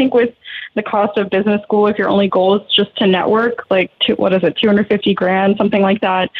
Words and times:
think 0.00 0.14
with 0.14 0.34
the 0.76 0.82
cost 0.82 1.18
of 1.18 1.28
business 1.28 1.62
school, 1.62 1.86
if 1.86 1.98
your 1.98 2.08
only 2.08 2.28
goal 2.28 2.56
is 2.56 2.62
just 2.74 2.96
to 2.96 3.06
network, 3.06 3.66
like 3.70 3.90
two, 4.00 4.14
what 4.14 4.32
is 4.32 4.42
it, 4.42 4.56
250 4.56 5.12
grand, 5.14 5.56
something 5.58 5.82
like 5.82 6.00
that, 6.00 6.30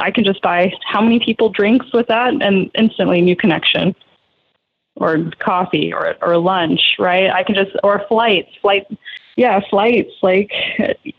I 0.00 0.10
can 0.10 0.24
just 0.24 0.42
buy 0.42 0.72
how 0.84 1.00
many 1.00 1.20
people 1.20 1.48
drinks 1.48 1.86
with 1.92 2.08
that 2.08 2.34
and 2.42 2.70
instantly 2.74 3.20
new 3.20 3.36
connection 3.36 3.94
or 4.96 5.30
coffee 5.38 5.92
or 5.92 6.16
or 6.22 6.36
lunch, 6.38 6.80
right? 6.98 7.30
I 7.30 7.44
can 7.44 7.54
just 7.54 7.70
or 7.84 8.04
flights, 8.08 8.50
flight 8.60 8.86
yeah, 9.36 9.60
flights, 9.68 10.12
like, 10.22 10.52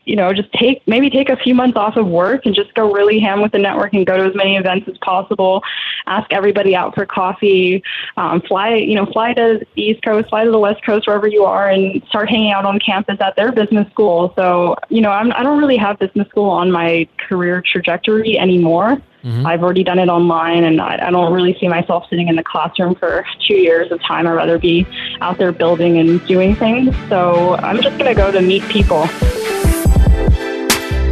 you 0.06 0.16
know, 0.16 0.32
just 0.34 0.52
take, 0.54 0.82
maybe 0.88 1.10
take 1.10 1.30
a 1.30 1.36
few 1.36 1.54
months 1.54 1.76
off 1.76 1.98
of 1.98 2.08
work 2.08 2.46
and 2.46 2.56
just 2.56 2.74
go 2.74 2.92
really 2.92 3.20
ham 3.20 3.42
with 3.42 3.52
the 3.52 3.60
network 3.60 3.94
and 3.94 4.06
go 4.06 4.16
to 4.18 4.24
as 4.24 4.36
many 4.36 4.56
events 4.56 4.88
as 4.88 4.98
possible. 5.00 5.62
Ask 6.06 6.32
everybody 6.32 6.76
out 6.76 6.96
for 6.96 7.06
coffee. 7.06 7.84
Um, 8.16 8.42
fly, 8.42 8.76
you 8.76 8.96
know, 8.96 9.06
fly 9.06 9.34
to 9.34 9.66
the 9.76 9.82
East 9.82 10.02
Coast, 10.04 10.30
fly 10.30 10.46
to 10.46 10.52
the 10.52 10.60
West 10.60 10.84
Coast, 10.86 11.08
wherever 11.08 11.28
you 11.28 11.44
are, 11.44 11.70
and 11.70 12.02
start 12.08 12.30
hanging 12.30 12.52
out 12.52 12.66
on 12.66 12.80
campus 12.80 13.18
at 13.20 13.36
their 13.36 13.52
business 13.52 13.90
school. 13.92 14.34
So, 14.36 14.76
you 14.90 15.02
know, 15.02 15.12
I'm, 15.12 15.34
I 15.34 15.44
don't 15.44 15.60
really 15.60 15.78
have 15.78 16.00
business 16.00 16.28
school 16.30 16.50
on 16.50 16.72
my 16.72 17.08
career 17.28 17.62
trajectory 17.66 18.40
anymore. 18.40 19.02
Mm-hmm. 19.26 19.48
I've 19.48 19.64
already 19.64 19.84
done 19.84 19.98
it 19.98 20.08
online, 20.08 20.64
and 20.64 20.80
I, 20.80 21.08
I 21.08 21.10
don't 21.10 21.34
really 21.34 21.58
see 21.60 21.68
myself 21.68 22.06
sitting 22.12 22.28
in 22.28 22.36
the 22.36 22.44
classroom 22.44 22.94
for 22.94 23.26
two 23.48 23.56
years 23.56 23.92
of 23.92 24.00
time. 24.04 24.28
I'd 24.28 24.34
rather 24.34 24.60
be 24.60 24.86
out 25.20 25.40
there 25.40 25.52
building 25.52 25.98
and 25.98 26.24
doing 26.28 26.56
things. 26.56 26.96
So 27.10 27.56
I'm 27.56 27.82
just 27.82 27.98
going 27.98 28.06
to 28.06 28.14
go 28.14 28.32
to 28.32 28.40
meet 28.40 28.62
people. 28.70 29.08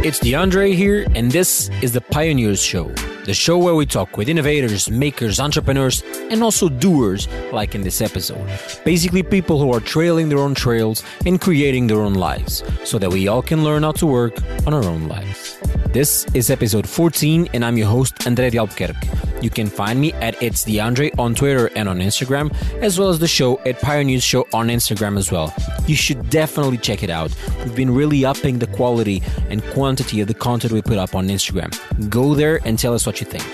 It's 0.06 0.20
DeAndre 0.20 0.74
here, 0.74 1.08
and 1.16 1.32
this 1.32 1.70
is 1.82 1.92
the 1.92 2.02
Pioneers 2.02 2.62
Show, 2.62 2.94
the 3.24 3.34
show 3.34 3.56
where 3.56 3.74
we 3.74 3.86
talk 3.86 4.16
with 4.16 4.28
innovators, 4.28 4.90
makers, 4.90 5.40
entrepreneurs, 5.40 6.02
and 6.30 6.42
also 6.42 6.68
doers, 6.68 7.26
like 7.52 7.74
in 7.74 7.82
this 7.82 8.00
episode. 8.00 8.46
Basically, 8.84 9.22
people 9.22 9.58
who 9.58 9.72
are 9.72 9.80
trailing 9.80 10.28
their 10.28 10.38
own 10.38 10.54
trails 10.54 11.02
and 11.24 11.40
creating 11.40 11.86
their 11.86 12.02
own 12.02 12.14
lives, 12.14 12.62
so 12.84 12.98
that 12.98 13.10
we 13.10 13.26
all 13.26 13.42
can 13.42 13.64
learn 13.64 13.82
how 13.82 13.92
to 13.92 14.06
work 14.06 14.36
on 14.66 14.74
our 14.74 14.84
own 14.84 15.08
lives. 15.08 15.58
This 15.94 16.26
is 16.34 16.50
episode 16.50 16.88
14, 16.88 17.48
and 17.54 17.64
I'm 17.64 17.76
your 17.78 17.86
host, 17.86 18.16
André 18.26 18.50
de. 18.50 18.94
You 19.40 19.50
can 19.50 19.68
find 19.68 20.00
me 20.00 20.12
at 20.14 20.42
It's 20.42 20.64
DeAndre 20.64 21.16
on 21.18 21.34
Twitter 21.34 21.70
and 21.76 21.88
on 21.88 21.98
Instagram, 22.00 22.52
as 22.82 22.98
well 22.98 23.10
as 23.10 23.18
the 23.18 23.28
show 23.28 23.60
at 23.60 23.80
Pioneers 23.80 24.24
Show 24.24 24.46
on 24.52 24.68
Instagram 24.68 25.18
as 25.18 25.30
well. 25.30 25.54
You 25.86 25.94
should 25.94 26.30
definitely 26.30 26.78
check 26.78 27.02
it 27.02 27.10
out. 27.10 27.30
We've 27.58 27.76
been 27.76 27.94
really 27.94 28.24
upping 28.24 28.58
the 28.58 28.66
quality 28.66 29.22
and 29.50 29.62
quantity 29.66 30.20
of 30.20 30.28
the 30.28 30.34
content 30.34 30.72
we 30.72 30.82
put 30.82 30.98
up 30.98 31.14
on 31.14 31.28
Instagram. 31.28 31.70
Go 32.08 32.34
there 32.34 32.60
and 32.64 32.78
tell 32.78 32.94
us 32.94 33.06
what 33.06 33.13
you 33.20 33.26
think. 33.26 33.44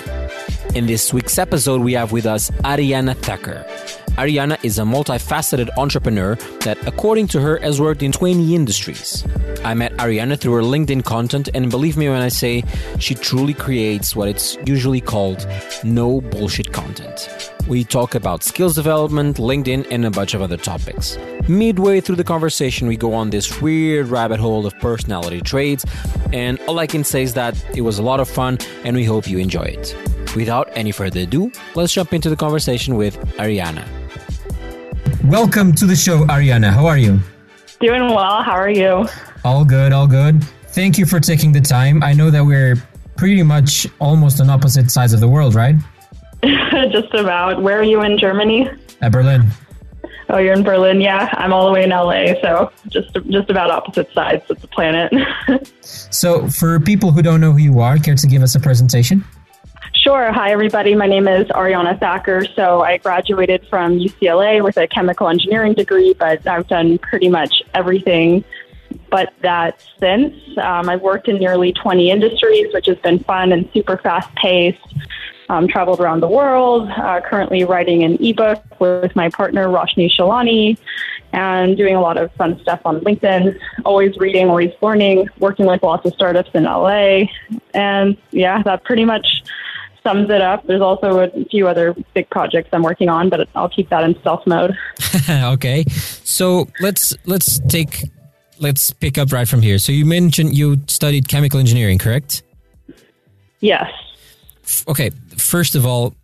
In 0.75 0.87
this 0.87 1.13
week's 1.13 1.39
episode, 1.39 1.81
we 1.81 1.95
have 1.95 2.13
with 2.13 2.27
us 2.27 2.51
Ariana 2.63 3.17
Thacker. 3.17 3.65
Ariana 4.21 4.63
is 4.63 4.79
a 4.79 4.83
multifaceted 4.83 5.69
entrepreneur 5.79 6.35
that, 6.65 6.79
according 6.87 7.27
to 7.29 7.41
her, 7.41 7.59
has 7.59 7.81
worked 7.81 8.03
in 8.03 8.13
20 8.13 8.55
industries. 8.55 9.25
I 9.65 9.75
met 9.75 9.93
Ariana 9.95 10.39
through 10.39 10.53
her 10.55 10.63
LinkedIn 10.63 11.05
content, 11.05 11.49
and 11.55 11.71
believe 11.71 11.97
me 11.97 12.09
when 12.09 12.21
I 12.21 12.29
say 12.29 12.63
she 12.99 13.15
truly 13.15 13.55
creates 13.55 14.15
what 14.15 14.29
it's 14.29 14.57
usually 14.65 15.01
called 15.01 15.47
no 15.85 16.21
bullshit 16.21 16.73
content. 16.73 17.50
We 17.71 17.85
talk 17.85 18.17
about 18.17 18.43
skills 18.43 18.75
development, 18.75 19.37
LinkedIn, 19.37 19.87
and 19.93 20.05
a 20.05 20.11
bunch 20.11 20.35
of 20.35 20.43
other 20.43 20.57
topics. 20.57 21.17
Midway 21.47 22.01
through 22.01 22.17
the 22.17 22.25
conversation, 22.25 22.89
we 22.89 22.97
go 22.97 23.15
on 23.15 23.31
this 23.31 23.61
weird 23.63 24.09
rabbit 24.09 24.41
hole 24.41 24.67
of 24.67 24.77
personality 24.81 25.41
traits, 25.41 25.85
and 26.33 26.59
all 26.67 26.81
I 26.81 26.89
can 26.89 27.05
say 27.05 27.23
is 27.23 27.35
that 27.35 27.55
it 27.77 27.83
was 27.83 28.01
a 28.01 28.03
lot 28.03 28.19
of 28.19 28.29
fun, 28.29 28.59
and 28.83 28.97
we 28.97 29.05
hope 29.05 29.29
you 29.29 29.39
enjoy 29.39 29.63
it. 29.63 29.95
Without 30.35 30.69
any 30.73 30.91
further 30.91 31.21
ado, 31.21 31.53
let's 31.77 31.93
jump 31.93 32.13
into 32.13 32.29
the 32.29 32.35
conversation 32.35 32.97
with 32.97 33.17
Ariana. 33.39 33.87
Welcome 35.27 35.73
to 35.75 35.87
the 35.87 35.95
show, 35.95 36.25
Ariana. 36.25 36.73
How 36.73 36.87
are 36.87 36.99
you? 36.99 37.21
Doing 37.79 38.09
well. 38.09 38.43
How 38.43 38.57
are 38.57 38.69
you? 38.69 39.07
All 39.45 39.65
good, 39.65 39.93
all 39.93 40.09
good. 40.09 40.43
Thank 40.71 40.99
you 40.99 41.07
for 41.07 41.21
taking 41.21 41.53
the 41.53 41.61
time. 41.61 42.03
I 42.03 42.15
know 42.15 42.33
that 42.33 42.45
we're 42.45 42.83
pretty 43.17 43.45
much 43.45 43.87
almost 44.01 44.41
on 44.41 44.51
opposite 44.51 44.91
sides 44.91 45.13
of 45.13 45.21
the 45.21 45.29
world, 45.29 45.55
right? 45.55 45.77
Just 46.93 47.13
about. 47.15 47.63
Where 47.63 47.79
are 47.79 47.85
you 47.85 48.03
in 48.03 48.19
Germany? 48.19 48.69
At 49.01 49.13
Berlin. 49.13 49.51
Oh, 50.29 50.39
you're 50.39 50.53
in 50.53 50.63
Berlin. 50.63 51.01
Yeah, 51.01 51.29
I'm 51.33 51.53
all 51.53 51.67
the 51.67 51.73
way 51.73 51.83
in 51.83 51.91
LA, 51.91 52.41
so 52.41 52.71
just 52.89 53.13
just 53.31 53.51
about 53.51 53.69
opposite 53.73 54.13
sides 54.13 54.49
of 54.49 54.61
the 54.61 54.69
planet. 54.69 55.13
so, 55.81 56.47
for 56.47 56.79
people 56.79 57.11
who 57.11 57.21
don't 57.21 57.41
know 57.41 57.51
who 57.51 57.59
you 57.59 57.81
are, 57.81 57.99
care 57.99 58.15
to 58.15 58.27
give 58.29 58.41
us 58.41 58.55
a 58.55 58.61
presentation? 58.61 59.25
Sure. 59.93 60.31
Hi, 60.33 60.53
everybody. 60.53 60.95
My 60.95 61.09
name 61.09 61.27
is 61.27 61.49
Ariana 61.49 61.99
Thacker. 61.99 62.47
So 62.55 62.81
I 62.83 62.99
graduated 62.99 63.67
from 63.69 63.99
UCLA 63.99 64.63
with 64.63 64.77
a 64.77 64.87
chemical 64.87 65.29
engineering 65.29 65.75
degree, 65.75 66.15
but 66.15 66.47
I've 66.47 66.69
done 66.69 66.99
pretty 66.99 67.29
much 67.29 67.63
everything 67.75 68.45
but 69.11 69.33
that 69.43 69.85
since. 69.99 70.35
Um, 70.59 70.89
I've 70.89 71.03
worked 71.03 71.29
in 71.29 71.37
nearly 71.37 71.73
20 71.73 72.11
industries, 72.11 72.73
which 72.73 72.87
has 72.87 72.99
been 72.99 73.19
fun 73.19 73.53
and 73.53 73.69
super 73.75 73.99
fast 73.99 74.35
paced. 74.37 74.79
Um, 75.51 75.67
traveled 75.67 75.99
around 75.99 76.21
the 76.21 76.29
world, 76.29 76.89
uh, 76.91 77.21
currently 77.29 77.65
writing 77.65 78.05
an 78.05 78.25
ebook 78.25 78.63
with 78.79 79.17
my 79.17 79.29
partner, 79.31 79.67
Roshni 79.67 80.09
Shalani, 80.09 80.79
and 81.33 81.77
doing 81.77 81.97
a 81.97 82.01
lot 82.01 82.19
of 82.19 82.33
fun 82.35 82.61
stuff 82.61 82.81
on 82.85 83.01
LinkedIn. 83.01 83.59
Always 83.85 84.17
reading, 84.19 84.49
always 84.49 84.71
learning, 84.81 85.29
working 85.41 85.67
with 85.67 85.83
lots 85.83 86.07
of 86.07 86.15
startups 86.15 86.51
in 86.55 86.63
LA. 86.65 87.23
And 87.75 88.17
yeah, 88.31 88.63
that 88.63 88.85
pretty 88.85 89.05
much 89.05 89.43
sums 90.05 90.31
it 90.31 90.41
up. 90.41 90.67
There's 90.67 90.81
also 90.81 91.19
a 91.19 91.45
few 91.47 91.67
other 91.67 91.95
big 92.15 92.31
projects 92.31 92.71
I'm 92.73 92.83
working 92.83 93.09
on, 93.09 93.29
but 93.29 93.49
I'll 93.57 93.69
keep 93.69 93.89
that 93.91 94.05
in 94.05 94.19
stealth 94.21 94.47
mode. 94.47 94.77
okay, 95.29 95.85
so 96.25 96.69
let's 96.81 97.13
let's 97.27 97.59
take 97.67 98.05
let's 98.59 98.93
pick 98.93 99.19
up 99.19 99.33
right 99.33 99.49
from 99.49 99.63
here. 99.63 99.79
So 99.79 99.93
you 99.93 100.05
mentioned 100.05 100.57
you 100.57 100.79
studied 100.87 101.29
chemical 101.29 101.61
engineering, 101.61 101.99
correct? 101.99 102.43
Yes. 103.61 103.91
Okay, 104.87 105.11
first 105.41 105.75
of 105.75 105.87
all, 105.87 106.15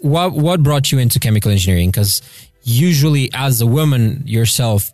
what 0.00 0.32
what 0.32 0.62
brought 0.62 0.92
you 0.92 0.98
into 0.98 1.18
chemical 1.18 1.50
engineering? 1.50 1.90
Because 1.90 2.22
usually, 2.62 3.30
as 3.34 3.60
a 3.60 3.66
woman 3.66 4.22
yourself, 4.26 4.92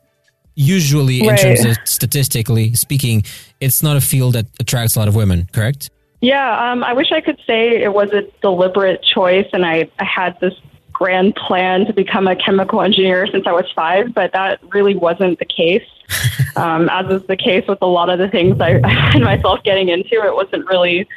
usually 0.54 1.26
right. 1.26 1.38
in 1.38 1.56
terms 1.56 1.65
of 1.65 1.76
statistically 1.84 2.75
speaking, 2.75 3.25
it's 3.60 3.82
not 3.82 3.97
a 3.97 4.00
field 4.00 4.34
that 4.34 4.47
attracts 4.60 4.97
a 4.97 4.98
lot 4.98 5.09
of 5.09 5.15
women, 5.15 5.48
correct? 5.53 5.91
Yeah, 6.21 6.71
um, 6.71 6.84
I 6.84 6.93
wish 6.93 7.12
I 7.12 7.21
could 7.21 7.38
say 7.47 7.82
it 7.82 7.93
was 7.93 8.12
a 8.12 8.22
deliberate 8.43 9.03
choice 9.03 9.47
and 9.53 9.65
I, 9.65 9.91
I 9.98 10.04
had 10.04 10.38
this 10.41 10.53
grand 11.00 11.34
plan 11.34 11.87
to 11.87 11.94
become 11.94 12.28
a 12.28 12.37
chemical 12.37 12.83
engineer 12.83 13.27
since 13.27 13.47
I 13.47 13.53
was 13.53 13.65
five, 13.75 14.12
but 14.12 14.33
that 14.33 14.61
really 14.75 14.94
wasn't 14.94 15.38
the 15.38 15.47
case. 15.47 15.87
um, 16.56 16.91
as 16.91 17.11
is 17.11 17.27
the 17.27 17.37
case 17.37 17.65
with 17.66 17.78
a 17.81 17.87
lot 17.87 18.11
of 18.11 18.19
the 18.19 18.28
things 18.28 18.61
I, 18.61 18.81
I 18.84 19.12
find 19.12 19.25
myself 19.25 19.62
getting 19.65 19.89
into, 19.89 20.22
it 20.22 20.34
wasn't 20.34 20.66
really 20.66 21.09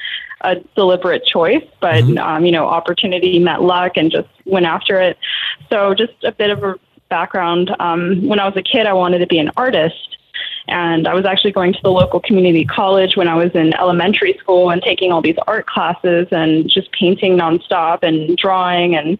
a 0.42 0.56
deliberate 0.76 1.26
choice, 1.26 1.66
but 1.82 2.04
mm-hmm. 2.04 2.18
um, 2.18 2.46
you 2.46 2.52
know, 2.52 2.66
opportunity 2.66 3.40
met 3.40 3.62
luck 3.62 3.94
and 3.98 4.10
just 4.10 4.30
went 4.46 4.66
after 4.66 5.02
it. 5.02 5.18
So, 5.70 5.94
just 5.94 6.14
a 6.24 6.32
bit 6.32 6.50
of 6.50 6.64
a 6.64 6.76
background. 7.10 7.76
Um, 7.80 8.26
when 8.26 8.40
I 8.40 8.46
was 8.46 8.56
a 8.56 8.64
kid, 8.64 8.86
I 8.86 8.94
wanted 8.94 9.20
to 9.20 9.28
be 9.28 9.38
an 9.40 9.52
artist. 9.58 10.18
And 10.68 11.10
I 11.10 11.14
was 11.14 11.26
actually 11.26 11.52
going 11.52 11.74
to 11.74 11.80
the 11.84 11.92
local 11.92 12.22
community 12.22 12.64
college 12.64 13.18
when 13.18 13.28
I 13.28 13.36
was 13.36 13.52
in 13.54 13.74
elementary 13.74 14.38
school 14.40 14.70
and 14.70 14.82
taking 14.82 15.12
all 15.12 15.22
these 15.22 15.36
art 15.46 15.68
classes 15.68 16.28
and 16.32 16.70
just 16.70 16.90
painting 16.94 17.38
nonstop 17.38 18.00
and 18.02 18.38
drawing 18.38 18.96
and 18.96 19.20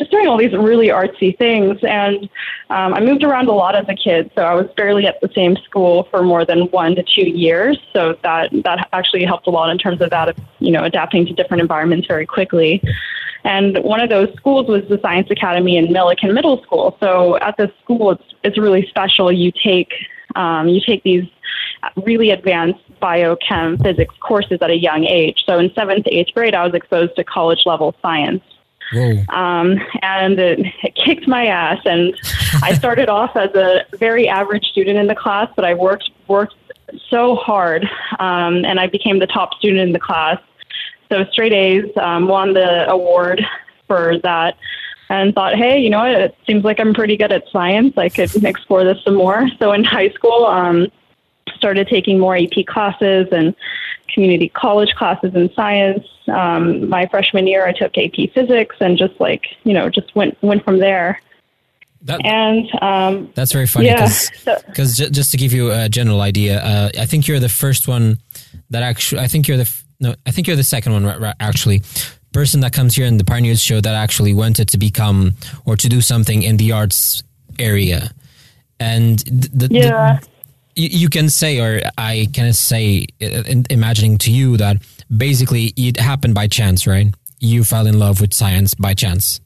just 0.00 0.10
doing 0.10 0.26
all 0.26 0.38
these 0.38 0.52
really 0.52 0.88
artsy 0.88 1.36
things. 1.36 1.78
And 1.82 2.24
um, 2.70 2.94
I 2.94 3.00
moved 3.00 3.22
around 3.22 3.48
a 3.48 3.52
lot 3.52 3.76
as 3.76 3.84
a 3.88 3.94
kid, 3.94 4.30
so 4.34 4.42
I 4.42 4.54
was 4.54 4.66
barely 4.76 5.06
at 5.06 5.20
the 5.20 5.30
same 5.34 5.56
school 5.56 6.08
for 6.10 6.22
more 6.22 6.44
than 6.44 6.62
one 6.70 6.96
to 6.96 7.02
two 7.02 7.28
years. 7.28 7.78
So 7.92 8.16
that 8.22 8.50
that 8.64 8.88
actually 8.92 9.24
helped 9.24 9.46
a 9.46 9.50
lot 9.50 9.70
in 9.70 9.78
terms 9.78 10.00
of 10.00 10.10
that, 10.10 10.36
you 10.58 10.72
know, 10.72 10.82
adapting 10.82 11.26
to 11.26 11.34
different 11.34 11.60
environments 11.60 12.08
very 12.08 12.26
quickly. 12.26 12.82
And 13.44 13.78
one 13.84 14.00
of 14.00 14.08
those 14.08 14.32
schools 14.36 14.68
was 14.68 14.82
the 14.88 14.98
Science 15.00 15.30
Academy 15.30 15.76
in 15.76 15.86
Millikan 15.86 16.34
Middle 16.34 16.62
School. 16.62 16.96
So 17.00 17.36
at 17.38 17.56
this 17.58 17.70
school, 17.82 18.12
it's 18.12 18.24
it's 18.42 18.58
really 18.58 18.86
special. 18.88 19.30
You 19.30 19.52
take 19.52 19.92
um, 20.34 20.68
you 20.68 20.80
take 20.80 21.02
these 21.02 21.28
really 22.04 22.30
advanced 22.30 22.80
biochem 23.00 23.82
physics 23.82 24.14
courses 24.20 24.58
at 24.60 24.70
a 24.70 24.76
young 24.76 25.04
age. 25.04 25.42
So 25.46 25.58
in 25.58 25.72
seventh 25.74 26.04
to 26.04 26.10
eighth 26.10 26.34
grade, 26.34 26.54
I 26.54 26.64
was 26.64 26.74
exposed 26.74 27.16
to 27.16 27.24
college 27.24 27.62
level 27.66 27.94
science. 28.02 28.42
Um, 29.28 29.78
and 30.02 30.38
it, 30.38 30.60
it, 30.82 30.94
kicked 30.94 31.28
my 31.28 31.46
ass. 31.46 31.80
And 31.84 32.14
I 32.62 32.74
started 32.74 33.08
off 33.08 33.36
as 33.36 33.54
a 33.54 33.84
very 33.96 34.28
average 34.28 34.64
student 34.66 34.98
in 34.98 35.06
the 35.06 35.14
class, 35.14 35.48
but 35.56 35.64
I 35.64 35.74
worked 35.74 36.10
worked 36.28 36.54
so 37.08 37.36
hard, 37.36 37.84
um, 38.18 38.64
and 38.64 38.80
I 38.80 38.86
became 38.86 39.20
the 39.20 39.26
top 39.26 39.54
student 39.54 39.80
in 39.80 39.92
the 39.92 40.00
class. 40.00 40.40
So 41.10 41.24
straight 41.32 41.52
A's, 41.52 41.84
um, 41.96 42.28
won 42.28 42.52
the 42.52 42.88
award 42.88 43.44
for 43.86 44.18
that 44.18 44.56
and 45.08 45.34
thought, 45.34 45.56
hey, 45.56 45.80
you 45.80 45.90
know 45.90 45.98
what? 45.98 46.10
It 46.12 46.36
seems 46.46 46.64
like 46.64 46.78
I'm 46.78 46.94
pretty 46.94 47.16
good 47.16 47.32
at 47.32 47.44
science. 47.50 47.98
I 47.98 48.08
could 48.08 48.32
explore 48.44 48.84
this 48.84 49.02
some 49.04 49.16
more. 49.16 49.48
So 49.58 49.72
in 49.72 49.82
high 49.82 50.10
school, 50.10 50.46
um, 50.46 50.86
started 51.56 51.88
taking 51.88 52.18
more 52.18 52.36
AP 52.36 52.66
classes 52.66 53.28
and 53.32 53.54
community 54.12 54.48
college 54.48 54.94
classes 54.94 55.34
in 55.34 55.52
science. 55.54 56.06
Um, 56.28 56.88
my 56.88 57.06
freshman 57.06 57.46
year, 57.46 57.66
I 57.66 57.72
took 57.72 57.96
AP 57.96 58.32
physics 58.34 58.76
and 58.80 58.98
just 58.98 59.18
like 59.20 59.46
you 59.64 59.72
know, 59.72 59.88
just 59.88 60.14
went 60.14 60.40
went 60.42 60.64
from 60.64 60.78
there. 60.78 61.20
That, 62.02 62.24
and 62.24 62.82
um, 62.82 63.30
that's 63.34 63.52
very 63.52 63.66
funny 63.66 63.90
because 63.90 64.30
yeah, 64.46 64.56
so, 64.84 65.10
just 65.10 65.32
to 65.32 65.36
give 65.36 65.52
you 65.52 65.70
a 65.70 65.88
general 65.88 66.22
idea, 66.22 66.58
uh, 66.62 66.90
I 66.98 67.04
think 67.04 67.28
you're 67.28 67.40
the 67.40 67.50
first 67.50 67.88
one 67.88 68.18
that 68.70 68.82
actually. 68.82 69.20
I 69.20 69.28
think 69.28 69.46
you're 69.46 69.58
the 69.58 69.82
no. 70.00 70.14
I 70.26 70.30
think 70.30 70.46
you're 70.46 70.56
the 70.56 70.64
second 70.64 70.92
one 70.92 71.04
right 71.04 71.34
actually. 71.40 71.82
Person 72.32 72.60
that 72.60 72.72
comes 72.72 72.94
here 72.94 73.06
in 73.06 73.16
the 73.16 73.24
Pioneers 73.24 73.60
show 73.60 73.80
that 73.80 73.94
actually 73.94 74.34
wanted 74.34 74.68
to 74.68 74.78
become 74.78 75.34
or 75.64 75.76
to 75.76 75.88
do 75.88 76.00
something 76.00 76.44
in 76.44 76.56
the 76.58 76.70
arts 76.72 77.24
area, 77.58 78.12
and 78.78 79.18
the, 79.18 79.68
yeah. 79.70 80.20
The, 80.20 80.28
you, 80.74 80.88
you 80.90 81.08
can 81.08 81.28
say, 81.28 81.60
or 81.60 81.80
I 81.98 82.28
can 82.32 82.52
say, 82.52 83.06
uh, 83.22 83.42
imagining 83.70 84.18
to 84.18 84.30
you 84.30 84.56
that 84.56 84.76
basically 85.14 85.72
it 85.76 85.98
happened 85.98 86.34
by 86.34 86.46
chance, 86.46 86.86
right? 86.86 87.12
You 87.38 87.64
fell 87.64 87.86
in 87.86 87.98
love 87.98 88.20
with 88.20 88.34
science 88.34 88.74
by 88.74 88.94
chance. 88.94 89.40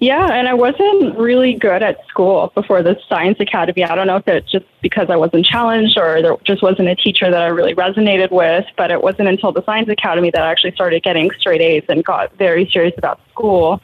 Yeah, 0.00 0.28
and 0.32 0.46
I 0.46 0.54
wasn't 0.54 1.18
really 1.18 1.54
good 1.54 1.82
at 1.82 2.06
school 2.06 2.52
before 2.54 2.84
the 2.84 2.96
science 3.08 3.40
academy. 3.40 3.82
I 3.82 3.96
don't 3.96 4.06
know 4.06 4.16
if 4.16 4.28
it's 4.28 4.50
just 4.50 4.64
because 4.80 5.10
I 5.10 5.16
wasn't 5.16 5.44
challenged 5.44 5.98
or 5.98 6.22
there 6.22 6.36
just 6.44 6.62
wasn't 6.62 6.88
a 6.88 6.94
teacher 6.94 7.28
that 7.28 7.42
I 7.42 7.48
really 7.48 7.74
resonated 7.74 8.30
with, 8.30 8.64
but 8.76 8.92
it 8.92 9.02
wasn't 9.02 9.28
until 9.28 9.50
the 9.50 9.64
science 9.64 9.88
academy 9.88 10.30
that 10.30 10.42
I 10.42 10.52
actually 10.52 10.72
started 10.72 11.02
getting 11.02 11.30
straight 11.40 11.60
A's 11.60 11.82
and 11.88 12.04
got 12.04 12.32
very 12.34 12.70
serious 12.72 12.94
about 12.96 13.20
school. 13.30 13.82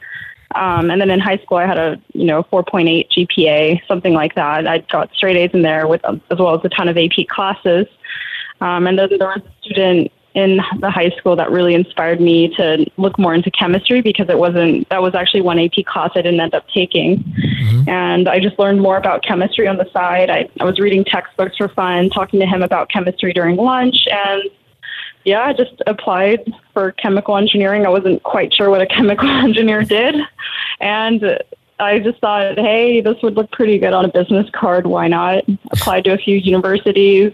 Um, 0.55 0.89
and 0.89 1.01
then 1.01 1.09
in 1.09 1.19
high 1.19 1.37
school, 1.37 1.57
I 1.57 1.65
had 1.65 1.77
a 1.77 2.01
you 2.13 2.25
know 2.25 2.43
4.8 2.43 3.09
GPA, 3.09 3.85
something 3.87 4.13
like 4.13 4.35
that. 4.35 4.67
I 4.67 4.79
got 4.79 5.13
straight 5.13 5.37
A's 5.37 5.51
in 5.53 5.61
there 5.61 5.87
with 5.87 6.03
as 6.05 6.39
well 6.39 6.57
as 6.57 6.63
a 6.63 6.69
ton 6.69 6.87
of 6.87 6.97
AP 6.97 7.27
classes. 7.29 7.87
Um, 8.61 8.87
and 8.87 8.97
then 8.97 9.09
there 9.19 9.27
was 9.27 9.41
a 9.45 9.63
student 9.63 10.11
in 10.35 10.57
the 10.79 10.91
high 10.91 11.09
school 11.11 11.35
that 11.37 11.49
really 11.49 11.73
inspired 11.73 12.19
me 12.19 12.53
to 12.55 12.85
look 12.97 13.17
more 13.17 13.33
into 13.33 13.49
chemistry 13.51 14.01
because 14.01 14.27
it 14.29 14.37
wasn't 14.37 14.87
that 14.89 15.01
was 15.01 15.15
actually 15.15 15.41
one 15.41 15.57
AP 15.57 15.85
class 15.85 16.11
I 16.13 16.21
didn't 16.21 16.41
end 16.41 16.53
up 16.53 16.67
taking. 16.69 17.19
Mm-hmm. 17.19 17.89
And 17.89 18.27
I 18.27 18.39
just 18.41 18.59
learned 18.59 18.81
more 18.81 18.97
about 18.97 19.23
chemistry 19.23 19.67
on 19.67 19.77
the 19.77 19.89
side. 19.91 20.29
I, 20.29 20.49
I 20.59 20.65
was 20.65 20.77
reading 20.77 21.05
textbooks 21.05 21.55
for 21.57 21.69
fun, 21.69 22.09
talking 22.09 22.39
to 22.41 22.45
him 22.45 22.61
about 22.61 22.89
chemistry 22.89 23.31
during 23.31 23.55
lunch 23.55 24.07
and 24.11 24.43
yeah, 25.25 25.41
I 25.41 25.53
just 25.53 25.81
applied 25.87 26.53
for 26.73 26.91
chemical 26.93 27.35
engineering. 27.35 27.85
I 27.85 27.89
wasn't 27.89 28.23
quite 28.23 28.53
sure 28.53 28.69
what 28.69 28.81
a 28.81 28.85
chemical 28.95 29.29
engineer 29.29 29.83
did. 29.83 30.15
And 30.79 31.39
I 31.79 31.99
just 31.99 32.19
thought, 32.19 32.57
hey, 32.57 33.01
this 33.01 33.17
would 33.21 33.35
look 33.35 33.51
pretty 33.51 33.77
good 33.79 33.93
on 33.93 34.05
a 34.05 34.07
business 34.07 34.47
card. 34.51 34.87
Why 34.87 35.07
not? 35.07 35.43
Applied 35.71 36.05
to 36.05 36.13
a 36.13 36.17
few 36.17 36.37
universities 36.37 37.33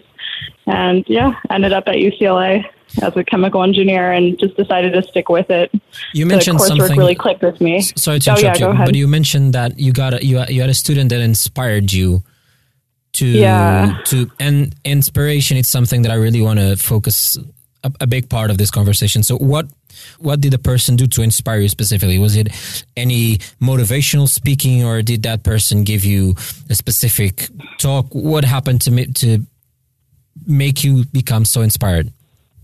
and 0.66 1.04
yeah, 1.08 1.36
ended 1.50 1.74
up 1.74 1.88
at 1.88 1.96
UCLA 1.96 2.66
as 3.02 3.16
a 3.16 3.24
chemical 3.24 3.64
engineer 3.64 4.12
and 4.12 4.38
just 4.40 4.56
decided 4.58 4.94
to 4.94 5.04
stick 5.04 5.30
with 5.30 5.50
it. 5.50 5.72
You 6.14 6.26
mentioned 6.26 6.60
the 6.60 6.66
something 6.66 6.98
really 6.98 7.16
clicked 7.16 7.42
with 7.42 7.62
me. 7.62 7.82
Sorry 7.82 8.20
to 8.20 8.32
oh, 8.32 8.36
interrupt 8.36 8.60
yeah, 8.60 8.72
you, 8.72 8.86
but 8.86 8.96
you 8.96 9.08
mentioned 9.08 9.54
that 9.54 9.80
you 9.80 9.94
got 9.94 10.14
a, 10.14 10.26
you 10.26 10.44
you 10.50 10.62
had 10.62 10.70
a 10.70 10.74
student 10.74 11.10
that 11.10 11.22
inspired 11.22 11.94
you 11.94 12.24
to 13.14 13.26
yeah. 13.26 14.02
to 14.06 14.30
and 14.40 14.76
inspiration. 14.84 15.58
It's 15.58 15.70
something 15.70 16.02
that 16.02 16.12
I 16.12 16.16
really 16.16 16.42
want 16.42 16.60
to 16.60 16.76
focus 16.76 17.38
a, 17.84 17.92
a 18.02 18.08
big 18.08 18.30
part 18.30 18.50
of 18.52 18.58
this 18.58 18.72
conversation. 18.72 19.24
So 19.24 19.38
what 19.38 19.68
what 20.20 20.42
did 20.42 20.54
the 20.54 20.60
person 20.60 20.96
do 20.96 21.08
to 21.08 21.22
inspire 21.22 21.60
you 21.60 21.70
specifically? 21.70 22.18
Was 22.18 22.36
it 22.36 22.50
any 22.96 23.38
motivational 23.62 24.28
speaking, 24.28 24.84
or 24.84 25.02
did 25.02 25.24
that 25.24 25.44
person 25.44 25.84
give 25.84 26.06
you 26.06 26.36
a 26.70 26.76
specific 26.76 27.50
talk? 27.78 28.08
What 28.12 28.46
happened 28.46 28.82
to 28.82 28.92
me 28.92 29.08
to 29.08 29.46
make 30.46 30.84
you 30.84 31.06
become 31.06 31.46
so 31.46 31.62
inspired? 31.62 32.12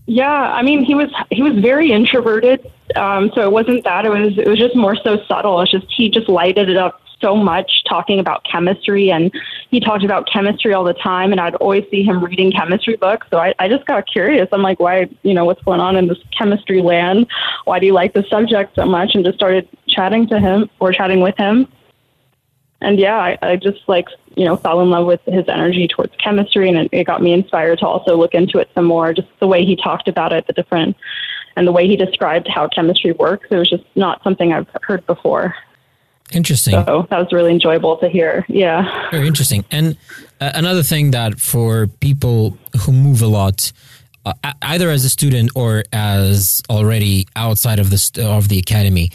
Yeah, 0.06 0.30
I 0.30 0.62
mean, 0.62 0.84
he 0.84 0.94
was 0.94 1.10
he 1.30 1.42
was 1.42 1.54
very 1.58 1.92
introverted, 1.92 2.70
um, 2.96 3.30
so 3.34 3.42
it 3.42 3.52
wasn't 3.52 3.84
that. 3.84 4.06
It 4.06 4.10
was 4.10 4.38
it 4.38 4.48
was 4.48 4.58
just 4.58 4.74
more 4.74 4.96
so 4.96 5.18
subtle. 5.28 5.60
It's 5.60 5.70
just 5.70 5.86
he 5.94 6.08
just 6.08 6.28
lighted 6.28 6.70
it 6.70 6.76
up 6.76 7.00
so 7.20 7.34
much 7.36 7.84
talking 7.88 8.20
about 8.20 8.44
chemistry, 8.44 9.10
and 9.10 9.32
he 9.70 9.80
talked 9.80 10.04
about 10.04 10.28
chemistry 10.30 10.72
all 10.72 10.84
the 10.84 10.94
time. 10.94 11.32
And 11.32 11.40
I'd 11.40 11.54
always 11.56 11.84
see 11.90 12.02
him 12.02 12.24
reading 12.24 12.52
chemistry 12.52 12.96
books, 12.96 13.26
so 13.30 13.38
I, 13.38 13.54
I 13.58 13.68
just 13.68 13.86
got 13.86 14.06
curious. 14.06 14.48
I'm 14.52 14.62
like, 14.62 14.80
why, 14.80 15.08
you 15.22 15.34
know, 15.34 15.44
what's 15.44 15.62
going 15.62 15.80
on 15.80 15.96
in 15.96 16.08
this 16.08 16.18
chemistry 16.36 16.80
land? 16.80 17.26
Why 17.64 17.78
do 17.78 17.86
you 17.86 17.92
like 17.92 18.14
the 18.14 18.24
subject 18.28 18.74
so 18.76 18.86
much? 18.86 19.14
And 19.14 19.24
just 19.24 19.36
started 19.36 19.68
chatting 19.88 20.28
to 20.28 20.38
him 20.38 20.70
or 20.80 20.92
chatting 20.92 21.20
with 21.20 21.36
him 21.36 21.68
and 22.80 22.98
yeah, 22.98 23.16
I, 23.16 23.38
I, 23.42 23.56
just 23.56 23.80
like 23.88 24.06
you 24.36 24.44
know 24.44 24.56
fell 24.56 24.80
in 24.80 24.90
love 24.90 25.06
with 25.06 25.20
his 25.26 25.44
energy 25.48 25.88
towards 25.88 26.14
chemistry, 26.16 26.68
and 26.68 26.78
it, 26.78 26.88
it, 26.92 27.04
got 27.04 27.22
me 27.22 27.32
inspired 27.32 27.80
to 27.80 27.86
also 27.86 28.16
look 28.16 28.34
into 28.34 28.58
it 28.58 28.70
some 28.74 28.84
more. 28.84 29.12
Just 29.12 29.28
the 29.40 29.46
way 29.46 29.64
he 29.64 29.74
talked 29.74 30.08
about 30.08 30.32
it, 30.32 30.46
the 30.46 30.52
different, 30.52 30.96
and 31.56 31.66
the 31.66 31.72
way 31.72 31.86
he 31.86 31.96
described 31.96 32.48
how 32.48 32.68
chemistry 32.68 33.12
works. 33.12 33.48
It 33.50 33.56
was 33.56 33.68
just 33.68 33.84
not 33.96 34.22
something 34.22 34.52
I've 34.52 34.68
heard 34.82 35.04
before. 35.06 35.54
Interesting. 36.32 36.74
So 36.84 37.06
that 37.10 37.18
was 37.18 37.32
really 37.32 37.52
enjoyable 37.52 37.96
to 37.98 38.08
hear. 38.08 38.44
Yeah. 38.48 39.10
Very 39.10 39.26
interesting. 39.26 39.64
And 39.70 39.96
uh, 40.40 40.52
another 40.54 40.82
thing 40.82 41.12
that 41.12 41.40
for 41.40 41.86
people 42.00 42.58
who 42.80 42.92
move 42.92 43.22
a 43.22 43.28
lot. 43.28 43.72
Uh, 44.26 44.52
either 44.60 44.90
as 44.90 45.06
a 45.06 45.08
student 45.08 45.50
or 45.54 45.84
as 45.90 46.60
already 46.68 47.26
outside 47.34 47.78
of 47.78 47.88
the 47.88 48.26
of 48.26 48.48
the 48.48 48.58
academy, 48.58 49.10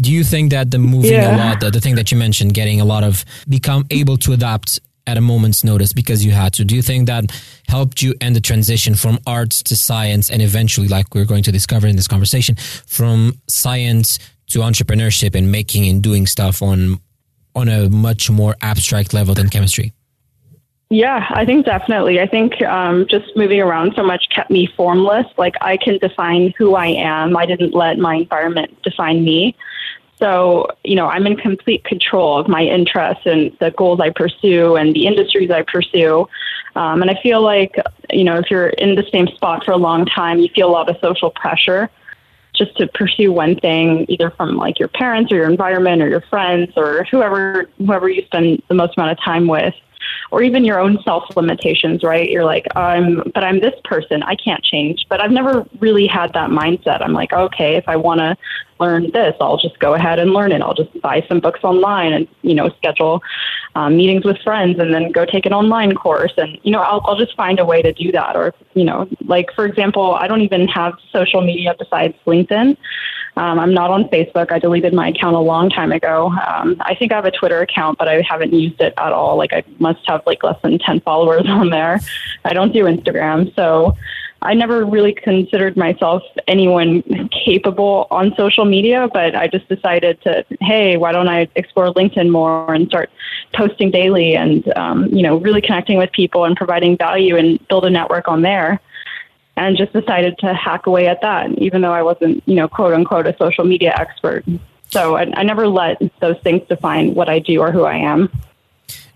do 0.00 0.12
you 0.12 0.24
think 0.24 0.50
that 0.50 0.70
the 0.70 0.78
moving 0.78 1.12
yeah. 1.12 1.36
a 1.36 1.38
lot, 1.38 1.60
the, 1.60 1.70
the 1.70 1.80
thing 1.80 1.94
that 1.94 2.10
you 2.10 2.18
mentioned, 2.18 2.54
getting 2.54 2.80
a 2.80 2.84
lot 2.84 3.04
of 3.04 3.24
become 3.48 3.84
able 3.90 4.16
to 4.16 4.32
adapt 4.32 4.80
at 5.08 5.16
a 5.16 5.20
moment's 5.20 5.64
notice 5.64 5.92
because 5.92 6.24
you 6.24 6.32
had 6.32 6.52
to. 6.52 6.64
Do 6.64 6.76
you 6.76 6.82
think 6.82 7.06
that 7.06 7.24
helped 7.66 8.02
you 8.02 8.14
end 8.20 8.36
the 8.36 8.40
transition 8.40 8.94
from 8.94 9.18
arts 9.26 9.62
to 9.64 9.74
science 9.76 10.30
and 10.30 10.42
eventually, 10.42 10.86
like 10.86 11.14
we're 11.14 11.24
going 11.24 11.42
to 11.44 11.52
discover 11.52 11.86
in 11.86 11.96
this 11.96 12.06
conversation, 12.06 12.56
from 12.86 13.40
science 13.48 14.18
to 14.48 14.60
entrepreneurship 14.60 15.34
and 15.34 15.52
making 15.52 15.88
and 15.88 16.02
doing 16.02 16.26
stuff 16.26 16.62
on 16.62 17.00
on 17.54 17.68
a 17.68 17.88
much 17.88 18.30
more 18.30 18.56
abstract 18.62 19.12
level 19.12 19.34
than 19.34 19.48
chemistry? 19.48 19.92
Yeah, 20.90 21.26
I 21.30 21.44
think 21.44 21.66
definitely. 21.66 22.20
I 22.20 22.26
think 22.26 22.62
um, 22.62 23.06
just 23.10 23.36
moving 23.36 23.60
around 23.60 23.92
so 23.94 24.02
much 24.02 24.28
kept 24.30 24.50
me 24.50 24.66
formless. 24.74 25.26
Like 25.36 25.54
I 25.60 25.76
can 25.76 25.98
define 25.98 26.54
who 26.56 26.76
I 26.76 26.86
am. 26.86 27.36
I 27.36 27.44
didn't 27.44 27.74
let 27.74 27.98
my 27.98 28.14
environment 28.14 28.82
define 28.82 29.22
me. 29.22 29.54
So, 30.18 30.66
you 30.84 30.96
know, 30.96 31.06
I'm 31.06 31.26
in 31.26 31.36
complete 31.36 31.84
control 31.84 32.38
of 32.38 32.48
my 32.48 32.62
interests 32.62 33.24
and 33.26 33.54
the 33.60 33.70
goals 33.72 34.00
I 34.00 34.10
pursue 34.10 34.76
and 34.76 34.94
the 34.94 35.06
industries 35.06 35.50
I 35.50 35.62
pursue. 35.62 36.26
Um, 36.74 37.02
and 37.02 37.10
I 37.10 37.20
feel 37.22 37.42
like, 37.42 37.76
you 38.10 38.24
know, 38.24 38.36
if 38.38 38.50
you're 38.50 38.68
in 38.68 38.94
the 38.94 39.04
same 39.12 39.28
spot 39.28 39.64
for 39.64 39.72
a 39.72 39.76
long 39.76 40.06
time, 40.06 40.38
you 40.38 40.48
feel 40.54 40.68
a 40.68 40.72
lot 40.72 40.88
of 40.88 40.96
social 41.00 41.30
pressure 41.30 41.90
just 42.58 42.76
to 42.76 42.88
pursue 42.88 43.32
one 43.32 43.56
thing, 43.56 44.04
either 44.08 44.30
from 44.30 44.56
like 44.56 44.78
your 44.78 44.88
parents 44.88 45.32
or 45.32 45.36
your 45.36 45.50
environment 45.50 46.02
or 46.02 46.08
your 46.08 46.20
friends 46.22 46.72
or 46.76 47.04
whoever 47.04 47.70
whoever 47.78 48.08
you 48.08 48.24
spend 48.26 48.62
the 48.68 48.74
most 48.74 48.98
amount 48.98 49.12
of 49.12 49.24
time 49.24 49.46
with 49.46 49.74
or 50.30 50.42
even 50.42 50.64
your 50.64 50.78
own 50.78 50.98
self 51.04 51.24
limitations, 51.36 52.02
right? 52.02 52.28
You're 52.28 52.44
like, 52.44 52.66
I'm, 52.76 53.22
but 53.34 53.44
I'm 53.44 53.60
this 53.60 53.74
person. 53.84 54.22
I 54.22 54.34
can't 54.34 54.62
change. 54.62 55.06
But 55.08 55.20
I've 55.20 55.30
never 55.30 55.66
really 55.80 56.06
had 56.06 56.32
that 56.34 56.50
mindset. 56.50 57.02
I'm 57.02 57.12
like, 57.12 57.32
okay, 57.32 57.76
if 57.76 57.88
I 57.88 57.96
want 57.96 58.20
to 58.20 58.36
learn 58.80 59.10
this, 59.12 59.34
I'll 59.40 59.56
just 59.56 59.78
go 59.78 59.94
ahead 59.94 60.18
and 60.18 60.32
learn 60.32 60.52
it. 60.52 60.62
I'll 60.62 60.74
just 60.74 61.00
buy 61.00 61.24
some 61.28 61.40
books 61.40 61.60
online 61.62 62.12
and, 62.12 62.28
you 62.42 62.54
know, 62.54 62.68
schedule 62.76 63.22
um, 63.74 63.96
meetings 63.96 64.24
with 64.24 64.38
friends 64.38 64.78
and 64.78 64.94
then 64.94 65.10
go 65.10 65.24
take 65.24 65.46
an 65.46 65.52
online 65.52 65.94
course. 65.94 66.32
And, 66.36 66.58
you 66.62 66.70
know, 66.70 66.80
I'll, 66.80 67.00
I'll 67.04 67.16
just 67.16 67.34
find 67.36 67.58
a 67.58 67.64
way 67.64 67.82
to 67.82 67.92
do 67.92 68.12
that. 68.12 68.36
Or, 68.36 68.54
you 68.74 68.84
know, 68.84 69.08
like, 69.24 69.52
for 69.54 69.66
example, 69.66 70.14
I 70.14 70.28
don't 70.28 70.42
even 70.42 70.68
have 70.68 70.94
social 71.12 71.40
media 71.40 71.74
besides 71.78 72.14
LinkedIn. 72.26 72.76
Um, 73.36 73.60
I'm 73.60 73.72
not 73.72 73.90
on 73.90 74.04
Facebook. 74.04 74.50
I 74.50 74.58
deleted 74.58 74.92
my 74.92 75.08
account 75.08 75.36
a 75.36 75.40
long 75.40 75.70
time 75.70 75.92
ago. 75.92 76.32
Um, 76.44 76.76
I 76.80 76.96
think 76.96 77.12
I 77.12 77.16
have 77.16 77.24
a 77.24 77.30
Twitter 77.30 77.60
account, 77.60 77.96
but 77.96 78.08
I 78.08 78.20
haven't 78.28 78.52
used 78.52 78.80
it 78.80 78.94
at 78.96 79.12
all. 79.12 79.36
Like 79.36 79.52
I 79.52 79.62
must 79.78 79.97
have 80.06 80.22
like 80.26 80.42
less 80.42 80.60
than 80.62 80.78
10 80.78 81.00
followers 81.00 81.44
on 81.48 81.70
there. 81.70 82.00
I 82.44 82.52
don't 82.52 82.72
do 82.72 82.84
Instagram. 82.84 83.54
So 83.54 83.96
I 84.40 84.54
never 84.54 84.84
really 84.84 85.12
considered 85.12 85.76
myself 85.76 86.22
anyone 86.46 87.02
capable 87.30 88.06
on 88.10 88.34
social 88.36 88.64
media, 88.64 89.08
but 89.12 89.34
I 89.34 89.48
just 89.48 89.68
decided 89.68 90.20
to, 90.22 90.44
hey, 90.60 90.96
why 90.96 91.10
don't 91.10 91.28
I 91.28 91.48
explore 91.56 91.92
LinkedIn 91.92 92.30
more 92.30 92.72
and 92.72 92.86
start 92.86 93.10
posting 93.52 93.90
daily 93.90 94.36
and, 94.36 94.66
um, 94.76 95.06
you 95.06 95.22
know, 95.22 95.38
really 95.38 95.60
connecting 95.60 95.98
with 95.98 96.12
people 96.12 96.44
and 96.44 96.56
providing 96.56 96.96
value 96.96 97.36
and 97.36 97.66
build 97.66 97.84
a 97.84 97.90
network 97.90 98.28
on 98.28 98.42
there 98.42 98.80
and 99.56 99.76
just 99.76 99.92
decided 99.92 100.38
to 100.38 100.54
hack 100.54 100.86
away 100.86 101.08
at 101.08 101.20
that, 101.22 101.50
even 101.58 101.80
though 101.80 101.92
I 101.92 102.02
wasn't, 102.02 102.42
you 102.46 102.54
know, 102.54 102.68
quote 102.68 102.94
unquote, 102.94 103.26
a 103.26 103.36
social 103.38 103.64
media 103.64 103.92
expert. 103.98 104.44
So 104.90 105.16
I, 105.16 105.26
I 105.34 105.42
never 105.42 105.66
let 105.66 106.00
those 106.20 106.38
things 106.44 106.62
define 106.68 107.14
what 107.14 107.28
I 107.28 107.40
do 107.40 107.60
or 107.60 107.72
who 107.72 107.82
I 107.82 107.96
am. 107.96 108.30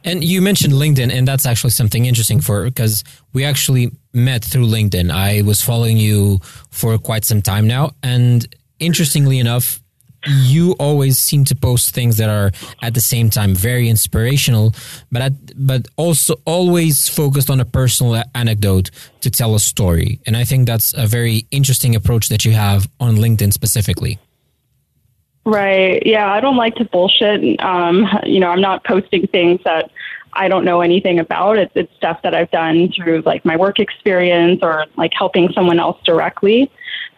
And 0.05 0.25
you 0.25 0.43
mentioned 0.43 0.73
LinkedIn, 0.73 1.13
and 1.13 1.27
that's 1.27 1.47
actually 1.47 1.71
something 1.71 2.07
interesting 2.07 2.41
for 2.41 2.65
because 2.65 3.05
we 3.33 3.45
actually 3.45 3.93
met 4.13 4.45
through 4.45 4.67
LinkedIn. 4.67 5.11
I 5.11 5.43
was 5.43 5.63
following 5.63 5.97
you 5.97 6.41
for 6.71 6.99
quite 6.99 7.25
some 7.25 7.43
time 7.43 7.67
now, 7.67 7.93
and 8.03 8.47
interestingly 8.79 9.39
enough, 9.39 9.81
you 10.27 10.73
always 10.79 11.19
seem 11.19 11.45
to 11.45 11.55
post 11.55 11.95
things 11.95 12.17
that 12.19 12.29
are 12.29 12.53
at 12.81 12.95
the 12.95 13.01
same 13.01 13.31
time 13.31 13.55
very 13.55 13.89
inspirational, 13.89 14.75
but 15.11 15.23
at, 15.23 15.33
but 15.57 15.89
also 15.97 16.35
always 16.45 17.09
focused 17.09 17.51
on 17.51 17.61
a 17.61 17.65
personal 17.65 18.23
anecdote 18.35 18.91
to 19.21 19.31
tell 19.31 19.55
a 19.55 19.61
story. 19.61 20.21
And 20.27 20.37
I 20.37 20.45
think 20.45 20.67
that's 20.67 20.95
a 20.95 21.07
very 21.07 21.47
interesting 21.51 21.97
approach 21.97 22.29
that 22.29 22.45
you 22.45 22.53
have 22.53 22.89
on 23.01 23.17
LinkedIn 23.17 23.53
specifically. 23.53 24.19
Right. 25.45 26.05
Yeah, 26.07 26.33
I 26.33 26.41
don't 26.41 26.57
like 26.57 26.77
to 26.77 26.85
bullshit. 26.85 27.61
Um, 27.61 28.07
you 28.25 28.39
know, 28.39 28.51
I'm 28.51 28.61
not 28.61 28.85
posting 28.85 29.27
things 29.27 29.61
that 29.65 29.91
I 30.35 30.49
don't 30.49 30.65
know 30.65 30.81
anything 30.81 31.19
about. 31.19 31.59
It's, 31.59 31.73
it's 31.75 31.95
stuff 31.97 32.23
that 32.23 32.35
I've 32.35 32.51
done 32.51 32.93
through 32.93 33.23
like 33.27 33.45
my 33.45 33.57
work 33.57 33.81
experience 33.81 34.61
or 34.63 34.87
like 34.97 35.13
helping 35.13 35.53
someone 35.53 35.81
else 35.81 35.99
directly. 36.05 36.71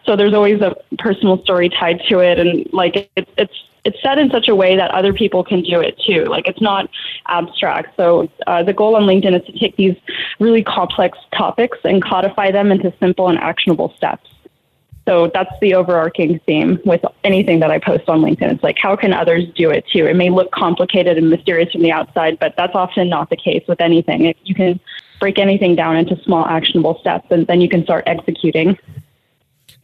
So 0.05 0.15
there's 0.15 0.33
always 0.33 0.61
a 0.61 0.75
personal 0.97 1.41
story 1.43 1.69
tied 1.69 2.01
to 2.09 2.19
it, 2.19 2.39
and 2.39 2.71
like 2.73 2.95
it, 2.95 3.29
it's 3.37 3.53
it's 3.85 4.01
said 4.01 4.17
in 4.17 4.31
such 4.31 4.47
a 4.47 4.55
way 4.55 4.75
that 4.75 4.91
other 4.91 5.13
people 5.13 5.43
can 5.43 5.61
do 5.61 5.79
it 5.79 5.99
too. 5.99 6.25
Like 6.25 6.47
it's 6.47 6.61
not 6.61 6.89
abstract. 7.27 7.95
So 7.95 8.29
uh, 8.47 8.63
the 8.63 8.73
goal 8.73 8.95
on 8.95 9.03
LinkedIn 9.03 9.39
is 9.39 9.45
to 9.45 9.59
take 9.59 9.75
these 9.77 9.95
really 10.39 10.63
complex 10.63 11.17
topics 11.35 11.77
and 11.83 12.03
codify 12.03 12.51
them 12.51 12.71
into 12.71 12.91
simple 12.99 13.29
and 13.29 13.37
actionable 13.37 13.93
steps. 13.95 14.29
So 15.05 15.29
that's 15.33 15.51
the 15.61 15.75
overarching 15.75 16.39
theme 16.47 16.79
with 16.83 17.01
anything 17.23 17.59
that 17.59 17.69
I 17.69 17.77
post 17.77 18.09
on 18.09 18.21
LinkedIn. 18.21 18.53
It's 18.53 18.63
like, 18.63 18.77
how 18.81 18.95
can 18.95 19.13
others 19.13 19.43
do 19.55 19.69
it 19.69 19.85
too? 19.87 20.07
It 20.07 20.15
may 20.15 20.31
look 20.31 20.51
complicated 20.51 21.17
and 21.17 21.29
mysterious 21.29 21.71
from 21.71 21.83
the 21.83 21.91
outside, 21.91 22.39
but 22.39 22.55
that's 22.57 22.73
often 22.73 23.09
not 23.09 23.29
the 23.29 23.37
case 23.37 23.63
with 23.67 23.79
anything. 23.81 24.25
If 24.25 24.37
you 24.43 24.55
can 24.55 24.79
break 25.19 25.37
anything 25.37 25.75
down 25.75 25.95
into 25.95 26.21
small 26.23 26.45
actionable 26.45 26.97
steps 26.99 27.27
and 27.29 27.45
then 27.45 27.61
you 27.61 27.69
can 27.69 27.83
start 27.83 28.03
executing. 28.07 28.77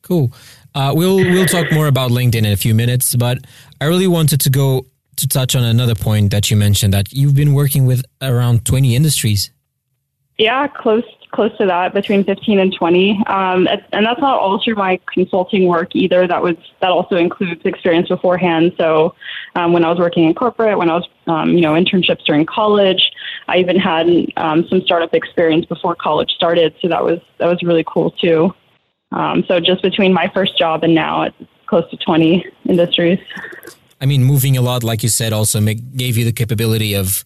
Cool. 0.02 0.34
Uh, 0.74 0.94
we'll 0.96 1.18
we'll 1.18 1.46
talk 1.46 1.72
more 1.72 1.88
about 1.88 2.12
LinkedIn 2.12 2.36
in 2.36 2.46
a 2.46 2.58
few 2.58 2.74
minutes, 2.74 3.16
but 3.16 3.38
I 3.80 3.86
really 3.86 4.08
wanted 4.08 4.42
to 4.42 4.50
go 4.50 4.86
to 5.18 5.28
touch 5.28 5.56
on 5.56 5.64
another 5.64 5.96
point 5.96 6.32
that 6.32 6.50
you 6.50 6.58
mentioned 6.58 6.94
that 6.94 7.14
you've 7.14 7.36
been 7.36 7.54
working 7.54 7.86
with 7.86 8.04
around 8.22 8.66
20 8.66 8.96
industries. 8.96 9.52
Yeah, 10.38 10.68
close 10.68 11.04
close 11.32 11.56
to 11.58 11.66
that, 11.66 11.94
between 11.94 12.24
15 12.24 12.60
and 12.60 12.74
20. 12.74 13.24
Um, 13.28 13.68
and 13.92 14.06
that's 14.06 14.20
not 14.20 14.40
all 14.40 14.62
through 14.64 14.76
my 14.76 15.00
consulting 15.14 15.68
work 15.68 15.96
either. 15.96 16.28
That 16.28 16.42
was 16.42 16.56
that 16.82 16.92
also 16.92 17.16
includes 17.16 17.62
experience 17.66 18.10
beforehand. 18.10 18.74
So 18.78 19.16
um, 19.56 19.74
when 19.74 19.84
I 19.84 19.90
was 19.90 20.00
working 20.00 20.26
in 20.26 20.34
corporate, 20.34 20.78
when 20.78 20.90
I 20.90 20.96
was 20.96 21.10
um, 21.28 21.52
you 21.52 21.62
know 21.62 21.74
internships 21.74 22.24
during 22.26 22.46
college, 22.46 23.12
I 23.48 23.58
even 23.58 23.78
had 23.78 24.08
um, 24.38 24.68
some 24.68 24.82
startup 24.82 25.14
experience 25.14 25.66
before 25.66 25.96
college 25.96 26.32
started. 26.32 26.76
So 26.82 26.88
that 26.90 27.04
was 27.04 27.20
that 27.40 27.48
was 27.48 27.62
really 27.64 27.86
cool 27.88 28.12
too. 28.12 28.54
Um, 29.12 29.44
so 29.48 29.60
just 29.60 29.82
between 29.82 30.14
my 30.14 30.32
first 30.34 30.58
job 30.58 30.84
and 30.84 30.96
now, 30.96 31.24
it's 31.24 31.36
close 31.68 31.90
to 31.92 31.98
20 31.98 32.46
industries. 32.68 33.20
I 34.00 34.06
mean, 34.06 34.24
moving 34.24 34.58
a 34.58 34.62
lot, 34.62 34.84
like 34.84 35.04
you 35.04 35.10
said, 35.10 35.32
also 35.34 35.60
make, 35.62 35.96
gave 35.96 36.18
you 36.18 36.26
the 36.26 36.32
capability 36.32 36.96
of, 36.96 37.24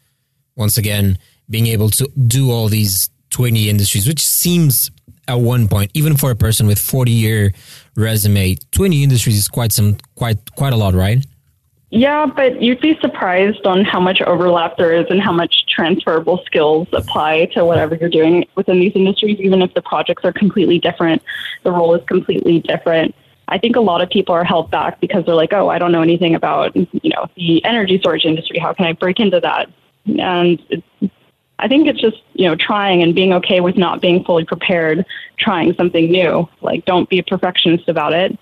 once 0.56 0.78
again, 0.78 1.18
being 1.50 1.68
able 1.68 1.90
to 1.92 2.08
do 2.28 2.52
all 2.52 2.68
these 2.68 3.10
20 3.36 3.70
industries, 3.70 4.08
which 4.08 4.26
seems 4.26 4.92
at 5.28 5.36
one 5.36 5.68
point, 5.68 5.92
even 5.94 6.16
for 6.16 6.32
a 6.32 6.36
person 6.38 6.68
with 6.68 6.80
40 6.80 7.12
year 7.12 7.52
resume, 7.98 8.56
20 8.72 9.04
industries 9.04 9.38
is 9.38 9.50
quite 9.50 9.74
some, 9.74 9.98
quite, 10.16 10.38
quite 10.56 10.72
a 10.72 10.78
lot, 10.78 10.94
right? 10.94 11.26
Yeah, 11.90 12.28
but 12.28 12.62
you'd 12.62 12.80
be 12.80 12.98
surprised 13.02 13.66
on 13.66 13.84
how 13.84 14.00
much 14.00 14.22
overlap 14.22 14.78
there 14.78 14.94
is 14.94 15.06
and 15.10 15.22
how 15.22 15.34
much 15.34 15.66
transferable 15.68 16.44
skills 16.46 16.88
apply 16.94 17.48
to 17.56 17.66
whatever 17.66 17.96
you're 17.96 18.10
doing 18.10 18.46
within 18.56 18.80
these 18.80 18.94
industries, 18.96 19.38
even 19.42 19.62
if 19.62 19.74
the 19.74 19.82
projects 19.82 20.24
are 20.24 20.32
completely 20.32 20.80
different, 20.80 21.22
the 21.64 21.72
role 21.72 21.94
is 21.94 22.06
completely 22.08 22.62
different. 22.62 23.14
I 23.50 23.58
think 23.58 23.76
a 23.76 23.82
lot 23.82 24.02
of 24.02 24.10
people 24.10 24.34
are 24.34 24.46
held 24.46 24.72
back 24.72 25.02
because 25.02 25.26
they're 25.26 25.36
like, 25.36 25.52
oh, 25.52 25.68
I 25.68 25.78
don't 25.78 25.92
know 25.92 26.02
anything 26.02 26.36
about, 26.36 26.74
you 26.74 26.88
know, 27.04 27.28
the 27.36 27.64
energy 27.66 28.00
storage 28.00 28.24
industry. 28.24 28.60
How 28.60 28.72
can 28.72 28.86
I 28.86 28.94
break 28.94 29.20
into 29.20 29.42
that? 29.42 29.70
And 30.20 30.62
I 31.60 31.68
think 31.68 31.88
it's 31.88 32.02
just, 32.02 32.18
you 32.34 32.48
know, 32.48 32.56
trying 32.56 33.02
and 33.02 33.16
being 33.16 33.34
okay 33.34 33.62
with 33.62 33.78
not 33.78 34.02
being 34.02 34.24
fully 34.24 34.44
prepared, 34.44 35.06
trying 35.38 35.74
something 35.76 36.12
new. 36.12 36.48
Like, 36.62 36.86
don't 36.86 37.10
be 37.10 37.20
a 37.20 37.24
perfectionist 37.24 37.88
about 37.88 38.14
it. 38.14 38.38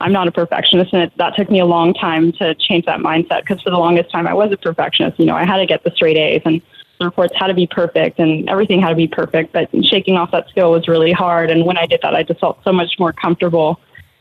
I'm 0.00 0.12
not 0.12 0.28
a 0.28 0.32
perfectionist, 0.32 0.92
and 0.92 1.02
it, 1.02 1.12
that 1.18 1.36
took 1.36 1.50
me 1.50 1.60
a 1.60 1.64
long 1.64 1.94
time 1.94 2.32
to 2.32 2.54
change 2.54 2.84
that 2.86 3.00
mindset 3.00 3.42
because 3.42 3.62
for 3.62 3.70
the 3.70 3.78
longest 3.78 4.10
time 4.10 4.26
I 4.26 4.34
was 4.34 4.50
a 4.52 4.56
perfectionist. 4.56 5.18
You 5.18 5.26
know, 5.26 5.36
I 5.36 5.44
had 5.44 5.58
to 5.58 5.66
get 5.66 5.84
the 5.84 5.90
straight 5.94 6.16
A's, 6.16 6.42
and 6.44 6.60
the 6.98 7.06
reports 7.06 7.34
had 7.36 7.46
to 7.46 7.54
be 7.54 7.66
perfect, 7.66 8.18
and 8.18 8.48
everything 8.48 8.80
had 8.80 8.90
to 8.90 8.96
be 8.96 9.08
perfect. 9.08 9.52
But 9.52 9.68
shaking 9.86 10.16
off 10.16 10.30
that 10.32 10.48
skill 10.48 10.72
was 10.72 10.88
really 10.88 11.12
hard, 11.12 11.50
and 11.50 11.64
when 11.64 11.78
I 11.78 11.86
did 11.86 12.00
that, 12.02 12.14
I 12.14 12.22
just 12.22 12.40
felt 12.40 12.58
so 12.64 12.72
much 12.72 12.98
more 12.98 13.12
comfortable 13.12 13.80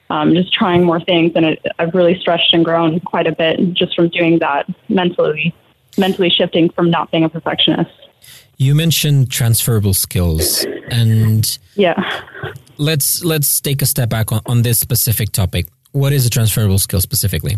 um, 0.09 0.35
just 0.35 0.53
trying 0.53 0.83
more 0.83 1.00
things, 1.00 1.31
and 1.35 1.45
it, 1.45 1.65
I've 1.79 1.95
really 1.95 2.19
stretched 2.19 2.53
and 2.53 2.63
grown 2.63 3.00
quite 3.00 3.25
a 3.25 3.31
bit 3.31 3.73
just 3.73 3.95
from 3.95 4.09
doing 4.09 4.39
that 4.39 4.67
mentally, 4.89 5.55
mentally 5.97 6.29
shifting 6.29 6.69
from 6.69 6.91
not 6.91 7.12
being 7.12 7.23
a 7.23 7.29
perfectionist. 7.29 7.91
You 8.57 8.75
mentioned 8.75 9.31
transferable 9.31 9.93
skills, 9.93 10.65
and 10.89 11.57
yeah, 11.75 12.22
let's 12.77 13.24
let's 13.24 13.60
take 13.60 13.81
a 13.81 13.86
step 13.86 14.10
back 14.10 14.31
on, 14.31 14.41
on 14.45 14.62
this 14.62 14.79
specific 14.79 15.31
topic. 15.31 15.67
What 15.91 16.13
is 16.13 16.25
a 16.25 16.29
transferable 16.29 16.79
skill 16.79 17.01
specifically? 17.01 17.57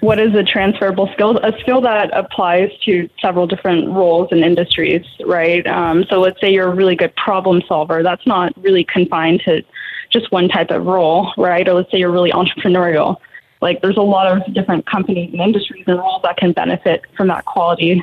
What 0.00 0.18
is 0.18 0.34
a 0.34 0.42
transferable 0.42 1.10
skill? 1.12 1.36
A 1.38 1.52
skill 1.60 1.82
that 1.82 2.10
applies 2.16 2.70
to 2.86 3.08
several 3.20 3.46
different 3.46 3.88
roles 3.88 4.28
and 4.30 4.42
industries, 4.42 5.04
right? 5.26 5.66
Um, 5.66 6.04
so 6.08 6.20
let's 6.20 6.40
say 6.40 6.50
you're 6.50 6.68
a 6.68 6.74
really 6.74 6.96
good 6.96 7.14
problem 7.16 7.62
solver. 7.68 8.02
That's 8.02 8.26
not 8.26 8.52
really 8.62 8.84
confined 8.84 9.42
to 9.44 9.62
just 10.10 10.32
one 10.32 10.48
type 10.48 10.70
of 10.70 10.86
role, 10.86 11.32
right? 11.36 11.68
Or 11.68 11.74
let's 11.74 11.90
say 11.90 11.98
you're 11.98 12.10
really 12.10 12.32
entrepreneurial. 12.32 13.16
Like 13.60 13.82
there's 13.82 13.98
a 13.98 14.02
lot 14.02 14.26
of 14.26 14.54
different 14.54 14.86
companies 14.86 15.32
and 15.32 15.40
industries 15.40 15.84
and 15.86 15.98
roles 15.98 16.22
that 16.22 16.38
can 16.38 16.52
benefit 16.52 17.02
from 17.14 17.28
that 17.28 17.44
quality. 17.44 18.02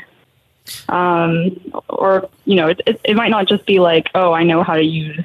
Um, 0.89 1.59
or, 1.89 2.29
you 2.45 2.55
know, 2.55 2.67
it, 2.67 2.81
it, 2.85 3.01
it 3.03 3.15
might 3.15 3.29
not 3.29 3.47
just 3.47 3.65
be 3.65 3.79
like, 3.79 4.07
oh, 4.15 4.33
I 4.33 4.43
know 4.43 4.63
how 4.63 4.75
to 4.75 4.83
use 4.83 5.23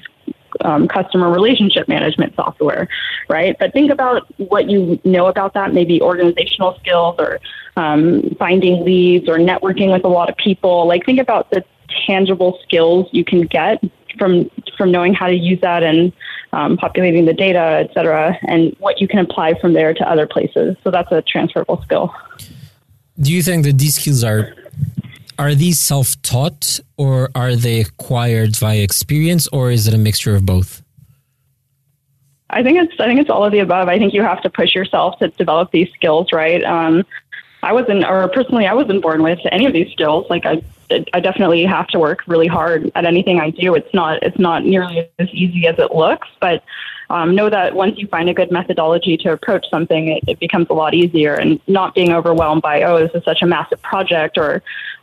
um, 0.65 0.89
customer 0.89 1.31
relationship 1.31 1.89
management 1.89 2.35
software, 2.35 2.89
right? 3.29 3.57
But 3.59 3.73
think 3.73 3.91
about 3.91 4.27
what 4.39 4.71
you 4.71 5.01
know 5.05 5.27
about 5.27 5.55
that, 5.55 5.73
maybe 5.73 6.01
organizational 6.01 6.79
skills 6.79 7.17
or 7.19 7.41
um, 7.77 8.35
finding 8.39 8.85
leads 8.85 9.29
or 9.29 9.39
networking 9.39 9.93
with 9.93 10.05
a 10.05 10.09
lot 10.09 10.29
of 10.29 10.37
people. 10.37 10.87
Like 10.87 11.05
think 11.05 11.21
about 11.21 11.51
the 11.51 11.65
tangible 12.07 12.59
skills 12.63 13.09
you 13.13 13.25
can 13.25 13.43
get 13.43 13.83
from 14.19 14.51
from 14.77 14.91
knowing 14.91 15.15
how 15.15 15.27
to 15.27 15.35
use 15.35 15.61
that 15.61 15.83
and 15.83 16.13
um, 16.53 16.77
populating 16.77 17.25
the 17.25 17.33
data, 17.33 17.85
et 17.85 17.91
cetera, 17.95 18.39
and 18.47 18.75
what 18.79 19.01
you 19.01 19.09
can 19.09 19.19
apply 19.19 19.59
from 19.61 19.73
there 19.73 19.95
to 19.95 20.09
other 20.09 20.27
places. 20.27 20.77
So 20.85 20.91
that's 20.91 21.11
a 21.13 21.23
transferable 21.23 21.83
skill. 21.83 22.15
Do 23.19 23.33
you 23.33 23.43
think 23.43 23.65
that 23.65 23.79
these 23.79 23.97
skills 23.97 24.25
are 24.25 24.55
are 25.43 25.57
these 25.57 25.81
self 25.81 26.21
taught 26.23 26.79
or 26.97 27.31
are 27.35 27.57
they 27.57 27.81
acquired 27.81 28.55
via 28.57 28.81
experience, 28.81 29.49
or 29.49 29.73
is 29.73 29.89
it 29.89 29.95
a 29.95 29.99
mixture 29.99 30.37
of 30.37 30.47
both? 30.47 30.83
I 32.49 32.63
think 32.63 32.79
it's 32.79 32.95
I 33.01 33.07
think 33.07 33.19
it's 33.19 33.31
all 33.31 33.45
of 33.45 33.51
the 33.51 33.59
above. 33.59 33.89
I 33.89 33.99
think 33.99 34.15
you 34.15 34.23
have 34.23 34.41
to 34.43 34.51
push 34.51 34.73
yourself 34.73 35.19
to 35.19 35.29
develop 35.29 35.73
these 35.73 35.91
skills, 35.95 36.33
right? 36.33 36.63
Um, 36.63 37.05
I 37.65 37.73
wasn't, 37.73 38.05
or 38.05 38.29
personally, 38.29 38.67
I 38.67 38.75
wasn't 38.75 39.03
born 39.03 39.23
with 39.23 39.39
any 39.51 39.67
of 39.67 39.73
these 39.73 39.91
skills. 39.93 40.27
Like 40.29 40.47
I, 40.47 40.63
I 41.13 41.21
definitely 41.21 41.65
have 41.65 41.87
to 41.89 41.99
work 41.99 42.21
really 42.27 42.49
hard 42.49 42.91
at 42.95 43.05
anything 43.05 43.41
I 43.41 43.51
do. 43.51 43.75
It's 43.75 43.93
not, 43.95 44.23
it's 44.23 44.39
not 44.39 44.65
nearly 44.65 45.09
as 45.19 45.29
easy 45.33 45.67
as 45.67 45.79
it 45.79 45.95
looks, 45.95 46.29
but 46.41 46.65
um, 47.09 47.35
know 47.35 47.49
that 47.51 47.75
once 47.75 47.99
you 47.99 48.09
find 48.09 48.29
a 48.29 48.35
good 48.35 48.51
methodology 48.51 49.17
to 49.19 49.33
approach 49.33 49.67
something, 49.71 50.09
it, 50.09 50.25
it 50.27 50.41
becomes 50.41 50.67
a 50.71 50.73
lot 50.73 50.93
easier. 50.95 51.35
And 51.35 51.61
not 51.69 51.95
being 51.95 52.13
overwhelmed 52.13 52.63
by, 52.63 52.83
oh, 52.83 52.99
this 52.99 53.13
is 53.15 53.25
such 53.25 53.43
a 53.43 53.47
massive 53.47 53.81
project, 53.83 54.37
or, 54.37 54.63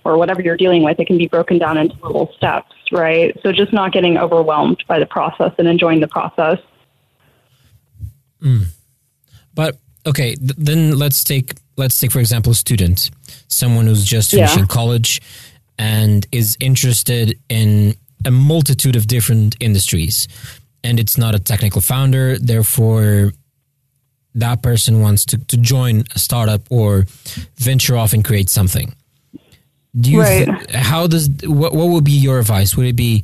or 0.10 0.18
whatever 0.18 0.42
you're 0.42 0.58
dealing 0.58 0.84
with, 0.84 1.00
it 1.00 1.06
can 1.06 1.18
be 1.18 1.28
broken 1.28 1.58
down 1.58 1.78
into 1.78 1.96
little 2.04 2.32
steps, 2.36 2.74
right? 2.92 3.38
So 3.44 3.52
just 3.52 3.74
not 3.74 3.92
getting 3.92 4.18
overwhelmed 4.18 4.84
by 4.88 5.00
the 5.00 5.06
process 5.06 5.52
and 5.58 5.68
enjoying 5.68 6.00
the 6.00 6.08
process. 6.08 6.60
Mm. 8.42 8.66
But 9.54 9.78
okay, 10.06 10.36
th- 10.36 10.56
then 10.58 10.98
let's 10.98 11.24
take 11.24 11.54
let's 11.78 11.98
take 11.98 12.12
for 12.12 12.20
example 12.20 12.52
a 12.52 12.56
student, 12.56 13.10
someone 13.48 13.86
who's 13.86 14.04
just 14.04 14.32
finishing 14.32 14.60
yeah. 14.60 14.66
college 14.68 15.22
and 15.78 16.28
is 16.32 16.58
interested 16.60 17.40
in 17.50 17.96
a 18.26 18.32
multitude 18.32 18.96
of 18.96 19.08
different 19.08 19.56
industries 19.60 20.28
and 20.84 21.00
it's 21.00 21.18
not 21.18 21.36
a 21.36 21.40
technical 21.40 21.82
founder 21.82 22.38
therefore 22.38 23.32
that 24.36 24.62
person 24.62 25.02
wants 25.02 25.26
to, 25.26 25.38
to 25.46 25.58
join 25.58 26.04
a 26.16 26.20
startup 26.20 26.62
or 26.70 27.06
venture 27.56 27.98
off 27.98 28.14
and 28.14 28.24
create 28.24 28.50
something 28.50 28.94
do 30.00 30.12
you 30.12 30.22
right. 30.22 30.46
th- 30.46 30.72
how 30.72 31.08
does 31.08 31.30
what, 31.44 31.74
what 31.74 31.90
would 31.90 32.04
be 32.04 32.12
your 32.12 32.40
advice 32.40 32.76
would 32.76 32.86
it 32.86 32.96
be 32.96 33.24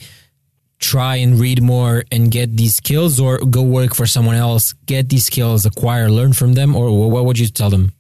try 0.80 1.16
and 1.16 1.40
read 1.40 1.62
more 1.62 2.04
and 2.12 2.32
get 2.32 2.58
these 2.58 2.76
skills 2.76 3.20
or 3.20 3.38
go 3.38 3.62
work 3.62 3.96
for 3.96 4.06
someone 4.06 4.36
else 4.36 4.74
get 4.86 5.10
these 5.10 5.26
skills 5.26 5.66
acquire 5.66 6.10
learn 6.10 6.34
from 6.34 6.54
them 6.54 6.76
or 6.76 7.10
what 7.10 7.26
would 7.26 7.40
you 7.40 7.48
tell 7.48 7.70
them 7.70 7.92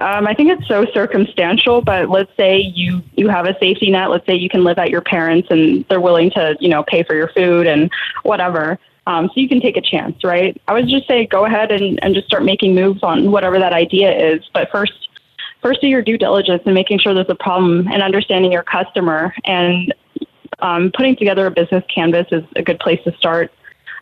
um, 0.00 0.28
I 0.28 0.34
think 0.34 0.50
it's 0.50 0.68
so 0.68 0.86
circumstantial, 0.92 1.82
but 1.82 2.08
let's 2.08 2.30
say 2.36 2.58
you 2.58 3.02
you 3.16 3.28
have 3.28 3.46
a 3.46 3.58
safety 3.58 3.90
net. 3.90 4.10
Let's 4.10 4.24
say 4.26 4.36
you 4.36 4.48
can 4.48 4.62
live 4.62 4.78
at 4.78 4.90
your 4.90 5.00
parents 5.00 5.48
and 5.50 5.84
they're 5.88 6.00
willing 6.00 6.30
to 6.32 6.56
you 6.60 6.68
know 6.68 6.84
pay 6.84 7.02
for 7.02 7.14
your 7.14 7.28
food 7.28 7.66
and 7.66 7.90
whatever. 8.22 8.78
Um, 9.08 9.26
so 9.28 9.40
you 9.40 9.48
can 9.48 9.60
take 9.60 9.76
a 9.76 9.80
chance, 9.80 10.22
right? 10.22 10.60
I 10.68 10.74
would 10.74 10.86
just 10.86 11.08
say 11.08 11.26
go 11.26 11.46
ahead 11.46 11.72
and, 11.72 11.98
and 12.04 12.14
just 12.14 12.26
start 12.26 12.44
making 12.44 12.74
moves 12.74 13.02
on 13.02 13.32
whatever 13.32 13.58
that 13.58 13.72
idea 13.72 14.12
is. 14.12 14.48
But 14.52 14.70
first, 14.70 15.08
first 15.62 15.80
do 15.80 15.88
your 15.88 16.02
due 16.02 16.18
diligence 16.18 16.62
and 16.64 16.74
making 16.74 16.98
sure 16.98 17.14
there's 17.14 17.28
a 17.28 17.34
problem 17.34 17.88
and 17.88 18.02
understanding 18.02 18.52
your 18.52 18.62
customer 18.62 19.34
and 19.44 19.94
um, 20.60 20.90
putting 20.96 21.16
together 21.16 21.46
a 21.46 21.50
business 21.50 21.84
canvas 21.92 22.26
is 22.32 22.44
a 22.56 22.62
good 22.62 22.78
place 22.78 23.00
to 23.04 23.16
start. 23.16 23.52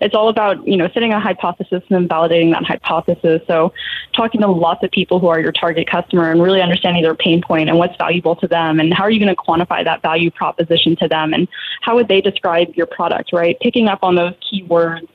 it's 0.01 0.15
all 0.15 0.29
about, 0.29 0.67
you 0.67 0.77
know, 0.77 0.89
setting 0.93 1.13
a 1.13 1.21
hypothesis 1.21 1.83
and 1.91 2.09
validating 2.09 2.53
that 2.53 2.65
hypothesis. 2.65 3.41
So 3.47 3.73
talking 4.15 4.41
to 4.43 4.47
lots 4.47 4.83
of 4.85 4.91
people 4.91 5.19
who 5.19 5.29
are 5.29 5.41
your 5.41 5.53
target 5.53 5.89
customer 5.89 6.31
and 6.31 6.43
really 6.43 6.61
understanding 6.61 7.03
their 7.03 7.15
pain 7.15 7.43
point 7.43 7.69
and 7.69 7.79
what's 7.79 7.97
valuable 7.97 8.37
to 8.37 8.49
them 8.49 8.81
and 8.81 8.93
how 8.93 9.05
are 9.05 9.11
you 9.11 9.19
going 9.19 9.35
to 9.35 9.41
quantify 9.41 9.85
that 9.85 10.03
value 10.03 10.31
proposition 10.31 10.97
to 10.97 11.09
them 11.09 11.33
and 11.33 11.49
how 11.83 11.95
would 11.95 12.09
they 12.09 12.21
describe 12.21 12.75
your 12.75 12.87
product, 12.87 13.33
right? 13.33 13.59
Picking 13.61 13.89
up 13.89 14.01
on 14.03 14.15
those 14.15 14.35
keywords 14.53 15.09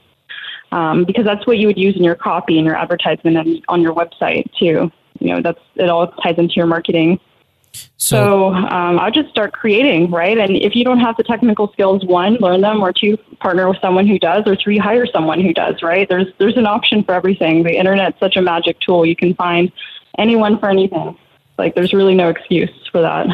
um, 0.72 1.04
because 1.06 1.26
that's 1.26 1.46
what 1.46 1.58
you 1.58 1.68
would 1.68 1.78
use 1.78 1.96
in 1.96 2.04
your 2.04 2.16
copy 2.16 2.58
and 2.58 2.66
your 2.66 2.76
advertisement 2.76 3.38
and 3.38 3.64
on 3.68 3.82
your 3.82 3.94
website 3.94 4.50
too. 4.58 4.92
You 5.20 5.36
know, 5.36 5.42
that's 5.42 5.60
it 5.76 5.90
all 5.90 6.08
ties 6.08 6.38
into 6.38 6.56
your 6.56 6.68
marketing. 6.68 7.20
So, 7.98 8.16
so 8.18 8.54
um, 8.54 9.00
I'll 9.00 9.12
just 9.12 9.30
start 9.30 9.54
creating, 9.54 10.12
right? 10.12 10.38
And 10.38 10.58
if 10.58 10.76
you 10.76 10.84
don't 10.84 11.00
have 11.00 11.16
the 11.18 11.24
technical 11.24 11.72
skills, 11.72 12.04
one, 12.04 12.36
learn 12.36 12.62
them, 12.62 12.82
or 12.82 12.92
two, 12.92 13.18
partner 13.40 13.70
with 13.70 13.78
someone 13.80 14.08
who 14.08 14.20
does, 14.20 14.44
or 14.46 14.56
three, 14.56 14.78
hire 14.78 15.06
someone 15.06 15.40
who 15.40 15.54
does, 15.54 15.82
right? 15.82 16.08
There's 16.10 16.28
there's 16.38 16.58
an 16.58 16.66
option 16.66 17.04
for 17.04 17.14
everything. 17.14 17.64
The 17.64 17.78
internet's 17.78 18.20
such 18.20 18.36
a 18.36 18.42
magic 18.42 18.80
tool; 18.80 19.06
you 19.06 19.16
can 19.16 19.34
find 19.36 19.72
anyone 20.18 20.60
for 20.60 20.70
anything. 20.70 21.18
Like 21.58 21.76
there's 21.76 21.94
really 21.94 22.16
no 22.16 22.30
excuse 22.30 22.72
for 22.92 23.02
that. 23.02 23.28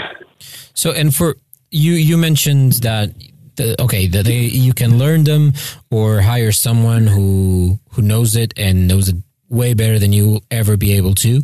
So, 0.75 0.91
and 0.91 1.15
for 1.15 1.37
you, 1.71 1.93
you 1.93 2.17
mentioned 2.17 2.73
that 2.83 3.09
the, 3.55 3.81
okay, 3.81 4.07
that 4.07 4.25
they 4.25 4.41
you 4.41 4.73
can 4.73 4.97
learn 4.97 5.23
them 5.23 5.53
or 5.89 6.21
hire 6.21 6.51
someone 6.51 7.07
who 7.07 7.79
who 7.91 8.01
knows 8.01 8.35
it 8.35 8.53
and 8.57 8.87
knows 8.87 9.09
it 9.09 9.15
way 9.49 9.73
better 9.73 9.97
than 9.97 10.13
you 10.13 10.27
will 10.29 10.43
ever 10.51 10.77
be 10.77 10.93
able 10.93 11.15
to. 11.15 11.41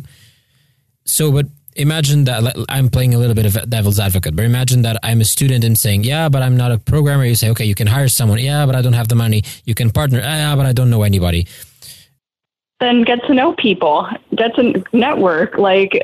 So, 1.04 1.30
but 1.30 1.46
imagine 1.76 2.24
that 2.24 2.64
I'm 2.68 2.88
playing 2.88 3.14
a 3.14 3.18
little 3.18 3.34
bit 3.34 3.46
of 3.46 3.68
devil's 3.68 3.98
advocate, 3.98 4.36
but 4.36 4.44
imagine 4.44 4.82
that 4.82 4.98
I'm 5.02 5.20
a 5.20 5.24
student 5.24 5.64
and 5.64 5.76
saying, 5.76 6.04
yeah, 6.04 6.28
but 6.28 6.42
I'm 6.42 6.56
not 6.56 6.72
a 6.72 6.78
programmer. 6.78 7.24
You 7.24 7.34
say, 7.34 7.50
okay, 7.50 7.64
you 7.64 7.74
can 7.74 7.86
hire 7.86 8.08
someone. 8.08 8.38
Yeah, 8.38 8.64
but 8.66 8.74
I 8.74 8.82
don't 8.82 8.92
have 8.94 9.08
the 9.08 9.14
money. 9.14 9.42
You 9.64 9.74
can 9.74 9.90
partner. 9.90 10.20
Ah, 10.22 10.36
yeah, 10.36 10.56
but 10.56 10.66
I 10.66 10.72
don't 10.72 10.90
know 10.90 11.02
anybody. 11.02 11.46
Then 12.80 13.02
get 13.02 13.24
to 13.26 13.34
know 13.34 13.54
people, 13.54 14.08
get 14.34 14.54
to 14.56 14.84
network. 14.92 15.58
Like, 15.58 16.02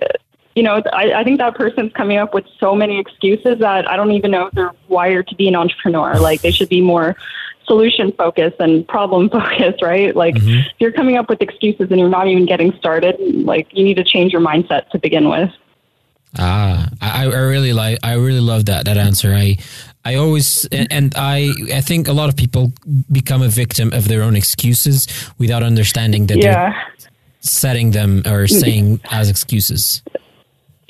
you 0.55 0.63
know, 0.63 0.83
I, 0.93 1.13
I 1.13 1.25
think 1.25 1.39
that 1.39 1.55
person's 1.55 1.93
coming 1.93 2.19
up 2.19 2.35
with 2.35 2.45
so 2.59 2.75
many 2.75 2.99
excuses 2.99 3.59
that 3.61 3.89
I 3.89 3.97
don't 3.97 4.13
even 4.13 4.31
know 4.31 4.47
if 4.47 4.55
they're 4.55 4.73
wired 4.89 5.29
to 5.29 5.35
be 5.35 5.49
an 5.49 5.57
entrepreneur. 5.57 6.19
Like, 6.19 6.43
they 6.43 6.51
should 6.51 6.69
be 6.69 6.81
more 6.81 7.17
solution 7.71 8.11
focused 8.19 8.57
and 8.59 8.87
problem 8.89 9.31
focused, 9.39 9.81
right? 9.81 10.15
Like 10.15 10.35
mm-hmm. 10.35 10.69
you're 10.81 10.91
coming 10.91 11.17
up 11.17 11.29
with 11.29 11.41
excuses 11.41 11.87
and 11.91 12.01
you're 12.01 12.09
not 12.09 12.27
even 12.27 12.45
getting 12.45 12.73
started, 12.79 13.17
like 13.47 13.69
you 13.71 13.85
need 13.85 13.95
to 13.95 14.05
change 14.05 14.33
your 14.33 14.43
mindset 14.43 14.91
to 14.91 14.99
begin 14.99 15.29
with. 15.29 15.51
Ah, 16.39 16.89
I, 17.01 17.25
I 17.25 17.27
really 17.27 17.73
like, 17.73 17.99
I 18.03 18.15
really 18.15 18.41
love 18.41 18.67
that, 18.67 18.87
that 18.87 18.97
answer. 18.97 19.33
I, 19.35 19.57
I 20.05 20.17
always, 20.17 20.65
and 20.67 21.13
I, 21.17 21.53
I 21.73 21.81
think 21.81 22.09
a 22.09 22.13
lot 22.13 22.29
of 22.29 22.37
people 22.37 22.73
become 23.11 23.43
a 23.43 23.49
victim 23.49 23.93
of 23.93 24.09
their 24.09 24.23
own 24.23 24.35
excuses 24.35 25.07
without 25.39 25.63
understanding 25.63 26.27
that 26.27 26.39
yeah. 26.39 26.73
they're 26.73 27.09
setting 27.41 27.93
them 27.93 28.23
or 28.27 28.47
saying 28.47 29.01
as 29.11 29.31
excuses. 29.31 30.03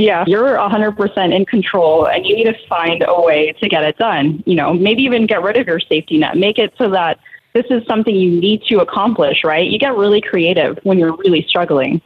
Yeah, 0.01 0.25
you're 0.27 0.57
100% 0.57 1.35
in 1.37 1.45
control 1.45 2.07
and 2.07 2.25
you 2.25 2.35
need 2.35 2.45
to 2.45 2.57
find 2.69 3.05
a 3.07 3.21
way 3.21 3.53
to 3.61 3.69
get 3.69 3.85
it 3.85 3.99
done. 3.99 4.43
You 4.47 4.55
know, 4.55 4.73
maybe 4.73 5.03
even 5.03 5.27
get 5.27 5.43
rid 5.43 5.59
of 5.59 5.67
your 5.67 5.79
safety 5.79 6.17
net. 6.17 6.39
Make 6.39 6.59
it 6.59 6.73
so 6.79 6.89
that 6.89 7.19
this 7.53 7.67
is 7.69 7.87
something 7.87 8.15
you 8.15 8.41
need 8.41 8.63
to 8.71 8.79
accomplish, 8.79 9.45
right? 9.45 9.69
You 9.69 9.79
get 9.79 9.95
really 9.95 10.23
creative 10.23 10.79
when 10.85 10.99
you're 10.99 11.15
really 11.17 11.45
struggling, 11.47 12.01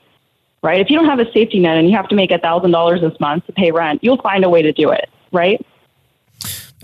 right? 0.60 0.80
If 0.80 0.90
you 0.90 0.98
don't 0.98 1.08
have 1.08 1.20
a 1.20 1.30
safety 1.30 1.60
net 1.60 1.76
and 1.76 1.88
you 1.88 1.94
have 1.94 2.08
to 2.08 2.16
make 2.16 2.30
$1,000 2.30 3.00
this 3.00 3.20
month 3.20 3.46
to 3.46 3.52
pay 3.52 3.70
rent, 3.70 4.02
you'll 4.02 4.20
find 4.20 4.44
a 4.44 4.50
way 4.50 4.62
to 4.62 4.72
do 4.72 4.90
it, 4.90 5.08
right? 5.30 5.64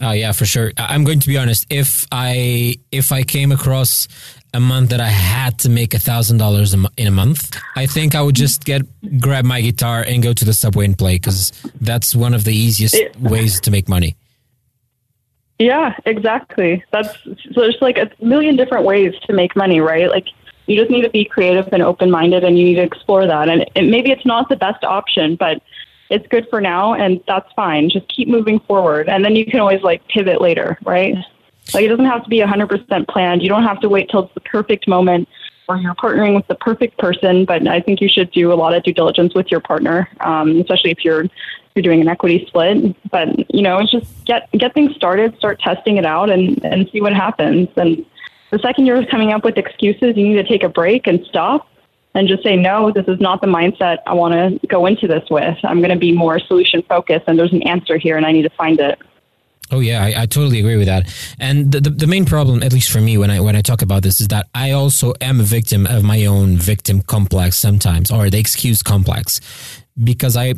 Oh 0.00 0.12
yeah, 0.12 0.30
for 0.30 0.46
sure. 0.46 0.72
I'm 0.78 1.02
going 1.02 1.18
to 1.20 1.26
be 1.26 1.36
honest. 1.36 1.66
If 1.68 2.06
I 2.10 2.76
if 2.90 3.12
I 3.12 3.22
came 3.22 3.52
across 3.52 4.08
a 4.54 4.60
month 4.60 4.90
that 4.90 5.00
I 5.00 5.08
had 5.08 5.58
to 5.60 5.70
make 5.70 5.94
a 5.94 5.98
thousand 5.98 6.38
dollars 6.38 6.74
in 6.74 7.06
a 7.06 7.10
month, 7.10 7.56
I 7.76 7.86
think 7.86 8.14
I 8.14 8.22
would 8.22 8.36
just 8.36 8.64
get 8.64 8.82
grab 9.20 9.44
my 9.44 9.60
guitar 9.60 10.04
and 10.06 10.22
go 10.22 10.32
to 10.32 10.44
the 10.44 10.52
subway 10.52 10.84
and 10.84 10.96
play 10.96 11.16
because 11.16 11.52
that's 11.80 12.14
one 12.14 12.34
of 12.34 12.44
the 12.44 12.54
easiest 12.54 12.94
it, 12.94 13.16
ways 13.20 13.60
to 13.60 13.70
make 13.70 13.88
money. 13.88 14.16
Yeah, 15.58 15.94
exactly. 16.06 16.82
That's 16.90 17.12
so 17.22 17.60
there's 17.60 17.78
like 17.80 17.98
a 17.98 18.10
million 18.22 18.56
different 18.56 18.84
ways 18.84 19.14
to 19.26 19.32
make 19.32 19.54
money, 19.54 19.80
right? 19.80 20.08
Like 20.08 20.28
you 20.66 20.76
just 20.76 20.90
need 20.90 21.02
to 21.02 21.10
be 21.10 21.24
creative 21.24 21.68
and 21.72 21.82
open 21.82 22.10
minded, 22.10 22.44
and 22.44 22.58
you 22.58 22.64
need 22.64 22.76
to 22.76 22.82
explore 22.82 23.26
that. 23.26 23.48
And 23.48 23.66
it, 23.74 23.90
maybe 23.90 24.10
it's 24.10 24.24
not 24.24 24.48
the 24.48 24.56
best 24.56 24.84
option, 24.84 25.36
but 25.36 25.62
it's 26.08 26.26
good 26.28 26.46
for 26.48 26.60
now, 26.60 26.94
and 26.94 27.20
that's 27.26 27.50
fine. 27.54 27.90
Just 27.90 28.08
keep 28.08 28.26
moving 28.26 28.58
forward, 28.60 29.08
and 29.08 29.24
then 29.24 29.36
you 29.36 29.44
can 29.44 29.60
always 29.60 29.82
like 29.82 30.06
pivot 30.08 30.40
later, 30.40 30.78
right? 30.84 31.14
Like 31.74 31.84
it 31.84 31.88
doesn't 31.88 32.04
have 32.04 32.24
to 32.24 32.28
be 32.28 32.38
100% 32.38 33.08
planned. 33.08 33.42
You 33.42 33.48
don't 33.48 33.64
have 33.64 33.80
to 33.80 33.88
wait 33.88 34.10
till 34.10 34.24
it's 34.24 34.34
the 34.34 34.40
perfect 34.40 34.88
moment 34.88 35.28
or 35.68 35.76
you're 35.76 35.94
partnering 35.94 36.34
with 36.34 36.46
the 36.48 36.56
perfect 36.56 36.98
person. 36.98 37.44
But 37.44 37.66
I 37.68 37.80
think 37.80 38.00
you 38.00 38.08
should 38.08 38.30
do 38.32 38.52
a 38.52 38.54
lot 38.54 38.74
of 38.74 38.82
due 38.82 38.92
diligence 38.92 39.34
with 39.34 39.50
your 39.50 39.60
partner, 39.60 40.08
um, 40.20 40.60
especially 40.60 40.90
if 40.90 41.04
you're 41.04 41.26
you're 41.76 41.82
doing 41.84 42.00
an 42.00 42.08
equity 42.08 42.44
split. 42.48 42.96
But 43.10 43.52
you 43.54 43.62
know, 43.62 43.78
it's 43.78 43.92
just 43.92 44.24
get 44.24 44.50
get 44.52 44.74
things 44.74 44.94
started, 44.96 45.36
start 45.38 45.60
testing 45.60 45.96
it 45.96 46.04
out, 46.04 46.28
and 46.28 46.62
and 46.64 46.88
see 46.90 47.00
what 47.00 47.14
happens. 47.14 47.68
And 47.76 48.04
the 48.50 48.58
second 48.58 48.86
you're 48.86 49.06
coming 49.06 49.32
up 49.32 49.44
with 49.44 49.56
excuses, 49.56 50.16
you 50.16 50.28
need 50.28 50.42
to 50.42 50.44
take 50.44 50.64
a 50.64 50.68
break 50.68 51.06
and 51.06 51.24
stop 51.26 51.68
and 52.14 52.26
just 52.26 52.42
say, 52.42 52.56
no, 52.56 52.90
this 52.90 53.06
is 53.06 53.20
not 53.20 53.40
the 53.40 53.46
mindset 53.46 53.98
I 54.06 54.14
want 54.14 54.34
to 54.34 54.66
go 54.66 54.86
into 54.86 55.06
this 55.06 55.22
with. 55.30 55.56
I'm 55.62 55.78
going 55.78 55.90
to 55.90 55.96
be 55.96 56.10
more 56.10 56.40
solution 56.40 56.82
focused, 56.82 57.24
and 57.28 57.38
there's 57.38 57.52
an 57.52 57.62
answer 57.62 57.98
here, 57.98 58.16
and 58.16 58.26
I 58.26 58.32
need 58.32 58.42
to 58.42 58.50
find 58.50 58.80
it. 58.80 58.98
Oh 59.70 59.80
yeah, 59.80 60.02
I, 60.02 60.22
I, 60.22 60.26
totally 60.26 60.58
agree 60.58 60.76
with 60.76 60.86
that. 60.86 61.06
And 61.38 61.70
the, 61.70 61.80
the, 61.80 61.90
the 61.90 62.06
main 62.06 62.24
problem, 62.24 62.62
at 62.62 62.72
least 62.72 62.90
for 62.90 63.00
me, 63.00 63.16
when 63.18 63.30
I 63.30 63.40
when 63.40 63.54
I 63.54 63.62
talk 63.62 63.82
about 63.82 64.02
this, 64.02 64.20
is 64.20 64.28
that 64.28 64.48
I 64.54 64.72
also 64.72 65.14
am 65.20 65.40
a 65.40 65.44
victim 65.44 65.86
of 65.86 66.02
my 66.02 66.26
own 66.26 66.56
victim 66.56 67.02
complex 67.02 67.56
sometimes, 67.56 68.10
or 68.10 68.30
the 68.30 68.38
excuse 68.38 68.82
complex, 68.82 69.40
because 70.02 70.36
I, 70.36 70.54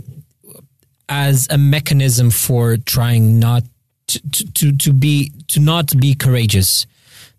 as 1.09 1.47
a 1.51 1.59
mechanism 1.59 2.31
for 2.31 2.77
trying 2.79 3.39
not 3.39 3.65
to 4.09 4.53
to, 4.55 4.77
to 4.77 4.93
be 4.93 5.33
to 5.49 5.61
not 5.61 5.99
be 5.99 6.15
courageous, 6.15 6.87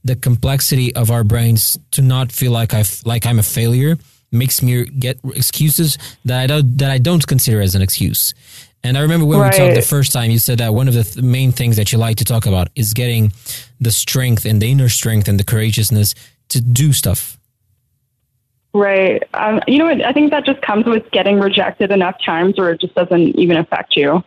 the 0.04 0.16
complexity 0.16 0.96
of 0.96 1.10
our 1.10 1.24
brains 1.24 1.80
to 1.92 2.02
not 2.02 2.32
feel 2.32 2.52
like 2.52 2.74
I 2.74 2.84
like 3.06 3.26
I'm 3.26 3.40
a 3.40 3.44
failure 3.44 3.98
makes 4.32 4.62
me 4.62 4.86
get 4.86 5.20
excuses 5.36 5.98
that 6.26 6.40
I 6.40 6.48
don't 6.48 6.78
that 6.80 6.92
I 6.92 6.98
don't 6.98 7.26
consider 7.26 7.62
as 7.62 7.76
an 7.76 7.82
excuse. 7.82 8.34
And 8.84 8.98
I 8.98 9.02
remember 9.02 9.26
when 9.26 9.40
right. 9.40 9.54
we 9.54 9.58
talked 9.58 9.76
the 9.76 9.82
first 9.82 10.12
time, 10.12 10.30
you 10.30 10.40
said 10.40 10.58
that 10.58 10.74
one 10.74 10.88
of 10.88 10.94
the 10.94 11.04
th- 11.04 11.24
main 11.24 11.52
things 11.52 11.78
that 11.78 11.92
you 11.92 11.98
like 11.98 12.18
to 12.18 12.26
talk 12.26 12.46
about 12.46 12.68
is 12.76 12.94
getting 12.94 13.32
the 13.80 13.92
strength 13.92 14.46
and 14.46 14.62
the 14.62 14.70
inner 14.70 14.90
strength 14.90 15.28
and 15.28 15.40
the 15.40 15.44
courageousness 15.44 16.16
to 16.50 16.60
do 16.60 16.92
stuff. 16.92 17.38
Right. 18.74 19.24
Um, 19.36 19.62
you 19.68 19.78
know 19.78 19.86
what? 19.86 20.02
I 20.02 20.12
think 20.12 20.32
that 20.32 20.46
just 20.46 20.62
comes 20.62 20.86
with 20.86 21.10
getting 21.12 21.40
rejected 21.40 21.92
enough 21.92 22.18
times 22.26 22.58
where 22.58 22.72
it 22.72 22.82
just 22.82 22.96
doesn't 22.96 23.40
even 23.40 23.58
affect 23.58 23.96
you. 23.96 24.24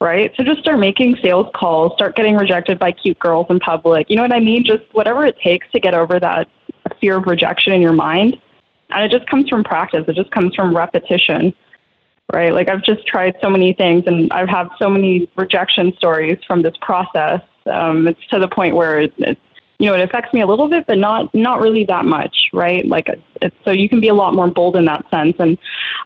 Right. 0.00 0.32
So 0.36 0.44
just 0.44 0.60
start 0.60 0.78
making 0.78 1.16
sales 1.16 1.48
calls, 1.54 1.92
start 1.92 2.16
getting 2.16 2.36
rejected 2.36 2.78
by 2.78 2.92
cute 2.92 3.18
girls 3.18 3.48
in 3.50 3.60
public. 3.60 4.08
You 4.08 4.16
know 4.16 4.22
what 4.22 4.32
I 4.32 4.40
mean? 4.40 4.64
Just 4.64 4.84
whatever 4.92 5.26
it 5.26 5.38
takes 5.40 5.70
to 5.72 5.80
get 5.80 5.92
over 5.92 6.18
that 6.18 6.48
fear 7.00 7.18
of 7.18 7.26
rejection 7.26 7.74
in 7.74 7.82
your 7.82 7.92
mind. 7.92 8.40
And 8.88 9.04
it 9.04 9.16
just 9.16 9.28
comes 9.28 9.48
from 9.48 9.62
practice, 9.62 10.04
it 10.08 10.16
just 10.16 10.30
comes 10.30 10.54
from 10.54 10.74
repetition 10.74 11.54
right? 12.32 12.52
Like 12.52 12.68
I've 12.68 12.82
just 12.82 13.06
tried 13.06 13.36
so 13.40 13.50
many 13.50 13.72
things 13.72 14.04
and 14.06 14.32
I've 14.32 14.48
had 14.48 14.68
so 14.78 14.88
many 14.88 15.28
rejection 15.36 15.92
stories 15.96 16.38
from 16.46 16.62
this 16.62 16.74
process. 16.80 17.40
Um, 17.66 18.08
it's 18.08 18.26
to 18.28 18.38
the 18.38 18.48
point 18.48 18.74
where 18.74 19.00
it, 19.00 19.14
it, 19.18 19.38
you 19.80 19.86
know, 19.86 19.94
it 19.94 20.02
affects 20.02 20.34
me 20.34 20.42
a 20.42 20.46
little 20.46 20.68
bit, 20.68 20.86
but 20.86 20.98
not 20.98 21.34
not 21.34 21.58
really 21.60 21.84
that 21.84 22.04
much, 22.04 22.50
right? 22.52 22.86
Like, 22.86 23.08
it's, 23.40 23.56
so 23.64 23.70
you 23.70 23.88
can 23.88 23.98
be 23.98 24.08
a 24.08 24.14
lot 24.14 24.34
more 24.34 24.48
bold 24.48 24.76
in 24.76 24.84
that 24.84 25.08
sense. 25.10 25.36
And 25.38 25.56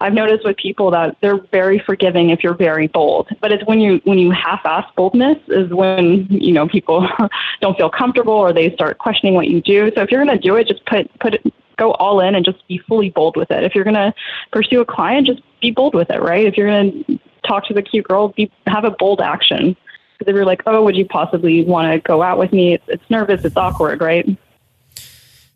I've 0.00 0.12
noticed 0.12 0.44
with 0.44 0.56
people 0.58 0.92
that 0.92 1.16
they're 1.20 1.40
very 1.50 1.80
forgiving 1.80 2.30
if 2.30 2.44
you're 2.44 2.54
very 2.54 2.86
bold, 2.86 3.28
but 3.40 3.50
it's 3.50 3.66
when 3.66 3.80
you 3.80 4.00
when 4.04 4.18
you 4.18 4.30
half-ass 4.30 4.86
boldness 4.96 5.38
is 5.48 5.72
when 5.72 6.28
you 6.30 6.52
know 6.52 6.68
people 6.68 7.08
don't 7.60 7.76
feel 7.76 7.90
comfortable 7.90 8.32
or 8.32 8.52
they 8.52 8.72
start 8.74 8.98
questioning 8.98 9.34
what 9.34 9.48
you 9.48 9.60
do. 9.60 9.90
So 9.96 10.02
if 10.02 10.10
you're 10.10 10.24
going 10.24 10.38
to 10.38 10.42
do 10.42 10.54
it, 10.54 10.68
just 10.68 10.86
put 10.86 11.10
put 11.18 11.34
it 11.34 11.53
go 11.76 11.92
all 11.92 12.20
in 12.20 12.34
and 12.34 12.44
just 12.44 12.66
be 12.68 12.78
fully 12.78 13.10
bold 13.10 13.36
with 13.36 13.50
it. 13.50 13.64
If 13.64 13.74
you're 13.74 13.84
going 13.84 13.94
to 13.94 14.14
pursue 14.52 14.80
a 14.80 14.84
client, 14.84 15.26
just 15.26 15.42
be 15.60 15.70
bold 15.70 15.94
with 15.94 16.10
it, 16.10 16.20
right? 16.20 16.46
If 16.46 16.56
you're 16.56 16.68
going 16.68 17.04
to 17.04 17.18
talk 17.46 17.66
to 17.68 17.74
the 17.74 17.82
cute 17.82 18.06
girl, 18.06 18.28
be, 18.28 18.50
have 18.66 18.84
a 18.84 18.90
bold 18.90 19.20
action. 19.20 19.76
Because 20.18 20.30
if 20.30 20.34
you're 20.34 20.44
like, 20.44 20.62
oh, 20.66 20.82
would 20.84 20.96
you 20.96 21.06
possibly 21.06 21.64
want 21.64 21.92
to 21.92 21.98
go 22.00 22.22
out 22.22 22.38
with 22.38 22.52
me? 22.52 22.74
It's, 22.74 22.84
it's 22.88 23.10
nervous, 23.10 23.44
it's 23.44 23.56
awkward, 23.56 24.00
right? 24.00 24.26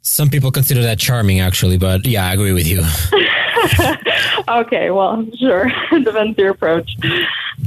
Some 0.03 0.31
people 0.31 0.51
consider 0.51 0.83
that 0.83 0.99
charming, 0.99 1.41
actually, 1.41 1.77
but 1.77 2.07
yeah, 2.07 2.27
I 2.27 2.33
agree 2.33 2.53
with 2.53 2.67
you. 2.67 2.83
okay, 4.49 4.91
well, 4.91 5.27
sure. 5.39 5.71
Depends 6.03 6.39
your 6.39 6.51
approach. 6.51 6.97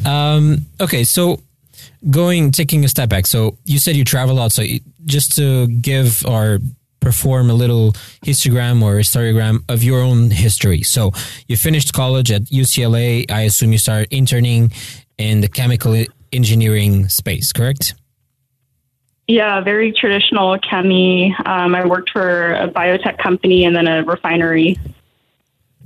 Um, 0.06 0.66
okay, 0.80 1.04
so 1.04 1.42
going, 2.10 2.52
taking 2.52 2.84
a 2.84 2.88
step 2.88 3.10
back. 3.10 3.28
So 3.28 3.58
you 3.66 3.78
said 3.78 3.96
you 3.96 4.04
travel 4.04 4.36
a 4.36 4.40
lot. 4.40 4.52
So 4.52 4.64
just 5.06 5.36
to 5.36 5.68
give 5.68 6.26
our 6.26 6.60
perform 7.02 7.50
a 7.50 7.54
little 7.54 7.92
histogram 8.24 8.82
or 8.82 8.96
historiogram 8.96 9.64
of 9.68 9.84
your 9.84 10.00
own 10.02 10.32
history. 10.32 10.84
So 10.84 11.12
you 11.48 11.58
finished 11.58 11.94
college 11.94 12.32
at 12.32 12.44
UCLA. 12.44 13.30
I 13.30 13.42
assume 13.42 13.74
you 13.74 13.78
started 13.78 14.08
interning 14.12 14.72
in 15.18 15.42
the 15.42 15.50
chemical 15.50 16.06
engineering 16.32 17.10
space, 17.10 17.52
correct? 17.52 17.96
Yeah, 19.28 19.62
very 19.62 19.92
traditional 19.92 20.58
chemi. 20.60 21.32
Um, 21.48 21.76
I 21.76 21.86
worked 21.86 22.12
for 22.12 22.54
a 22.54 22.68
biotech 22.68 23.18
company 23.18 23.66
and 23.66 23.76
then 23.76 23.88
a 23.88 24.04
refinery. 24.04 24.78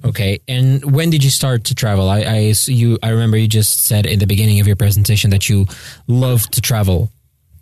Okay, 0.03 0.39
and 0.47 0.93
when 0.93 1.09
did 1.09 1.23
you 1.23 1.29
start 1.29 1.63
to 1.65 1.75
travel? 1.75 2.09
I, 2.09 2.21
I 2.21 2.53
you 2.65 2.97
I 3.01 3.09
remember 3.09 3.37
you 3.37 3.47
just 3.47 3.85
said 3.85 4.05
in 4.05 4.19
the 4.19 4.27
beginning 4.27 4.59
of 4.59 4.67
your 4.67 4.75
presentation 4.75 5.31
that 5.31 5.49
you 5.49 5.65
love 6.07 6.47
to 6.51 6.61
travel, 6.61 7.11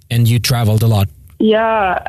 and 0.09 0.27
you 0.27 0.39
traveled 0.39 0.83
a 0.83 0.87
lot. 0.87 1.09
Yeah, 1.39 2.07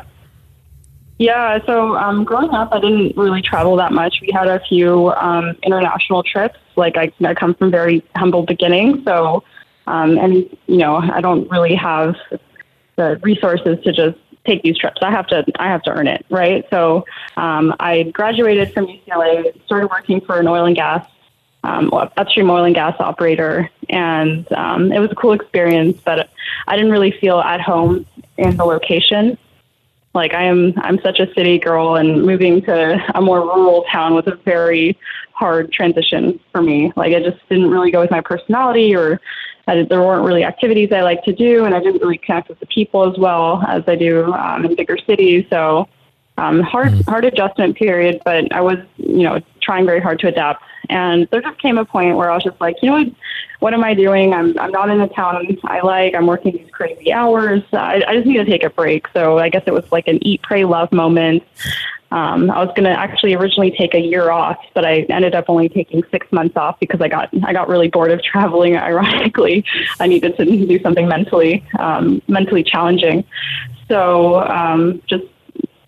yeah. 1.17 1.59
So 1.65 1.95
um, 1.95 2.23
growing 2.23 2.51
up, 2.51 2.69
I 2.71 2.79
didn't 2.79 3.15
really 3.17 3.41
travel 3.41 3.75
that 3.77 3.91
much. 3.91 4.19
We 4.21 4.31
had 4.33 4.47
a 4.47 4.59
few 4.67 5.11
um, 5.11 5.55
international 5.63 6.23
trips. 6.23 6.59
Like 6.75 6.97
I, 6.97 7.11
I 7.23 7.33
come 7.33 7.53
from 7.53 7.71
very 7.71 8.03
humble 8.15 8.43
beginnings, 8.43 9.03
so 9.05 9.43
um, 9.87 10.17
and 10.17 10.33
you 10.67 10.77
know 10.77 10.97
I 10.97 11.21
don't 11.21 11.49
really 11.49 11.75
have 11.75 12.15
the 12.97 13.19
resources 13.23 13.77
to 13.83 13.91
just 13.91 14.17
take 14.45 14.61
these 14.61 14.77
trips. 14.77 14.97
I 15.01 15.11
have 15.11 15.27
to 15.27 15.45
I 15.57 15.67
have 15.67 15.83
to 15.83 15.91
earn 15.91 16.07
it, 16.07 16.25
right? 16.29 16.65
So 16.69 17.05
um, 17.37 17.73
I 17.79 18.03
graduated 18.03 18.73
from 18.73 18.87
UCLA, 18.87 19.53
started 19.65 19.87
working 19.87 20.21
for 20.21 20.39
an 20.39 20.47
oil 20.47 20.65
and 20.65 20.75
gas 20.75 21.07
um, 21.65 21.91
upstream 21.93 22.49
oil 22.49 22.63
and 22.63 22.75
gas 22.75 22.95
operator, 22.99 23.69
and 23.89 24.51
um, 24.53 24.91
it 24.91 24.99
was 24.99 25.11
a 25.11 25.15
cool 25.15 25.33
experience. 25.33 25.99
But 26.03 26.29
I 26.67 26.75
didn't 26.75 26.91
really 26.91 27.11
feel 27.11 27.39
at 27.39 27.61
home 27.61 28.05
in 28.37 28.55
the 28.57 28.65
location. 28.65 29.37
Like 30.15 30.33
I 30.33 30.43
am, 30.43 30.73
I'm 30.77 30.99
such 31.01 31.19
a 31.19 31.31
city 31.33 31.59
girl, 31.59 31.95
and 31.95 32.23
moving 32.23 32.61
to 32.63 32.97
a 33.13 33.21
more 33.21 33.41
rural 33.41 33.83
town 33.91 34.15
was 34.15 34.25
a 34.27 34.35
very 34.45 34.97
hard 35.33 35.71
transition 35.71 36.39
for 36.51 36.61
me. 36.61 36.93
Like 36.95 37.11
it 37.11 37.23
just 37.23 37.37
didn't 37.49 37.69
really 37.69 37.91
go 37.91 37.99
with 37.99 38.11
my 38.11 38.21
personality, 38.21 38.95
or 38.95 39.19
I, 39.67 39.83
there 39.83 40.01
weren't 40.01 40.25
really 40.25 40.43
activities 40.43 40.91
I 40.91 41.01
like 41.01 41.23
to 41.25 41.33
do, 41.33 41.65
and 41.65 41.75
I 41.75 41.79
didn't 41.79 42.01
really 42.01 42.17
connect 42.17 42.49
with 42.49 42.59
the 42.59 42.65
people 42.67 43.11
as 43.11 43.17
well 43.17 43.61
as 43.67 43.83
I 43.87 43.95
do 43.95 44.33
um, 44.33 44.65
in 44.65 44.75
bigger 44.75 44.97
cities. 45.05 45.45
So 45.49 45.87
um, 46.37 46.61
hard 46.61 46.93
mm-hmm. 46.93 47.09
hard 47.09 47.25
adjustment 47.25 47.77
period, 47.77 48.21
but 48.25 48.51
I 48.53 48.61
was 48.61 48.77
you 48.97 49.23
know 49.23 49.41
trying 49.61 49.85
very 49.85 50.01
hard 50.01 50.19
to 50.19 50.27
adapt. 50.27 50.63
And 50.89 51.27
there 51.31 51.41
just 51.41 51.59
came 51.59 51.77
a 51.77 51.85
point 51.85 52.17
where 52.17 52.31
I 52.31 52.35
was 52.35 52.43
just 52.43 52.59
like, 52.59 52.75
you 52.81 52.89
know 52.89 52.97
what, 52.97 53.07
what 53.59 53.73
am 53.73 53.83
I 53.83 53.93
doing? 53.93 54.33
I'm 54.33 54.57
I'm 54.59 54.71
not 54.71 54.89
in 54.89 55.01
a 55.01 55.07
town 55.07 55.57
I 55.63 55.81
like. 55.81 56.13
I'm 56.13 56.27
working 56.27 56.53
these 56.53 56.69
crazy 56.71 57.11
hours. 57.11 57.63
I, 57.73 58.03
I 58.07 58.15
just 58.15 58.27
need 58.27 58.37
to 58.37 58.45
take 58.45 58.63
a 58.63 58.69
break. 58.69 59.07
So 59.13 59.39
I 59.39 59.49
guess 59.49 59.63
it 59.65 59.73
was 59.73 59.89
like 59.91 60.07
an 60.07 60.25
eat, 60.25 60.41
pray, 60.43 60.65
love 60.65 60.91
moment. 60.91 61.43
Um, 62.11 62.51
I 62.51 62.63
was 62.63 62.69
going 62.75 62.83
to 62.83 62.91
actually 62.91 63.33
originally 63.33 63.71
take 63.71 63.93
a 63.93 63.99
year 63.99 64.29
off, 64.29 64.57
but 64.73 64.85
I 64.85 65.01
ended 65.09 65.35
up 65.35 65.45
only 65.47 65.67
taking 65.67 66.03
six 66.11 66.31
months 66.31 66.55
off 66.55 66.79
because 66.79 67.01
I 67.01 67.07
got 67.07 67.29
I 67.43 67.51
got 67.51 67.67
really 67.67 67.89
bored 67.89 68.11
of 68.11 68.21
traveling. 68.23 68.77
Ironically, 68.91 69.65
I 69.99 70.07
needed 70.07 70.37
to 70.37 70.45
do 70.45 70.79
something 70.81 71.07
mentally 71.07 71.65
um, 71.79 72.21
mentally 72.27 72.63
challenging. 72.63 73.25
So 73.87 74.41
um, 74.41 75.01
just 75.07 75.25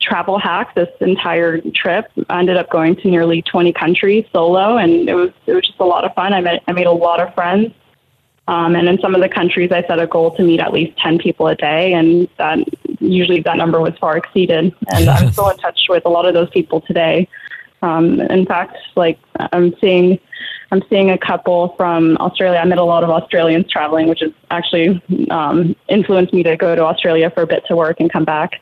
travel 0.07 0.39
hack 0.39 0.73
this 0.75 0.89
entire 1.01 1.59
trip. 1.75 2.09
I 2.29 2.39
ended 2.39 2.57
up 2.57 2.69
going 2.69 2.95
to 2.97 3.09
nearly 3.09 3.41
20 3.41 3.73
countries 3.73 4.25
solo, 4.31 4.77
and 4.77 5.09
it 5.09 5.15
was 5.15 5.31
it 5.45 5.53
was 5.53 5.65
just 5.65 5.79
a 5.79 5.85
lot 5.85 6.05
of 6.05 6.13
fun. 6.13 6.33
I 6.33 6.41
met 6.41 6.63
I 6.67 6.71
made 6.71 6.87
a 6.87 6.91
lot 6.91 7.19
of 7.19 7.33
friends. 7.33 7.73
Um, 8.49 8.77
and 8.77 8.87
in 8.87 8.97
some 8.99 9.13
of 9.13 9.19
the 9.19 9.27
countries, 9.27 9.73
I 9.73 9.83
set 9.83 9.99
a 9.99 10.07
goal 10.07 10.33
to 10.37 10.43
meet 10.43 10.61
at 10.61 10.71
least 10.71 10.97
10 10.99 11.17
people 11.17 11.47
a 11.47 11.55
day, 11.55 11.91
and 11.91 12.29
that 12.37 12.59
usually 13.01 13.41
that 13.41 13.57
number 13.57 13.81
was 13.81 13.93
far 13.99 14.15
exceeded. 14.15 14.73
And 14.93 15.09
I'm 15.09 15.31
still 15.33 15.49
in 15.49 15.57
touch 15.57 15.79
with 15.89 16.05
a 16.05 16.09
lot 16.09 16.25
of 16.25 16.33
those 16.33 16.49
people 16.51 16.79
today. 16.79 17.27
Um, 17.81 18.21
in 18.21 18.45
fact, 18.45 18.77
like 18.95 19.19
I'm 19.51 19.75
seeing, 19.81 20.17
I'm 20.71 20.81
seeing 20.89 21.11
a 21.11 21.17
couple 21.17 21.75
from 21.75 22.15
Australia. 22.21 22.59
I 22.59 22.65
met 22.65 22.77
a 22.77 22.85
lot 22.85 23.03
of 23.03 23.09
Australians 23.09 23.69
traveling, 23.69 24.07
which 24.07 24.21
has 24.21 24.31
actually 24.49 25.01
um, 25.29 25.75
influenced 25.89 26.33
me 26.33 26.41
to 26.43 26.55
go 26.55 26.73
to 26.73 26.85
Australia 26.85 27.29
for 27.29 27.43
a 27.43 27.47
bit 27.47 27.65
to 27.67 27.75
work 27.75 27.99
and 27.99 28.09
come 28.09 28.23
back. 28.23 28.61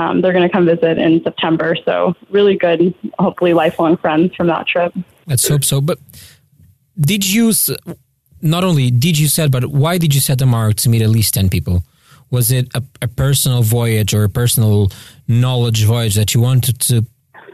Um, 0.00 0.22
they're 0.22 0.32
going 0.32 0.48
to 0.48 0.52
come 0.52 0.64
visit 0.64 0.96
in 0.96 1.22
September. 1.22 1.76
So 1.84 2.14
really 2.30 2.56
good, 2.56 2.94
hopefully 3.18 3.52
lifelong 3.52 3.98
friends 3.98 4.34
from 4.34 4.46
that 4.46 4.66
trip. 4.66 4.94
Let's 5.26 5.46
hope 5.46 5.62
so. 5.62 5.82
But 5.82 5.98
did 6.98 7.30
you 7.30 7.52
not 8.40 8.64
only 8.64 8.90
did 8.90 9.18
you 9.18 9.28
set, 9.28 9.50
but 9.50 9.66
why 9.66 9.98
did 9.98 10.14
you 10.14 10.20
set 10.20 10.38
the 10.38 10.46
mark 10.46 10.76
to 10.76 10.88
meet 10.88 11.02
at 11.02 11.10
least 11.10 11.34
10 11.34 11.50
people? 11.50 11.82
Was 12.30 12.50
it 12.50 12.68
a, 12.74 12.82
a 13.02 13.08
personal 13.08 13.62
voyage 13.62 14.14
or 14.14 14.24
a 14.24 14.28
personal 14.30 14.90
knowledge 15.28 15.84
voyage 15.84 16.14
that 16.14 16.32
you 16.32 16.40
wanted 16.40 16.80
to 16.80 17.04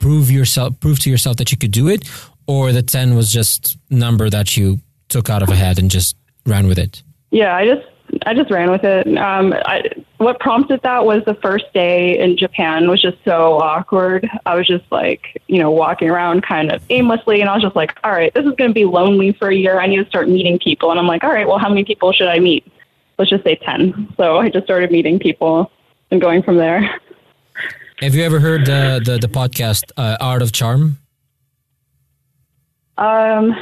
prove 0.01 0.31
yourself, 0.31 0.79
prove 0.79 1.01
to 1.01 1.11
yourself 1.11 1.39
that 1.39 1.51
you 1.51 1.59
could 1.59 1.73
do 1.73 1.89
it? 1.89 2.09
Or 2.47 2.71
the 2.71 2.83
10 2.83 3.17
was 3.17 3.33
just 3.33 3.77
number 3.91 4.31
that 4.31 4.57
you 4.57 4.79
took 5.09 5.31
out 5.31 5.43
of 5.43 5.49
a 5.49 5.57
hat 5.57 5.81
and 5.81 5.91
just 5.91 6.17
ran 6.45 6.69
with 6.69 6.79
it? 6.79 7.03
Yeah, 7.31 7.57
I 7.57 7.67
just 7.67 7.87
I 8.25 8.35
just 8.35 8.51
ran 8.51 8.71
with 8.71 8.85
it. 8.85 9.07
Um, 9.19 9.53
I, 9.53 9.83
what 10.19 10.41
prompted 10.41 10.83
that 10.83 11.05
was 11.05 11.25
the 11.25 11.35
first 11.35 11.73
day 11.73 12.19
in 12.19 12.37
Japan 12.37 12.89
was 12.89 13.01
just 13.01 13.19
so 13.25 13.59
awkward. 13.61 14.29
I 14.45 14.55
was 14.55 14.67
just 14.67 14.85
like, 14.91 15.43
you 15.47 15.59
know, 15.59 15.71
walking 15.71 16.11
around 16.11 16.43
kind 16.43 16.73
of 16.73 16.83
aimlessly, 16.91 17.41
and 17.41 17.51
I 17.51 17.55
was 17.55 17.63
just 17.63 17.77
like, 17.77 17.97
all 18.05 18.13
right, 18.13 18.33
this 18.35 18.45
is 18.45 18.53
going 18.53 18.71
to 18.71 18.75
be 18.75 18.85
lonely 18.85 19.33
for 19.33 19.49
a 19.49 19.55
year. 19.55 19.81
I 19.81 19.87
need 19.87 19.99
to 19.99 20.07
start 20.07 20.29
meeting 20.29 20.59
people. 20.59 20.91
And 20.91 20.99
I'm 20.99 21.07
like, 21.07 21.25
all 21.25 21.31
right, 21.31 21.47
well, 21.47 21.59
how 21.59 21.69
many 21.69 21.85
people 21.85 22.13
should 22.13 22.29
I 22.29 22.39
meet? 22.39 22.71
Let's 23.19 23.31
just 23.31 23.45
say 23.45 23.57
10. 23.57 24.15
So 24.17 24.39
I 24.39 24.51
just 24.51 24.65
started 24.65 24.91
meeting 24.91 25.19
people 25.19 25.71
and 26.11 26.21
going 26.21 26.43
from 26.43 26.57
there. 26.57 27.01
Have 28.01 28.15
you 28.15 28.23
ever 28.23 28.41
heard 28.41 28.67
the, 28.67 29.01
the, 29.05 29.19
the 29.19 29.29
podcast 29.29 29.91
uh, 29.97 30.19
Art 30.21 30.43
of 30.43 30.53
Charm? 30.53 30.99
Um, 32.99 33.55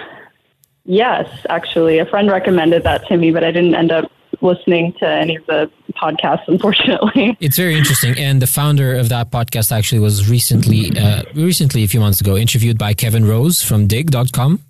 yes, 0.84 1.28
actually. 1.48 1.98
A 1.98 2.06
friend 2.06 2.30
recommended 2.30 2.82
that 2.84 3.06
to 3.06 3.16
me, 3.16 3.30
but 3.30 3.44
I 3.44 3.52
didn't 3.52 3.74
end 3.74 3.92
up 3.92 4.10
listening 4.44 4.92
to 5.00 5.08
any 5.08 5.36
of 5.36 5.46
the 5.46 5.70
podcasts, 5.94 6.46
unfortunately. 6.46 7.36
It's 7.40 7.56
very 7.56 7.76
interesting, 7.76 8.18
and 8.18 8.40
the 8.40 8.46
founder 8.46 8.94
of 8.94 9.08
that 9.08 9.30
podcast 9.30 9.72
actually 9.72 10.00
was 10.00 10.30
recently, 10.30 10.96
uh, 10.96 11.22
recently 11.34 11.82
a 11.84 11.88
few 11.88 12.00
months 12.00 12.20
ago, 12.20 12.36
interviewed 12.36 12.78
by 12.78 12.94
Kevin 12.94 13.26
Rose 13.26 13.62
from 13.62 13.86
Digg.com. 13.86 14.60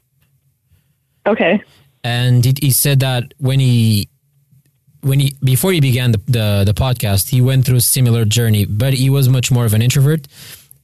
Okay. 1.27 1.63
And 2.03 2.45
he, 2.45 2.55
he 2.61 2.71
said 2.71 3.01
that 3.01 3.35
when 3.39 3.61
he 3.61 4.09
when 5.01 5.21
he 5.21 5.37
before 5.45 5.73
he 5.73 5.81
began 5.81 6.13
the, 6.13 6.21
the, 6.27 6.63
the 6.67 6.75
podcast, 6.75 7.29
he 7.29 7.41
went 7.41 7.67
through 7.67 7.77
a 7.77 7.81
similar 7.81 8.25
journey, 8.25 8.65
but 8.65 8.95
he 8.95 9.11
was 9.11 9.29
much 9.29 9.51
more 9.51 9.65
of 9.65 9.75
an 9.75 9.83
introvert, 9.83 10.27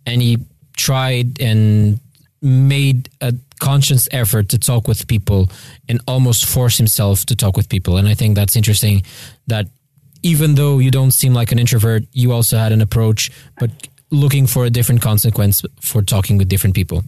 and 0.07 0.21
he 0.23 0.39
tried 0.77 1.41
and 1.41 2.01
made 2.43 3.09
a 3.21 3.35
conscious 3.61 4.09
effort 4.13 4.49
to 4.49 4.59
talk 4.59 4.89
with 4.89 5.07
people 5.07 5.49
and 5.89 6.01
almost 6.09 6.47
force 6.47 6.79
himself 6.79 7.27
to 7.27 7.37
talk 7.37 7.57
with 7.57 7.69
people. 7.69 7.97
And 7.97 8.09
I 8.09 8.15
think 8.15 8.35
that's 8.35 8.57
interesting 8.57 9.03
that 9.47 9.67
even 10.23 10.55
though 10.55 10.79
you 10.79 10.91
don't 10.91 11.13
seem 11.13 11.35
like 11.35 11.53
an 11.53 11.59
introvert, 11.59 12.05
you 12.13 12.33
also 12.33 12.57
had 12.57 12.73
an 12.73 12.81
approach, 12.81 13.31
but 13.59 13.71
looking 14.11 14.47
for 14.47 14.65
a 14.65 14.71
different 14.71 15.03
consequence 15.03 15.63
for 15.81 16.03
talking 16.03 16.37
with 16.37 16.49
different 16.49 16.75
people. 16.75 17.05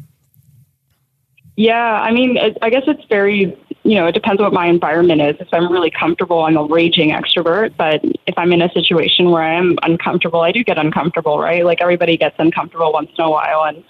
Yeah, 1.57 2.01
I 2.01 2.13
mean, 2.13 2.37
it, 2.37 2.57
I 2.63 2.71
guess 2.71 2.85
it's 2.87 3.05
very, 3.11 3.57
you 3.83 3.95
know, 3.97 4.07
it 4.07 4.13
depends 4.13 4.41
what 4.41 4.55
my 4.55 4.67
environment 4.67 5.21
is. 5.21 5.37
If 5.39 5.49
I'm 5.53 5.71
really 5.71 5.91
comfortable, 5.91 6.45
I'm 6.45 6.57
a 6.57 6.65
raging 6.65 7.11
extrovert. 7.11 7.77
But 7.77 8.01
if 8.27 8.35
I'm 8.39 8.53
in 8.53 8.63
a 8.63 8.71
situation 8.71 9.31
where 9.31 9.43
I 9.43 9.55
am 9.55 9.77
uncomfortable, 9.83 10.41
I 10.41 10.53
do 10.53 10.65
get 10.65 10.79
uncomfortable, 10.79 11.39
right? 11.39 11.65
Like 11.65 11.83
everybody 11.83 12.17
gets 12.17 12.37
uncomfortable 12.39 12.93
once 12.93 13.11
in 13.19 13.25
a 13.25 13.31
while. 13.31 13.65
And 13.65 13.85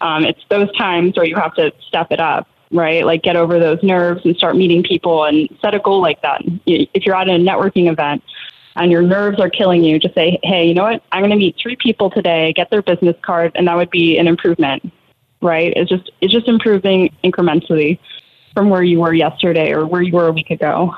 um, 0.00 0.24
it's 0.24 0.40
those 0.48 0.70
times 0.76 1.16
where 1.16 1.26
you 1.26 1.36
have 1.36 1.54
to 1.54 1.72
step 1.86 2.10
it 2.10 2.20
up, 2.20 2.48
right? 2.70 3.04
Like 3.04 3.22
get 3.22 3.36
over 3.36 3.58
those 3.58 3.82
nerves 3.82 4.24
and 4.24 4.36
start 4.36 4.56
meeting 4.56 4.82
people 4.82 5.24
and 5.24 5.48
set 5.60 5.74
a 5.74 5.78
goal 5.78 6.00
like 6.00 6.22
that. 6.22 6.42
If 6.66 7.04
you're 7.04 7.16
at 7.16 7.28
a 7.28 7.32
networking 7.32 7.90
event 7.90 8.22
and 8.76 8.90
your 8.90 9.02
nerves 9.02 9.38
are 9.40 9.50
killing 9.50 9.84
you, 9.84 9.98
just 9.98 10.14
say, 10.14 10.38
hey, 10.42 10.66
you 10.66 10.74
know 10.74 10.84
what? 10.84 11.02
I'm 11.12 11.20
going 11.20 11.30
to 11.30 11.36
meet 11.36 11.56
three 11.60 11.76
people 11.76 12.10
today, 12.10 12.52
get 12.54 12.70
their 12.70 12.82
business 12.82 13.16
card, 13.22 13.52
and 13.54 13.68
that 13.68 13.76
would 13.76 13.90
be 13.90 14.18
an 14.18 14.26
improvement, 14.26 14.90
right? 15.42 15.72
It's 15.76 15.90
just 15.90 16.10
it's 16.20 16.32
just 16.32 16.48
improving 16.48 17.14
incrementally 17.24 17.98
from 18.54 18.70
where 18.70 18.82
you 18.82 19.00
were 19.00 19.12
yesterday 19.12 19.72
or 19.72 19.86
where 19.86 20.02
you 20.02 20.12
were 20.12 20.28
a 20.28 20.32
week 20.32 20.50
ago. 20.50 20.94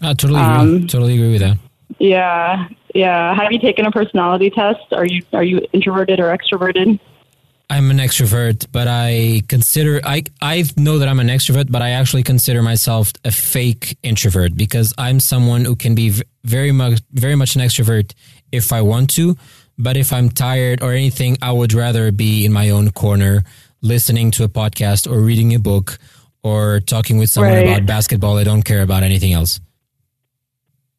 I 0.00 0.14
totally 0.14 0.40
agree. 0.40 0.54
Um, 0.54 0.86
totally 0.86 1.14
agree 1.14 1.32
with 1.32 1.40
that. 1.40 1.58
Yeah, 1.98 2.68
yeah. 2.94 3.34
Have 3.34 3.52
you 3.52 3.60
taken 3.60 3.86
a 3.86 3.90
personality 3.90 4.50
test? 4.50 4.92
Are 4.92 5.06
you 5.06 5.22
are 5.32 5.44
you 5.44 5.60
introverted 5.72 6.20
or 6.20 6.36
extroverted? 6.36 6.98
I'm 7.72 7.90
an 7.90 7.96
extrovert, 7.96 8.66
but 8.70 8.86
I 8.86 9.40
consider 9.48 9.98
I 10.04 10.24
I 10.42 10.62
know 10.76 10.98
that 10.98 11.08
I'm 11.08 11.20
an 11.20 11.28
extrovert, 11.28 11.72
but 11.72 11.80
I 11.80 11.90
actually 11.90 12.22
consider 12.22 12.60
myself 12.62 13.14
a 13.24 13.30
fake 13.30 13.96
introvert 14.02 14.54
because 14.54 14.92
I'm 14.98 15.18
someone 15.20 15.64
who 15.64 15.74
can 15.74 15.94
be 15.94 16.12
very 16.44 16.70
much 16.70 17.00
very 17.12 17.34
much 17.34 17.56
an 17.56 17.62
extrovert 17.62 18.12
if 18.52 18.74
I 18.74 18.82
want 18.82 19.08
to, 19.14 19.38
but 19.78 19.96
if 19.96 20.12
I'm 20.12 20.28
tired 20.28 20.82
or 20.82 20.92
anything, 20.92 21.38
I 21.40 21.50
would 21.50 21.72
rather 21.72 22.12
be 22.12 22.44
in 22.44 22.52
my 22.52 22.68
own 22.68 22.90
corner 22.90 23.42
listening 23.80 24.30
to 24.32 24.44
a 24.44 24.48
podcast 24.50 25.10
or 25.10 25.20
reading 25.20 25.54
a 25.54 25.58
book 25.58 25.98
or 26.42 26.80
talking 26.80 27.16
with 27.16 27.30
someone 27.30 27.54
right. 27.54 27.66
about 27.66 27.86
basketball. 27.86 28.36
I 28.36 28.44
don't 28.44 28.64
care 28.64 28.82
about 28.82 29.02
anything 29.02 29.32
else. 29.32 29.60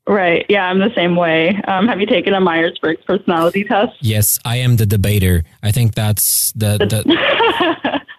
Right. 0.06 0.46
Yeah, 0.50 0.66
I'm 0.70 0.80
the 0.80 0.94
same 0.96 1.16
way. 1.16 1.62
Um, 1.66 1.88
have 1.88 2.00
you 2.02 2.06
taken 2.06 2.34
a 2.34 2.42
Myers 2.42 2.78
Briggs 2.80 3.04
personality 3.06 3.64
test? 3.64 3.94
Yes, 4.02 4.38
I 4.44 4.58
am 4.58 4.76
the 4.76 4.86
debater. 4.86 5.44
I 5.62 5.72
think 5.72 5.96
that's 5.96 6.52
the. 6.54 6.78
the 6.78 8.02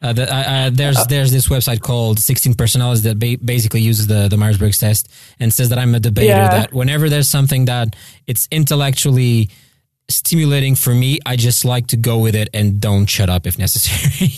Uh, 0.00 0.12
the, 0.12 0.32
uh, 0.32 0.70
there's 0.72 1.06
there's 1.08 1.32
this 1.32 1.48
website 1.48 1.80
called 1.80 2.20
16 2.20 2.54
Personalities 2.54 3.02
that 3.02 3.18
ba- 3.18 3.36
basically 3.44 3.80
uses 3.80 4.06
the 4.06 4.28
the 4.28 4.36
Myers 4.36 4.56
Briggs 4.56 4.78
test 4.78 5.10
and 5.40 5.52
says 5.52 5.70
that 5.70 5.78
I'm 5.78 5.92
a 5.92 5.98
debater. 5.98 6.28
Yeah. 6.28 6.48
That 6.50 6.72
whenever 6.72 7.08
there's 7.08 7.28
something 7.28 7.64
that 7.64 7.96
it's 8.28 8.46
intellectually 8.52 9.50
stimulating 10.08 10.76
for 10.76 10.94
me, 10.94 11.18
I 11.26 11.34
just 11.34 11.64
like 11.64 11.88
to 11.88 11.96
go 11.96 12.18
with 12.18 12.36
it 12.36 12.48
and 12.54 12.80
don't 12.80 13.06
shut 13.06 13.28
up 13.28 13.44
if 13.44 13.58
necessary. 13.58 14.34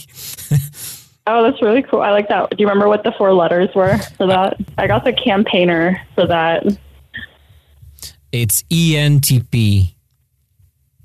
Oh, 1.32 1.42
that's 1.44 1.62
really 1.62 1.82
cool. 1.82 2.00
I 2.02 2.10
like 2.10 2.28
that. 2.28 2.50
Do 2.50 2.56
you 2.58 2.66
remember 2.66 2.88
what 2.88 3.04
the 3.04 3.12
four 3.16 3.32
letters 3.32 3.68
were 3.74 3.98
for 4.16 4.26
that? 4.26 4.56
I 4.78 4.86
got 4.86 5.04
the 5.04 5.12
campaigner 5.12 6.00
for 6.14 6.26
that. 6.26 6.64
it's 8.32 8.62
ENTP. 8.64 9.94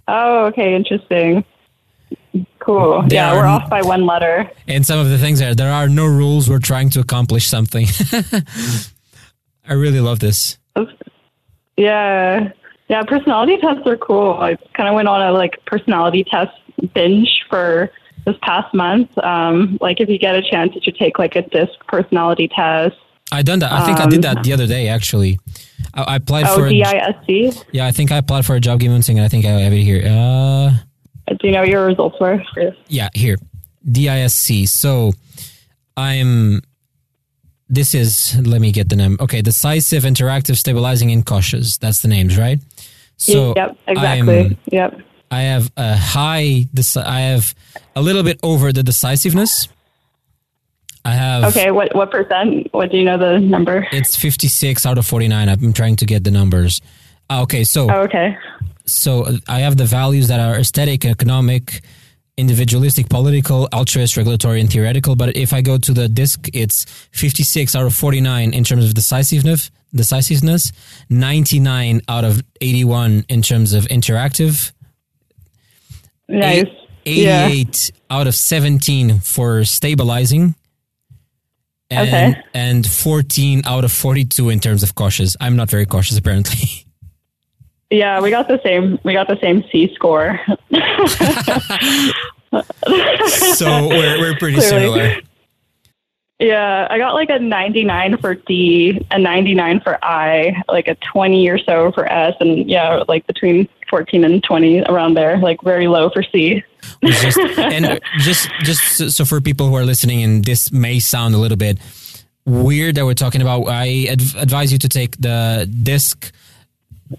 Oh, 0.07 0.45
okay, 0.45 0.75
interesting. 0.75 1.43
Cool. 2.59 3.03
There 3.03 3.17
yeah, 3.19 3.33
are- 3.33 3.37
we're 3.37 3.45
off 3.45 3.69
by 3.69 3.81
one 3.83 4.05
letter. 4.05 4.49
And 4.67 4.85
some 4.85 4.97
of 4.99 5.09
the 5.09 5.17
things 5.19 5.39
there, 5.39 5.53
there 5.53 5.71
are 5.71 5.87
no 5.87 6.05
rules. 6.05 6.49
We're 6.49 6.59
trying 6.59 6.89
to 6.91 6.99
accomplish 6.99 7.45
something. 7.47 7.85
I 9.67 9.73
really 9.73 9.99
love 9.99 10.19
this. 10.19 10.57
Yeah. 11.77 12.49
Yeah, 12.87 13.03
personality 13.03 13.57
tests 13.57 13.81
are 13.85 13.97
cool. 13.97 14.33
I 14.33 14.55
kind 14.73 14.87
of 14.89 14.95
went 14.95 15.07
on 15.07 15.21
a 15.21 15.31
like 15.31 15.63
personality 15.65 16.23
test 16.23 16.51
binge 16.93 17.29
for 17.49 17.91
this 18.25 18.35
past 18.41 18.73
month. 18.73 19.15
Um, 19.19 19.77
like 19.81 19.99
if 20.01 20.09
you 20.09 20.17
get 20.17 20.35
a 20.35 20.41
chance, 20.41 20.73
you 20.75 20.81
should 20.83 20.95
take 20.97 21.17
like 21.19 21.35
a 21.35 21.41
DISC 21.43 21.71
personality 21.87 22.47
test. 22.47 22.95
I 23.31 23.41
done 23.41 23.59
that. 23.59 23.71
I 23.71 23.85
think 23.85 23.99
I 23.99 24.05
did 24.07 24.21
that 24.21 24.43
the 24.43 24.53
other 24.53 24.67
day. 24.67 24.87
Actually, 24.87 25.39
I, 25.93 26.03
I 26.03 26.15
applied 26.17 26.45
Oh, 26.47 26.55
for. 26.57 26.67
A, 26.67 26.69
DISC. 26.69 27.65
yeah, 27.71 27.85
I 27.87 27.91
think 27.91 28.11
I 28.11 28.17
applied 28.17 28.45
for 28.45 28.55
a 28.55 28.59
job 28.59 28.79
given 28.79 29.01
thing, 29.01 29.17
and 29.17 29.25
I 29.25 29.29
think 29.29 29.45
I 29.45 29.49
have 29.49 29.73
it 29.73 29.81
here. 29.83 30.03
Uh, 30.05 30.71
Do 31.35 31.47
you 31.47 31.51
know 31.51 31.61
what 31.61 31.69
your 31.69 31.85
results 31.87 32.17
were? 32.19 32.39
yeah, 32.87 33.09
here, 33.13 33.37
DISC. 33.91 34.67
So 34.67 35.13
I'm. 35.97 36.61
This 37.67 37.95
is. 37.95 38.37
Let 38.45 38.61
me 38.61 38.71
get 38.71 38.89
the 38.89 38.95
name. 38.95 39.17
Okay, 39.19 39.41
decisive, 39.41 40.03
interactive, 40.03 40.55
stabilizing, 40.57 41.11
and 41.11 41.25
cautious. 41.25 41.77
That's 41.77 42.01
the 42.03 42.07
names, 42.07 42.37
right? 42.37 42.59
So 43.17 43.53
yep, 43.55 43.75
exactly. 43.87 44.37
I'm- 44.39 44.57
yep. 44.71 44.99
I 45.35 45.41
have 45.51 45.71
a 45.75 45.97
high. 45.97 46.65
I 47.17 47.19
have 47.31 47.53
a 47.95 48.01
little 48.01 48.23
bit 48.23 48.39
over 48.41 48.71
the 48.71 48.83
decisiveness. 48.83 49.67
I 51.03 51.11
have. 51.11 51.43
Okay, 51.51 51.71
what 51.71 51.93
what 51.95 52.09
percent? 52.11 52.67
What 52.73 52.91
do 52.91 52.97
you 52.97 53.03
know 53.03 53.17
the 53.17 53.39
number? 53.39 53.87
It's 53.91 54.15
56 54.15 54.85
out 54.85 54.97
of 54.97 55.05
49. 55.05 55.49
I'm 55.49 55.73
trying 55.73 55.97
to 55.97 56.05
get 56.05 56.23
the 56.23 56.31
numbers. 56.31 56.81
Ah, 57.29 57.41
Okay, 57.41 57.63
so 57.63 57.89
Oh, 57.91 58.01
okay. 58.07 58.37
so 58.85 59.09
I 59.47 59.59
have 59.65 59.75
the 59.77 59.85
values 59.85 60.27
that 60.29 60.39
are 60.39 60.55
aesthetic, 60.59 61.05
economic, 61.05 61.81
individualistic, 62.37 63.09
political, 63.09 63.67
altruist, 63.73 64.15
regulatory, 64.17 64.61
and 64.61 64.69
theoretical. 64.71 65.15
But 65.15 65.35
if 65.35 65.53
I 65.53 65.61
go 65.61 65.77
to 65.77 65.91
the 65.93 66.07
disc, 66.07 66.47
it's 66.53 66.85
56 67.11 67.75
out 67.75 67.85
of 67.85 67.93
49 67.95 68.53
in 68.53 68.63
terms 68.63 68.85
of 68.85 68.93
decisiveness, 68.93 69.71
decisiveness, 69.93 70.71
99 71.09 72.01
out 72.07 72.23
of 72.25 72.41
81 72.61 73.25
in 73.29 73.41
terms 73.41 73.73
of 73.73 73.83
interactive, 73.89 74.71
Nice. 76.27 76.65
eight- 77.05 77.27
88 77.27 77.91
out 78.09 78.27
of 78.27 78.35
17 78.35 79.19
for 79.19 79.63
stabilizing. 79.63 80.55
And, 81.91 82.07
Okay. 82.09 82.35
and 82.53 82.85
14 82.87 83.61
out 83.65 83.83
of 83.83 83.91
42 83.91 84.49
in 84.49 84.59
terms 84.59 84.81
of 84.81 84.95
cautious. 84.95 85.37
I'm 85.39 85.55
not 85.55 85.69
very 85.69 85.85
cautious, 85.85 86.17
apparently. 86.17 86.69
Yeah, 87.91 88.19
we 88.19 88.31
got 88.31 88.47
the 88.47 88.59
same. 88.63 88.97
We 89.03 89.13
got 89.13 89.27
the 89.27 89.37
same 89.39 89.63
C 89.71 89.93
score. 89.93 90.39
so 93.55 93.87
we're, 93.87 94.19
we're 94.19 94.35
pretty 94.37 94.57
Clearly. 94.57 94.99
similar. 94.99 95.15
yeah, 96.39 96.87
I 96.89 96.97
got 96.97 97.13
like 97.13 97.29
a 97.29 97.39
99 97.39 98.17
for 98.17 98.35
D, 98.35 99.05
a 99.11 99.19
99 99.19 99.81
for 99.81 100.03
I, 100.03 100.61
like 100.67 100.87
a 100.87 100.95
20 100.95 101.47
or 101.47 101.59
so 101.59 101.91
for 101.91 102.11
S, 102.11 102.35
and 102.39 102.67
yeah, 102.69 103.03
like 103.07 103.25
between 103.27 103.67
14 103.89 104.23
and 104.23 104.43
20 104.43 104.81
around 104.83 105.13
there, 105.15 105.37
like 105.39 105.61
very 105.63 105.87
low 105.87 106.09
for 106.09 106.23
C. 106.23 106.63
Just, 107.03 107.37
and 107.57 107.99
just 108.19 108.49
just 108.63 108.83
so- 108.97 109.07
so 109.09 109.25
for 109.25 109.41
people 109.41 109.67
who 109.67 109.75
are 109.75 109.85
listening, 109.85 110.23
and 110.23 110.43
this 110.43 110.71
may 110.71 110.99
sound 110.99 111.35
a 111.35 111.37
little 111.37 111.57
bit 111.57 111.77
weird 112.45 112.95
that 112.95 113.05
we're 113.05 113.13
talking 113.15 113.41
about. 113.41 113.63
I 113.67 114.07
adv- 114.11 114.35
advise 114.37 114.71
you 114.71 114.77
to 114.79 114.89
take 114.89 115.17
the 115.17 115.67
disc 115.83 116.31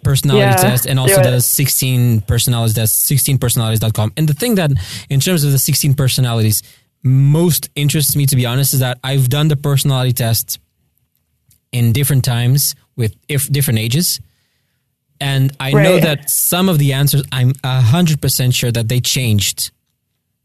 personality 0.03 0.41
Yeah, 0.47 0.57
test 0.57 0.87
and 0.87 0.99
also 0.99 1.23
the 1.23 1.41
16 1.41 2.23
personalities 2.23 2.75
test 2.75 3.09
16personalities.com 3.09 4.13
and 4.17 4.29
the 4.29 4.35
thing 4.35 4.57
that 4.57 4.73
in 5.09 5.21
terms 5.21 5.45
of 5.45 5.53
the 5.53 5.59
16 5.61 5.95
personalities 5.95 6.61
most 7.05 7.71
interests 7.77 8.17
me 8.17 8.27
to 8.27 8.35
be 8.35 8.45
honest 8.47 8.75
is 8.75 8.81
that 8.81 8.99
i've 9.05 9.29
done 9.29 9.47
the 9.47 9.55
personality 9.57 10.13
test 10.13 10.59
in 11.71 11.93
different 11.93 12.25
times 12.25 12.75
with 12.97 13.15
if 13.29 13.49
different 13.53 13.79
ages 13.79 14.21
and 15.21 15.53
i 15.61 15.71
know 15.73 15.99
that 15.99 16.29
some 16.31 16.69
of 16.69 16.79
the 16.79 16.93
answers 16.93 17.23
i'm 17.33 17.53
100% 17.53 18.55
sure 18.55 18.71
that 18.73 18.89
they 18.89 19.01
changed 19.01 19.71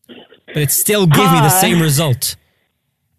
but 0.08 0.58
it 0.58 0.72
still 0.72 1.06
gave 1.08 1.32
me 1.32 1.40
the 1.40 1.46
Ah. 1.56 1.62
same 1.62 1.82
result 1.82 2.36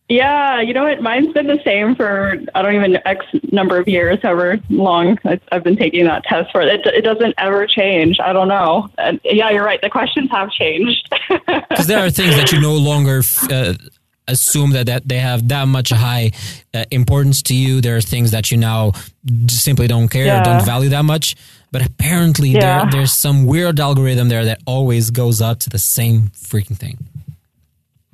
Yeah, 0.09 0.61
you 0.61 0.75
know 0.75 0.85
what? 0.85 1.01
Mine's 1.01 1.33
been 1.33 1.47
the 1.47 1.61
same 1.65 1.95
for 1.95 2.37
I 2.55 2.61
don't 2.61 2.75
even 2.75 2.99
X 3.07 3.25
number 3.51 3.79
of 3.79 3.89
years, 3.89 4.19
however 4.23 4.59
long 4.69 5.17
I've 5.53 5.65
been 5.65 5.77
taking 5.77 6.05
that 6.05 6.23
test 6.25 6.51
for. 6.53 6.61
It, 6.61 6.85
it 6.85 7.01
doesn't 7.03 7.35
ever 7.39 7.67
change. 7.67 8.19
I 8.21 8.35
don't 8.35 8.49
know. 8.49 8.91
And 8.99 9.21
yeah, 9.25 9.49
you're 9.51 9.65
right. 9.65 9.81
The 9.81 9.89
questions 9.89 10.29
have 10.31 10.51
changed. 10.51 11.09
because 11.47 11.87
there 11.87 12.05
are 12.05 12.11
things 12.11 12.35
that 12.37 12.53
you 12.53 12.61
no 12.61 12.75
longer 12.75 13.23
uh, 13.51 13.73
assume 14.29 14.71
that, 14.71 14.87
that 14.87 15.09
they 15.09 15.19
have 15.19 15.49
that 15.49 15.67
much 15.69 15.91
high 15.91 16.31
uh, 16.75 16.85
importance 16.91 17.43
to 17.43 17.55
you 17.55 17.81
there 17.81 17.97
are 17.97 18.01
things 18.01 18.31
that 18.31 18.51
you 18.51 18.57
now 18.57 18.93
simply 19.49 19.87
don't 19.87 20.09
care 20.09 20.41
or 20.41 20.43
don't 20.45 20.65
value 20.65 20.89
that 20.89 21.05
much 21.05 21.35
but 21.73 21.85
apparently 21.85 22.51
Yeah. 22.51 22.83
there, 22.83 22.91
there's 22.93 23.13
some 23.13 23.47
weird 23.47 23.81
algorithm 23.81 24.29
there 24.29 24.45
that 24.45 24.61
always 24.67 25.11
goes 25.11 25.41
up 25.41 25.59
to 25.61 25.71
the 25.71 25.79
same 25.79 26.29
freaking 26.35 26.77
thing 26.77 26.99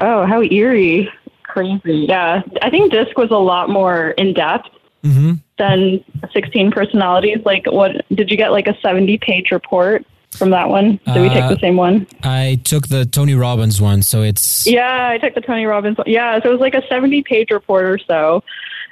oh, 0.00 0.26
how 0.26 0.42
eerie! 0.42 1.10
Crazy. 1.44 2.06
Yeah, 2.08 2.42
I 2.62 2.70
think 2.70 2.92
Disc 2.92 3.16
was 3.18 3.30
a 3.30 3.36
lot 3.38 3.68
more 3.70 4.10
in 4.10 4.34
depth 4.34 4.68
hmm 5.02 5.34
than 5.56 6.04
16 6.32 6.70
personalities. 6.70 7.38
Like, 7.44 7.66
what 7.66 7.90
did 8.14 8.30
you 8.30 8.36
get? 8.36 8.52
Like 8.52 8.68
a 8.68 8.76
70 8.80 9.18
page 9.18 9.50
report 9.50 10.04
from 10.32 10.50
that 10.50 10.68
one? 10.68 11.00
Did 11.06 11.22
we 11.22 11.28
take 11.28 11.44
Uh, 11.44 11.54
the 11.54 11.58
same 11.60 11.76
one? 11.76 12.06
i 12.22 12.60
took 12.64 12.88
the 12.88 13.06
tony 13.06 13.34
robbins 13.34 13.80
one 13.80 14.02
so 14.02 14.22
it's 14.22 14.66
Yeah, 14.66 15.08
I 15.08 15.18
took 15.18 15.34
the 15.34 15.40
Tony 15.40 15.64
Robbins. 15.66 15.98
one. 15.98 16.06
Yeah, 16.08 16.38
so 16.42 16.48
it 16.50 16.52
was 16.52 16.60
like 16.60 16.74
a 16.74 16.82
70 16.88 17.22
page 17.22 17.50
report 17.50 17.84
or 17.84 17.98
so. 17.98 18.42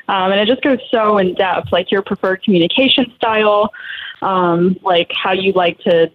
Um, 0.09 0.31
and 0.33 0.41
it 0.41 0.47
just 0.47 0.63
goes 0.63 0.79
so 0.91 1.19
in 1.19 1.35
depth, 1.35 1.73
like 1.73 1.91
your 1.91 2.01
preferred 2.03 2.43
communication 2.45 3.07
style, 3.17 3.73
um, 4.23 4.77
like 4.83 5.11
how 5.13 5.33
you 5.33 5.53
like 5.53 5.79
to 5.81 6.11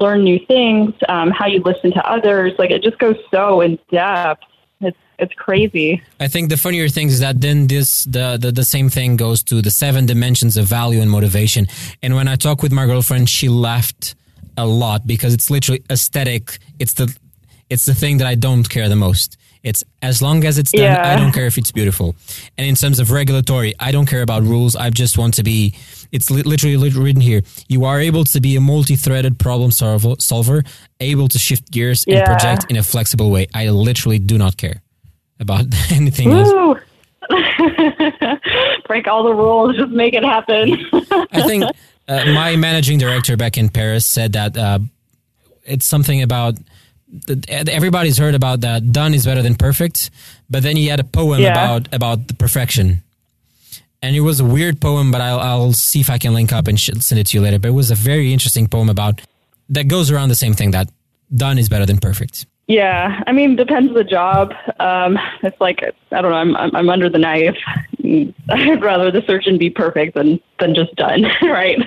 learn 0.00 0.24
new 0.24 0.38
things, 0.46 0.92
um, 1.08 1.30
how 1.30 1.46
you 1.46 1.60
listen 1.64 1.92
to 1.92 2.04
others. 2.10 2.52
Like 2.58 2.70
it 2.70 2.82
just 2.82 2.98
goes 2.98 3.16
so 3.30 3.60
in 3.60 3.78
depth. 3.90 4.42
It's 4.80 4.98
it's 5.18 5.32
crazy. 5.34 6.02
I 6.20 6.28
think 6.28 6.50
the 6.50 6.56
funnier 6.56 6.88
thing 6.88 7.06
is 7.08 7.20
that 7.20 7.40
then 7.40 7.68
this 7.68 8.04
the, 8.04 8.36
the 8.40 8.50
the 8.52 8.64
same 8.64 8.88
thing 8.90 9.16
goes 9.16 9.42
to 9.44 9.62
the 9.62 9.70
seven 9.70 10.06
dimensions 10.06 10.56
of 10.56 10.66
value 10.66 11.00
and 11.00 11.10
motivation. 11.10 11.66
And 12.02 12.14
when 12.16 12.28
I 12.28 12.36
talk 12.36 12.62
with 12.62 12.72
my 12.72 12.84
girlfriend, 12.84 13.28
she 13.30 13.48
laughed 13.48 14.14
a 14.56 14.66
lot 14.66 15.06
because 15.06 15.34
it's 15.34 15.50
literally 15.50 15.82
aesthetic. 15.90 16.58
It's 16.78 16.94
the 16.94 17.14
it's 17.70 17.84
the 17.84 17.94
thing 17.94 18.18
that 18.18 18.26
I 18.26 18.34
don't 18.36 18.68
care 18.68 18.88
the 18.88 18.96
most. 18.96 19.36
It's 19.64 19.82
as 20.00 20.22
long 20.22 20.44
as 20.44 20.58
it's 20.58 20.70
done, 20.70 20.82
Yeah. 20.84 21.12
I 21.12 21.16
don't 21.16 21.32
care 21.32 21.46
if 21.46 21.58
it's 21.58 21.72
beautiful. 21.72 22.14
And 22.56 22.64
in 22.68 22.76
terms 22.76 23.00
of 23.00 23.10
regulatory, 23.10 23.74
I 23.80 23.90
don't 23.90 24.06
care 24.06 24.22
about 24.22 24.42
rules. 24.44 24.76
I 24.76 24.90
just 24.90 25.18
want 25.18 25.34
to 25.34 25.42
be. 25.42 25.74
It's 26.12 26.30
li- 26.30 26.42
literally 26.42 26.76
lit- 26.76 26.94
written 26.94 27.20
here. 27.20 27.42
You 27.68 27.84
are 27.84 28.00
able 28.00 28.24
to 28.26 28.40
be 28.40 28.54
a 28.54 28.60
multi-threaded 28.60 29.40
problem 29.40 29.72
solver, 29.72 30.14
solver 30.20 30.62
able 31.00 31.26
to 31.28 31.38
shift 31.38 31.68
gears 31.72 32.04
and 32.06 32.24
project 32.24 32.66
in 32.70 32.76
a 32.76 32.82
flexible 32.84 33.30
way. 33.32 33.48
I 33.54 33.68
literally 33.70 34.20
do 34.20 34.38
not 34.38 34.56
care 34.56 34.82
about 35.40 35.64
anything 35.90 36.30
else. 36.30 36.78
Break 38.86 39.08
all 39.08 39.24
the 39.24 39.34
rules, 39.34 39.76
just 39.76 39.90
make 39.90 40.14
it 40.14 40.22
happen. 40.22 40.78
I 41.32 41.42
think 41.42 41.64
uh, 42.08 42.24
my 42.32 42.56
managing 42.56 42.98
director 42.98 43.36
back 43.36 43.56
in 43.58 43.68
Paris 43.68 44.06
said 44.06 44.32
that 44.34 44.56
uh, 44.56 44.78
it's 45.64 45.84
something 45.86 46.22
about 46.22 46.54
everybody's 47.48 48.18
heard 48.18 48.34
about 48.34 48.60
that 48.62 48.92
done 48.92 49.14
is 49.14 49.24
better 49.24 49.42
than 49.42 49.54
perfect, 49.54 50.10
but 50.50 50.62
then 50.62 50.76
he 50.76 50.86
had 50.88 51.00
a 51.00 51.04
poem 51.04 51.40
Yeah. 51.40 51.52
about 51.52 51.94
about 51.94 52.28
the 52.28 52.34
perfection, 52.34 53.02
and 54.02 54.16
it 54.16 54.20
was 54.20 54.40
a 54.40 54.44
weird 54.44 54.80
poem, 54.80 55.10
but 55.10 55.20
I'll 55.20 55.40
I'll 55.40 55.72
see 55.72 56.00
if 56.00 56.10
I 56.10 56.18
can 56.18 56.34
link 56.34 56.52
up 56.52 56.68
and 56.68 56.78
sh- 56.78 56.90
send 57.00 57.18
it 57.18 57.26
to 57.28 57.36
you 57.38 57.42
later. 57.42 57.58
But 57.58 57.68
it 57.68 57.72
was 57.74 57.90
a 57.90 57.94
very 57.94 58.32
interesting 58.32 58.66
poem 58.66 58.88
about 58.88 59.20
that 59.70 59.88
goes 59.88 60.10
around 60.10 60.28
the 60.28 60.34
same 60.36 60.54
thing 60.54 60.72
that 60.72 60.88
done 61.34 61.58
is 61.58 61.68
better 61.68 61.86
than 61.86 61.98
perfect. 61.98 62.46
Yeah, 62.68 63.22
I 63.28 63.32
mean, 63.32 63.54
depends 63.54 63.88
on 63.90 63.94
the 63.94 64.04
job. 64.04 64.52
Um, 64.80 65.18
it's 65.42 65.60
like 65.60 65.82
I 66.12 66.20
don't 66.22 66.30
know. 66.32 66.36
I'm 66.36 66.56
I'm, 66.56 66.76
I'm 66.76 66.88
under 66.88 67.08
the 67.08 67.18
knife. 67.18 67.56
I'd 68.48 68.82
rather 68.82 69.10
the 69.10 69.22
surgeon 69.26 69.58
be 69.58 69.70
perfect 69.70 70.14
than 70.14 70.40
than 70.60 70.74
just 70.74 70.94
done, 70.96 71.22
right? 71.42 71.78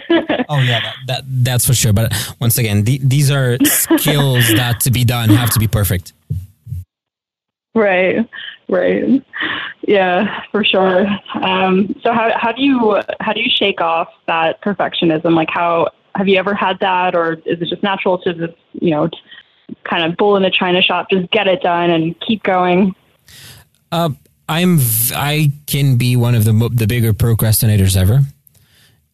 Oh 0.49 0.59
yeah, 0.59 0.79
that, 0.81 0.95
that 1.07 1.23
that's 1.27 1.65
for 1.65 1.73
sure. 1.73 1.93
But 1.93 2.13
once 2.39 2.57
again, 2.57 2.83
the, 2.83 2.99
these 3.03 3.31
are 3.31 3.57
skills 3.63 4.47
that 4.55 4.79
to 4.81 4.91
be 4.91 5.03
done 5.03 5.29
have 5.29 5.51
to 5.51 5.59
be 5.59 5.67
perfect. 5.67 6.13
Right, 7.75 8.27
right. 8.67 9.23
Yeah, 9.87 10.41
for 10.51 10.63
sure. 10.63 11.07
Um, 11.41 11.95
so 12.03 12.11
how 12.11 12.31
how 12.35 12.51
do 12.51 12.61
you 12.61 13.01
how 13.19 13.33
do 13.33 13.41
you 13.41 13.49
shake 13.49 13.81
off 13.81 14.09
that 14.27 14.61
perfectionism? 14.61 15.33
Like 15.33 15.49
how 15.49 15.89
have 16.15 16.27
you 16.27 16.37
ever 16.37 16.53
had 16.53 16.79
that, 16.79 17.15
or 17.15 17.33
is 17.45 17.61
it 17.61 17.69
just 17.69 17.83
natural 17.83 18.17
to 18.19 18.33
just 18.33 18.53
you 18.73 18.91
know 18.91 19.09
kind 19.83 20.03
of 20.03 20.17
bull 20.17 20.35
in 20.35 20.43
the 20.43 20.51
china 20.51 20.81
shop, 20.81 21.09
just 21.09 21.29
get 21.31 21.47
it 21.47 21.61
done 21.61 21.89
and 21.89 22.19
keep 22.21 22.43
going? 22.43 22.93
Uh, 23.91 24.09
I'm 24.49 24.79
I 25.13 25.51
can 25.67 25.97
be 25.97 26.15
one 26.15 26.35
of 26.35 26.43
the 26.43 26.69
the 26.73 26.87
bigger 26.87 27.13
procrastinators 27.13 27.95
ever 27.95 28.21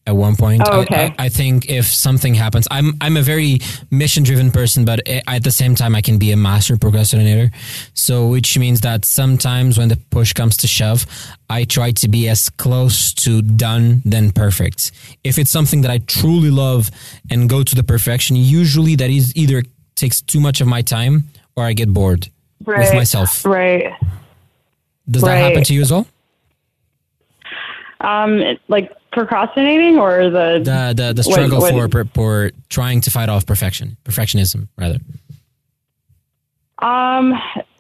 at 0.08 0.16
one 0.16 0.36
point. 0.36 0.62
Oh, 0.66 0.82
okay. 0.82 1.14
I, 1.18 1.26
I, 1.26 1.30
think 1.30 1.70
if 1.70 1.86
something 1.86 2.36
happens, 2.36 2.68
I'm 2.70 2.94
I'm 3.02 3.18
a 3.18 3.22
very 3.22 3.60
mission 3.90 4.24
driven 4.24 4.52
person, 4.52 4.86
but 4.86 5.00
at 5.08 5.44
the 5.44 5.52
same 5.52 5.76
time, 5.76 5.96
I 5.96 6.02
can 6.02 6.18
be 6.18 6.32
a 6.32 6.38
master 6.38 6.78
procrastinator. 6.78 7.52
So, 7.94 8.28
which 8.28 8.58
means 8.58 8.82
that 8.82 9.04
sometimes 9.04 9.78
when 9.78 9.90
the 9.90 9.98
push 9.98 10.34
comes 10.34 10.58
to 10.58 10.68
shove, 10.68 11.06
I 11.50 11.64
try 11.64 11.92
to 11.92 12.08
be 12.08 12.30
as 12.30 12.50
close 12.50 13.14
to 13.26 13.42
done 13.42 14.02
than 14.06 14.32
perfect. 14.32 14.92
If 15.24 15.38
it's 15.38 15.52
something 15.52 15.82
that 15.82 15.92
I 15.92 16.00
truly 16.00 16.52
love 16.52 16.92
and 17.30 17.50
go 17.50 17.64
to 17.64 17.76
the 17.76 17.84
perfection, 17.84 18.36
usually 18.36 18.96
that 18.96 19.10
is 19.10 19.36
either 19.36 19.64
takes 19.96 20.22
too 20.22 20.40
much 20.40 20.62
of 20.62 20.68
my 20.68 20.82
time 20.82 21.24
or 21.56 21.64
I 21.64 21.74
get 21.74 21.94
bored 21.94 22.30
right. 22.66 22.80
with 22.80 22.94
myself. 22.94 23.46
Right. 23.46 23.94
Does 25.10 25.24
right. 25.24 25.36
that 25.36 25.50
happen 25.50 25.64
to 25.64 25.74
you 25.74 25.82
as 25.82 25.92
well? 25.92 26.08
Um, 28.02 28.42
like 28.68 28.92
procrastinating 29.12 29.98
or 29.98 30.30
the 30.30 30.62
the 30.64 30.94
the, 30.96 31.14
the 31.14 31.24
struggle 31.24 31.62
for, 31.62 31.90
for 31.90 32.06
for 32.14 32.52
trying 32.70 33.02
to 33.02 33.12
fight 33.12 33.30
off 33.30 33.46
perfection, 33.46 33.98
perfectionism 34.04 34.68
rather. 34.78 35.00
Um, 36.80 37.34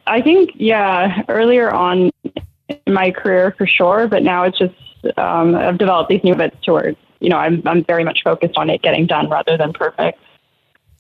I 0.08 0.22
think 0.22 0.52
yeah, 0.56 1.24
earlier 1.28 1.72
on 1.72 2.12
in 2.24 2.94
my 2.94 3.12
career 3.12 3.54
for 3.58 3.68
sure, 3.68 4.08
but 4.08 4.24
now 4.24 4.44
it's 4.44 4.58
just 4.58 4.74
um, 5.18 5.56
I've 5.56 5.78
developed 5.78 6.10
these 6.10 6.24
new 6.24 6.34
habits 6.34 6.58
towards 6.64 6.98
you 7.20 7.30
know 7.30 7.38
I'm 7.38 7.62
I'm 7.66 7.84
very 7.84 8.04
much 8.04 8.22
focused 8.24 8.58
on 8.58 8.70
it 8.70 8.82
getting 8.82 9.06
done 9.06 9.30
rather 9.30 9.58
than 9.58 9.74
perfect, 9.74 10.20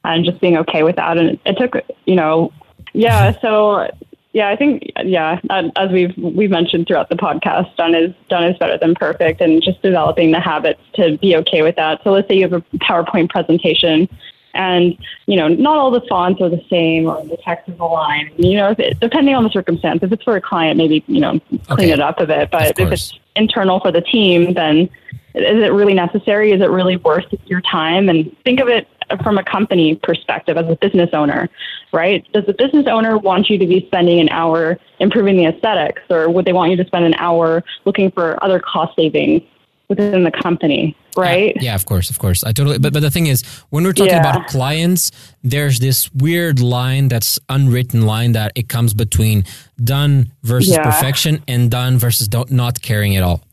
and 0.03 0.25
just 0.25 0.41
being 0.41 0.57
okay 0.57 0.83
with 0.83 0.97
that. 0.97 1.17
And 1.17 1.29
it, 1.29 1.39
it 1.45 1.57
took 1.57 1.83
you 2.05 2.15
know 2.15 2.51
yeah, 2.93 3.39
so 3.41 3.89
yeah, 4.35 4.49
I 4.49 4.57
think 4.57 4.91
yeah, 5.05 5.39
as 5.49 5.91
we've 5.91 6.13
we've 6.17 6.51
mentioned 6.51 6.87
throughout 6.87 7.07
the 7.07 7.15
podcast, 7.15 7.73
done 7.77 7.95
is 7.95 8.13
done 8.27 8.43
is 8.43 8.57
better 8.57 8.77
than 8.77 8.93
perfect, 8.93 9.39
and 9.39 9.63
just 9.63 9.81
developing 9.81 10.31
the 10.31 10.41
habits 10.41 10.81
to 10.95 11.17
be 11.19 11.37
okay 11.37 11.61
with 11.61 11.77
that. 11.77 12.03
So 12.03 12.11
let's 12.11 12.27
say 12.27 12.35
you 12.35 12.41
have 12.41 12.51
a 12.51 12.59
PowerPoint 12.79 13.29
presentation, 13.29 14.09
and 14.53 14.97
you 15.25 15.37
know 15.37 15.47
not 15.47 15.77
all 15.77 15.89
the 15.89 16.01
fonts 16.09 16.41
are 16.41 16.49
the 16.49 16.61
same 16.69 17.07
or 17.07 17.25
the 17.25 17.37
text 17.37 17.69
is 17.69 17.79
aligned. 17.79 18.31
You 18.35 18.57
know, 18.57 18.75
it, 18.77 18.99
depending 18.99 19.35
on 19.35 19.45
the 19.45 19.51
circumstance, 19.51 20.03
if 20.03 20.11
it's 20.11 20.23
for 20.23 20.35
a 20.35 20.41
client, 20.41 20.75
maybe 20.75 21.01
you 21.07 21.21
know 21.21 21.39
clean 21.67 21.91
okay. 21.91 21.91
it 21.91 22.01
up 22.01 22.19
a 22.19 22.27
bit. 22.27 22.51
But 22.51 22.77
if 22.77 22.91
it's 22.91 23.17
internal 23.37 23.79
for 23.79 23.93
the 23.93 24.01
team, 24.01 24.53
then 24.53 24.89
is 25.33 25.63
it 25.63 25.71
really 25.71 25.93
necessary? 25.93 26.51
Is 26.51 26.59
it 26.59 26.69
really 26.69 26.97
worth 26.97 27.33
your 27.45 27.61
time? 27.61 28.09
And 28.09 28.35
think 28.43 28.59
of 28.59 28.67
it 28.67 28.85
from 29.23 29.37
a 29.37 29.43
company 29.43 29.95
perspective 29.95 30.57
as 30.57 30.67
a 30.67 30.75
business 30.75 31.09
owner, 31.13 31.49
right? 31.93 32.25
Does 32.33 32.45
the 32.45 32.53
business 32.53 32.87
owner 32.87 33.17
want 33.17 33.49
you 33.49 33.57
to 33.57 33.65
be 33.65 33.85
spending 33.87 34.19
an 34.19 34.29
hour 34.29 34.77
improving 34.99 35.37
the 35.37 35.45
aesthetics, 35.45 36.01
or 36.09 36.29
would 36.29 36.45
they 36.45 36.53
want 36.53 36.71
you 36.71 36.77
to 36.77 36.85
spend 36.85 37.05
an 37.05 37.15
hour 37.15 37.63
looking 37.85 38.11
for 38.11 38.43
other 38.43 38.59
cost 38.59 38.95
savings 38.95 39.41
within 39.89 40.23
the 40.23 40.31
company, 40.31 40.95
right? 41.15 41.55
Yeah, 41.57 41.63
yeah, 41.63 41.75
of 41.75 41.85
course, 41.85 42.09
of 42.09 42.19
course. 42.19 42.43
I 42.43 42.51
totally. 42.51 42.79
But 42.79 42.93
but 42.93 43.01
the 43.01 43.11
thing 43.11 43.27
is, 43.27 43.43
when 43.69 43.83
we're 43.83 43.93
talking 43.93 44.13
yeah. 44.13 44.29
about 44.29 44.47
clients, 44.47 45.11
there's 45.43 45.79
this 45.79 46.11
weird 46.13 46.59
line 46.59 47.07
that's 47.07 47.39
unwritten 47.49 48.05
line 48.05 48.33
that 48.33 48.51
it 48.55 48.69
comes 48.69 48.93
between 48.93 49.43
done 49.83 50.31
versus 50.43 50.73
yeah. 50.73 50.83
perfection 50.83 51.43
and 51.47 51.69
done 51.69 51.97
versus 51.97 52.31
not 52.31 52.51
not 52.51 52.81
caring 52.81 53.15
at 53.15 53.23
all. 53.23 53.43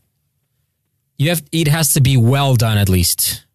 You 1.17 1.29
have 1.29 1.43
it 1.51 1.67
has 1.67 1.93
to 1.93 2.01
be 2.01 2.17
well 2.17 2.55
done 2.55 2.77
at 2.77 2.89
least 2.89 3.45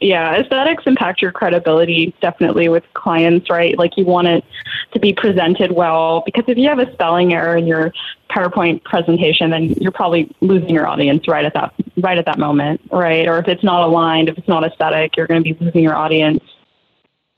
yeah, 0.00 0.40
aesthetics 0.40 0.84
impact 0.86 1.22
your 1.22 1.30
credibility 1.30 2.14
definitely 2.20 2.68
with 2.68 2.84
clients, 2.94 3.48
right? 3.48 3.78
Like 3.78 3.96
you 3.96 4.04
want 4.04 4.26
it 4.26 4.44
to 4.92 4.98
be 4.98 5.12
presented 5.12 5.72
well 5.72 6.22
because 6.24 6.44
if 6.48 6.58
you 6.58 6.68
have 6.68 6.78
a 6.78 6.90
spelling 6.92 7.32
error 7.34 7.56
in 7.56 7.66
your 7.66 7.92
PowerPoint 8.30 8.82
presentation, 8.84 9.50
then 9.50 9.74
you're 9.74 9.92
probably 9.92 10.34
losing 10.40 10.70
your 10.70 10.86
audience 10.86 11.28
right 11.28 11.44
at 11.44 11.54
that 11.54 11.74
right 11.98 12.18
at 12.18 12.26
that 12.26 12.38
moment, 12.38 12.80
right? 12.90 13.28
Or 13.28 13.38
if 13.38 13.48
it's 13.48 13.62
not 13.62 13.82
aligned, 13.82 14.28
if 14.28 14.38
it's 14.38 14.48
not 14.48 14.64
aesthetic, 14.64 15.16
you're 15.16 15.26
going 15.26 15.42
to 15.42 15.54
be 15.54 15.64
losing 15.64 15.82
your 15.82 15.96
audience. 15.96 16.42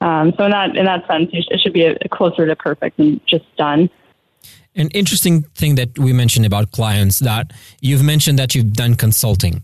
Um, 0.01 0.33
so 0.37 0.45
in 0.45 0.51
that 0.53 0.77
in 0.77 0.85
that 0.87 1.07
sense, 1.07 1.31
it 1.33 1.61
should 1.61 1.73
be 1.73 1.97
closer 2.11 2.47
to 2.47 2.57
perfect 2.57 2.97
than 2.97 3.21
just 3.27 3.45
done. 3.57 3.91
An 4.75 4.89
interesting 4.89 5.43
thing 5.55 5.75
that 5.75 5.99
we 5.99 6.15
mentioned 6.15 6.47
about 6.47 6.71
clients 6.71 7.19
that 7.19 7.53
you've 7.83 8.03
mentioned 8.03 8.39
that 8.39 8.55
you've 8.55 8.73
done 8.73 8.95
consulting. 8.95 9.63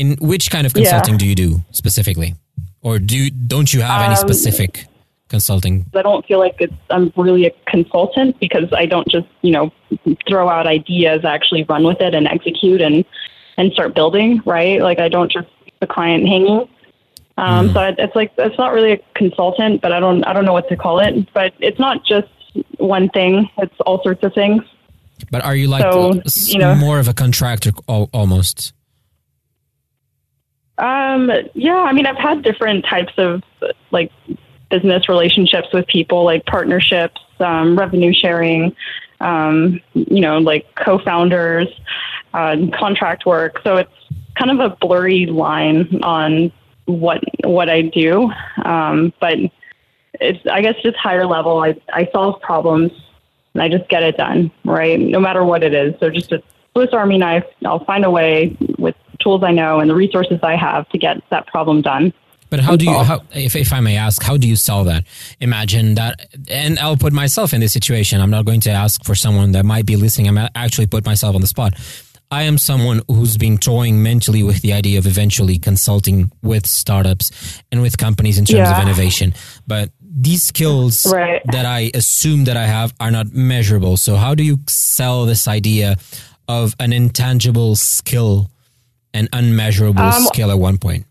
In 0.00 0.16
which 0.16 0.50
kind 0.50 0.66
of 0.66 0.72
consulting 0.72 1.14
yeah. 1.14 1.18
do 1.18 1.26
you 1.26 1.34
do 1.34 1.60
specifically, 1.72 2.34
or 2.80 2.98
do 2.98 3.18
you, 3.18 3.30
don't 3.30 3.72
you 3.72 3.82
have 3.82 4.00
any 4.00 4.14
um, 4.14 4.16
specific 4.16 4.86
consulting? 5.28 5.84
I 5.94 6.00
don't 6.00 6.24
feel 6.24 6.38
like 6.38 6.56
it's, 6.58 6.72
I'm 6.88 7.12
really 7.16 7.44
a 7.44 7.50
consultant 7.66 8.40
because 8.40 8.72
I 8.72 8.86
don't 8.86 9.06
just 9.08 9.28
you 9.42 9.52
know 9.52 9.70
throw 10.26 10.48
out 10.48 10.66
ideas. 10.66 11.24
I 11.24 11.34
actually 11.34 11.64
run 11.64 11.84
with 11.84 12.00
it 12.00 12.14
and 12.14 12.26
execute 12.26 12.80
and 12.80 13.04
and 13.58 13.72
start 13.72 13.94
building. 13.94 14.40
Right, 14.46 14.80
like 14.80 14.98
I 14.98 15.10
don't 15.10 15.30
just 15.30 15.48
the 15.80 15.86
client 15.86 16.26
hanging. 16.26 16.66
Um, 17.36 17.68
mm. 17.68 17.72
So 17.74 17.94
it's 18.02 18.16
like 18.16 18.32
it's 18.38 18.56
not 18.56 18.72
really 18.72 18.92
a 18.92 18.98
consultant, 19.14 19.82
but 19.82 19.92
I 19.92 20.00
don't 20.00 20.24
I 20.24 20.32
don't 20.32 20.46
know 20.46 20.54
what 20.54 20.68
to 20.70 20.76
call 20.76 21.00
it. 21.00 21.30
But 21.34 21.52
it's 21.58 21.78
not 21.78 22.06
just 22.06 22.28
one 22.78 23.10
thing; 23.10 23.50
it's 23.58 23.74
all 23.86 24.02
sorts 24.02 24.24
of 24.24 24.32
things. 24.32 24.62
But 25.30 25.44
are 25.44 25.54
you 25.54 25.68
like 25.68 25.82
so, 25.82 26.22
you 26.46 26.58
know, 26.58 26.74
more 26.74 26.98
of 26.98 27.06
a 27.06 27.12
contractor 27.12 27.72
almost? 27.86 28.72
Um, 30.80 31.30
yeah, 31.54 31.76
I 31.76 31.92
mean, 31.92 32.06
I've 32.06 32.16
had 32.16 32.42
different 32.42 32.84
types 32.86 33.12
of 33.18 33.42
like 33.90 34.10
business 34.70 35.08
relationships 35.08 35.68
with 35.72 35.86
people, 35.86 36.24
like 36.24 36.46
partnerships, 36.46 37.20
um, 37.38 37.78
revenue 37.78 38.12
sharing, 38.14 38.74
um, 39.20 39.80
you 39.92 40.20
know, 40.20 40.38
like 40.38 40.66
co-founders, 40.76 41.68
uh, 42.32 42.56
contract 42.78 43.26
work. 43.26 43.60
So 43.62 43.76
it's 43.76 43.92
kind 44.36 44.50
of 44.50 44.60
a 44.60 44.76
blurry 44.76 45.26
line 45.26 46.00
on 46.02 46.50
what 46.86 47.22
what 47.44 47.68
I 47.68 47.82
do, 47.82 48.32
um, 48.64 49.12
but 49.20 49.38
it's 50.14 50.46
I 50.50 50.62
guess 50.62 50.76
just 50.82 50.96
higher 50.96 51.26
level. 51.26 51.62
I 51.62 51.76
I 51.92 52.08
solve 52.12 52.40
problems 52.40 52.90
and 53.54 53.62
I 53.62 53.68
just 53.68 53.88
get 53.90 54.02
it 54.02 54.16
done, 54.16 54.50
right? 54.64 54.98
No 54.98 55.20
matter 55.20 55.44
what 55.44 55.62
it 55.62 55.74
is. 55.74 55.94
So 56.00 56.08
just 56.10 56.32
a 56.32 56.42
Swiss 56.72 56.90
Army 56.92 57.18
knife. 57.18 57.44
I'll 57.66 57.84
find 57.84 58.04
a 58.04 58.10
way 58.10 58.56
with 58.78 58.94
tools 59.20 59.42
I 59.42 59.52
know 59.52 59.80
and 59.80 59.88
the 59.88 59.94
resources 59.94 60.40
I 60.42 60.56
have 60.56 60.88
to 60.90 60.98
get 60.98 61.22
that 61.30 61.46
problem 61.46 61.82
done. 61.82 62.12
But 62.50 62.58
how 62.58 62.74
do 62.74 62.84
you, 62.84 62.98
how, 62.98 63.20
if, 63.32 63.54
if 63.54 63.72
I 63.72 63.78
may 63.78 63.96
ask, 63.96 64.20
how 64.20 64.36
do 64.36 64.48
you 64.48 64.56
solve 64.56 64.86
that? 64.86 65.04
Imagine 65.40 65.94
that, 65.94 66.28
and 66.48 66.80
I'll 66.80 66.96
put 66.96 67.12
myself 67.12 67.54
in 67.54 67.60
this 67.60 67.72
situation. 67.72 68.20
I'm 68.20 68.30
not 68.30 68.44
going 68.44 68.60
to 68.62 68.70
ask 68.70 69.04
for 69.04 69.14
someone 69.14 69.52
that 69.52 69.64
might 69.64 69.86
be 69.86 69.94
listening. 69.94 70.26
I'm 70.26 70.48
actually 70.56 70.88
put 70.88 71.06
myself 71.06 71.36
on 71.36 71.42
the 71.42 71.46
spot. 71.46 71.74
I 72.32 72.42
am 72.42 72.58
someone 72.58 73.02
who's 73.08 73.36
been 73.36 73.58
toying 73.58 74.02
mentally 74.02 74.42
with 74.42 74.62
the 74.62 74.72
idea 74.72 74.98
of 74.98 75.06
eventually 75.06 75.58
consulting 75.58 76.30
with 76.42 76.66
startups 76.66 77.62
and 77.70 77.82
with 77.82 77.98
companies 77.98 78.38
in 78.38 78.44
terms 78.44 78.68
yeah. 78.68 78.76
of 78.76 78.82
innovation. 78.82 79.32
But 79.66 79.90
these 80.00 80.42
skills 80.42 81.06
right. 81.12 81.42
that 81.52 81.66
I 81.66 81.90
assume 81.94 82.44
that 82.44 82.56
I 82.56 82.66
have 82.66 82.94
are 83.00 83.10
not 83.10 83.32
measurable. 83.32 83.96
So 83.96 84.16
how 84.16 84.34
do 84.34 84.42
you 84.42 84.58
sell 84.68 85.24
this 85.24 85.46
idea 85.46 85.96
of 86.48 86.74
an 86.80 86.92
intangible 86.92 87.76
skill 87.76 88.50
an 89.14 89.28
unmeasurable 89.32 90.02
um, 90.02 90.22
skill 90.24 90.50
at 90.50 90.58
one 90.58 90.78
point? 90.78 91.06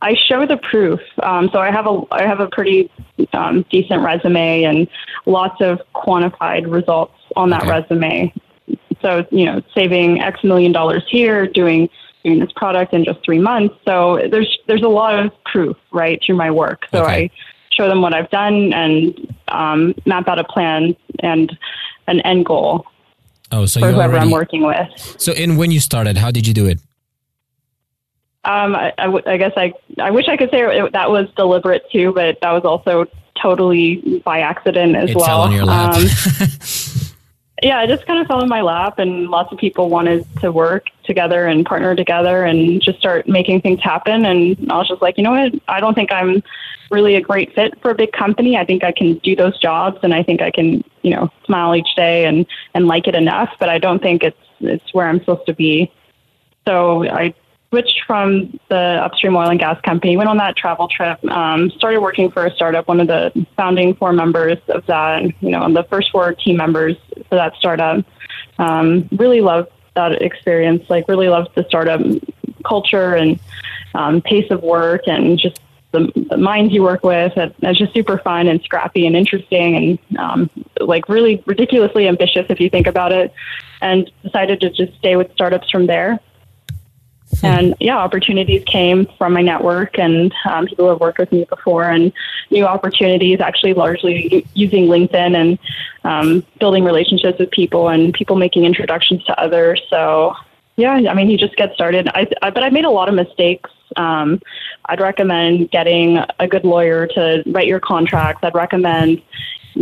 I 0.00 0.16
show 0.28 0.46
the 0.46 0.56
proof. 0.56 1.00
Um, 1.22 1.48
so 1.52 1.60
I 1.60 1.70
have 1.70 1.86
a 1.86 2.02
I 2.10 2.26
have 2.26 2.40
a 2.40 2.48
pretty 2.48 2.90
um, 3.32 3.64
decent 3.70 4.02
resume 4.02 4.64
and 4.64 4.88
lots 5.26 5.60
of 5.60 5.80
quantified 5.94 6.70
results 6.70 7.14
on 7.36 7.50
that 7.50 7.62
okay. 7.62 7.70
resume. 7.70 8.34
So 9.00 9.26
you 9.30 9.44
know, 9.44 9.62
saving 9.74 10.20
X 10.20 10.42
million 10.42 10.72
dollars 10.72 11.04
here, 11.08 11.46
doing 11.46 11.88
doing 12.24 12.40
this 12.40 12.50
product 12.56 12.92
in 12.92 13.04
just 13.04 13.24
three 13.24 13.38
months. 13.38 13.74
So 13.84 14.26
there's 14.30 14.58
there's 14.66 14.82
a 14.82 14.88
lot 14.88 15.18
of 15.18 15.32
proof 15.44 15.76
right 15.92 16.20
through 16.24 16.36
my 16.36 16.50
work. 16.50 16.86
So 16.90 17.04
okay. 17.04 17.24
I 17.24 17.30
show 17.72 17.88
them 17.88 18.02
what 18.02 18.14
I've 18.14 18.30
done 18.30 18.72
and 18.72 19.34
um, 19.48 19.94
map 20.06 20.28
out 20.28 20.38
a 20.38 20.44
plan 20.44 20.96
and 21.20 21.56
an 22.06 22.20
end 22.20 22.46
goal. 22.46 22.86
Oh, 23.50 23.66
so 23.66 23.80
for 23.80 23.92
whoever 23.92 24.14
already, 24.14 24.26
I'm 24.26 24.30
working 24.30 24.62
with. 24.62 24.88
So, 25.18 25.32
in 25.32 25.56
when 25.56 25.70
you 25.70 25.80
started, 25.80 26.16
how 26.16 26.30
did 26.30 26.46
you 26.46 26.54
do 26.54 26.66
it? 26.66 26.80
Um, 28.44 28.74
I, 28.74 28.92
I, 28.98 29.04
w- 29.04 29.22
I 29.24 29.36
guess 29.36 29.52
I, 29.56 29.72
I 30.00 30.10
wish 30.10 30.26
I 30.28 30.36
could 30.36 30.50
say 30.50 30.62
it, 30.62 30.92
that 30.92 31.10
was 31.10 31.28
deliberate 31.36 31.88
too, 31.92 32.12
but 32.12 32.38
that 32.40 32.50
was 32.50 32.64
also 32.64 33.06
totally 33.40 34.20
by 34.24 34.40
accident 34.40 34.96
as 34.96 35.10
it 35.10 35.16
well. 35.16 35.26
Fell 35.26 35.40
on 35.42 35.52
your 35.52 35.64
lap. 35.64 35.94
Um, 35.94 36.04
yeah, 37.62 37.78
I 37.78 37.86
just 37.86 38.04
kind 38.06 38.20
of 38.20 38.26
fell 38.26 38.42
in 38.42 38.48
my 38.48 38.60
lap, 38.60 38.98
and 38.98 39.28
lots 39.28 39.52
of 39.52 39.58
people 39.58 39.88
wanted 39.88 40.26
to 40.40 40.50
work 40.50 40.86
together 41.04 41.46
and 41.46 41.64
partner 41.64 41.94
together 41.94 42.44
and 42.44 42.82
just 42.82 42.98
start 42.98 43.28
making 43.28 43.60
things 43.60 43.80
happen. 43.80 44.26
And 44.26 44.56
I 44.70 44.78
was 44.78 44.88
just 44.88 45.00
like, 45.02 45.16
you 45.18 45.24
know 45.24 45.30
what? 45.30 45.54
I 45.68 45.78
don't 45.78 45.94
think 45.94 46.10
I'm 46.10 46.42
really 46.90 47.14
a 47.14 47.20
great 47.20 47.54
fit 47.54 47.80
for 47.80 47.92
a 47.92 47.94
big 47.94 48.12
company. 48.12 48.56
I 48.56 48.64
think 48.64 48.82
I 48.82 48.90
can 48.90 49.18
do 49.18 49.36
those 49.36 49.56
jobs, 49.58 50.00
and 50.02 50.12
I 50.12 50.24
think 50.24 50.42
I 50.42 50.50
can, 50.50 50.82
you 51.02 51.14
know, 51.14 51.30
smile 51.44 51.76
each 51.76 51.94
day 51.96 52.24
and 52.24 52.44
and 52.74 52.88
like 52.88 53.06
it 53.06 53.14
enough. 53.14 53.50
But 53.60 53.68
I 53.68 53.78
don't 53.78 54.02
think 54.02 54.24
it's 54.24 54.36
it's 54.60 54.92
where 54.92 55.06
I'm 55.06 55.20
supposed 55.20 55.46
to 55.46 55.54
be. 55.54 55.92
So 56.66 57.04
I 57.08 57.34
switched 57.72 58.02
from 58.06 58.60
the 58.68 58.76
upstream 58.76 59.34
oil 59.34 59.48
and 59.48 59.58
gas 59.58 59.80
company, 59.80 60.14
went 60.14 60.28
on 60.28 60.36
that 60.36 60.54
travel 60.56 60.88
trip, 60.88 61.24
um, 61.30 61.70
started 61.70 62.00
working 62.00 62.30
for 62.30 62.44
a 62.44 62.54
startup, 62.54 62.86
one 62.86 63.00
of 63.00 63.06
the 63.06 63.46
founding 63.56 63.94
four 63.94 64.12
members 64.12 64.58
of 64.68 64.84
that, 64.84 65.22
you 65.40 65.48
know, 65.48 65.72
the 65.72 65.82
first 65.84 66.10
four 66.10 66.34
team 66.34 66.58
members 66.58 66.98
for 67.30 67.36
that 67.36 67.54
startup. 67.56 68.04
Um, 68.58 69.08
really 69.12 69.40
loved 69.40 69.70
that 69.94 70.20
experience, 70.20 70.84
like 70.90 71.08
really 71.08 71.30
loved 71.30 71.54
the 71.54 71.64
startup 71.64 72.02
culture 72.62 73.14
and 73.14 73.40
um, 73.94 74.20
pace 74.20 74.50
of 74.50 74.62
work 74.62 75.08
and 75.08 75.38
just 75.38 75.58
the, 75.92 76.12
the 76.28 76.36
minds 76.36 76.74
you 76.74 76.82
work 76.82 77.02
with. 77.02 77.32
It's 77.36 77.78
just 77.78 77.94
super 77.94 78.18
fun 78.18 78.48
and 78.48 78.62
scrappy 78.62 79.06
and 79.06 79.16
interesting 79.16 79.76
and 79.76 80.18
um, 80.18 80.50
like 80.78 81.08
really 81.08 81.42
ridiculously 81.46 82.06
ambitious 82.06 82.44
if 82.50 82.60
you 82.60 82.68
think 82.68 82.86
about 82.86 83.12
it. 83.12 83.32
And 83.80 84.10
decided 84.22 84.60
to 84.60 84.70
just 84.70 84.94
stay 84.98 85.16
with 85.16 85.32
startups 85.32 85.70
from 85.70 85.86
there. 85.86 86.20
Hmm. 87.42 87.46
And 87.46 87.74
yeah, 87.80 87.98
opportunities 87.98 88.62
came 88.64 89.06
from 89.18 89.34
my 89.34 89.42
network 89.42 89.98
and 89.98 90.32
um, 90.48 90.66
people 90.66 90.86
who 90.86 90.90
have 90.90 91.00
worked 91.00 91.18
with 91.18 91.32
me 91.32 91.44
before, 91.44 91.84
and 91.84 92.12
new 92.50 92.64
opportunities 92.64 93.40
actually 93.40 93.74
largely 93.74 94.46
using 94.54 94.86
LinkedIn 94.86 95.36
and 95.36 95.58
um, 96.04 96.46
building 96.58 96.84
relationships 96.84 97.38
with 97.38 97.50
people 97.50 97.88
and 97.88 98.14
people 98.14 98.36
making 98.36 98.64
introductions 98.64 99.22
to 99.24 99.38
others. 99.40 99.82
So 99.90 100.34
yeah, 100.76 100.92
I 100.92 101.14
mean, 101.14 101.28
you 101.28 101.36
just 101.36 101.56
get 101.56 101.74
started. 101.74 102.08
I, 102.14 102.26
I 102.40 102.50
but 102.50 102.62
I 102.62 102.70
made 102.70 102.84
a 102.84 102.90
lot 102.90 103.08
of 103.08 103.14
mistakes. 103.14 103.70
Um, 103.96 104.40
I'd 104.86 105.00
recommend 105.00 105.70
getting 105.70 106.18
a 106.38 106.48
good 106.48 106.64
lawyer 106.64 107.06
to 107.08 107.42
write 107.46 107.66
your 107.66 107.80
contracts. 107.80 108.42
I'd 108.42 108.54
recommend 108.54 109.20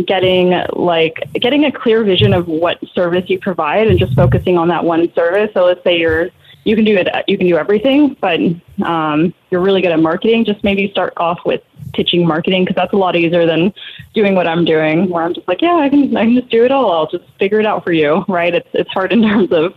getting 0.05 0.53
like 0.73 1.15
getting 1.33 1.65
a 1.65 1.71
clear 1.71 2.03
vision 2.03 2.33
of 2.33 2.47
what 2.47 2.79
service 2.93 3.29
you 3.29 3.39
provide 3.39 3.87
and 3.87 3.99
just 3.99 4.13
focusing 4.15 4.57
on 4.57 4.67
that 4.69 4.83
one 4.83 5.13
service. 5.13 5.49
So 5.53 5.65
let's 5.65 5.83
say 5.83 5.99
you're 5.99 6.29
you 6.63 6.75
can 6.75 6.85
do 6.85 6.95
it. 6.95 7.07
You 7.27 7.37
can 7.37 7.47
do 7.47 7.57
everything, 7.57 8.15
but 8.21 8.39
um, 8.85 9.33
you're 9.49 9.61
really 9.61 9.81
good 9.81 9.91
at 9.91 9.99
marketing. 9.99 10.45
Just 10.45 10.63
maybe 10.63 10.89
start 10.91 11.13
off 11.17 11.39
with 11.45 11.61
pitching 11.93 12.25
marketing 12.25 12.63
because 12.63 12.75
that's 12.75 12.93
a 12.93 12.97
lot 12.97 13.15
easier 13.15 13.45
than 13.45 13.73
doing 14.13 14.35
what 14.35 14.47
I'm 14.47 14.63
doing, 14.63 15.09
where 15.09 15.23
I'm 15.23 15.33
just 15.33 15.47
like, 15.47 15.61
yeah, 15.61 15.75
I 15.75 15.89
can, 15.89 16.15
I 16.15 16.25
can 16.25 16.35
just 16.35 16.49
do 16.49 16.63
it 16.63 16.71
all. 16.71 16.91
I'll 16.91 17.07
just 17.07 17.23
figure 17.39 17.59
it 17.59 17.65
out 17.65 17.83
for 17.83 17.91
you, 17.91 18.23
right? 18.29 18.53
It's 18.53 18.67
it's 18.73 18.89
hard 18.91 19.11
in 19.11 19.21
terms 19.23 19.51
of 19.51 19.73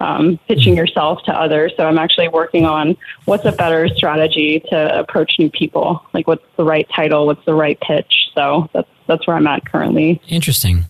um, 0.00 0.38
pitching 0.48 0.74
mm-hmm. 0.74 0.78
yourself 0.78 1.22
to 1.24 1.32
others. 1.32 1.72
So 1.76 1.84
I'm 1.84 1.98
actually 1.98 2.28
working 2.28 2.66
on 2.66 2.96
what's 3.24 3.44
a 3.44 3.52
better 3.52 3.88
strategy 3.88 4.62
to 4.70 4.98
approach 4.98 5.32
new 5.38 5.50
people. 5.50 6.02
Like, 6.12 6.26
what's 6.26 6.44
the 6.56 6.64
right 6.64 6.88
title? 6.94 7.26
What's 7.26 7.44
the 7.46 7.54
right 7.54 7.78
pitch? 7.80 8.12
So 8.34 8.68
that's 8.72 8.88
that's 9.06 9.26
where 9.26 9.36
I'm 9.36 9.46
at 9.46 9.64
currently. 9.64 10.20
Interesting. 10.28 10.84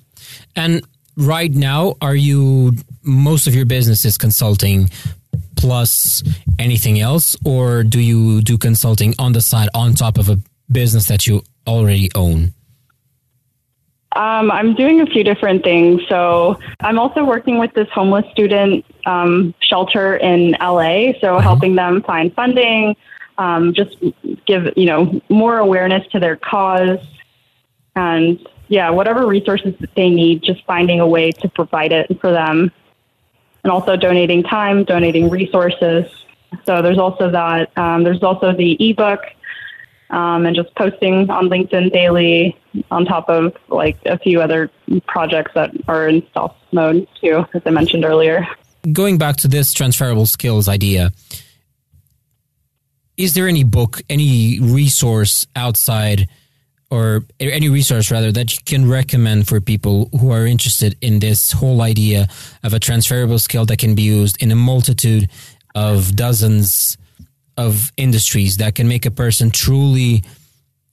And 0.54 0.84
right 1.16 1.52
now, 1.52 1.96
are 2.00 2.16
you 2.16 2.72
most 3.02 3.46
of 3.46 3.54
your 3.54 3.66
business 3.66 4.04
is 4.04 4.18
consulting 4.18 4.90
plus 5.56 6.22
anything 6.58 7.00
else, 7.00 7.36
or 7.44 7.82
do 7.82 8.00
you 8.00 8.42
do 8.42 8.58
consulting 8.58 9.14
on 9.18 9.32
the 9.32 9.40
side 9.40 9.68
on 9.74 9.94
top 9.94 10.18
of 10.18 10.28
a 10.28 10.38
business 10.70 11.06
that 11.06 11.26
you 11.26 11.42
already 11.66 12.10
own? 12.14 12.52
Um, 14.12 14.50
I'm 14.50 14.74
doing 14.74 15.02
a 15.02 15.06
few 15.06 15.22
different 15.24 15.62
things. 15.62 16.00
So 16.08 16.58
I'm 16.80 16.98
also 16.98 17.22
working 17.22 17.58
with 17.58 17.74
this 17.74 17.88
homeless 17.90 18.24
student 18.32 18.84
um, 19.04 19.54
shelter 19.60 20.16
in 20.16 20.52
LA. 20.52 21.12
So 21.20 21.34
mm-hmm. 21.34 21.42
helping 21.42 21.74
them 21.74 22.02
find 22.02 22.34
funding, 22.34 22.96
um, 23.36 23.74
just 23.74 23.96
give 24.46 24.72
you 24.76 24.86
know 24.86 25.20
more 25.28 25.58
awareness 25.58 26.06
to 26.12 26.18
their 26.18 26.36
cause, 26.36 26.98
and 27.94 28.38
yeah, 28.68 28.88
whatever 28.90 29.26
resources 29.26 29.74
that 29.80 29.94
they 29.94 30.08
need, 30.08 30.42
just 30.42 30.64
finding 30.64 31.00
a 31.00 31.06
way 31.06 31.30
to 31.30 31.48
provide 31.50 31.92
it 31.92 32.18
for 32.20 32.32
them 32.32 32.72
and 33.66 33.72
also 33.72 33.96
donating 33.96 34.44
time, 34.44 34.84
donating 34.84 35.28
resources. 35.28 36.04
So 36.66 36.82
there's 36.82 36.98
also 36.98 37.32
that. 37.32 37.76
Um, 37.76 38.04
there's 38.04 38.22
also 38.22 38.52
the 38.52 38.76
ebook 38.78 39.18
um, 40.10 40.46
and 40.46 40.54
just 40.54 40.72
posting 40.76 41.28
on 41.28 41.48
LinkedIn 41.48 41.92
daily 41.92 42.56
on 42.92 43.04
top 43.04 43.28
of 43.28 43.56
like 43.66 43.96
a 44.06 44.20
few 44.20 44.40
other 44.40 44.70
projects 45.08 45.50
that 45.56 45.72
are 45.88 46.06
in 46.06 46.24
stealth 46.30 46.54
mode 46.70 47.08
too, 47.20 47.44
as 47.54 47.62
I 47.66 47.70
mentioned 47.70 48.04
earlier. 48.04 48.46
Going 48.92 49.18
back 49.18 49.34
to 49.38 49.48
this 49.48 49.74
transferable 49.74 50.26
skills 50.26 50.68
idea, 50.68 51.10
is 53.16 53.34
there 53.34 53.48
any 53.48 53.64
book, 53.64 54.00
any 54.08 54.60
resource 54.60 55.44
outside– 55.56 56.28
or 56.90 57.24
any 57.40 57.68
resource 57.68 58.10
rather 58.10 58.30
that 58.30 58.52
you 58.52 58.62
can 58.64 58.88
recommend 58.88 59.48
for 59.48 59.60
people 59.60 60.08
who 60.20 60.30
are 60.30 60.46
interested 60.46 60.96
in 61.00 61.18
this 61.18 61.52
whole 61.52 61.82
idea 61.82 62.28
of 62.62 62.72
a 62.72 62.78
transferable 62.78 63.38
skill 63.38 63.66
that 63.66 63.78
can 63.78 63.94
be 63.94 64.02
used 64.02 64.40
in 64.40 64.52
a 64.52 64.56
multitude 64.56 65.28
of 65.74 66.14
dozens 66.14 66.96
of 67.56 67.90
industries 67.96 68.58
that 68.58 68.74
can 68.74 68.86
make 68.86 69.04
a 69.04 69.10
person 69.10 69.50
truly 69.50 70.22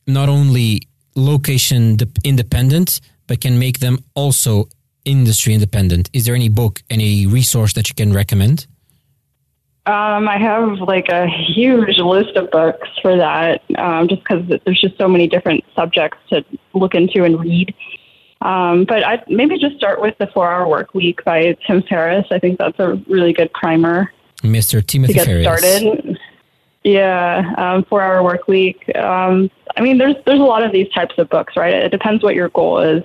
not 0.07 0.29
only 0.29 0.81
location 1.15 1.97
independent 2.23 2.99
but 3.27 3.39
can 3.39 3.59
make 3.59 3.79
them 3.79 3.97
also 4.15 4.67
industry 5.05 5.53
independent. 5.53 6.09
Is 6.13 6.25
there 6.25 6.35
any 6.35 6.49
book 6.49 6.81
any 6.89 7.27
resource 7.27 7.73
that 7.73 7.89
you 7.89 7.95
can 7.95 8.13
recommend 8.13 8.65
um, 9.85 10.29
I 10.29 10.37
have 10.37 10.79
like 10.79 11.09
a 11.09 11.27
huge 11.27 11.97
list 11.97 12.37
of 12.37 12.49
books 12.51 12.87
for 13.01 13.17
that, 13.17 13.63
um, 13.77 14.07
just 14.07 14.23
because 14.23 14.47
there's 14.63 14.79
just 14.79 14.97
so 14.97 15.09
many 15.09 15.27
different 15.27 15.63
subjects 15.75 16.17
to 16.29 16.45
look 16.73 16.95
into 16.95 17.25
and 17.25 17.37
read. 17.37 17.75
Um, 18.41 18.85
but 18.85 19.03
I 19.05 19.21
maybe 19.27 19.57
just 19.57 19.75
start 19.75 20.01
with 20.01 20.17
the 20.19 20.27
Four 20.27 20.49
Hour 20.49 20.67
Work 20.67 20.93
Week 20.93 21.23
by 21.25 21.57
Tim 21.67 21.81
Ferriss. 21.83 22.25
I 22.31 22.39
think 22.39 22.59
that's 22.59 22.79
a 22.79 22.93
really 23.07 23.33
good 23.33 23.51
primer. 23.53 24.11
Mr. 24.41 24.85
Timothy 24.85 25.13
to 25.13 25.19
get 25.19 25.25
Ferriss. 25.25 25.61
started. 25.61 26.19
Yeah, 26.83 27.53
um, 27.57 27.83
Four 27.83 28.01
Hour 28.01 28.23
Work 28.23 28.47
Week. 28.47 28.89
Um, 28.95 29.51
I 29.75 29.81
mean, 29.81 29.97
there's 29.97 30.15
there's 30.25 30.39
a 30.39 30.43
lot 30.43 30.63
of 30.63 30.71
these 30.71 30.89
types 30.89 31.15
of 31.17 31.29
books, 31.29 31.57
right? 31.57 31.73
It 31.73 31.89
depends 31.89 32.23
what 32.23 32.35
your 32.35 32.49
goal 32.49 32.79
is. 32.79 33.03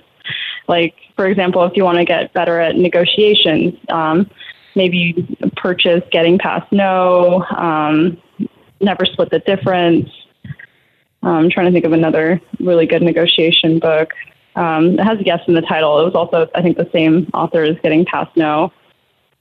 Like, 0.69 0.95
for 1.17 1.27
example, 1.27 1.65
if 1.65 1.77
you 1.77 1.85
want 1.85 1.99
to 1.99 2.05
get 2.05 2.33
better 2.35 2.61
at 2.61 2.77
negotiations, 2.77 3.75
um, 3.89 4.31
maybe 4.75 5.37
purchase 5.57 6.03
Getting 6.11 6.39
Past 6.39 6.71
No, 6.73 7.45
um, 7.57 8.21
Never 8.81 9.05
Split 9.05 9.31
the 9.31 9.41
Difference. 9.41 10.09
I'm 11.23 11.51
trying 11.51 11.67
to 11.67 11.73
think 11.73 11.85
of 11.85 11.93
another 11.93 12.41
really 12.61 12.87
good 12.87 13.03
negotiation 13.03 13.79
book. 13.79 14.13
Um, 14.57 14.99
it 14.99 15.05
has 15.05 15.19
yes 15.25 15.41
in 15.47 15.55
the 15.55 15.63
title. 15.63 16.01
It 16.01 16.05
was 16.05 16.15
also, 16.15 16.49
I 16.55 16.63
think, 16.63 16.77
the 16.77 16.89
same 16.93 17.29
author 17.35 17.63
as 17.63 17.77
Getting 17.83 18.05
Past 18.05 18.37
No. 18.37 18.73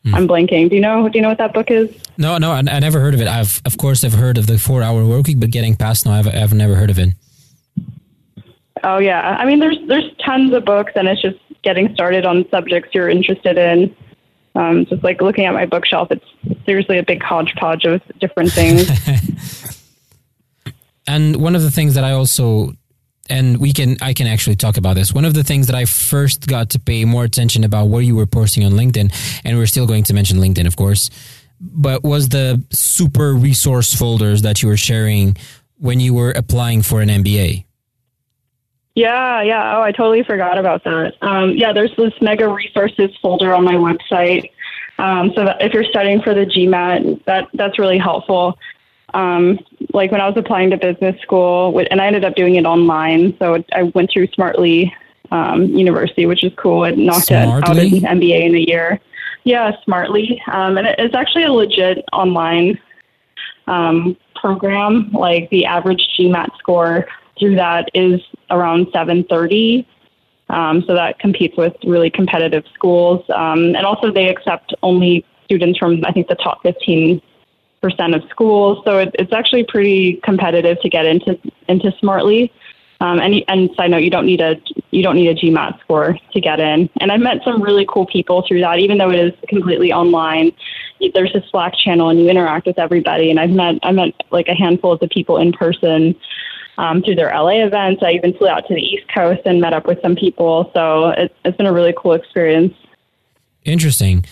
Mm. 0.06 0.14
I'm 0.14 0.28
blanking. 0.28 0.70
Do 0.70 0.76
you 0.76 0.82
know? 0.82 1.08
Do 1.10 1.18
you 1.18 1.22
know 1.22 1.30
what 1.30 1.40
that 1.40 1.54
book 1.54 1.72
is? 1.72 1.90
No, 2.18 2.38
no, 2.38 2.52
I, 2.52 2.60
I, 2.60 2.80
never 2.80 3.00
heard 3.00 3.14
of 3.14 3.22
it. 3.22 3.28
I've, 3.28 3.62
of 3.66 3.78
course, 3.78 4.04
I've 4.04 4.14
heard 4.14 4.38
of 4.38 4.48
the 4.48 4.58
Four 4.58 4.84
Hour 4.84 5.06
Work 5.06 5.28
Week, 5.28 5.40
but 5.40 5.50
Getting 5.50 5.76
Past 5.76 6.06
No, 6.06 6.12
I've, 6.12 6.28
I've 6.28 6.54
never 6.54 6.76
heard 6.76 6.90
of 6.90 7.00
it. 7.00 7.10
Oh 8.84 9.00
yeah, 9.00 9.38
I 9.40 9.46
mean, 9.46 9.60
there's 9.60 9.78
there's 9.88 10.10
tons 10.24 10.54
of 10.54 10.66
books, 10.66 10.94
and 10.96 11.08
it's 11.08 11.22
just 11.22 11.38
getting 11.64 11.94
started 11.94 12.26
on 12.26 12.46
subjects 12.50 12.94
you're 12.94 13.10
interested 13.10 13.58
in. 13.58 13.96
Um, 14.58 14.88
just 14.88 15.04
like 15.04 15.22
looking 15.22 15.46
at 15.46 15.54
my 15.54 15.68
bookshelf, 15.68 16.08
it's 16.10 16.26
seriously 16.66 16.98
a 16.98 17.04
big 17.04 17.22
hodgepodge 17.22 17.86
of 17.86 18.02
different 18.20 18.52
things. 18.52 18.90
and 21.08 21.36
one 21.36 21.56
of 21.56 21.62
the 21.62 21.70
things 21.70 21.94
that 21.94 22.04
I 22.04 22.14
also 22.14 22.74
and 23.30 23.58
we 23.60 23.72
can 23.72 23.98
I 24.02 24.14
can 24.14 24.26
actually 24.26 24.56
talk 24.56 24.78
about 24.78 24.96
this. 24.96 25.14
One 25.14 25.26
of 25.26 25.36
the 25.36 25.44
things 25.44 25.68
that 25.68 25.76
I 25.76 25.86
first 25.86 26.48
got 26.48 26.72
to 26.72 26.80
pay 26.80 27.06
more 27.06 27.24
attention 27.24 27.64
about 27.64 27.90
what 27.90 28.00
you 28.00 28.16
were 28.16 28.26
posting 28.26 28.66
on 28.66 28.72
LinkedIn, 28.72 29.42
and 29.46 29.58
we're 29.58 29.68
still 29.68 29.86
going 29.86 30.04
to 30.06 30.14
mention 30.16 30.40
LinkedIn, 30.40 30.66
of 30.66 30.76
course, 30.76 31.12
but 31.60 32.04
was 32.04 32.30
the 32.30 32.64
super 32.72 33.34
resource 33.34 33.94
folders 33.94 34.42
that 34.42 34.64
you 34.64 34.70
were 34.70 34.78
sharing 34.78 35.38
when 35.78 36.00
you 36.00 36.16
were 36.16 36.32
applying 36.32 36.82
for 36.82 37.02
an 37.02 37.10
MBA. 37.10 37.67
Yeah, 38.98 39.44
yeah. 39.44 39.78
Oh, 39.78 39.84
I 39.84 39.92
totally 39.92 40.24
forgot 40.24 40.58
about 40.58 40.84
that. 40.86 41.14
Um, 41.22 41.52
yeah, 41.52 41.72
there's 41.72 41.96
this 41.98 42.14
mega 42.20 42.50
resources 42.50 43.12
folder 43.22 43.54
on 43.54 43.64
my 43.64 43.76
website. 43.76 44.50
Um, 44.98 45.32
so 45.36 45.56
if 45.60 45.72
you're 45.72 45.84
studying 45.84 46.20
for 46.20 46.34
the 46.34 46.48
GMAT, 46.48 47.24
that 47.26 47.48
that's 47.54 47.78
really 47.78 48.00
helpful. 48.00 48.58
Um, 49.14 49.60
like 49.94 50.12
when 50.12 50.20
I 50.20 50.28
was 50.28 50.36
applying 50.36 50.72
to 50.72 50.78
business 50.78 51.16
school, 51.22 51.80
and 51.92 52.02
I 52.02 52.08
ended 52.08 52.26
up 52.26 52.34
doing 52.34 52.56
it 52.56 52.66
online. 52.66 53.38
So 53.38 53.64
I 53.72 53.84
went 53.84 54.10
through 54.12 54.30
Smartly 54.34 54.92
um, 55.30 55.66
University, 55.66 56.26
which 56.26 56.44
is 56.44 56.52
cool. 56.58 56.84
It 56.84 56.98
knocked 56.98 57.28
Smartly? 57.28 58.04
out 58.04 58.10
an 58.10 58.20
MBA 58.20 58.48
in 58.48 58.56
a 58.56 58.60
year. 58.60 59.00
Yeah, 59.44 59.74
Smartly, 59.84 60.42
um, 60.52 60.76
and 60.80 60.88
it's 60.88 61.14
actually 61.14 61.44
a 61.44 61.54
legit 61.54 62.04
online 62.14 62.80
um, 63.68 64.18
program. 64.34 65.12
Like 65.12 65.52
the 65.52 65.68
average 65.68 66.02
GMAT 66.18 66.58
score 66.58 67.06
through 67.38 67.58
that 67.58 67.90
is 67.94 68.20
around 68.50 68.88
730. 68.92 69.88
Um, 70.50 70.84
so 70.88 70.94
that 70.94 71.20
competes 71.20 71.58
with 71.58 71.74
really 71.84 72.10
competitive 72.10 72.64
schools. 72.74 73.24
Um, 73.34 73.76
and 73.76 73.86
also, 73.86 74.12
they 74.12 74.30
accept 74.30 74.74
only 74.82 75.26
students 75.44 75.78
from, 75.78 76.06
I 76.06 76.12
think, 76.12 76.28
the 76.28 76.36
top 76.36 76.62
15 76.64 77.22
percent 77.82 78.16
of 78.16 78.24
schools. 78.30 78.84
So 78.86 78.98
it, 79.00 79.16
it's 79.20 79.34
actually 79.34 79.64
pretty 79.64 80.16
competitive 80.24 80.80
to 80.82 80.90
get 80.90 81.06
into 81.06 81.40
into 81.68 81.92
Smartly. 82.00 82.52
Um, 83.00 83.20
and, 83.20 83.44
and 83.48 83.70
side 83.76 83.92
note, 83.92 84.02
you 84.02 84.10
don't 84.10 84.26
need 84.26 84.42
a 84.42 84.56
you 84.90 85.04
don't 85.04 85.16
need 85.16 85.28
a 85.28 85.36
GMAT 85.36 85.80
score 85.82 86.18
to 86.34 86.42
get 86.42 86.60
in. 86.60 86.90
And 87.00 87.12
I've 87.12 87.20
met 87.20 87.44
some 87.44 87.62
really 87.62 87.86
cool 87.88 88.08
people 88.08 88.44
through 88.48 88.62
that, 88.62 88.80
even 88.80 88.98
though 88.98 89.12
it 89.12 89.20
is 89.20 89.34
completely 89.48 89.94
online. 89.94 90.52
There's 91.14 91.36
a 91.36 91.44
Slack 91.52 91.74
channel, 91.78 92.10
and 92.10 92.20
you 92.20 92.28
interact 92.28 92.66
with 92.66 92.80
everybody. 92.80 93.30
And 93.30 93.40
I've 93.40 93.52
met 93.52 93.76
I 93.84 93.92
met 93.92 94.16
like 94.32 94.48
a 94.48 94.56
handful 94.56 94.92
of 94.92 95.00
the 95.00 95.08
people 95.08 95.38
in 95.38 95.52
person 95.52 96.16
um, 96.78 97.02
through 97.02 97.16
their 97.16 97.30
LA 97.30 97.64
events. 97.66 98.02
I 98.04 98.12
even 98.12 98.34
flew 98.34 98.48
out 98.48 98.68
to 98.68 98.74
the 98.74 98.82
East 98.82 99.06
Coast 99.14 99.42
and 99.46 99.60
met 99.60 99.74
up 99.74 99.88
with 99.88 100.02
some 100.02 100.16
people. 100.16 100.72
So 100.74 101.10
it, 101.10 101.36
it's 101.44 101.58
been 101.58 101.66
a 101.66 101.74
really 101.74 101.94
cool 101.98 102.14
experience. 102.14 102.74
Interesting. 103.64 104.26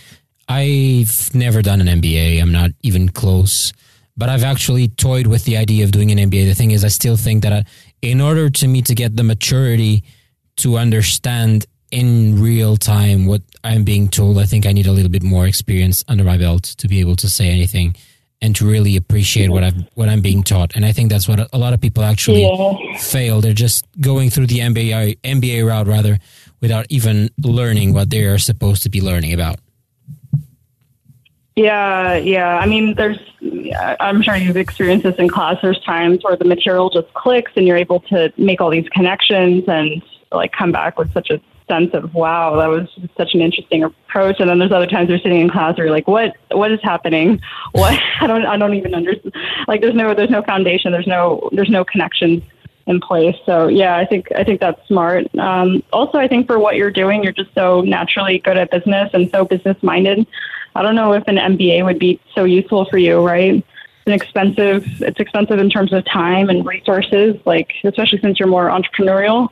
I've 0.48 1.34
never 1.34 1.62
done 1.62 1.82
an 1.82 2.02
MBA. 2.02 2.42
I'm 2.42 2.52
not 2.52 2.72
even 2.82 3.10
close. 3.10 3.74
But 4.18 4.30
I've 4.30 4.44
actually 4.44 4.88
toyed 4.88 5.28
with 5.28 5.44
the 5.44 5.58
idea 5.58 5.84
of 5.84 5.92
doing 5.92 6.12
an 6.12 6.18
MBA. 6.18 6.46
The 6.46 6.54
thing 6.54 6.72
is, 6.72 6.86
I 6.86 6.90
still 6.90 7.18
think 7.18 7.44
that 7.44 7.52
I, 7.52 7.66
in 8.02 8.22
order 8.22 8.50
to 8.50 8.68
me 8.68 8.82
to 8.84 8.96
get 8.96 9.16
the 9.16 9.24
maturity 9.24 10.04
to 10.58 10.78
understand 10.78 11.66
in 11.92 12.42
real 12.42 12.78
time 12.78 13.26
what 13.26 13.42
I'm 13.64 13.84
being 13.84 14.08
told, 14.08 14.38
I 14.38 14.46
think 14.46 14.66
I 14.66 14.72
need 14.72 14.88
a 14.88 14.92
little 14.92 15.10
bit 15.10 15.24
more 15.24 15.46
experience 15.48 16.04
under 16.08 16.24
my 16.24 16.38
belt 16.38 16.64
to 16.64 16.88
be 16.88 17.00
able 17.02 17.18
to 17.18 17.30
say 17.30 17.50
anything 17.50 17.96
and 18.46 18.56
to 18.56 18.66
really 18.66 18.96
appreciate 18.96 19.50
what 19.50 19.64
I've 19.64 19.88
what 19.96 20.08
I'm 20.08 20.22
being 20.22 20.44
taught. 20.44 20.76
And 20.76 20.86
I 20.86 20.92
think 20.92 21.10
that's 21.10 21.28
what 21.28 21.50
a 21.52 21.58
lot 21.58 21.74
of 21.74 21.82
people 21.82 22.04
actually 22.04 22.44
yeah. 22.44 22.98
fail. 23.00 23.42
They're 23.42 23.54
just 23.54 23.86
going 24.00 24.30
through 24.30 24.46
the 24.48 24.60
MBA 24.60 25.20
MBA 25.22 25.68
route 25.68 25.88
rather 25.88 26.20
without 26.62 26.86
even 26.90 27.32
learning 27.44 27.94
what 27.94 28.12
they 28.12 28.24
are 28.24 28.38
supposed 28.38 28.84
to 28.84 28.90
be 28.90 29.02
learning 29.02 29.34
about. 29.34 29.58
Yeah, 31.56 32.16
yeah. 32.18 32.58
I 32.58 32.66
mean, 32.66 32.96
there's, 32.96 33.18
I'm 34.00 34.22
sure 34.22 34.36
you've 34.36 34.58
experienced 34.58 35.06
this 35.06 35.16
in 35.16 35.30
class. 35.30 35.56
There's 35.62 35.80
times 35.80 36.22
where 36.22 36.36
the 36.36 36.44
material 36.44 36.90
just 36.90 37.12
clicks 37.14 37.52
and 37.56 37.66
you're 37.66 37.78
able 37.78 38.02
to 38.12 38.32
make 38.38 38.60
all 38.60 38.70
these 38.70 38.90
connections 38.90 39.64
and 39.68 40.04
like 40.34 40.52
come 40.52 40.74
back 40.74 41.00
with 41.00 41.14
such 41.14 41.30
a 41.30 41.40
sense 41.68 41.94
of, 41.94 42.14
wow, 42.14 42.56
that 42.58 42.68
was 42.68 42.88
such 43.18 43.34
an 43.34 43.42
interesting 43.42 43.84
approach. 43.84 44.38
And 44.40 44.50
then 44.50 44.60
there's 44.60 44.72
other 44.72 44.88
times 44.88 45.10
you're 45.10 45.20
sitting 45.20 45.42
in 45.42 45.50
class 45.50 45.78
where 45.78 45.88
you're 45.88 45.96
like, 45.96 46.08
what, 46.08 46.36
what 46.52 46.72
is 46.72 46.80
happening? 46.84 47.42
What, 47.72 48.00
I 48.22 48.28
don't, 48.28 48.46
I 48.46 48.56
don't 48.58 48.74
even 48.76 48.96
understand. 48.96 49.34
Like 49.68 49.82
there's 49.82 49.96
no, 49.96 50.14
there's 50.14 50.30
no 50.30 50.42
foundation. 50.44 50.94
There's 50.94 51.08
no, 51.08 51.50
there's 51.52 51.70
no 51.70 51.84
connections 51.84 52.42
in 52.88 53.00
place. 53.00 53.36
So 53.46 53.68
yeah, 53.68 53.98
I 53.98 54.06
think 54.06 54.32
I 54.34 54.44
think 54.44 54.60
that's 54.60 54.86
smart. 54.88 55.28
Um, 55.38 55.84
also, 55.92 56.18
I 56.18 56.28
think 56.28 56.48
for 56.48 56.60
what 56.60 56.76
you're 56.76 56.92
doing, 56.92 57.24
you're 57.24 57.34
just 57.34 57.54
so 57.54 57.82
naturally 57.82 58.40
good 58.40 58.58
at 58.58 58.72
business 58.72 59.10
and 59.14 59.30
so 59.32 59.46
business 59.46 59.82
minded. 59.82 60.26
I 60.76 60.82
don't 60.82 60.96
know 60.96 61.14
if 61.14 61.24
an 61.28 61.38
MBA 61.38 61.84
would 61.86 62.00
be 62.00 62.20
so 62.34 62.44
useful 62.44 62.86
for 62.86 62.98
you, 62.98 63.26
right? 63.26 63.56
It's 63.56 63.66
an 64.06 64.14
expensive. 64.14 64.86
It's 65.02 65.20
expensive 65.20 65.60
in 65.60 65.70
terms 65.70 65.94
of 65.94 66.06
time 66.06 66.50
and 66.50 66.66
resources. 66.66 67.36
Like 67.46 67.74
especially 67.84 68.20
since 68.20 68.40
you're 68.40 68.48
more 68.48 68.70
entrepreneurial. 68.70 69.50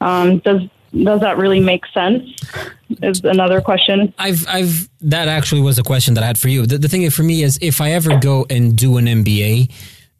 Um, 0.00 0.38
does 0.38 0.62
does 0.92 1.20
that 1.20 1.36
really 1.36 1.60
make 1.60 1.86
sense? 1.86 2.24
Is 3.02 3.22
another 3.24 3.60
question. 3.60 4.14
I've 4.18 4.46
I've 4.48 4.88
that 5.02 5.28
actually 5.28 5.60
was 5.60 5.78
a 5.78 5.82
question 5.82 6.14
that 6.14 6.24
I 6.24 6.26
had 6.26 6.38
for 6.38 6.48
you. 6.48 6.66
The, 6.66 6.78
the 6.78 6.88
thing 6.88 7.08
for 7.10 7.22
me 7.22 7.42
is 7.42 7.58
if 7.60 7.80
I 7.80 7.92
ever 7.92 8.18
go 8.18 8.46
and 8.48 8.76
do 8.76 8.96
an 8.96 9.06
MBA 9.06 9.70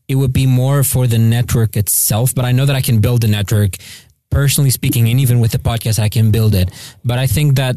it 0.09 0.15
would 0.15 0.33
be 0.33 0.47
more 0.47 0.83
for 0.83 1.07
the 1.07 1.19
network 1.19 1.77
itself. 1.77 2.35
But 2.35 2.45
I 2.45 2.53
know 2.53 2.67
that 2.67 2.75
I 2.75 2.81
can 2.81 3.01
build 3.01 3.23
a 3.25 3.29
network, 3.29 3.77
personally 4.31 4.71
speaking, 4.71 5.09
and 5.09 5.21
even 5.21 5.39
with 5.39 5.53
the 5.53 5.59
podcast, 5.59 5.99
I 5.99 6.09
can 6.09 6.31
build 6.31 6.55
it. 6.55 6.71
But 7.05 7.19
I 7.19 7.27
think 7.27 7.57
that 7.57 7.77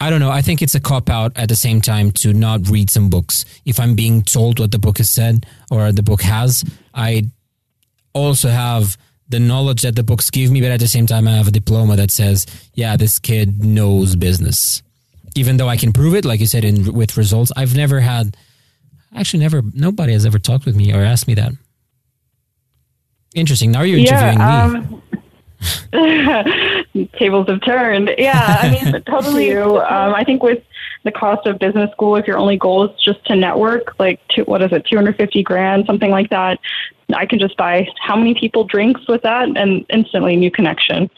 I 0.00 0.10
don't 0.10 0.20
know. 0.20 0.30
I 0.30 0.42
think 0.42 0.62
it's 0.62 0.74
a 0.74 0.80
cop 0.80 1.10
out 1.10 1.32
at 1.36 1.48
the 1.48 1.56
same 1.56 1.80
time 1.80 2.12
to 2.12 2.32
not 2.32 2.68
read 2.68 2.90
some 2.90 3.10
books. 3.10 3.44
If 3.64 3.80
I'm 3.80 3.94
being 3.94 4.22
told 4.22 4.60
what 4.60 4.70
the 4.70 4.78
book 4.78 4.98
has 4.98 5.10
said 5.10 5.46
or 5.70 5.90
the 5.90 6.02
book 6.02 6.22
has, 6.22 6.64
I 6.94 7.24
also 8.12 8.48
have 8.48 8.96
the 9.28 9.40
knowledge 9.40 9.82
that 9.82 9.96
the 9.96 10.02
books 10.02 10.30
give 10.30 10.50
me, 10.50 10.60
but 10.60 10.70
at 10.70 10.80
the 10.80 10.88
same 10.88 11.06
time, 11.06 11.26
I 11.26 11.32
have 11.32 11.48
a 11.48 11.52
diploma 11.52 11.96
that 11.96 12.10
says, 12.10 12.46
yeah, 12.74 12.96
this 12.96 13.18
kid 13.18 13.64
knows 13.64 14.16
business. 14.16 14.82
Even 15.34 15.56
though 15.56 15.68
I 15.68 15.76
can 15.76 15.92
prove 15.92 16.14
it, 16.14 16.24
like 16.24 16.40
you 16.40 16.46
said, 16.46 16.64
in 16.64 16.94
with 16.94 17.16
results, 17.16 17.52
I've 17.56 17.76
never 17.76 18.00
had 18.00 18.36
Actually, 19.16 19.40
never. 19.40 19.62
Nobody 19.72 20.12
has 20.12 20.26
ever 20.26 20.38
talked 20.38 20.66
with 20.66 20.76
me 20.76 20.92
or 20.92 21.02
asked 21.02 21.26
me 21.26 21.34
that. 21.34 21.52
Interesting. 23.34 23.70
Now 23.70 23.82
you're 23.82 23.98
interviewing 23.98 24.40
um, 24.40 25.02
me. 26.92 27.08
tables 27.18 27.48
have 27.48 27.62
turned. 27.62 28.10
Yeah, 28.18 28.58
I 28.60 28.70
mean, 28.70 29.02
totally. 29.06 29.56
Um, 29.56 30.14
I 30.14 30.22
think 30.24 30.42
with 30.42 30.62
the 31.06 31.12
cost 31.12 31.46
of 31.46 31.58
business 31.58 31.90
school, 31.92 32.16
if 32.16 32.26
your 32.26 32.36
only 32.36 32.58
goal 32.58 32.84
is 32.84 32.90
just 33.02 33.24
to 33.26 33.34
network, 33.34 33.98
like 33.98 34.20
two, 34.28 34.42
what 34.42 34.60
is 34.60 34.72
it, 34.72 34.84
two 34.86 34.96
hundred 34.96 35.16
fifty 35.16 35.42
grand, 35.42 35.86
something 35.86 36.10
like 36.10 36.28
that, 36.30 36.58
I 37.14 37.24
can 37.24 37.38
just 37.38 37.56
buy 37.56 37.88
how 38.00 38.16
many 38.16 38.34
people 38.34 38.64
drinks 38.64 39.06
with 39.08 39.22
that, 39.22 39.48
and 39.56 39.86
instantly 39.88 40.36
new 40.36 40.50
connection, 40.50 41.08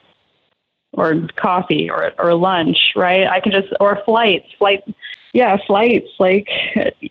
or 0.93 1.27
coffee, 1.37 1.91
or 1.91 2.13
or 2.19 2.35
lunch, 2.35 2.79
right? 2.95 3.27
I 3.27 3.41
can 3.41 3.51
just 3.51 3.69
or 3.81 4.01
flights, 4.05 4.47
flight 4.59 4.85
yeah, 5.33 5.57
flights, 5.67 6.09
like, 6.19 6.49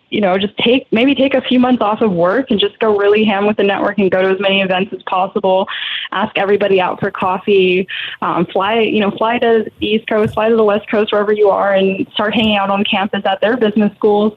you 0.09 0.21
know, 0.21 0.37
just 0.37 0.57
take, 0.57 0.91
maybe 0.91 1.13
take 1.13 1.33
a 1.33 1.41
few 1.41 1.59
months 1.59 1.81
off 1.81 2.01
of 2.01 2.11
work 2.11 2.49
and 2.49 2.59
just 2.59 2.79
go 2.79 2.97
really 2.97 3.23
ham 3.23 3.45
with 3.45 3.57
the 3.57 3.63
network 3.63 3.99
and 3.99 4.09
go 4.09 4.21
to 4.21 4.29
as 4.29 4.39
many 4.39 4.61
events 4.61 4.91
as 4.93 5.03
possible. 5.03 5.67
Ask 6.11 6.37
everybody 6.37 6.81
out 6.81 6.99
for 6.99 7.11
coffee, 7.11 7.87
um, 8.21 8.45
fly, 8.47 8.79
you 8.79 8.99
know, 8.99 9.11
fly 9.11 9.37
to 9.39 9.71
the 9.79 9.87
East 9.87 10.07
Coast, 10.07 10.33
fly 10.33 10.49
to 10.49 10.55
the 10.55 10.63
West 10.63 10.89
Coast, 10.89 11.11
wherever 11.11 11.31
you 11.31 11.49
are, 11.49 11.73
and 11.73 12.07
start 12.13 12.33
hanging 12.33 12.57
out 12.57 12.69
on 12.69 12.83
campus 12.83 13.23
at 13.25 13.39
their 13.41 13.55
business 13.55 13.93
schools. 13.95 14.33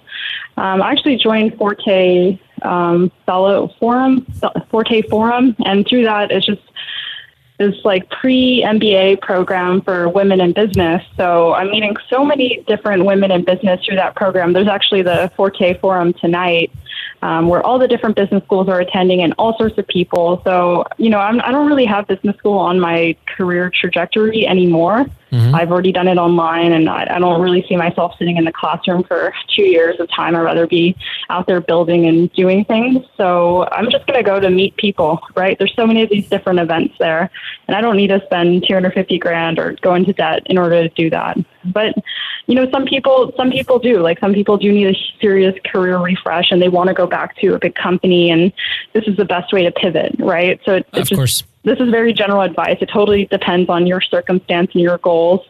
Um, 0.56 0.82
I 0.82 0.90
actually 0.92 1.16
joined 1.16 1.56
Forte 1.56 2.38
um, 2.62 3.10
Fellow 3.24 3.72
Forum, 3.80 4.26
Forte 4.70 5.02
Forum, 5.08 5.56
and 5.64 5.86
through 5.88 6.04
that, 6.04 6.30
it's 6.30 6.44
just, 6.44 6.60
this 7.60 7.84
like 7.84 8.08
pre 8.08 8.64
MBA 8.66 9.20
program 9.20 9.82
for 9.82 10.08
women 10.08 10.40
in 10.40 10.52
business. 10.52 11.04
So 11.16 11.52
I'm 11.52 11.70
meeting 11.70 11.94
so 12.08 12.24
many 12.24 12.64
different 12.66 13.04
women 13.04 13.30
in 13.30 13.44
business 13.44 13.84
through 13.84 13.96
that 13.96 14.16
program. 14.16 14.54
There's 14.54 14.66
actually 14.66 15.02
the 15.02 15.30
Forte 15.36 15.78
Forum 15.78 16.14
tonight 16.14 16.72
um, 17.20 17.48
where 17.48 17.62
all 17.62 17.78
the 17.78 17.86
different 17.86 18.16
business 18.16 18.42
schools 18.44 18.68
are 18.68 18.80
attending 18.80 19.22
and 19.22 19.34
all 19.36 19.56
sorts 19.58 19.76
of 19.76 19.86
people. 19.86 20.40
So, 20.42 20.84
you 20.96 21.10
know, 21.10 21.18
I'm, 21.18 21.38
I 21.42 21.52
don't 21.52 21.66
really 21.66 21.84
have 21.84 22.08
business 22.08 22.34
school 22.38 22.58
on 22.58 22.80
my 22.80 23.14
career 23.26 23.70
trajectory 23.70 24.46
anymore. 24.46 25.04
Mm-hmm. 25.30 25.54
I've 25.54 25.70
already 25.70 25.92
done 25.92 26.08
it 26.08 26.18
online 26.18 26.72
and 26.72 26.88
I, 26.88 27.06
I 27.08 27.18
don't 27.18 27.40
really 27.40 27.64
see 27.68 27.76
myself 27.76 28.14
sitting 28.18 28.36
in 28.36 28.44
the 28.44 28.52
classroom 28.52 29.04
for 29.04 29.32
two 29.54 29.62
years 29.62 30.00
of 30.00 30.08
time. 30.10 30.34
I'd 30.34 30.40
rather 30.40 30.66
be 30.66 30.96
out 31.28 31.46
there 31.46 31.60
building 31.60 32.06
and 32.06 32.32
doing 32.32 32.64
things. 32.64 33.04
So 33.16 33.68
I'm 33.70 33.90
just 33.90 34.06
going 34.06 34.18
to 34.18 34.24
go 34.24 34.40
to 34.40 34.50
meet 34.50 34.76
people, 34.76 35.20
right? 35.36 35.56
There's 35.58 35.74
so 35.74 35.86
many 35.86 36.02
of 36.02 36.10
these 36.10 36.28
different 36.28 36.58
events 36.58 36.94
there 36.98 37.30
and 37.68 37.76
I 37.76 37.80
don't 37.80 37.96
need 37.96 38.08
to 38.08 38.20
spend 38.26 38.64
250 38.66 39.18
grand 39.18 39.58
or 39.58 39.76
go 39.82 39.94
into 39.94 40.12
debt 40.12 40.42
in 40.46 40.58
order 40.58 40.88
to 40.88 40.94
do 40.94 41.10
that. 41.10 41.38
But, 41.64 41.94
you 42.46 42.54
know, 42.54 42.68
some 42.70 42.84
people, 42.84 43.32
some 43.36 43.50
people 43.50 43.78
do, 43.78 44.00
like 44.00 44.18
some 44.18 44.32
people 44.32 44.56
do 44.56 44.72
need 44.72 44.88
a 44.88 44.98
serious 45.20 45.54
career 45.64 45.98
refresh 45.98 46.50
and 46.50 46.60
they 46.60 46.68
want 46.68 46.88
to 46.88 46.94
go 46.94 47.06
back 47.06 47.36
to 47.36 47.54
a 47.54 47.58
big 47.58 47.74
company 47.74 48.30
and 48.30 48.52
this 48.94 49.04
is 49.06 49.16
the 49.16 49.24
best 49.24 49.52
way 49.52 49.62
to 49.62 49.70
pivot, 49.70 50.16
right? 50.18 50.60
So 50.64 50.76
it, 50.76 50.86
of 50.92 51.08
just, 51.08 51.14
course. 51.14 51.44
This 51.64 51.78
is 51.78 51.90
very 51.90 52.12
general 52.12 52.40
advice. 52.40 52.78
It 52.80 52.90
totally 52.92 53.26
depends 53.26 53.68
on 53.68 53.86
your 53.86 54.00
circumstance 54.00 54.70
and 54.72 54.82
your 54.82 54.98
goals. 54.98 55.40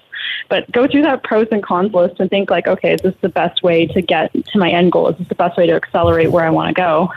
But 0.48 0.70
go 0.72 0.86
through 0.86 1.02
that 1.02 1.22
pros 1.22 1.48
and 1.50 1.62
cons 1.62 1.92
list 1.92 2.20
and 2.20 2.28
think 2.28 2.50
like, 2.50 2.66
okay, 2.66 2.94
is 2.94 3.00
this 3.00 3.14
the 3.20 3.28
best 3.28 3.62
way 3.62 3.86
to 3.86 4.02
get 4.02 4.32
to 4.32 4.58
my 4.58 4.70
end 4.70 4.92
goal? 4.92 5.08
Is 5.08 5.18
this 5.18 5.28
the 5.28 5.34
best 5.34 5.56
way 5.56 5.66
to 5.66 5.72
accelerate 5.74 6.30
where 6.30 6.44
I 6.44 6.50
want 6.50 6.68
to 6.68 6.74
go? 6.74 7.12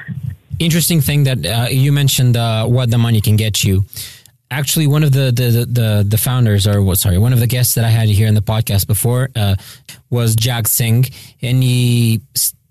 Interesting 0.59 1.01
thing 1.01 1.23
that 1.23 1.45
uh, 1.45 1.67
you 1.69 1.91
mentioned 1.91 2.37
uh, 2.37 2.65
what 2.65 2.91
the 2.91 2.97
money 2.97 3.21
can 3.21 3.35
get 3.35 3.63
you 3.63 3.85
actually 4.53 4.87
one 4.87 5.03
of 5.03 5.11
the 5.11 5.31
the 5.31 5.65
the, 5.65 6.05
the 6.07 6.17
founders 6.17 6.67
or 6.67 6.81
what 6.81 6.97
sorry 6.97 7.17
one 7.17 7.33
of 7.33 7.39
the 7.39 7.47
guests 7.47 7.75
that 7.75 7.83
I 7.83 7.89
had 7.89 8.07
here 8.07 8.27
in 8.27 8.35
the 8.35 8.41
podcast 8.41 8.87
before 8.87 9.29
uh, 9.35 9.55
was 10.09 10.35
Jag 10.35 10.67
Singh 10.67 11.05
and 11.41 11.63
he 11.63 12.21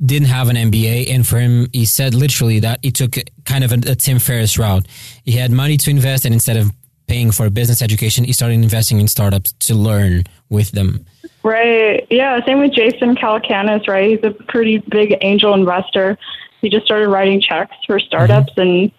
didn't 0.05 0.29
have 0.29 0.49
an 0.49 0.57
MBA 0.57 1.11
and 1.11 1.27
for 1.27 1.39
him 1.39 1.69
he 1.73 1.85
said 1.85 2.15
literally 2.15 2.61
that 2.61 2.79
he 2.83 2.91
took 2.91 3.17
kind 3.45 3.65
of 3.65 3.73
a, 3.73 3.93
a 3.93 3.95
Tim 3.95 4.19
Ferriss 4.19 4.59
route. 4.59 4.87
He 5.25 5.33
had 5.33 5.51
money 5.51 5.77
to 5.79 5.91
invest 5.91 6.25
and 6.25 6.33
instead 6.33 6.57
of 6.57 6.71
paying 7.09 7.33
for 7.33 7.47
a 7.47 7.51
business 7.51 7.83
education 7.83 8.25
he 8.25 8.33
started 8.33 8.55
investing 8.55 9.01
in 9.01 9.09
startups 9.09 9.53
to 9.67 9.75
learn 9.75 10.25
with 10.49 10.71
them. 10.71 11.05
Right. 11.43 12.07
Yeah 12.11 12.45
same 12.47 12.61
with 12.61 12.73
Jason 12.73 13.17
Calacanis 13.17 13.89
right? 13.89 14.11
He's 14.11 14.25
a 14.25 14.31
pretty 14.31 14.79
big 14.79 15.17
angel 15.21 15.53
investor. 15.55 16.17
He 16.61 16.69
just 16.69 16.85
started 16.85 17.09
writing 17.09 17.41
checks 17.41 17.77
for 17.87 17.99
startups 17.99 18.53
mm-hmm. 18.53 18.61
and 18.61 18.93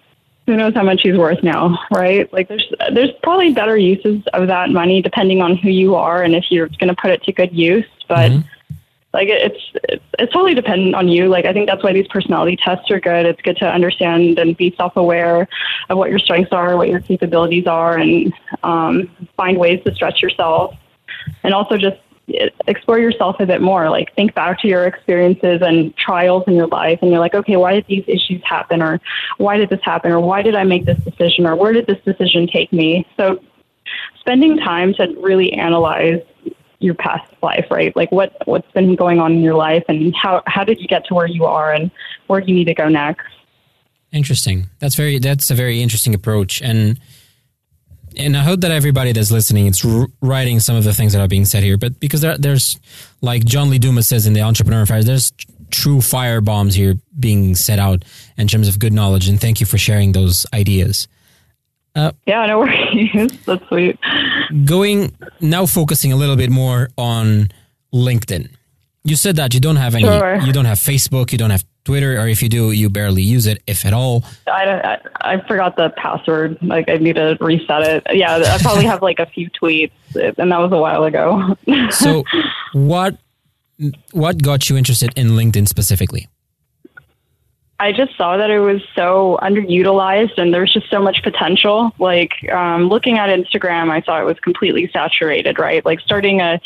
who 0.45 0.57
knows 0.57 0.73
how 0.73 0.83
much 0.83 1.01
he's 1.03 1.17
worth 1.17 1.41
now, 1.41 1.79
right? 1.91 2.31
Like 2.33 2.47
there's 2.47 2.71
there's 2.93 3.11
probably 3.23 3.53
better 3.53 3.77
uses 3.77 4.23
of 4.33 4.47
that 4.47 4.69
money 4.69 5.01
depending 5.01 5.41
on 5.41 5.55
who 5.55 5.69
you 5.69 5.95
are 5.95 6.23
and 6.23 6.35
if 6.35 6.45
you're 6.49 6.67
going 6.67 6.89
to 6.89 6.95
put 6.95 7.11
it 7.11 7.23
to 7.23 7.31
good 7.31 7.53
use. 7.53 7.85
But 8.07 8.31
mm-hmm. 8.31 8.47
Like 9.13 9.27
it's, 9.29 9.59
it's 9.83 10.03
it's 10.17 10.33
totally 10.33 10.55
dependent 10.55 10.95
on 10.95 11.07
you. 11.07 11.27
Like 11.27 11.45
I 11.45 11.53
think 11.53 11.67
that's 11.67 11.83
why 11.83 11.93
these 11.93 12.07
personality 12.07 12.57
tests 12.57 12.89
are 12.89 12.99
good. 12.99 13.27
It's 13.27 13.41
good 13.43 13.57
to 13.57 13.71
understand 13.71 14.39
and 14.39 14.57
be 14.57 14.73
self 14.75 14.97
aware 14.97 15.47
of 15.89 15.97
what 15.99 16.09
your 16.09 16.17
strengths 16.17 16.51
are, 16.51 16.75
what 16.75 16.89
your 16.89 16.99
capabilities 16.99 17.67
are, 17.67 17.95
and 17.97 18.33
um, 18.63 19.11
find 19.37 19.59
ways 19.59 19.83
to 19.83 19.93
stretch 19.93 20.23
yourself. 20.23 20.75
And 21.43 21.53
also 21.53 21.77
just 21.77 21.97
explore 22.67 22.99
yourself 22.99 23.35
a 23.39 23.45
bit 23.45 23.61
more. 23.61 23.89
Like 23.89 24.15
think 24.15 24.33
back 24.33 24.59
to 24.61 24.67
your 24.67 24.85
experiences 24.85 25.61
and 25.61 25.95
trials 25.97 26.43
in 26.47 26.53
your 26.53 26.67
life, 26.67 26.99
and 27.01 27.11
you're 27.11 27.19
like, 27.19 27.35
okay, 27.35 27.57
why 27.57 27.73
did 27.73 27.85
these 27.87 28.03
issues 28.07 28.41
happen, 28.43 28.81
or 28.81 28.99
why 29.37 29.57
did 29.57 29.69
this 29.69 29.81
happen, 29.83 30.11
or 30.11 30.19
why 30.19 30.41
did 30.41 30.55
I 30.55 30.63
make 30.63 30.85
this 30.85 30.99
decision, 31.03 31.45
or 31.45 31.55
where 31.55 31.73
did 31.73 31.87
this 31.87 31.99
decision 32.05 32.47
take 32.47 32.71
me? 32.71 33.05
So, 33.17 33.39
spending 34.19 34.57
time 34.57 34.93
to 34.95 35.15
really 35.19 35.53
analyze 35.53 36.21
your 36.79 36.93
past 36.93 37.31
life, 37.41 37.65
right? 37.69 37.95
Like 37.95 38.11
what 38.11 38.35
what's 38.45 38.69
been 38.71 38.95
going 38.95 39.19
on 39.19 39.33
in 39.33 39.41
your 39.41 39.55
life, 39.55 39.83
and 39.87 40.15
how 40.15 40.43
how 40.45 40.63
did 40.63 40.79
you 40.79 40.87
get 40.87 41.05
to 41.07 41.13
where 41.13 41.27
you 41.27 41.45
are, 41.45 41.73
and 41.73 41.91
where 42.27 42.41
do 42.41 42.47
you 42.47 42.55
need 42.55 42.65
to 42.65 42.73
go 42.73 42.87
next? 42.87 43.25
Interesting. 44.11 44.69
That's 44.79 44.95
very 44.95 45.19
that's 45.19 45.49
a 45.49 45.55
very 45.55 45.81
interesting 45.81 46.13
approach, 46.13 46.61
and 46.61 46.99
and 48.17 48.37
I 48.37 48.41
hope 48.41 48.61
that 48.61 48.71
everybody 48.71 49.11
that's 49.11 49.31
listening 49.31 49.67
is 49.67 49.85
writing 50.21 50.59
some 50.59 50.75
of 50.75 50.83
the 50.83 50.93
things 50.93 51.13
that 51.13 51.21
are 51.21 51.27
being 51.27 51.45
said 51.45 51.63
here. 51.63 51.77
But 51.77 51.99
because 51.99 52.21
there, 52.21 52.37
there's, 52.37 52.79
like 53.21 53.45
John 53.45 53.69
Lee 53.69 53.79
Dumas 53.79 54.07
says 54.07 54.27
in 54.27 54.33
the 54.33 54.41
Entrepreneur 54.41 54.85
Fire, 54.85 55.03
there's 55.03 55.31
true 55.71 56.01
fire 56.01 56.39
bombs 56.39 56.75
here 56.75 56.95
being 57.19 57.55
set 57.55 57.79
out 57.79 58.05
in 58.37 58.47
terms 58.47 58.67
of 58.67 58.79
good 58.79 58.93
knowledge. 58.93 59.27
And 59.27 59.39
thank 59.41 59.59
you 59.59 59.65
for 59.65 59.77
sharing 59.77 60.11
those 60.11 60.45
ideas. 60.53 61.07
Uh, 61.95 62.11
yeah, 62.25 62.45
no 62.45 62.59
worries. 62.59 63.31
That's 63.45 63.67
sweet. 63.67 63.99
Going 64.65 65.15
now, 65.41 65.65
focusing 65.65 66.11
a 66.11 66.15
little 66.15 66.35
bit 66.35 66.49
more 66.49 66.89
on 66.97 67.49
LinkedIn. 67.93 68.49
You 69.03 69.15
said 69.15 69.35
that 69.35 69.53
you 69.53 69.59
don't 69.59 69.75
have 69.75 69.95
any. 69.95 70.05
Sure. 70.05 70.39
You 70.41 70.53
don't 70.53 70.65
have 70.65 70.79
Facebook. 70.79 71.31
You 71.31 71.37
don't 71.37 71.49
have 71.49 71.65
Twitter, 71.85 72.19
or 72.19 72.27
if 72.27 72.41
you 72.41 72.49
do, 72.49 72.71
you 72.71 72.89
barely 72.89 73.21
use 73.21 73.45
it, 73.45 73.61
if 73.67 73.85
at 73.85 73.93
all. 73.93 74.23
I, 74.47 74.65
I, 74.65 74.97
I 75.21 75.47
forgot 75.47 75.75
the 75.75 75.89
password. 75.97 76.57
Like 76.61 76.89
I 76.89 76.97
need 76.97 77.15
to 77.15 77.37
reset 77.41 77.83
it. 77.83 78.03
Yeah, 78.13 78.37
I 78.37 78.57
probably 78.61 78.85
have 78.85 79.01
like 79.01 79.19
a 79.19 79.25
few 79.25 79.49
tweets, 79.49 79.91
and 80.15 80.51
that 80.51 80.59
was 80.59 80.71
a 80.71 80.77
while 80.77 81.03
ago. 81.03 81.57
so, 81.89 82.23
what 82.73 83.17
what 84.11 84.41
got 84.41 84.69
you 84.69 84.77
interested 84.77 85.11
in 85.17 85.29
LinkedIn 85.29 85.67
specifically? 85.67 86.27
I 87.79 87.91
just 87.91 88.15
saw 88.15 88.37
that 88.37 88.49
it 88.49 88.59
was 88.59 88.81
so 88.95 89.37
underutilized 89.41 90.37
and 90.37 90.53
there's 90.53 90.71
just 90.71 90.89
so 90.89 91.01
much 91.01 91.21
potential. 91.21 91.91
Like 91.99 92.31
um, 92.49 92.87
looking 92.87 93.17
at 93.17 93.29
Instagram, 93.29 93.89
I 93.89 94.01
saw 94.03 94.21
it 94.21 94.23
was 94.23 94.39
completely 94.39 94.89
saturated, 94.93 95.59
right? 95.59 95.83
Like 95.83 95.99
starting 95.99 96.39
a 96.39 96.61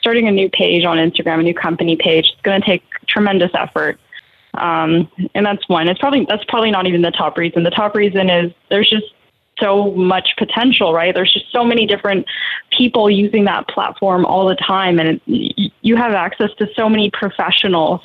starting 0.00 0.28
a 0.28 0.30
new 0.30 0.48
page 0.48 0.84
on 0.84 0.96
Instagram, 0.96 1.40
a 1.40 1.42
new 1.42 1.54
company 1.54 1.96
page, 1.96 2.30
it's 2.32 2.40
going 2.42 2.60
to 2.60 2.66
take 2.66 2.82
tremendous 3.06 3.50
effort. 3.54 3.98
Um, 4.58 5.10
and 5.34 5.44
that's 5.44 5.68
one. 5.68 5.88
It's 5.88 6.00
probably 6.00 6.26
that's 6.28 6.44
probably 6.44 6.70
not 6.70 6.86
even 6.86 7.02
the 7.02 7.10
top 7.10 7.36
reason. 7.36 7.62
The 7.62 7.70
top 7.70 7.94
reason 7.94 8.30
is 8.30 8.52
there's 8.70 8.88
just 8.88 9.06
so 9.58 9.92
much 9.92 10.30
potential, 10.36 10.92
right? 10.92 11.14
There's 11.14 11.32
just 11.32 11.50
so 11.52 11.64
many 11.64 11.86
different 11.86 12.26
people 12.76 13.10
using 13.10 13.44
that 13.44 13.68
platform 13.68 14.24
all 14.26 14.48
the 14.48 14.56
time, 14.56 14.98
and 14.98 15.20
it, 15.26 15.72
you 15.80 15.96
have 15.96 16.12
access 16.12 16.50
to 16.58 16.68
so 16.74 16.88
many 16.88 17.10
professionals, 17.10 18.00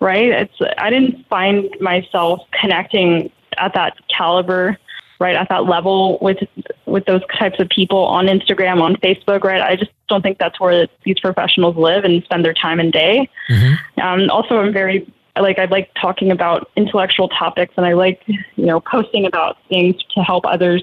right? 0.00 0.28
It's 0.28 0.54
I 0.78 0.90
didn't 0.90 1.26
find 1.28 1.68
myself 1.80 2.40
connecting 2.60 3.30
at 3.58 3.74
that 3.74 3.96
caliber, 4.08 4.78
right, 5.18 5.36
at 5.36 5.48
that 5.48 5.64
level 5.64 6.18
with 6.20 6.38
with 6.86 7.04
those 7.04 7.22
types 7.38 7.60
of 7.60 7.68
people 7.68 8.04
on 8.04 8.26
Instagram, 8.26 8.80
on 8.82 8.96
Facebook, 8.96 9.44
right? 9.44 9.60
I 9.60 9.76
just 9.76 9.90
don't 10.08 10.22
think 10.22 10.38
that's 10.38 10.58
where 10.58 10.86
these 11.04 11.20
professionals 11.20 11.76
live 11.76 12.04
and 12.04 12.22
spend 12.24 12.44
their 12.44 12.54
time 12.54 12.80
and 12.80 12.92
day. 12.92 13.28
Mm-hmm. 13.48 14.00
Um, 14.00 14.30
also, 14.30 14.58
I'm 14.58 14.72
very 14.72 15.06
like 15.38 15.58
I 15.58 15.66
like 15.66 15.90
talking 16.00 16.30
about 16.30 16.70
intellectual 16.76 17.28
topics 17.28 17.74
and 17.76 17.86
I 17.86 17.92
like, 17.92 18.20
you 18.26 18.66
know, 18.66 18.80
posting 18.80 19.26
about 19.26 19.58
things 19.68 19.96
to 20.14 20.22
help 20.22 20.44
others 20.46 20.82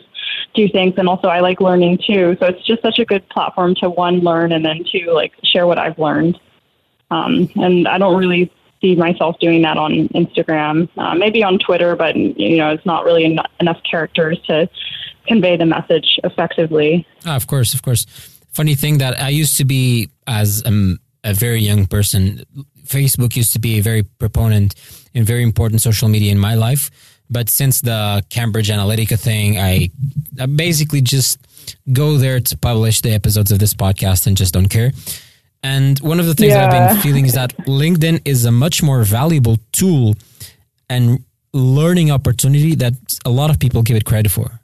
do 0.54 0.68
things 0.70 0.94
and 0.98 1.08
also 1.08 1.28
I 1.28 1.42
like 1.42 1.60
learning 1.60 2.00
too. 2.06 2.38
So 2.40 2.48
it's 2.48 2.66
just 2.66 2.82
such 2.82 3.00
a 3.00 3.06
good 3.06 3.28
platform 3.30 3.76
to 3.76 3.90
one 3.90 4.20
learn 4.20 4.52
and 4.52 4.64
then 4.66 4.86
two 4.90 5.12
like 5.12 5.34
share 5.44 5.68
what 5.68 5.78
I've 5.78 6.00
learned. 6.00 6.40
Um, 7.12 7.50
and 7.56 7.88
I 7.88 7.98
don't 7.98 8.18
really 8.18 8.52
see 8.82 8.96
myself 8.96 9.38
doing 9.40 9.62
that 9.64 9.78
on 9.78 10.08
Instagram, 10.10 10.90
uh, 10.98 11.16
maybe 11.16 11.44
on 11.44 11.58
Twitter, 11.60 11.96
but 11.96 12.16
you 12.16 12.58
know, 12.58 12.70
it's 12.70 12.86
not 12.86 13.06
really 13.06 13.26
en- 13.26 13.40
enough 13.60 13.82
characters 13.90 14.40
to 14.48 14.70
convey 15.26 15.58
the 15.58 15.66
message 15.66 16.20
effectively. 16.24 17.06
Ah, 17.26 17.36
of 17.36 17.48
course, 17.48 17.74
of 17.74 17.82
course. 17.82 18.06
Funny 18.52 18.76
thing 18.76 18.98
that 19.00 19.22
I 19.22 19.30
used 19.30 19.58
to 19.58 19.66
be 19.66 20.10
as 20.26 20.64
um, 20.66 21.00
a 21.24 21.34
very 21.34 21.62
young 21.62 21.86
person 21.86 22.44
Facebook 22.88 23.36
used 23.36 23.54
to 23.54 23.60
be 23.60 23.80
a 23.80 23.82
very 23.82 24.04
proponent 24.04 24.76
and 25.14 25.26
very 25.26 25.44
important 25.44 25.82
social 25.82 26.10
media 26.10 26.32
in 26.32 26.40
my 26.40 26.56
life. 26.56 26.90
But 27.30 27.50
since 27.50 27.82
the 27.82 28.24
Cambridge 28.30 28.70
Analytica 28.70 29.20
thing, 29.20 29.58
I, 29.58 29.90
I 30.40 30.46
basically 30.46 31.02
just 31.02 31.40
go 31.92 32.18
there 32.18 32.40
to 32.40 32.58
publish 32.58 33.02
the 33.02 33.12
episodes 33.12 33.52
of 33.52 33.60
this 33.60 33.74
podcast 33.74 34.28
and 34.28 34.38
just 34.38 34.54
don't 34.54 34.70
care. 34.70 34.92
And 35.64 36.00
one 36.00 36.20
of 36.20 36.26
the 36.26 36.34
things 36.34 36.54
yeah. 36.54 36.66
I've 36.66 36.72
been 36.72 37.02
feeling 37.02 37.26
is 37.26 37.34
that 37.34 37.56
LinkedIn 37.68 38.22
is 38.26 38.46
a 38.46 38.52
much 38.52 38.82
more 38.82 39.04
valuable 39.04 39.58
tool 39.72 40.16
and 40.90 41.24
learning 41.54 42.12
opportunity 42.12 42.76
that 42.76 42.94
a 43.26 43.30
lot 43.30 43.50
of 43.50 43.60
people 43.60 43.82
give 43.82 43.98
it 43.98 44.06
credit 44.06 44.32
for. 44.32 44.62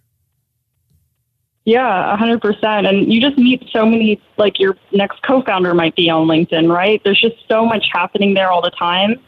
Yeah, 1.65 2.13
a 2.13 2.17
hundred 2.17 2.41
percent. 2.41 2.87
And 2.87 3.11
you 3.11 3.21
just 3.21 3.37
meet 3.37 3.63
so 3.71 3.85
many, 3.85 4.21
like 4.37 4.59
your 4.59 4.75
next 4.91 5.21
co-founder 5.23 5.73
might 5.73 5.95
be 5.95 6.09
on 6.09 6.27
LinkedIn, 6.27 6.69
right? 6.69 7.01
There's 7.03 7.21
just 7.21 7.37
so 7.47 7.65
much 7.65 7.87
happening 7.91 8.33
there 8.33 8.51
all 8.51 8.61
the 8.61 8.71
time. 8.71 9.19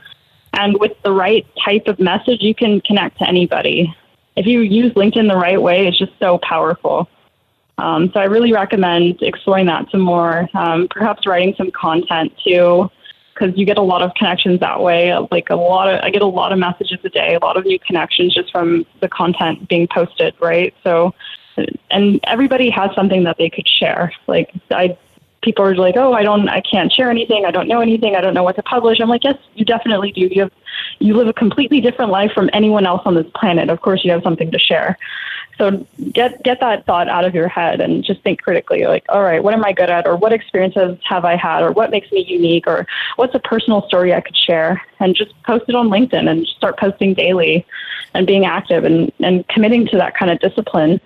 And 0.53 0.77
with 0.79 0.91
the 1.03 1.11
right 1.11 1.45
type 1.63 1.88
of 1.88 1.99
message, 1.99 2.41
you 2.41 2.53
can 2.53 2.81
connect 2.81 3.19
to 3.19 3.27
anybody. 3.27 3.93
If 4.36 4.45
you 4.45 4.61
use 4.61 4.93
LinkedIn 4.93 5.29
the 5.29 5.38
right 5.38 5.61
way, 5.61 5.88
it's 5.88 5.97
just 5.97 6.11
so 6.19 6.38
powerful. 6.39 7.09
Um, 7.77 8.11
so 8.13 8.19
I 8.19 8.25
really 8.25 8.53
recommend 8.53 9.21
exploring 9.21 9.65
that 9.67 9.89
some 9.91 10.01
more. 10.01 10.49
Um, 10.53 10.88
perhaps 10.89 11.25
writing 11.25 11.55
some 11.57 11.71
content 11.71 12.33
too, 12.45 12.89
because 13.33 13.57
you 13.57 13.65
get 13.65 13.77
a 13.77 13.81
lot 13.81 14.01
of 14.01 14.13
connections 14.15 14.59
that 14.61 14.81
way. 14.81 15.13
Like 15.31 15.49
a 15.49 15.55
lot 15.55 15.93
of, 15.93 16.01
I 16.01 16.09
get 16.09 16.21
a 16.21 16.25
lot 16.25 16.51
of 16.53 16.59
messages 16.59 16.99
a 17.03 17.09
day, 17.09 17.36
a 17.36 17.39
lot 17.39 17.57
of 17.57 17.65
new 17.65 17.79
connections 17.79 18.33
just 18.33 18.51
from 18.51 18.86
the 19.01 19.09
content 19.09 19.67
being 19.67 19.88
posted, 19.88 20.33
right? 20.41 20.73
So 20.83 21.13
and 21.91 22.20
everybody 22.24 22.70
has 22.70 22.93
something 22.95 23.24
that 23.24 23.38
they 23.38 23.49
could 23.49 23.68
share. 23.68 24.12
Like 24.28 24.51
I, 24.72 24.97
people 25.41 25.64
are 25.64 25.76
like, 25.76 25.95
oh, 25.95 26.14
I 26.14 26.24
don't, 26.24 26.49
I 26.49 26.62
can't 26.62 26.91
share 26.91 27.10
anything. 27.10 27.45
I 27.45 27.51
don't 27.51 27.68
know 27.68 27.80
anything. 27.80 28.16
I 28.16 28.22
don't 28.22 28.34
know 28.34 28.43
what 28.43 28.56
to 28.56 28.64
publish. 28.64 28.99
I'm 28.99 29.10
like, 29.10 29.24
yes, 29.24 29.38
you 29.53 29.64
definitely 29.64 30.12
do. 30.12 30.22
You 30.22 30.41
have, 30.41 30.51
you 30.99 31.16
live 31.16 31.28
a 31.28 31.34
completely 31.34 31.80
different 31.80 32.12
life 32.12 32.32
from 32.34 32.49
anyone 32.51 32.86
else 32.86 33.03
on 33.06 33.14
this 33.14 33.28
planet. 33.36 33.70
Of 33.70 33.82
course, 33.82 34.03
you 34.03 34.12
have 34.12 34.24
something 34.24 34.51
to 34.51 34.60
share. 34.60 34.97
So 35.58 35.86
get 36.12 36.43
get 36.43 36.60
that 36.60 36.86
thought 36.86 37.08
out 37.08 37.24
of 37.24 37.34
your 37.34 37.47
head 37.47 37.80
and 37.80 38.03
just 38.03 38.22
think 38.24 38.41
critically. 38.41 38.86
Like, 38.88 39.06
all 39.08 39.24
right, 39.24 39.41
what 39.41 39.53
am 39.53 39.64
I 39.64 39.72
good 39.72 39.89
at, 39.89 40.06
or 40.06 40.18
what 40.18 40.34
experiences 40.34 40.97
have 41.06 41.24
I 41.24 41.38
had, 41.38 41.64
or 41.64 41.72
what 41.72 41.91
makes 41.91 42.12
me 42.12 42.26
unique, 42.28 42.68
or 42.68 42.86
what's 43.16 43.34
a 43.36 43.39
personal 43.39 43.88
story 43.88 44.14
I 44.14 44.20
could 44.20 44.36
share, 44.36 44.82
and 44.99 45.16
just 45.16 45.32
post 45.43 45.66
it 45.70 45.76
on 45.76 45.88
LinkedIn 45.88 46.30
and 46.30 46.45
start 46.45 46.78
posting 46.78 47.14
daily, 47.14 47.66
and 48.14 48.28
being 48.28 48.45
active 48.45 48.84
and 48.84 49.14
and 49.20 49.47
committing 49.47 49.88
to 49.88 49.97
that 49.97 50.18
kind 50.18 50.30
of 50.30 50.39
discipline 50.39 50.99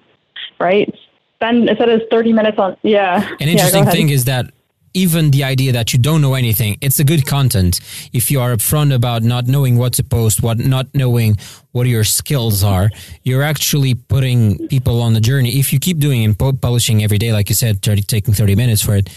right? 0.59 0.93
Spend 1.35 1.69
instead 1.69 1.89
of 1.89 2.01
30 2.11 2.33
minutes 2.33 2.57
on, 2.57 2.77
yeah. 2.81 3.27
An 3.39 3.47
interesting 3.47 3.85
yeah, 3.85 3.91
thing 3.91 4.09
is 4.09 4.25
that 4.25 4.51
even 4.93 5.31
the 5.31 5.43
idea 5.43 5.71
that 5.71 5.93
you 5.93 5.99
don't 5.99 6.21
know 6.21 6.33
anything, 6.33 6.77
it's 6.81 6.99
a 6.99 7.03
good 7.03 7.25
content. 7.25 7.79
If 8.11 8.31
you 8.31 8.41
are 8.41 8.51
upfront 8.51 8.93
about 8.93 9.23
not 9.23 9.47
knowing 9.47 9.77
what 9.77 9.93
to 9.93 10.03
post, 10.03 10.41
what 10.41 10.57
not 10.57 10.87
knowing 10.93 11.37
what 11.71 11.87
your 11.87 12.03
skills 12.03 12.63
are, 12.63 12.89
you're 13.23 13.43
actually 13.43 13.93
putting 13.93 14.67
people 14.67 15.01
on 15.01 15.13
the 15.13 15.21
journey. 15.21 15.59
If 15.59 15.71
you 15.71 15.79
keep 15.79 15.99
doing 15.99 16.23
and 16.25 16.37
publishing 16.37 17.03
every 17.03 17.17
day, 17.17 17.31
like 17.31 17.49
you 17.49 17.55
said, 17.55 17.81
30, 17.81 18.01
taking 18.03 18.33
30 18.33 18.55
minutes 18.55 18.81
for 18.81 18.95
it, 18.95 19.09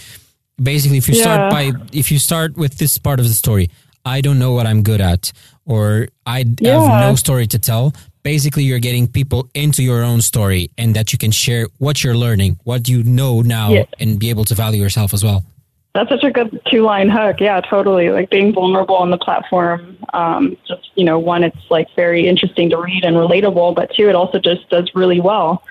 basically 0.61 0.97
if 0.97 1.09
you 1.09 1.15
yeah. 1.15 1.23
start 1.23 1.51
by, 1.51 1.71
if 1.91 2.11
you 2.11 2.19
start 2.19 2.55
with 2.55 2.77
this 2.77 2.97
part 2.97 3.19
of 3.19 3.27
the 3.27 3.33
story, 3.33 3.69
I 4.05 4.21
don't 4.21 4.37
know 4.37 4.51
what 4.51 4.67
I'm 4.67 4.83
good 4.83 5.01
at, 5.01 5.31
or 5.65 6.07
I 6.25 6.45
yeah. 6.59 6.81
have 6.81 7.09
no 7.09 7.15
story 7.15 7.47
to 7.47 7.59
tell, 7.59 7.93
basically 8.23 8.63
you're 8.63 8.79
getting 8.79 9.07
people 9.07 9.49
into 9.53 9.83
your 9.83 10.03
own 10.03 10.21
story 10.21 10.71
and 10.77 10.95
that 10.95 11.11
you 11.11 11.19
can 11.19 11.31
share 11.31 11.67
what 11.77 12.03
you're 12.03 12.15
learning, 12.15 12.57
what 12.63 12.89
you 12.89 13.03
know 13.03 13.41
now, 13.41 13.71
yeah. 13.71 13.85
and 13.99 14.19
be 14.19 14.29
able 14.29 14.45
to 14.45 14.55
value 14.55 14.81
yourself 14.81 15.13
as 15.13 15.23
well. 15.23 15.45
That's 15.93 16.09
such 16.09 16.23
a 16.23 16.31
good 16.31 16.59
two 16.71 16.81
line 16.81 17.07
hook. 17.07 17.37
Yeah, 17.39 17.61
totally. 17.61 18.09
Like 18.09 18.31
being 18.31 18.51
vulnerable 18.51 18.95
on 18.95 19.11
the 19.11 19.17
platform. 19.17 19.97
Um, 20.13 20.57
just, 20.67 20.89
you 20.95 21.05
know, 21.05 21.19
one, 21.19 21.43
it's 21.43 21.69
like 21.69 21.87
very 21.95 22.27
interesting 22.27 22.69
to 22.71 22.77
read 22.77 23.05
and 23.05 23.15
relatable, 23.15 23.75
but 23.75 23.93
two, 23.95 24.09
it 24.09 24.15
also 24.15 24.39
just 24.39 24.67
does 24.69 24.89
really 24.95 25.19
well. 25.19 25.63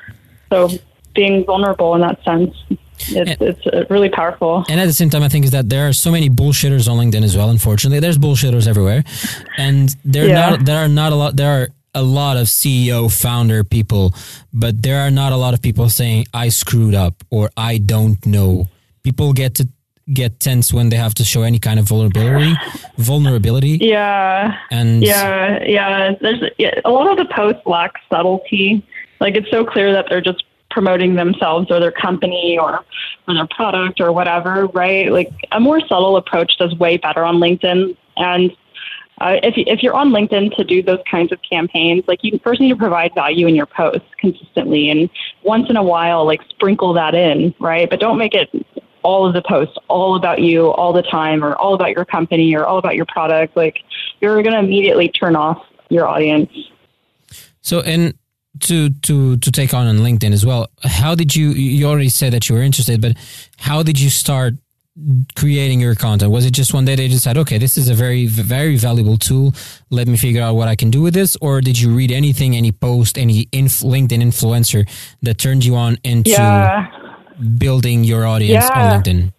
So 0.50 0.68
being 1.14 1.44
vulnerable 1.44 1.94
in 1.94 2.02
that 2.02 2.22
sense. 2.24 2.54
It's, 3.08 3.40
it's 3.40 3.66
uh, 3.66 3.84
really 3.90 4.10
powerful. 4.10 4.64
And 4.68 4.78
at 4.78 4.86
the 4.86 4.92
same 4.92 5.10
time, 5.10 5.24
I 5.24 5.28
think 5.28 5.44
is 5.44 5.50
that 5.50 5.68
there 5.68 5.88
are 5.88 5.92
so 5.92 6.12
many 6.12 6.30
bullshitters 6.30 6.88
on 6.88 6.98
LinkedIn 6.98 7.24
as 7.24 7.36
well. 7.36 7.50
Unfortunately, 7.50 7.98
there's 7.98 8.16
bullshitters 8.16 8.68
everywhere, 8.68 9.02
and 9.58 9.96
there 10.04 10.28
yeah. 10.28 10.50
not 10.50 10.64
there 10.64 10.78
are 10.78 10.88
not 10.88 11.10
a 11.10 11.16
lot. 11.16 11.36
There 11.36 11.50
are 11.50 11.68
a 11.94 12.02
lot 12.02 12.36
of 12.36 12.46
CEO 12.46 13.12
founder 13.12 13.64
people, 13.64 14.14
but 14.52 14.82
there 14.82 15.00
are 15.00 15.10
not 15.10 15.32
a 15.32 15.36
lot 15.36 15.54
of 15.54 15.60
people 15.60 15.88
saying 15.88 16.26
I 16.32 16.48
screwed 16.48 16.94
up 16.94 17.22
or 17.30 17.50
I 17.56 17.78
don't 17.78 18.24
know. 18.24 18.68
People 19.02 19.32
get 19.32 19.56
to 19.56 19.68
get 20.12 20.40
tense 20.40 20.72
when 20.72 20.88
they 20.88 20.96
have 20.96 21.14
to 21.14 21.24
show 21.24 21.42
any 21.42 21.58
kind 21.58 21.78
of 21.78 21.86
vulnerability. 21.86 22.54
Vulnerability. 22.96 23.78
Yeah. 23.80 24.56
And 24.70 25.02
yeah, 25.02 25.62
yeah. 25.64 26.14
There's 26.20 26.42
yeah, 26.58 26.80
a 26.84 26.90
lot 26.90 27.10
of 27.10 27.18
the 27.18 27.32
posts 27.32 27.62
lack 27.66 27.92
subtlety. 28.10 28.86
Like 29.20 29.36
it's 29.36 29.50
so 29.50 29.64
clear 29.64 29.92
that 29.92 30.06
they're 30.08 30.20
just 30.20 30.44
promoting 30.70 31.14
themselves 31.14 31.70
or 31.70 31.78
their 31.78 31.92
company 31.92 32.58
or, 32.58 32.84
or 33.28 33.34
their 33.34 33.46
product 33.48 34.00
or 34.00 34.12
whatever, 34.12 34.66
right? 34.68 35.12
Like 35.12 35.30
a 35.52 35.60
more 35.60 35.80
subtle 35.80 36.16
approach 36.16 36.56
does 36.58 36.74
way 36.76 36.96
better 36.96 37.22
on 37.22 37.36
LinkedIn. 37.36 37.96
And 38.16 38.56
uh, 39.22 39.38
if, 39.44 39.54
if 39.56 39.84
you're 39.84 39.94
on 39.94 40.10
LinkedIn 40.10 40.56
to 40.56 40.64
do 40.64 40.82
those 40.82 40.98
kinds 41.08 41.30
of 41.30 41.38
campaigns, 41.48 42.02
like 42.08 42.24
you 42.24 42.40
first 42.42 42.60
need 42.60 42.70
to 42.70 42.76
provide 42.76 43.14
value 43.14 43.46
in 43.46 43.54
your 43.54 43.66
posts 43.66 44.08
consistently 44.18 44.90
and 44.90 45.08
once 45.44 45.70
in 45.70 45.76
a 45.76 45.82
while, 45.82 46.26
like 46.26 46.40
sprinkle 46.48 46.92
that 46.92 47.14
in, 47.14 47.54
right? 47.60 47.88
But 47.88 48.00
don't 48.00 48.18
make 48.18 48.34
it 48.34 48.50
all 49.04 49.24
of 49.24 49.32
the 49.32 49.42
posts 49.42 49.76
all 49.86 50.16
about 50.16 50.40
you 50.40 50.72
all 50.72 50.92
the 50.92 51.02
time 51.02 51.44
or 51.44 51.54
all 51.54 51.74
about 51.74 51.90
your 51.90 52.04
company 52.04 52.52
or 52.56 52.66
all 52.66 52.78
about 52.78 52.96
your 52.96 53.06
product. 53.06 53.56
Like 53.56 53.78
you're 54.20 54.42
going 54.42 54.54
to 54.54 54.58
immediately 54.58 55.08
turn 55.08 55.36
off 55.36 55.64
your 55.88 56.08
audience. 56.08 56.50
So, 57.60 57.80
and 57.80 58.14
to 58.60 58.90
to 58.90 59.36
to 59.36 59.52
take 59.52 59.72
on 59.72 59.86
on 59.86 59.98
LinkedIn 59.98 60.32
as 60.32 60.44
well. 60.44 60.68
How 60.82 61.14
did 61.14 61.36
you? 61.36 61.50
You 61.50 61.86
already 61.86 62.08
said 62.08 62.32
that 62.32 62.48
you 62.48 62.56
were 62.56 62.62
interested, 62.62 63.00
but 63.00 63.16
how 63.56 63.84
did 63.84 64.00
you 64.00 64.10
start 64.10 64.54
creating 65.36 65.80
your 65.80 65.94
content? 65.94 66.30
Was 66.30 66.44
it 66.44 66.52
just 66.52 66.74
one 66.74 66.84
day 66.84 66.94
they 66.94 67.08
decided, 67.08 67.40
okay, 67.40 67.58
this 67.58 67.78
is 67.78 67.88
a 67.88 67.94
very 67.94 68.26
very 68.26 68.76
valuable 68.76 69.16
tool. 69.16 69.54
Let 69.90 70.06
me 70.06 70.16
figure 70.16 70.42
out 70.42 70.54
what 70.54 70.68
I 70.68 70.76
can 70.76 70.90
do 70.90 71.00
with 71.02 71.14
this, 71.14 71.36
or 71.40 71.60
did 71.60 71.80
you 71.80 71.94
read 71.94 72.10
anything, 72.12 72.56
any 72.56 72.72
post, 72.72 73.16
any 73.16 73.48
inf- 73.52 73.80
LinkedIn 73.80 74.22
influencer 74.22 74.88
that 75.22 75.38
turned 75.38 75.64
you 75.64 75.76
on 75.76 75.98
into 76.04 76.30
yeah. 76.30 76.90
building 77.58 78.04
your 78.04 78.26
audience 78.26 78.66
yeah. 78.68 78.94
on 78.94 79.02
LinkedIn? 79.02 79.32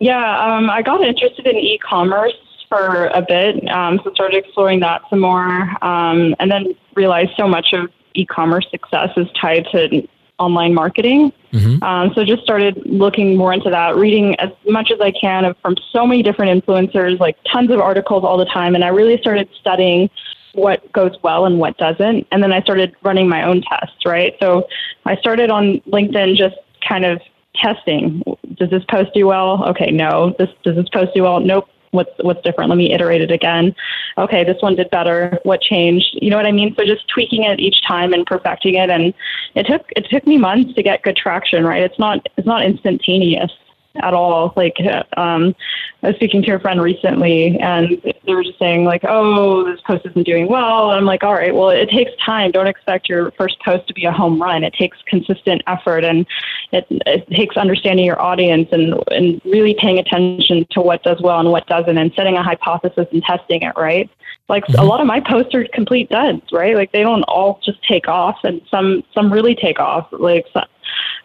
Yeah, 0.00 0.56
um, 0.56 0.70
I 0.70 0.82
got 0.82 1.02
interested 1.02 1.46
in 1.46 1.56
e-commerce 1.56 2.32
for 2.68 3.08
a 3.08 3.20
bit, 3.20 3.68
um, 3.68 4.00
so 4.02 4.12
started 4.14 4.38
exploring 4.38 4.80
that 4.80 5.02
some 5.10 5.20
more, 5.20 5.68
um, 5.84 6.34
and 6.38 6.50
then 6.50 6.74
realized 6.94 7.32
so 7.36 7.46
much 7.46 7.72
of 7.72 7.90
e-commerce 8.14 8.66
success 8.70 9.10
is 9.16 9.26
tied 9.40 9.66
to 9.72 10.08
online 10.40 10.74
marketing. 10.74 11.32
Mm-hmm. 11.52 11.82
Um, 11.82 12.12
so 12.14 12.24
just 12.24 12.42
started 12.42 12.82
looking 12.86 13.36
more 13.36 13.52
into 13.52 13.70
that, 13.70 13.96
reading 13.96 14.34
as 14.40 14.50
much 14.66 14.90
as 14.90 15.00
I 15.00 15.12
can 15.12 15.44
of, 15.44 15.56
from 15.58 15.76
so 15.92 16.06
many 16.06 16.22
different 16.22 16.64
influencers, 16.64 17.20
like 17.20 17.36
tons 17.52 17.70
of 17.70 17.80
articles 17.80 18.24
all 18.24 18.36
the 18.36 18.46
time. 18.46 18.74
And 18.74 18.84
I 18.84 18.88
really 18.88 19.18
started 19.18 19.48
studying 19.60 20.10
what 20.54 20.90
goes 20.92 21.16
well 21.22 21.44
and 21.44 21.60
what 21.60 21.76
doesn't. 21.76 22.26
And 22.32 22.42
then 22.42 22.52
I 22.52 22.60
started 22.62 22.96
running 23.02 23.28
my 23.28 23.44
own 23.44 23.62
tests, 23.62 24.04
right? 24.04 24.34
So 24.40 24.66
I 25.04 25.16
started 25.16 25.50
on 25.50 25.80
LinkedIn 25.82 26.36
just 26.36 26.56
kind 26.86 27.04
of 27.04 27.20
testing. 27.54 28.22
Does 28.54 28.70
this 28.70 28.84
post 28.88 29.10
do 29.14 29.26
well? 29.26 29.68
Okay, 29.68 29.90
no. 29.90 30.34
This 30.38 30.48
does 30.64 30.76
this 30.76 30.88
post 30.88 31.14
do 31.14 31.22
well? 31.22 31.40
Nope 31.40 31.68
what's 31.92 32.10
what's 32.20 32.42
different? 32.42 32.70
Let 32.70 32.76
me 32.76 32.92
iterate 32.92 33.20
it 33.20 33.30
again. 33.30 33.74
Okay 34.18 34.44
this 34.44 34.60
one 34.60 34.76
did 34.76 34.90
better. 34.90 35.38
What 35.42 35.60
changed? 35.60 36.18
You 36.20 36.30
know 36.30 36.36
what 36.36 36.46
i 36.46 36.52
mean? 36.52 36.74
So 36.76 36.84
just 36.84 37.08
tweaking 37.08 37.44
it 37.44 37.60
each 37.60 37.82
time 37.86 38.12
and 38.12 38.26
perfecting 38.26 38.74
it. 38.74 38.90
And 38.90 39.14
it 39.54 39.66
took 39.66 39.86
it 39.96 40.06
took 40.10 40.26
me 40.26 40.38
months 40.38 40.74
to 40.74 40.82
get 40.82 41.02
good 41.02 41.16
traction 41.16 41.64
right? 41.64 41.82
It's 41.82 41.98
not 41.98 42.28
it's 42.36 42.46
not 42.46 42.64
instantaneous 42.64 43.52
at 43.96 44.14
all. 44.14 44.52
Like, 44.56 44.76
um, 45.16 45.54
I 46.02 46.08
was 46.08 46.16
speaking 46.16 46.42
to 46.44 46.52
a 46.52 46.58
friend 46.60 46.80
recently, 46.80 47.58
and 47.58 48.00
they 48.24 48.34
were 48.34 48.44
just 48.44 48.58
saying 48.58 48.84
like, 48.84 49.04
"Oh, 49.06 49.64
this 49.64 49.80
post 49.82 50.06
isn't 50.06 50.26
doing 50.26 50.48
well." 50.48 50.90
And 50.90 50.98
I'm 50.98 51.04
like, 51.04 51.22
"All 51.22 51.34
right, 51.34 51.54
well, 51.54 51.70
it 51.70 51.90
takes 51.90 52.12
time. 52.24 52.50
Don't 52.50 52.66
expect 52.66 53.08
your 53.08 53.30
first 53.32 53.60
post 53.60 53.86
to 53.88 53.94
be 53.94 54.04
a 54.04 54.12
home 54.12 54.40
run. 54.40 54.64
It 54.64 54.74
takes 54.74 54.98
consistent 55.06 55.62
effort, 55.66 56.04
and 56.04 56.26
it, 56.72 56.86
it 56.90 57.28
takes 57.30 57.56
understanding 57.56 58.06
your 58.06 58.20
audience 58.20 58.68
and 58.72 58.94
and 59.10 59.40
really 59.44 59.74
paying 59.74 59.98
attention 59.98 60.66
to 60.70 60.80
what 60.80 61.02
does 61.02 61.20
well 61.20 61.40
and 61.40 61.50
what 61.50 61.66
doesn't, 61.66 61.98
and 61.98 62.12
setting 62.14 62.36
a 62.36 62.42
hypothesis 62.42 63.06
and 63.12 63.22
testing 63.22 63.62
it. 63.62 63.74
Right? 63.76 64.08
Like 64.50 64.66
mm-hmm. 64.66 64.80
a 64.80 64.84
lot 64.84 65.00
of 65.00 65.06
my 65.06 65.20
posts 65.20 65.54
are 65.54 65.64
complete 65.72 66.10
duds, 66.10 66.42
right? 66.52 66.74
Like 66.74 66.92
they 66.92 67.02
don't 67.02 67.22
all 67.22 67.60
just 67.64 67.82
take 67.84 68.08
off, 68.08 68.36
and 68.42 68.60
some 68.70 69.02
some 69.14 69.32
really 69.32 69.54
take 69.54 69.78
off. 69.78 70.08
Like 70.10 70.46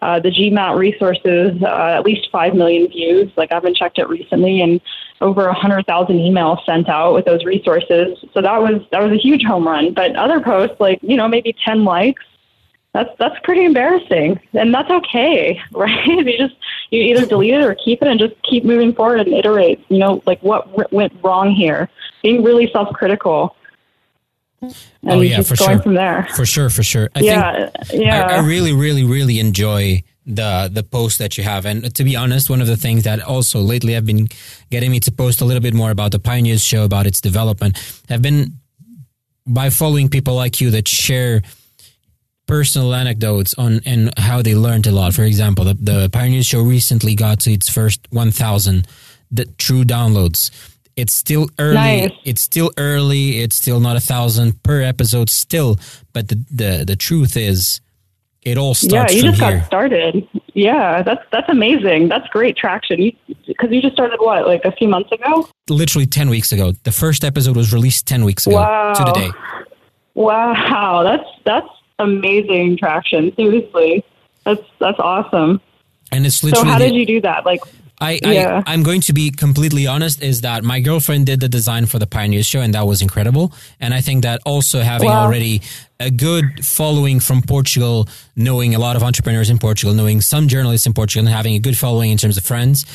uh, 0.02 0.20
the 0.20 0.30
GMAT 0.30 0.78
resources, 0.78 1.62
uh, 1.64 1.96
at 1.98 2.06
least 2.06 2.30
5 2.32 2.54
million 2.54 2.88
views. 2.88 3.32
Like 3.36 3.52
I 3.52 3.56
haven't 3.56 3.76
checked 3.76 3.98
it 3.98 4.08
recently 4.08 4.62
and 4.62 4.80
over 5.22 5.46
a 5.46 5.54
100,000 5.54 6.16
emails 6.16 6.64
sent 6.66 6.90
out 6.90 7.14
with 7.14 7.26
those 7.26 7.44
resources. 7.46 8.18
So 8.34 8.42
that 8.42 8.62
was, 8.62 8.82
that 8.92 9.02
was 9.02 9.12
a 9.12 9.18
huge 9.18 9.44
home 9.44 9.66
run. 9.66 9.94
But 9.94 10.16
other 10.16 10.40
posts, 10.40 10.76
like, 10.80 11.00
you 11.02 11.16
know, 11.16 11.28
maybe 11.28 11.56
10 11.66 11.86
likes, 11.86 12.24
that's, 12.96 13.10
that's 13.20 13.36
pretty 13.44 13.66
embarrassing. 13.66 14.40
And 14.54 14.74
that's 14.74 14.90
okay, 14.90 15.60
right? 15.72 16.06
you 16.06 16.38
just, 16.38 16.56
you 16.92 17.02
either 17.02 17.26
delete 17.26 17.54
it 17.54 17.62
or 17.62 17.76
keep 17.76 18.02
it 18.02 18.08
and 18.08 18.20
just 18.20 18.34
keep 18.44 18.64
moving 18.64 18.94
forward 18.94 19.20
and 19.20 19.34
iterate, 19.34 19.84
you 19.90 19.98
know, 19.98 20.24
like 20.26 20.42
what 20.42 20.94
went 20.94 21.14
wrong 21.22 21.52
here. 21.52 21.90
Being 22.24 22.44
really 22.44 22.72
self-critical 22.72 23.56
oh, 24.64 24.74
and 25.04 25.12
oh 25.12 25.22
yeah, 25.22 25.42
for 25.42 25.56
sure. 25.56 25.80
From 25.80 25.94
there, 25.94 26.28
for 26.36 26.46
sure, 26.46 26.70
for 26.70 26.84
sure. 26.84 27.10
I 27.16 27.20
yeah, 27.20 27.70
think 27.84 28.04
yeah. 28.04 28.28
I, 28.28 28.36
I 28.38 28.40
really, 28.40 28.74
really, 28.74 29.04
really 29.04 29.40
enjoy 29.40 30.04
the 30.26 30.70
the 30.72 30.82
post 30.84 31.20
that 31.20 31.38
you 31.38 31.44
have. 31.44 31.66
And 31.66 31.94
to 31.94 32.04
be 32.04 32.16
honest, 32.16 32.50
one 32.50 32.62
of 32.62 32.68
the 32.68 32.78
things 32.78 33.04
that 33.04 33.22
also 33.22 33.60
lately 33.60 33.94
have 33.94 34.06
been 34.06 34.28
getting 34.72 34.90
me 34.90 35.00
to 35.02 35.12
post 35.12 35.42
a 35.42 35.46
little 35.46 35.62
bit 35.62 35.74
more 35.74 35.92
about 35.92 36.12
the 36.12 36.20
Pioneers 36.20 36.64
show, 36.64 36.84
about 36.84 37.06
its 37.06 37.22
development, 37.22 37.78
have 38.10 38.22
been 38.22 38.54
by 39.46 39.70
following 39.70 40.10
people 40.10 40.34
like 40.34 40.60
you 40.60 40.72
that 40.72 40.88
share 40.88 41.44
personal 42.48 42.94
anecdotes 42.94 43.54
on 43.56 43.82
and 43.86 44.18
how 44.20 44.42
they 44.42 44.56
learned 44.56 44.88
a 44.88 44.92
lot. 44.92 45.14
For 45.14 45.24
example, 45.24 45.66
the, 45.66 45.74
the 45.74 46.10
Pioneers 46.12 46.46
show 46.46 46.62
recently 46.62 47.16
got 47.16 47.40
to 47.42 47.52
its 47.52 47.70
first 47.70 48.08
1,000 48.12 48.88
the 49.32 49.46
true 49.58 49.84
downloads 49.84 50.52
it's 50.96 51.14
still 51.14 51.50
early. 51.60 51.74
Nice. 51.74 52.12
It's 52.24 52.42
still 52.42 52.72
early. 52.78 53.40
It's 53.42 53.56
still 53.56 53.80
not 53.80 53.96
a 53.96 54.00
thousand 54.00 54.62
per 54.64 54.82
episode 54.82 55.30
still. 55.30 55.78
But 56.14 56.30
the, 56.30 56.36
the, 56.50 56.84
the 56.88 56.96
truth 56.96 57.36
is, 57.36 57.82
it 58.44 58.58
all 58.58 58.76
starts. 58.76 59.14
Yeah, 59.14 59.18
you 59.18 59.24
just 59.24 59.42
here. 59.42 59.58
got 59.58 59.66
started. 59.66 60.28
Yeah, 60.54 61.02
that's 61.02 61.24
that's 61.32 61.50
amazing. 61.50 62.08
That's 62.10 62.28
great 62.30 62.56
traction. 62.56 63.12
Because 63.48 63.70
you, 63.72 63.78
you, 63.78 63.82
just 63.82 63.94
started 63.94 64.20
what, 64.20 64.48
like 64.48 64.64
a 64.64 64.72
few 64.72 64.88
months 64.88 65.12
ago? 65.12 65.50
Literally 65.68 66.06
ten 66.06 66.30
weeks 66.30 66.52
ago. 66.52 66.72
The 66.84 66.92
first 66.92 67.24
episode 67.26 67.58
was 67.58 67.74
released 67.74 68.08
ten 68.08 68.24
weeks 68.24 68.46
ago 68.46 68.58
wow. 68.58 68.94
to 68.94 69.04
the 69.04 69.12
day. 69.12 69.32
Wow, 70.14 71.02
that's 71.04 71.28
that's 71.44 71.68
amazing 72.00 72.78
traction. 72.78 73.34
Seriously, 73.36 74.04
that's 74.44 74.64
that's 74.80 75.00
awesome. 75.00 75.62
And 76.12 76.26
it's 76.26 76.44
literally. 76.44 76.68
So 76.68 76.72
how 76.72 76.80
did 76.80 76.94
you 76.94 77.06
do 77.06 77.22
that? 77.22 77.46
Like, 77.46 77.62
I, 78.00 78.20
yeah. 78.24 78.62
I 78.66 78.74
am 78.74 78.84
going 78.84 79.02
to 79.02 79.14
be 79.14 79.32
completely 79.32 79.88
honest 79.88 80.22
is 80.22 80.42
that 80.42 80.64
my 80.64 80.82
girlfriend 80.82 81.28
did 81.28 81.40
the 81.40 81.48
design 81.48 81.86
for 81.86 81.98
the 81.98 82.08
Pioneers 82.08 82.46
show 82.46 82.60
and 82.60 82.74
that 82.74 82.86
was 82.86 83.02
incredible 83.02 83.54
and 83.80 83.94
I 83.94 84.02
think 84.02 84.24
that 84.24 84.42
also 84.46 84.82
having 84.82 85.08
wow. 85.08 85.24
already 85.24 85.62
a 86.00 86.12
good 86.12 86.66
following 86.66 87.22
from 87.22 87.42
Portugal 87.42 88.10
knowing 88.36 88.76
a 88.76 88.80
lot 88.80 88.98
of 88.98 89.04
entrepreneurs 89.04 89.50
in 89.50 89.60
Portugal 89.60 89.96
knowing 89.96 90.20
some 90.20 90.50
journalists 90.50 90.86
in 90.86 90.94
Portugal 90.94 91.26
and 91.26 91.34
having 91.34 91.56
a 91.56 91.60
good 91.60 91.78
following 91.78 92.12
in 92.12 92.18
terms 92.18 92.38
of 92.38 92.44
friends 92.44 92.86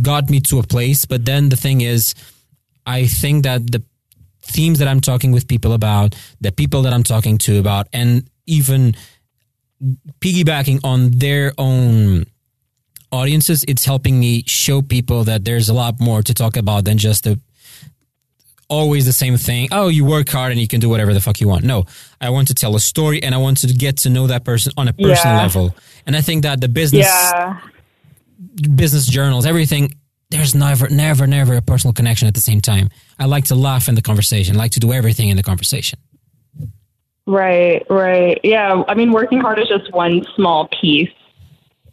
got 0.00 0.30
me 0.30 0.40
to 0.40 0.58
a 0.58 0.62
place 0.62 1.04
but 1.04 1.26
then 1.26 1.50
the 1.50 1.56
thing 1.56 1.82
is 1.82 2.14
I 2.86 3.06
think 3.06 3.44
that 3.44 3.70
the 3.70 3.82
themes 4.40 4.78
that 4.78 4.88
I'm 4.88 5.02
talking 5.02 5.30
with 5.30 5.46
people 5.46 5.74
about 5.74 6.16
the 6.40 6.52
people 6.52 6.82
that 6.82 6.94
I'm 6.94 7.02
talking 7.02 7.36
to 7.38 7.58
about 7.58 7.86
and 7.92 8.28
even 8.48 8.96
piggybacking 10.20 10.80
on 10.82 11.10
their 11.10 11.52
own 11.58 12.24
audiences, 13.12 13.64
it's 13.68 13.84
helping 13.84 14.18
me 14.18 14.42
show 14.46 14.82
people 14.82 15.24
that 15.24 15.44
there's 15.44 15.68
a 15.68 15.74
lot 15.74 16.00
more 16.00 16.22
to 16.22 16.34
talk 16.34 16.56
about 16.56 16.84
than 16.84 16.98
just 16.98 17.24
the 17.24 17.40
always 18.68 19.06
the 19.06 19.12
same 19.12 19.36
thing. 19.36 19.68
Oh, 19.72 19.88
you 19.88 20.04
work 20.04 20.28
hard 20.28 20.52
and 20.52 20.60
you 20.60 20.68
can 20.68 20.80
do 20.80 20.88
whatever 20.88 21.14
the 21.14 21.20
fuck 21.20 21.40
you 21.40 21.48
want. 21.48 21.64
No, 21.64 21.84
I 22.20 22.30
want 22.30 22.48
to 22.48 22.54
tell 22.54 22.76
a 22.76 22.80
story 22.80 23.22
and 23.22 23.34
I 23.34 23.38
want 23.38 23.58
to 23.58 23.66
get 23.68 23.98
to 23.98 24.10
know 24.10 24.26
that 24.26 24.44
person 24.44 24.72
on 24.76 24.88
a 24.88 24.92
personal 24.92 25.36
yeah. 25.36 25.42
level. 25.42 25.74
And 26.06 26.14
I 26.14 26.20
think 26.20 26.42
that 26.42 26.60
the 26.60 26.68
business, 26.68 27.06
yeah. 27.06 27.60
business 28.74 29.06
journals, 29.06 29.46
everything, 29.46 29.94
there's 30.30 30.54
never, 30.54 30.88
never, 30.90 31.26
never 31.26 31.56
a 31.56 31.62
personal 31.62 31.94
connection 31.94 32.28
at 32.28 32.34
the 32.34 32.40
same 32.40 32.60
time. 32.60 32.90
I 33.18 33.24
like 33.24 33.44
to 33.46 33.54
laugh 33.54 33.88
in 33.88 33.94
the 33.94 34.02
conversation, 34.02 34.56
I 34.56 34.58
like 34.58 34.72
to 34.72 34.80
do 34.80 34.92
everything 34.92 35.30
in 35.30 35.36
the 35.38 35.42
conversation. 35.42 35.98
Right, 37.28 37.84
right. 37.90 38.40
Yeah. 38.42 38.82
I 38.88 38.94
mean, 38.94 39.12
working 39.12 39.40
hard 39.40 39.58
is 39.58 39.68
just 39.68 39.92
one 39.92 40.24
small 40.34 40.68
piece 40.80 41.10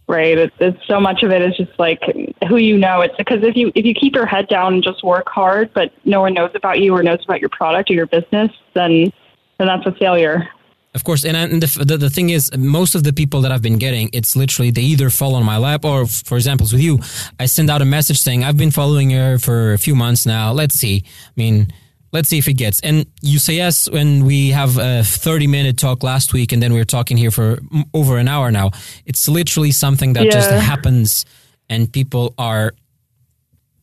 right? 0.07 0.37
It's, 0.37 0.55
it's 0.59 0.85
so 0.87 0.99
much 0.99 1.23
of 1.23 1.31
it 1.31 1.41
is 1.41 1.55
just 1.57 1.77
like 1.79 2.01
who 2.47 2.57
you 2.57 2.77
know. 2.77 3.01
It's 3.01 3.15
because 3.17 3.43
if 3.43 3.55
you 3.55 3.71
if 3.75 3.85
you 3.85 3.93
keep 3.93 4.15
your 4.15 4.25
head 4.25 4.47
down 4.47 4.75
and 4.75 4.83
just 4.83 5.03
work 5.03 5.27
hard, 5.27 5.73
but 5.73 5.91
no 6.03 6.21
one 6.21 6.33
knows 6.33 6.51
about 6.53 6.79
you 6.79 6.93
or 6.93 7.03
knows 7.03 7.23
about 7.23 7.39
your 7.39 7.49
product 7.49 7.89
or 7.89 7.93
your 7.93 8.07
business, 8.07 8.51
then 8.73 9.11
then 9.57 9.67
that's 9.67 9.85
a 9.85 9.91
failure. 9.93 10.47
Of 10.93 11.03
course, 11.03 11.25
and, 11.25 11.35
and 11.35 11.61
the, 11.61 11.83
the, 11.83 11.97
the 11.97 12.09
thing 12.09 12.29
is, 12.29 12.49
most 12.55 12.95
of 12.95 13.03
the 13.03 13.11
people 13.11 13.41
that 13.41 13.51
I've 13.51 13.61
been 13.61 13.77
getting, 13.77 14.09
it's 14.13 14.37
literally 14.37 14.71
they 14.71 14.81
either 14.81 15.09
fall 15.09 15.35
on 15.35 15.43
my 15.43 15.57
lap, 15.57 15.83
or 15.83 16.05
for 16.05 16.37
examples 16.37 16.71
with 16.71 16.81
you, 16.81 16.99
I 17.37 17.47
send 17.47 17.69
out 17.69 17.81
a 17.81 17.85
message 17.85 18.17
saying 18.17 18.45
I've 18.45 18.55
been 18.55 18.71
following 18.71 19.09
her 19.09 19.37
for 19.37 19.73
a 19.73 19.77
few 19.77 19.93
months 19.93 20.25
now. 20.25 20.53
Let's 20.53 20.75
see. 20.75 21.03
I 21.05 21.31
mean, 21.35 21.73
let's 22.15 22.29
see 22.29 22.37
if 22.37 22.47
it 22.47 22.53
gets. 22.53 22.79
And 22.79 23.05
you 23.21 23.39
say 23.39 23.55
yes 23.55 23.89
when 23.91 24.25
we 24.25 24.49
have 24.51 24.77
a 24.77 25.03
30 25.03 25.47
minute 25.47 25.77
talk 25.77 26.01
last 26.01 26.33
week 26.33 26.53
and 26.53 26.63
then 26.63 26.71
we 26.73 26.79
are 26.79 26.85
talking 26.97 27.17
here 27.17 27.31
for 27.31 27.59
over 27.93 28.17
an 28.17 28.27
hour 28.27 28.51
now. 28.51 28.71
It's 29.05 29.27
literally 29.27 29.71
something 29.71 30.13
that 30.13 30.25
yeah. 30.25 30.31
just 30.31 30.49
happens 30.49 31.25
and 31.69 31.91
people 31.91 32.33
are 32.37 32.73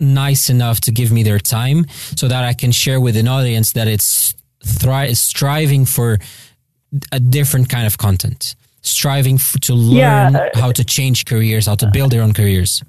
nice 0.01 0.49
enough 0.51 0.81
to 0.81 0.91
give 0.91 1.13
me 1.13 1.23
their 1.23 1.39
time 1.39 1.85
so 2.17 2.27
that 2.29 2.43
I 2.45 2.55
can 2.55 2.73
share 2.73 3.01
with 3.01 3.17
an 3.17 3.29
audience 3.29 3.73
that 3.73 3.87
it's 3.87 4.35
thri- 4.65 5.15
striving 5.15 5.85
for 5.85 6.19
a 7.13 7.21
different 7.21 7.69
kind 7.69 7.87
of 7.87 7.97
content, 7.99 8.55
striving 8.81 9.37
f- 9.37 9.61
to 9.61 9.75
learn 9.75 10.35
Yeah. 10.35 10.49
how 10.55 10.73
to 10.73 10.85
change 10.85 11.25
careers, 11.25 11.67
how 11.67 11.77
to 11.77 11.87
build 11.93 12.11
their 12.13 12.23
own 12.23 12.33
careers. 12.33 12.83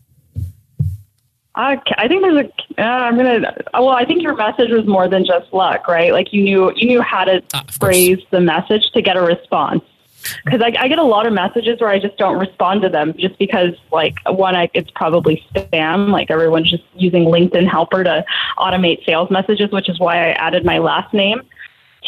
I, 1.55 1.79
I 1.97 2.07
think 2.07 2.23
there's 2.23 2.45
a. 2.45 2.81
Uh, 2.81 2.85
I'm 2.85 3.15
gonna. 3.15 3.55
Well, 3.73 3.89
I 3.89 4.05
think 4.05 4.23
your 4.23 4.35
message 4.35 4.71
was 4.71 4.85
more 4.87 5.07
than 5.07 5.23
just 5.25 5.53
luck, 5.53 5.87
right? 5.87 6.11
Like 6.11 6.33
you 6.33 6.43
knew 6.43 6.73
you 6.75 6.87
knew 6.87 7.01
how 7.01 7.25
to 7.25 7.43
Ah, 7.53 7.59
of 7.61 7.67
course. 7.67 7.77
phrase 7.77 8.19
the 8.31 8.41
message 8.41 8.89
to 8.93 9.01
get 9.01 9.17
a 9.17 9.21
response. 9.21 9.83
Because 10.45 10.61
I, 10.61 10.73
I 10.79 10.87
get 10.87 10.99
a 10.99 11.03
lot 11.03 11.27
of 11.27 11.33
messages 11.33 11.81
where 11.81 11.89
I 11.89 11.99
just 11.99 12.17
don't 12.17 12.39
respond 12.39 12.81
to 12.83 12.89
them 12.89 13.13
just 13.17 13.37
because, 13.37 13.73
like, 13.91 14.15
one, 14.25 14.55
I, 14.55 14.69
it's 14.73 14.89
probably 14.91 15.43
spam. 15.53 16.11
Like 16.11 16.31
everyone's 16.31 16.71
just 16.71 16.83
using 16.95 17.25
LinkedIn 17.25 17.69
Helper 17.69 18.05
to 18.05 18.23
automate 18.57 19.05
sales 19.05 19.29
messages, 19.29 19.69
which 19.71 19.89
is 19.89 19.99
why 19.99 20.29
I 20.29 20.31
added 20.31 20.63
my 20.63 20.77
last 20.77 21.13
name 21.13 21.41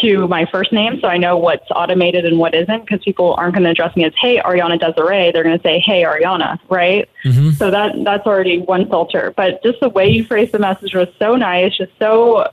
to 0.02 0.28
my 0.28 0.46
first 0.52 0.72
name 0.74 1.00
so 1.00 1.08
I 1.08 1.18
know 1.18 1.38
what's 1.38 1.70
automated 1.72 2.26
and 2.26 2.38
what 2.38 2.54
isn't 2.56 2.82
because 2.86 3.04
people 3.04 3.34
aren't 3.38 3.54
going 3.56 3.64
to 3.64 3.70
address 3.72 3.96
me 3.96 4.04
as 4.06 4.14
hey 4.20 4.40
Ariana 4.40 4.80
Desiree 4.80 5.32
they're 5.32 5.44
going 5.44 5.58
to 5.58 5.64
say 5.64 5.80
hey 5.80 6.04
Ariana 6.04 6.60
right 6.70 7.10
Mhm. 7.24 7.54
so 7.58 7.72
that 7.72 7.96
that's 8.04 8.26
already 8.28 8.60
one 8.60 8.88
filter 8.88 9.34
but 9.36 9.62
just 9.64 9.80
the 9.80 9.90
way 9.90 10.08
you 10.08 10.24
phrased 10.26 10.52
the 10.52 10.60
message 10.60 10.94
was 10.94 11.08
so 11.18 11.36
nice 11.36 11.76
just 11.78 11.92
so 12.00 12.48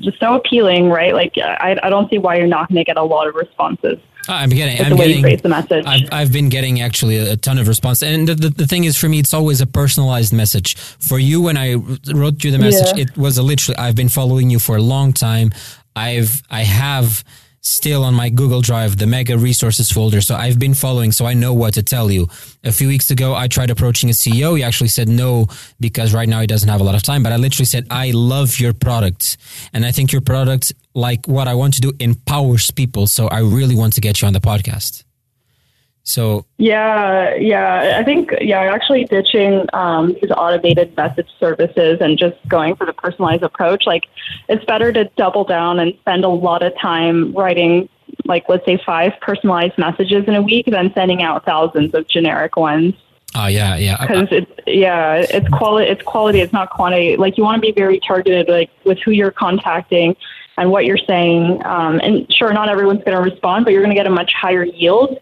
just 0.00 0.18
so 0.20 0.34
appealing 0.34 0.88
right 0.90 1.14
like 1.14 1.32
I, 1.38 1.78
I 1.82 1.88
don't 1.90 2.08
see 2.10 2.18
why 2.18 2.36
you're 2.36 2.46
not 2.46 2.68
going 2.68 2.76
to 2.76 2.84
get 2.84 2.96
a 2.96 3.02
lot 3.02 3.26
of 3.28 3.34
responses 3.34 3.98
I'm 4.26 4.48
getting, 4.48 4.80
I'm 4.82 4.88
the 4.90 4.96
way 4.96 5.04
you 5.08 5.08
getting, 5.16 5.22
phrase 5.24 5.42
the 5.42 5.48
message 5.50 5.84
I've, 5.86 6.08
I've 6.10 6.32
been 6.32 6.48
getting 6.48 6.80
actually 6.80 7.18
a 7.18 7.36
ton 7.36 7.58
of 7.58 7.68
response. 7.68 8.02
And 8.02 8.26
the, 8.26 8.34
the, 8.34 8.48
the 8.48 8.66
thing 8.66 8.84
is, 8.84 8.96
for 8.96 9.06
me, 9.06 9.18
it's 9.18 9.34
always 9.34 9.60
a 9.60 9.66
personalized 9.66 10.32
message. 10.32 10.76
For 10.76 11.18
you, 11.18 11.42
when 11.42 11.58
I 11.58 11.74
wrote 11.74 12.42
you 12.42 12.50
the 12.50 12.58
message, 12.58 12.96
Yeah. 12.96 13.02
it 13.02 13.18
was 13.18 13.36
a 13.36 13.42
literally, 13.42 13.76
I've 13.76 13.94
been 13.96 14.08
following 14.08 14.48
you 14.48 14.58
for 14.58 14.76
a 14.76 14.80
long 14.80 15.12
time. 15.12 15.50
I've, 15.96 16.42
I 16.50 16.62
have 16.62 17.24
still 17.64 18.04
on 18.04 18.14
my 18.14 18.28
Google 18.28 18.60
Drive 18.60 18.98
the 18.98 19.06
mega 19.06 19.38
resources 19.38 19.90
folder. 19.90 20.20
So 20.20 20.34
I've 20.34 20.58
been 20.58 20.74
following, 20.74 21.12
so 21.12 21.24
I 21.24 21.34
know 21.34 21.54
what 21.54 21.74
to 21.74 21.82
tell 21.82 22.10
you. 22.10 22.28
A 22.62 22.72
few 22.72 22.88
weeks 22.88 23.10
ago, 23.10 23.34
I 23.34 23.48
tried 23.48 23.70
approaching 23.70 24.10
a 24.10 24.12
CEO. 24.12 24.56
He 24.56 24.62
actually 24.62 24.88
said 24.88 25.08
no 25.08 25.46
because 25.80 26.12
right 26.12 26.28
now 26.28 26.40
he 26.40 26.46
doesn't 26.46 26.68
have 26.68 26.80
a 26.80 26.84
lot 26.84 26.94
of 26.94 27.02
time. 27.02 27.22
But 27.22 27.32
I 27.32 27.36
literally 27.36 27.64
said, 27.64 27.86
I 27.90 28.10
love 28.10 28.60
your 28.60 28.74
product. 28.74 29.38
And 29.72 29.84
I 29.84 29.92
think 29.92 30.12
your 30.12 30.20
product, 30.20 30.72
like 30.94 31.26
what 31.26 31.48
I 31.48 31.54
want 31.54 31.74
to 31.74 31.80
do, 31.80 31.92
empowers 31.98 32.70
people. 32.70 33.06
So 33.06 33.28
I 33.28 33.40
really 33.40 33.74
want 33.74 33.94
to 33.94 34.00
get 34.00 34.20
you 34.20 34.26
on 34.26 34.34
the 34.34 34.40
podcast. 34.40 35.03
So 36.04 36.44
Yeah, 36.58 37.34
yeah. 37.34 37.96
I 37.98 38.04
think 38.04 38.32
yeah, 38.40 38.60
actually 38.60 39.04
ditching 39.04 39.66
um, 39.72 40.14
these 40.20 40.30
automated 40.30 40.94
message 40.96 41.28
services 41.40 41.98
and 42.00 42.18
just 42.18 42.36
going 42.46 42.76
for 42.76 42.86
the 42.86 42.92
personalized 42.92 43.42
approach. 43.42 43.86
Like, 43.86 44.04
it's 44.48 44.64
better 44.66 44.92
to 44.92 45.06
double 45.16 45.44
down 45.44 45.80
and 45.80 45.94
spend 46.00 46.24
a 46.24 46.28
lot 46.28 46.62
of 46.62 46.78
time 46.78 47.32
writing, 47.32 47.88
like 48.26 48.44
let's 48.50 48.66
say 48.66 48.78
five 48.84 49.12
personalized 49.22 49.78
messages 49.78 50.24
in 50.28 50.34
a 50.34 50.42
week, 50.42 50.66
than 50.66 50.92
sending 50.94 51.22
out 51.22 51.46
thousands 51.46 51.94
of 51.94 52.06
generic 52.06 52.56
ones. 52.56 52.94
Oh 53.34 53.46
yeah, 53.46 53.76
yeah. 53.76 53.96
Because 54.00 54.28
it's 54.30 54.52
yeah, 54.66 55.14
it's 55.16 55.48
quality. 55.48 55.90
It's 55.90 56.02
quality. 56.02 56.40
It's 56.40 56.52
not 56.52 56.70
quantity. 56.70 57.16
Like 57.16 57.38
you 57.38 57.44
want 57.44 57.56
to 57.56 57.60
be 57.60 57.72
very 57.72 57.98
targeted, 57.98 58.48
like 58.48 58.70
with 58.84 58.98
who 58.98 59.10
you're 59.10 59.32
contacting 59.32 60.16
and 60.58 60.70
what 60.70 60.84
you're 60.84 60.98
saying. 60.98 61.64
Um, 61.64 61.98
and 62.00 62.32
sure, 62.32 62.52
not 62.52 62.68
everyone's 62.68 63.02
going 63.04 63.16
to 63.16 63.22
respond, 63.22 63.64
but 63.64 63.72
you're 63.72 63.82
going 63.82 63.90
to 63.90 63.96
get 63.96 64.06
a 64.06 64.10
much 64.10 64.32
higher 64.34 64.64
yield 64.64 65.18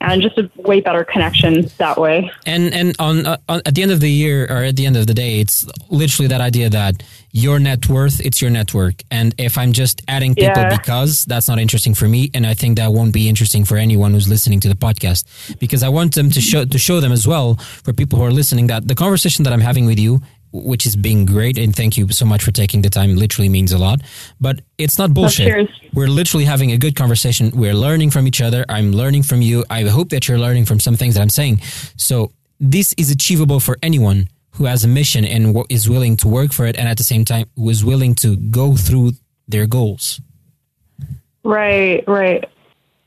and 0.00 0.22
just 0.22 0.38
a 0.38 0.50
way 0.56 0.80
better 0.80 1.04
connection 1.04 1.68
that 1.78 1.96
way. 1.98 2.30
and 2.46 2.72
and 2.72 2.96
on, 2.98 3.26
uh, 3.26 3.36
on 3.48 3.60
at 3.66 3.74
the 3.74 3.82
end 3.82 3.92
of 3.92 4.00
the 4.00 4.10
year 4.10 4.44
or 4.50 4.64
at 4.64 4.76
the 4.76 4.86
end 4.86 4.96
of 4.96 5.06
the 5.06 5.14
day, 5.14 5.40
it's 5.40 5.66
literally 5.90 6.28
that 6.28 6.40
idea 6.40 6.68
that 6.70 7.02
your 7.32 7.58
net 7.60 7.88
worth 7.88 8.20
it's 8.26 8.40
your 8.42 8.50
network, 8.50 8.96
and 9.10 9.34
if 9.38 9.56
I'm 9.58 9.72
just 9.72 10.02
adding 10.08 10.34
people 10.34 10.62
Yeah. 10.62 10.76
because 10.76 11.24
that's 11.26 11.48
not 11.48 11.58
interesting 11.58 11.94
for 11.94 12.08
me, 12.08 12.30
and 12.34 12.46
I 12.46 12.54
think 12.54 12.76
that 12.78 12.92
won't 12.92 13.12
be 13.12 13.28
interesting 13.28 13.64
for 13.64 13.76
anyone 13.76 14.12
who's 14.14 14.28
listening 14.28 14.60
to 14.60 14.68
the 14.68 14.74
podcast 14.86 15.24
because 15.58 15.82
I 15.82 15.88
want 15.88 16.14
them 16.14 16.30
to 16.30 16.40
show 16.40 16.64
to 16.64 16.78
show 16.78 17.00
them 17.00 17.12
as 17.12 17.26
well 17.26 17.54
for 17.84 17.92
people 17.92 18.18
who 18.18 18.24
are 18.24 18.32
listening 18.40 18.66
that 18.68 18.88
the 18.88 18.94
conversation 18.94 19.44
that 19.44 19.52
I'm 19.52 19.60
having 19.70 19.86
with 19.86 19.98
you. 20.00 20.20
Which 20.52 20.84
is 20.84 20.96
being 20.96 21.26
great, 21.26 21.58
and 21.58 21.74
thank 21.74 21.96
you 21.96 22.08
so 22.08 22.26
much 22.26 22.42
for 22.42 22.50
taking 22.50 22.82
the 22.82 22.90
time. 22.90 23.14
Literally 23.14 23.48
means 23.48 23.70
a 23.70 23.78
lot, 23.78 24.00
but 24.40 24.60
it's 24.78 24.98
not 24.98 25.14
bullshit. 25.14 25.70
We're 25.94 26.08
literally 26.08 26.44
having 26.44 26.72
a 26.72 26.76
good 26.76 26.96
conversation. 26.96 27.52
We're 27.54 27.74
learning 27.74 28.10
from 28.10 28.26
each 28.26 28.40
other. 28.40 28.64
I'm 28.68 28.90
learning 28.90 29.22
from 29.22 29.42
you. 29.42 29.64
I 29.70 29.84
hope 29.84 30.08
that 30.08 30.26
you're 30.26 30.40
learning 30.40 30.64
from 30.64 30.80
some 30.80 30.96
things 30.96 31.14
that 31.14 31.20
I'm 31.20 31.30
saying. 31.30 31.60
So 31.96 32.32
this 32.58 32.92
is 32.98 33.12
achievable 33.12 33.60
for 33.60 33.78
anyone 33.80 34.28
who 34.52 34.64
has 34.64 34.82
a 34.82 34.88
mission 34.88 35.24
and 35.24 35.56
is 35.68 35.88
willing 35.88 36.16
to 36.16 36.28
work 36.28 36.52
for 36.52 36.66
it, 36.66 36.76
and 36.76 36.88
at 36.88 36.98
the 36.98 37.04
same 37.04 37.24
time 37.24 37.46
who 37.54 37.70
is 37.70 37.84
willing 37.84 38.16
to 38.16 38.36
go 38.36 38.74
through 38.74 39.12
their 39.46 39.66
goals. 39.66 40.20
Right, 41.44 42.02
right. 42.08 42.44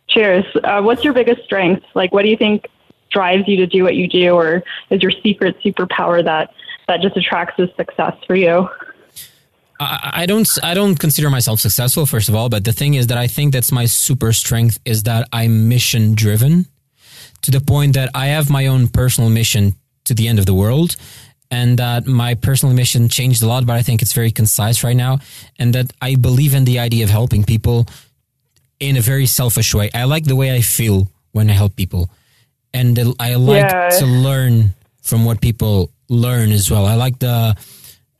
Cheers. 0.07 0.45
Uh, 0.63 0.81
what's 0.81 1.03
your 1.03 1.13
biggest 1.13 1.43
strength? 1.43 1.85
Like, 1.93 2.13
what 2.13 2.23
do 2.23 2.29
you 2.29 2.37
think 2.37 2.67
drives 3.11 3.47
you 3.47 3.57
to 3.57 3.67
do 3.67 3.83
what 3.83 3.95
you 3.95 4.07
do, 4.07 4.31
or 4.31 4.63
is 4.89 5.01
your 5.03 5.11
secret 5.11 5.55
superpower 5.63 6.23
that 6.23 6.51
that 6.87 7.01
just 7.01 7.15
attracts 7.17 7.55
this 7.57 7.69
success 7.75 8.15
for 8.27 8.35
you? 8.35 8.67
I, 9.79 10.11
I 10.21 10.25
don't 10.25 10.47
I 10.61 10.73
don't 10.73 10.95
consider 10.99 11.29
myself 11.29 11.59
successful 11.59 12.05
first 12.05 12.29
of 12.29 12.35
all, 12.35 12.49
but 12.49 12.63
the 12.63 12.71
thing 12.73 12.93
is 12.93 13.07
that 13.07 13.17
I 13.17 13.27
think 13.27 13.53
that's 13.53 13.71
my 13.71 13.85
super 13.85 14.31
strength 14.33 14.77
is 14.85 15.03
that 15.03 15.27
I'm 15.33 15.67
mission 15.67 16.13
driven 16.15 16.65
to 17.41 17.51
the 17.51 17.59
point 17.61 17.93
that 17.95 18.09
I 18.15 18.27
have 18.27 18.49
my 18.49 18.67
own 18.67 18.87
personal 18.87 19.29
mission 19.29 19.75
to 20.05 20.13
the 20.13 20.27
end 20.27 20.39
of 20.39 20.45
the 20.45 20.53
world 20.53 20.95
and 21.51 21.77
that 21.79 22.05
my 22.05 22.35
personal 22.35 22.73
mission 22.73 23.09
changed 23.09 23.41
a 23.43 23.47
lot 23.47 23.65
but 23.65 23.75
I 23.75 23.81
think 23.81 24.01
it's 24.01 24.13
very 24.13 24.31
concise 24.31 24.83
right 24.83 24.95
now 24.95 25.19
and 25.59 25.73
that 25.75 25.91
I 26.01 26.15
believe 26.15 26.53
in 26.53 26.65
the 26.65 26.79
idea 26.79 27.03
of 27.03 27.09
helping 27.09 27.43
people 27.43 27.87
in 28.79 28.97
a 28.97 29.01
very 29.01 29.25
selfish 29.25 29.73
way. 29.73 29.89
I 29.93 30.03
like 30.05 30.25
the 30.25 30.35
way 30.35 30.53
I 30.55 30.61
feel 30.61 31.07
when 31.31 31.49
I 31.49 31.53
help 31.53 31.75
people 31.75 32.09
and 32.73 32.97
I 33.19 33.35
like 33.35 33.63
Yeah. 33.71 33.89
to 33.99 34.05
learn 34.05 34.73
from 35.03 35.25
what 35.25 35.41
people 35.41 35.91
learn 36.09 36.51
as 36.51 36.71
well. 36.71 36.85
I 36.85 36.95
like 36.95 37.19
the 37.19 37.55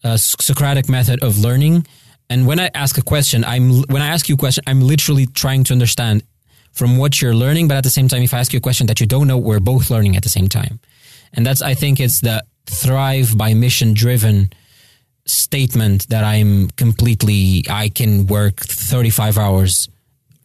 uh, 0.04 0.18
Socratic 0.18 0.90
method 0.90 1.24
of 1.24 1.40
learning. 1.40 1.88
And 2.30 2.46
when 2.46 2.60
I 2.60 2.70
ask 2.74 2.98
a 2.98 3.02
question, 3.02 3.44
I'm 3.44 3.84
when 3.84 4.02
I 4.02 4.08
ask 4.08 4.30
you 4.30 4.36
a 4.36 4.38
question, 4.38 4.64
I'm 4.68 4.82
literally 4.82 5.26
trying 5.26 5.64
to 5.66 5.74
understand 5.74 6.24
from 6.72 6.98
what 6.98 7.22
you're 7.22 7.36
learning. 7.36 7.68
But 7.68 7.78
at 7.78 7.84
the 7.84 7.90
same 7.90 8.08
time, 8.08 8.22
if 8.22 8.34
I 8.34 8.40
ask 8.40 8.54
you 8.54 8.58
a 8.58 8.62
question 8.62 8.88
that 8.88 9.00
you 9.00 9.08
don't 9.08 9.28
know, 9.28 9.38
we're 9.38 9.60
both 9.60 9.90
learning 9.90 10.16
at 10.16 10.24
the 10.24 10.30
same 10.30 10.50
time. 10.50 10.80
And 11.34 11.46
that's 11.46 11.62
I 11.62 11.74
think 11.74 12.00
it's 12.00 12.22
the 12.22 12.44
thrive 12.66 13.38
by 13.38 13.54
mission 13.54 13.94
driven 13.94 14.52
statement 15.26 16.10
that 16.10 16.24
I'm 16.24 16.70
completely 16.72 17.66
I 17.70 17.90
can 17.90 18.28
work 18.28 18.60
35 18.60 19.38
hours 19.38 19.90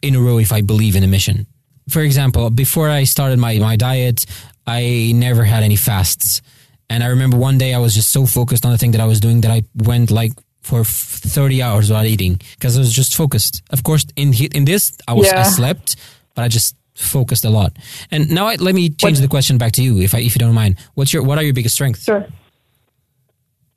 in 0.01 0.15
a 0.15 0.21
row 0.21 0.37
if 0.37 0.51
I 0.51 0.61
believe 0.61 0.95
in 0.95 1.03
a 1.03 1.07
mission. 1.07 1.47
For 1.89 2.01
example, 2.01 2.49
before 2.49 2.89
I 2.89 3.03
started 3.03 3.39
my, 3.39 3.57
my 3.57 3.75
diet, 3.75 4.25
I 4.67 5.11
never 5.15 5.43
had 5.43 5.63
any 5.63 5.75
fasts. 5.75 6.41
And 6.89 7.03
I 7.03 7.07
remember 7.07 7.37
one 7.37 7.57
day 7.57 7.73
I 7.73 7.79
was 7.79 7.93
just 7.93 8.11
so 8.11 8.25
focused 8.25 8.65
on 8.65 8.71
the 8.71 8.77
thing 8.77 8.91
that 8.91 9.01
I 9.01 9.05
was 9.05 9.19
doing 9.19 9.41
that 9.41 9.51
I 9.51 9.63
went 9.75 10.11
like 10.11 10.31
for 10.61 10.83
30 10.83 11.61
hours 11.61 11.89
without 11.89 12.05
eating 12.05 12.39
because 12.55 12.77
I 12.77 12.79
was 12.79 12.91
just 12.91 13.15
focused. 13.15 13.61
Of 13.69 13.83
course, 13.83 14.05
in 14.15 14.33
in 14.33 14.65
this, 14.65 14.97
I 15.07 15.13
was 15.13 15.31
I 15.31 15.43
slept, 15.43 15.95
but 16.35 16.43
I 16.43 16.47
just 16.47 16.75
focused 16.95 17.45
a 17.45 17.49
lot. 17.49 17.77
And 18.11 18.29
now 18.29 18.47
I, 18.47 18.55
let 18.55 18.75
me 18.75 18.89
change 18.89 19.19
the 19.19 19.27
question 19.27 19.57
back 19.57 19.71
to 19.73 19.83
you, 19.83 19.99
if 19.99 20.13
I, 20.13 20.19
if 20.19 20.35
you 20.35 20.39
don't 20.39 20.53
mind. 20.53 20.77
What's 20.95 21.13
your 21.13 21.23
what 21.23 21.37
are 21.37 21.43
your 21.43 21.53
biggest 21.53 21.75
strengths? 21.75 22.03
Sure. 22.03 22.25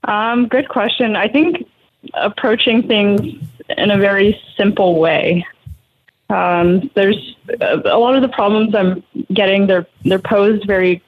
Um, 0.04 0.48
good 0.48 0.68
question. 0.68 1.14
I 1.16 1.28
think 1.28 1.68
approaching 2.14 2.86
things 2.86 3.20
in 3.76 3.90
a 3.90 3.98
very 3.98 4.40
simple 4.56 4.98
way. 4.98 5.46
Um, 6.32 6.90
there's 6.94 7.36
a, 7.60 7.98
lot 7.98 8.16
of 8.16 8.22
the 8.22 8.28
problems 8.28 8.74
I'm 8.74 9.02
getting. 9.32 9.66
They're 9.66 9.86
they're 10.04 10.18
posed 10.18 10.66
very 10.66 11.02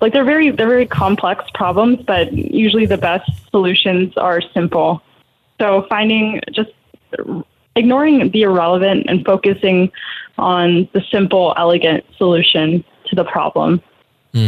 like 0.00 0.12
they're 0.12 0.24
very 0.24 0.50
they're 0.50 0.68
very 0.68 0.86
complex 0.86 1.44
problems, 1.52 2.00
but 2.06 2.32
usually 2.32 2.86
the 2.86 2.96
best 2.96 3.30
solutions 3.50 4.16
are 4.16 4.40
simple. 4.54 5.02
So 5.60 5.86
finding 5.88 6.40
just 6.52 6.70
ignoring 7.76 8.30
the 8.30 8.42
irrelevant 8.42 9.06
and 9.08 9.24
focusing 9.24 9.92
on 10.38 10.88
the 10.92 11.02
simple, 11.10 11.54
elegant 11.56 12.04
solution 12.16 12.82
to 13.06 13.16
the 13.16 13.24
problem. 13.24 13.82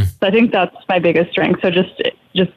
So 0.05 0.27
I 0.27 0.31
think 0.31 0.53
that's 0.53 0.77
my 0.89 0.99
biggest 0.99 1.31
strength. 1.33 1.61
So 1.61 1.70
just 1.70 2.03
just 2.35 2.53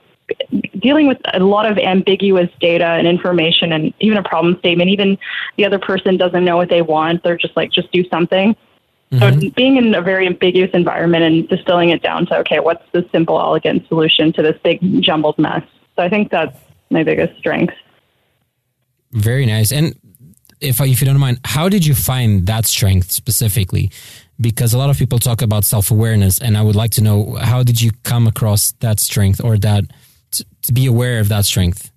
dealing 0.80 1.08
with 1.08 1.18
a 1.34 1.40
lot 1.40 1.70
of 1.70 1.78
ambiguous 1.78 2.50
data 2.60 2.86
and 2.86 3.08
information 3.08 3.72
and 3.72 3.94
even 4.00 4.18
a 4.18 4.24
problem 4.24 4.58
statement, 4.60 4.90
even 4.90 5.18
the 5.58 5.66
other 5.66 5.80
person 5.80 6.18
doesn't 6.18 6.44
know 6.46 6.58
what 6.58 6.70
they 6.70 6.82
want. 6.82 7.24
They're 7.24 7.38
just 7.38 7.56
like, 7.56 7.72
just 7.72 7.92
do 7.92 8.08
something. 8.10 8.56
So 9.12 9.18
mm-hmm. 9.18 9.50
being 9.50 9.78
in 9.78 9.96
a 9.96 10.02
very 10.04 10.28
ambiguous 10.28 10.70
environment 10.74 11.24
and 11.24 11.50
distilling 11.50 11.90
it 11.90 12.04
down 12.04 12.28
to, 12.28 12.38
okay, 12.40 12.60
what's 12.60 12.84
the 12.92 13.08
simple, 13.12 13.40
elegant 13.40 13.88
solution 13.88 14.32
to 14.34 14.44
this 14.44 14.56
big 14.64 14.80
jumbled 15.02 15.40
mess? 15.40 15.64
So 15.96 16.04
I 16.04 16.10
think 16.10 16.30
that's 16.30 16.56
my 16.92 17.04
biggest 17.04 17.38
strength. 17.40 17.74
Very 19.12 19.48
nice. 19.48 19.72
And 19.72 20.00
if 20.62 20.80
if 20.80 21.02
you 21.02 21.08
don't 21.08 21.20
mind, 21.20 21.40
how 21.44 21.70
did 21.70 21.86
you 21.86 21.96
find 21.96 22.46
that 22.46 22.68
strength 22.68 23.12
specifically? 23.12 23.90
Because 24.40 24.74
a 24.74 24.78
lot 24.78 24.92
of 24.92 24.98
people 24.98 25.18
talk 25.18 25.42
about 25.42 25.66
self 25.66 25.90
awareness, 25.90 26.40
and 26.40 26.56
I 26.56 26.62
would 26.62 26.76
like 26.76 26.92
to 26.92 27.02
know 27.02 27.36
how 27.36 27.64
did 27.64 27.82
you 27.82 27.92
come 28.04 28.28
across 28.28 28.74
that 28.80 29.00
strength 29.00 29.44
or 29.44 29.58
that 29.58 29.86
to 30.70 30.74
be 30.74 30.86
aware 30.86 31.20
of 31.20 31.28
that 31.30 31.46
strength? 31.46 31.92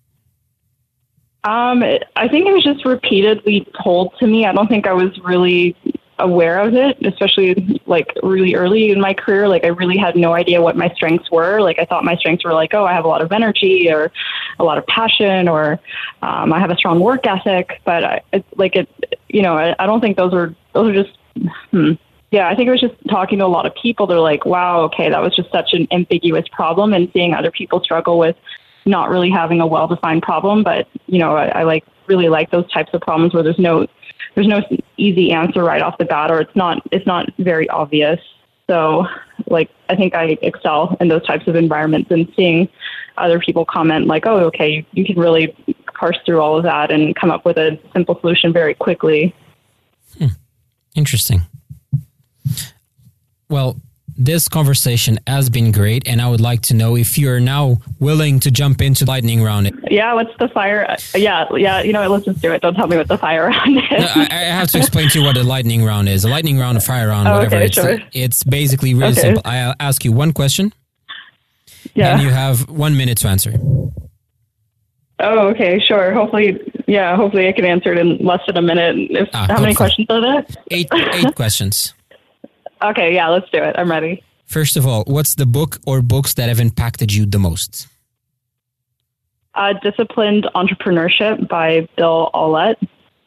Um, 1.44 1.82
I 2.16 2.28
think 2.28 2.46
it 2.46 2.52
was 2.52 2.64
just 2.64 2.84
repeatedly 2.84 3.66
told 3.82 4.14
to 4.18 4.26
me. 4.26 4.46
I 4.46 4.52
don't 4.52 4.68
think 4.68 4.86
I 4.86 4.92
was 4.92 5.16
really 5.22 5.76
aware 6.18 6.58
of 6.60 6.74
it, 6.74 6.96
especially 7.04 7.80
like 7.86 8.08
really 8.22 8.54
early 8.54 8.90
in 8.90 9.00
my 9.00 9.12
career. 9.12 9.48
Like 9.48 9.64
I 9.64 9.68
really 9.68 9.98
had 9.98 10.16
no 10.16 10.32
idea 10.32 10.62
what 10.62 10.76
my 10.76 10.88
strengths 10.94 11.30
were. 11.30 11.60
Like 11.60 11.78
I 11.78 11.84
thought 11.84 12.04
my 12.04 12.16
strengths 12.16 12.44
were 12.44 12.54
like, 12.54 12.72
oh, 12.74 12.86
I 12.86 12.92
have 12.92 13.04
a 13.04 13.08
lot 13.08 13.20
of 13.20 13.32
energy 13.32 13.90
or 13.90 14.10
a 14.58 14.64
lot 14.64 14.78
of 14.78 14.86
passion 14.86 15.48
or 15.48 15.80
um, 16.22 16.52
I 16.52 16.60
have 16.60 16.70
a 16.70 16.76
strong 16.76 17.00
work 17.00 17.26
ethic. 17.26 17.80
But 17.84 18.04
I, 18.04 18.22
like 18.56 18.76
it, 18.76 18.88
you 19.28 19.42
know, 19.42 19.58
I, 19.58 19.74
I 19.78 19.86
don't 19.86 20.00
think 20.00 20.16
those 20.16 20.32
are 20.32 20.54
those 20.72 20.94
are 20.94 21.02
just. 21.02 21.18
Hmm. 21.70 21.92
Yeah, 22.30 22.48
I 22.48 22.54
think 22.54 22.66
it 22.66 22.70
was 22.70 22.80
just 22.80 22.94
talking 23.10 23.40
to 23.40 23.44
a 23.44 23.46
lot 23.46 23.66
of 23.66 23.74
people. 23.74 24.06
They're 24.06 24.18
like, 24.18 24.46
wow, 24.46 24.80
okay, 24.84 25.10
that 25.10 25.20
was 25.20 25.36
just 25.36 25.50
such 25.50 25.74
an 25.74 25.86
ambiguous 25.90 26.48
problem, 26.48 26.94
and 26.94 27.10
seeing 27.12 27.34
other 27.34 27.50
people 27.50 27.82
struggle 27.84 28.18
with 28.18 28.36
not 28.86 29.10
really 29.10 29.30
having 29.30 29.60
a 29.60 29.66
well-defined 29.66 30.22
problem. 30.22 30.62
But 30.62 30.88
you 31.06 31.18
know, 31.18 31.36
I, 31.36 31.60
I 31.60 31.62
like 31.64 31.84
really 32.06 32.28
like 32.28 32.50
those 32.50 32.70
types 32.70 32.90
of 32.92 33.00
problems 33.00 33.34
where 33.34 33.42
there's 33.42 33.58
no 33.58 33.86
there's 34.34 34.46
no 34.46 34.62
easy 34.96 35.32
answer 35.32 35.62
right 35.62 35.82
off 35.82 35.98
the 35.98 36.04
bat, 36.04 36.30
or 36.30 36.40
it's 36.40 36.56
not 36.56 36.82
it's 36.90 37.06
not 37.06 37.28
very 37.38 37.68
obvious. 37.68 38.20
So, 38.68 39.06
like, 39.48 39.70
I 39.88 39.96
think 39.96 40.14
I 40.14 40.38
excel 40.40 40.96
in 41.00 41.08
those 41.08 41.26
types 41.26 41.46
of 41.46 41.56
environments, 41.56 42.10
and 42.10 42.32
seeing 42.36 42.68
other 43.18 43.38
people 43.40 43.64
comment 43.64 44.06
like, 44.06 44.26
"Oh, 44.26 44.38
okay, 44.46 44.86
you, 44.92 45.04
can 45.04 45.16
really 45.16 45.54
parse 45.94 46.16
through 46.24 46.40
all 46.40 46.56
of 46.56 46.62
that 46.62 46.90
and 46.90 47.14
come 47.14 47.30
up 47.30 47.44
with 47.44 47.58
a 47.58 47.78
simple 47.92 48.18
solution 48.20 48.52
very 48.52 48.74
quickly." 48.74 49.34
Hmm. 50.18 50.28
Interesting. 50.94 51.42
Well, 53.48 53.76
this 54.16 54.48
conversation 54.48 55.18
has 55.26 55.50
been 55.50 55.72
great, 55.72 56.06
and 56.06 56.20
I 56.20 56.28
would 56.28 56.40
like 56.40 56.62
to 56.62 56.74
know 56.74 56.96
if 56.96 57.18
you're 57.18 57.40
now 57.40 57.78
willing 57.98 58.40
to 58.40 58.50
jump 58.50 58.82
into 58.82 59.04
lightning 59.04 59.42
round. 59.42 59.72
Yeah, 59.90 60.14
what's 60.14 60.36
the 60.38 60.48
fire? 60.48 60.96
Yeah, 61.14 61.46
yeah. 61.56 61.82
You 61.82 61.92
know, 61.92 62.08
let's 62.08 62.24
just 62.24 62.40
do 62.40 62.52
it. 62.52 62.62
Don't 62.62 62.74
tell 62.74 62.86
me 62.86 62.96
what 62.96 63.08
the 63.08 63.18
fire 63.18 63.46
round 63.48 63.78
is. 63.78 63.90
No, 63.90 63.96
I, 64.16 64.28
I, 64.30 64.44
have 64.44 64.68
to 64.72 64.78
explain 64.78 65.08
to 65.10 65.20
you 65.20 65.24
what 65.24 65.36
a 65.36 65.42
lightning 65.42 65.84
round 65.84 66.08
is. 66.08 66.24
A 66.24 66.28
lightning 66.28 66.58
round, 66.58 66.78
a 66.78 66.80
fire 66.80 67.08
round, 67.08 67.28
oh, 67.28 67.34
whatever. 67.34 67.56
Okay, 67.56 67.64
it's, 67.66 67.74
sure. 67.74 67.98
it's 68.12 68.44
basically 68.44 68.94
really 68.94 69.12
okay. 69.12 69.20
simple. 69.20 69.42
I'll 69.44 69.74
ask 69.80 70.04
you 70.04 70.12
one 70.12 70.32
question. 70.32 70.72
Yeah. 71.94 72.14
And 72.14 72.22
you 72.22 72.30
have 72.30 72.68
one 72.68 72.96
minute 72.96 73.18
to 73.18 73.28
answer. 73.28 73.54
Oh, 75.18 75.48
okay, 75.48 75.78
sure. 75.78 76.12
Hopefully, 76.12 76.60
yeah. 76.86 77.16
Hopefully, 77.16 77.48
I 77.48 77.52
can 77.52 77.64
answer 77.64 77.92
it 77.92 77.98
in 77.98 78.18
less 78.18 78.40
than 78.46 78.56
a 78.56 78.62
minute. 78.62 78.96
If, 79.10 79.28
ah, 79.32 79.46
how 79.48 79.60
many 79.60 79.74
questions 79.74 80.06
are 80.10 80.20
there? 80.20 80.46
Eight. 80.70 80.88
Eight 80.92 81.34
questions. 81.36 81.94
Okay, 82.82 83.14
yeah, 83.14 83.28
let's 83.28 83.48
do 83.50 83.58
it. 83.58 83.76
I'm 83.78 83.90
ready. 83.90 84.22
First 84.44 84.76
of 84.76 84.86
all, 84.86 85.04
what's 85.06 85.34
the 85.34 85.46
book 85.46 85.78
or 85.86 86.02
books 86.02 86.34
that 86.34 86.48
have 86.48 86.60
impacted 86.60 87.12
you 87.12 87.26
the 87.26 87.38
most? 87.38 87.86
Uh, 89.54 89.74
Disciplined 89.82 90.48
Entrepreneurship 90.54 91.48
by 91.48 91.88
Bill 91.96 92.30
Aulet. 92.34 92.76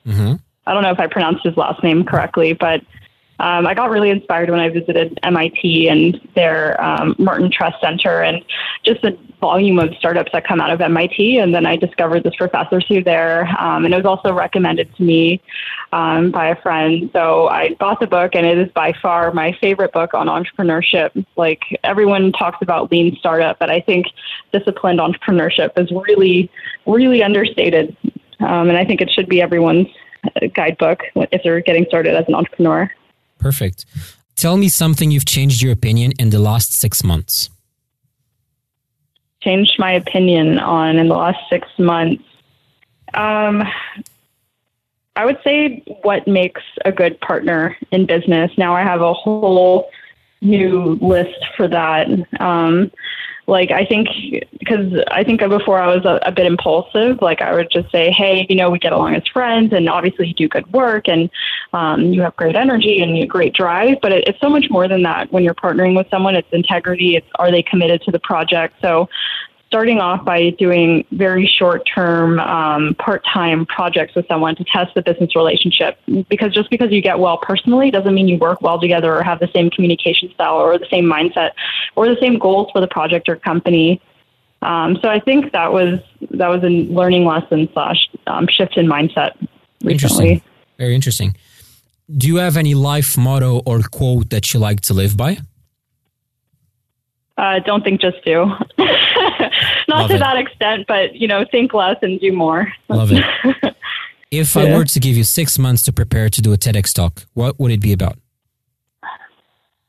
Mm-hmm. 0.05 0.33
I 0.67 0.73
don't 0.73 0.83
know 0.83 0.91
if 0.91 0.99
I 0.99 1.07
pronounced 1.07 1.45
his 1.45 1.55
last 1.55 1.83
name 1.83 2.03
correctly, 2.03 2.53
but 2.53 2.81
um, 3.39 3.67
I 3.67 3.73
got 3.73 3.89
really 3.89 4.09
inspired 4.09 4.49
when 4.49 4.59
I 4.59 4.69
visited 4.69 5.19
MIT 5.23 5.89
and 5.89 6.21
their 6.35 6.81
um, 6.81 7.15
Martin 7.19 7.51
Trust 7.51 7.81
Center 7.81 8.21
and 8.21 8.43
just 8.83 9.01
the 9.01 9.17
volume 9.41 9.77
of 9.77 9.93
startups 9.99 10.31
that 10.31 10.47
come 10.47 10.61
out 10.61 10.71
of 10.71 10.79
MIT. 10.79 11.37
And 11.37 11.53
then 11.53 11.65
I 11.65 11.75
discovered 11.75 12.23
this 12.23 12.35
professor 12.35 12.79
through 12.81 13.03
there. 13.03 13.45
Um, 13.59 13.83
and 13.83 13.93
it 13.93 13.97
was 13.97 14.05
also 14.05 14.33
recommended 14.33 14.95
to 14.95 15.03
me 15.03 15.41
um, 15.91 16.31
by 16.31 16.47
a 16.47 16.61
friend. 16.61 17.09
So 17.11 17.47
I 17.49 17.73
bought 17.79 17.99
the 17.99 18.07
book, 18.07 18.35
and 18.35 18.45
it 18.45 18.57
is 18.57 18.71
by 18.71 18.93
far 19.01 19.31
my 19.33 19.55
favorite 19.59 19.91
book 19.91 20.13
on 20.13 20.27
entrepreneurship. 20.27 21.25
Like 21.35 21.61
everyone 21.83 22.31
talks 22.31 22.59
about 22.61 22.91
lean 22.91 23.15
startup, 23.17 23.59
but 23.59 23.69
I 23.69 23.81
think 23.81 24.07
disciplined 24.53 24.99
entrepreneurship 24.99 25.71
is 25.77 25.91
really, 25.91 26.49
really 26.85 27.21
understated. 27.21 27.95
Um, 28.39 28.69
and 28.69 28.77
I 28.77 28.85
think 28.85 29.01
it 29.01 29.11
should 29.11 29.27
be 29.27 29.41
everyone's 29.41 29.87
guidebook 30.53 31.01
if 31.15 31.43
they're 31.43 31.61
getting 31.61 31.85
started 31.85 32.15
as 32.15 32.25
an 32.27 32.35
entrepreneur. 32.35 32.89
Perfect. 33.45 33.85
Tell 34.35 34.57
me 34.57 34.69
something 34.69 35.11
you've 35.11 35.27
changed 35.27 35.61
your 35.61 35.71
opinion 35.71 36.13
in 36.17 36.31
the 36.31 36.39
last 36.39 36.73
six 36.73 37.03
months. 37.03 37.51
Changed 39.43 39.73
my 39.77 39.91
opinion 39.91 40.57
on 40.57 40.95
in 40.97 41.09
the 41.09 41.13
last 41.13 41.37
six 41.47 41.67
months. 41.77 42.23
Um, 43.13 43.61
I 45.15 45.25
would 45.25 45.37
say 45.43 45.83
what 46.01 46.27
makes 46.27 46.63
a 46.85 46.91
good 46.91 47.21
partner 47.21 47.77
in 47.91 48.07
business. 48.07 48.49
Now 48.57 48.73
I 48.73 48.81
have 48.81 49.01
a 49.01 49.13
whole 49.13 49.91
new 50.41 50.97
list 50.99 51.45
for 51.55 51.67
that. 51.67 52.07
Um, 52.39 52.91
like 53.47 53.69
I 53.71 53.85
think 53.85 54.07
because 54.57 55.03
I 55.11 55.23
think 55.23 55.39
before 55.41 55.79
I 55.79 55.93
was 55.93 56.03
a, 56.05 56.19
a, 56.23 56.31
bit 56.31 56.47
impulsive. 56.47 57.21
Like 57.21 57.41
I 57.41 57.53
would 57.53 57.69
just 57.69 57.91
say, 57.91 58.09
hey, 58.11 58.47
you 58.49 58.55
know, 58.55 58.71
we 58.71 58.79
get 58.79 58.91
along 58.91 59.15
as 59.15 59.27
friends, 59.27 59.71
and 59.71 59.87
obviously 59.87 60.27
you 60.27 60.33
do 60.33 60.47
good 60.47 60.71
work, 60.73 61.07
and 61.07 61.29
um, 61.73 62.05
you 62.13 62.21
have 62.21 62.35
great 62.35 62.55
energy 62.55 63.01
and 63.01 63.29
great 63.29 63.53
drive. 63.53 63.97
But 64.01 64.11
it, 64.11 64.27
it's 64.27 64.39
so 64.39 64.49
much 64.49 64.69
more 64.69 64.87
than 64.87 65.03
that. 65.03 65.31
When 65.31 65.43
you're 65.43 65.53
partnering 65.53 65.95
with 65.95 66.09
someone, 66.09 66.35
it's 66.35 66.51
integrity. 66.51 67.15
It's 67.15 67.27
are 67.35 67.51
they 67.51 67.61
committed 67.61 68.01
to 68.03 68.11
the 68.11 68.19
project? 68.19 68.75
So 68.81 69.07
starting 69.67 69.99
off 69.99 70.23
by 70.23 70.51
doing 70.51 71.05
very 71.11 71.45
short 71.45 71.83
term, 71.85 72.39
um, 72.39 72.95
part 72.95 73.23
time 73.25 73.65
projects 73.65 74.15
with 74.15 74.27
someone 74.27 74.55
to 74.55 74.63
test 74.63 74.93
the 74.95 75.01
business 75.01 75.35
relationship. 75.35 75.97
Because 76.29 76.53
just 76.53 76.69
because 76.69 76.91
you 76.91 77.01
get 77.01 77.19
well 77.19 77.37
personally 77.37 77.91
doesn't 77.91 78.13
mean 78.13 78.27
you 78.27 78.37
work 78.37 78.61
well 78.61 78.79
together 78.79 79.15
or 79.15 79.23
have 79.23 79.39
the 79.39 79.49
same 79.53 79.69
communication 79.69 80.31
style 80.33 80.55
or 80.55 80.77
the 80.77 80.87
same 80.89 81.05
mindset 81.05 81.51
or 81.95 82.07
the 82.07 82.17
same 82.21 82.39
goals 82.39 82.69
for 82.71 82.81
the 82.81 82.87
project 82.87 83.27
or 83.27 83.35
company. 83.35 84.01
Um, 84.61 84.97
so 85.01 85.09
I 85.09 85.19
think 85.19 85.51
that 85.51 85.71
was 85.71 85.99
that 86.31 86.47
was 86.47 86.63
a 86.63 86.69
learning 86.69 87.25
lesson 87.25 87.69
slash 87.73 88.09
um, 88.27 88.47
shift 88.49 88.77
in 88.77 88.87
mindset. 88.87 89.31
Recently. 89.83 89.91
Interesting. 89.91 90.41
Very 90.77 90.95
interesting. 90.95 91.35
Do 92.15 92.27
you 92.27 92.37
have 92.37 92.55
any 92.55 92.75
life 92.75 93.17
motto 93.17 93.61
or 93.65 93.81
quote 93.81 94.29
that 94.29 94.53
you 94.53 94.59
like 94.59 94.81
to 94.81 94.93
live 94.93 95.17
by? 95.17 95.37
Uh, 97.37 97.59
don't 97.59 97.83
think, 97.83 97.99
just 97.99 98.23
do. 98.23 98.45
Not 99.99 100.07
to 100.07 100.15
it. 100.15 100.19
that 100.19 100.37
extent, 100.37 100.85
but 100.87 101.15
you 101.15 101.27
know, 101.27 101.45
think 101.49 101.73
less 101.73 101.97
and 102.01 102.19
do 102.19 102.31
more. 102.31 102.71
Love 102.89 103.11
it. 103.11 103.23
if 104.31 104.55
yeah. 104.55 104.63
I 104.63 104.77
were 104.77 104.85
to 104.85 104.99
give 104.99 105.15
you 105.15 105.23
six 105.23 105.57
months 105.57 105.83
to 105.83 105.93
prepare 105.93 106.29
to 106.29 106.41
do 106.41 106.53
a 106.53 106.57
TEDx 106.57 106.93
talk, 106.93 107.25
what 107.33 107.59
would 107.59 107.71
it 107.71 107.81
be 107.81 107.93
about? 107.93 108.17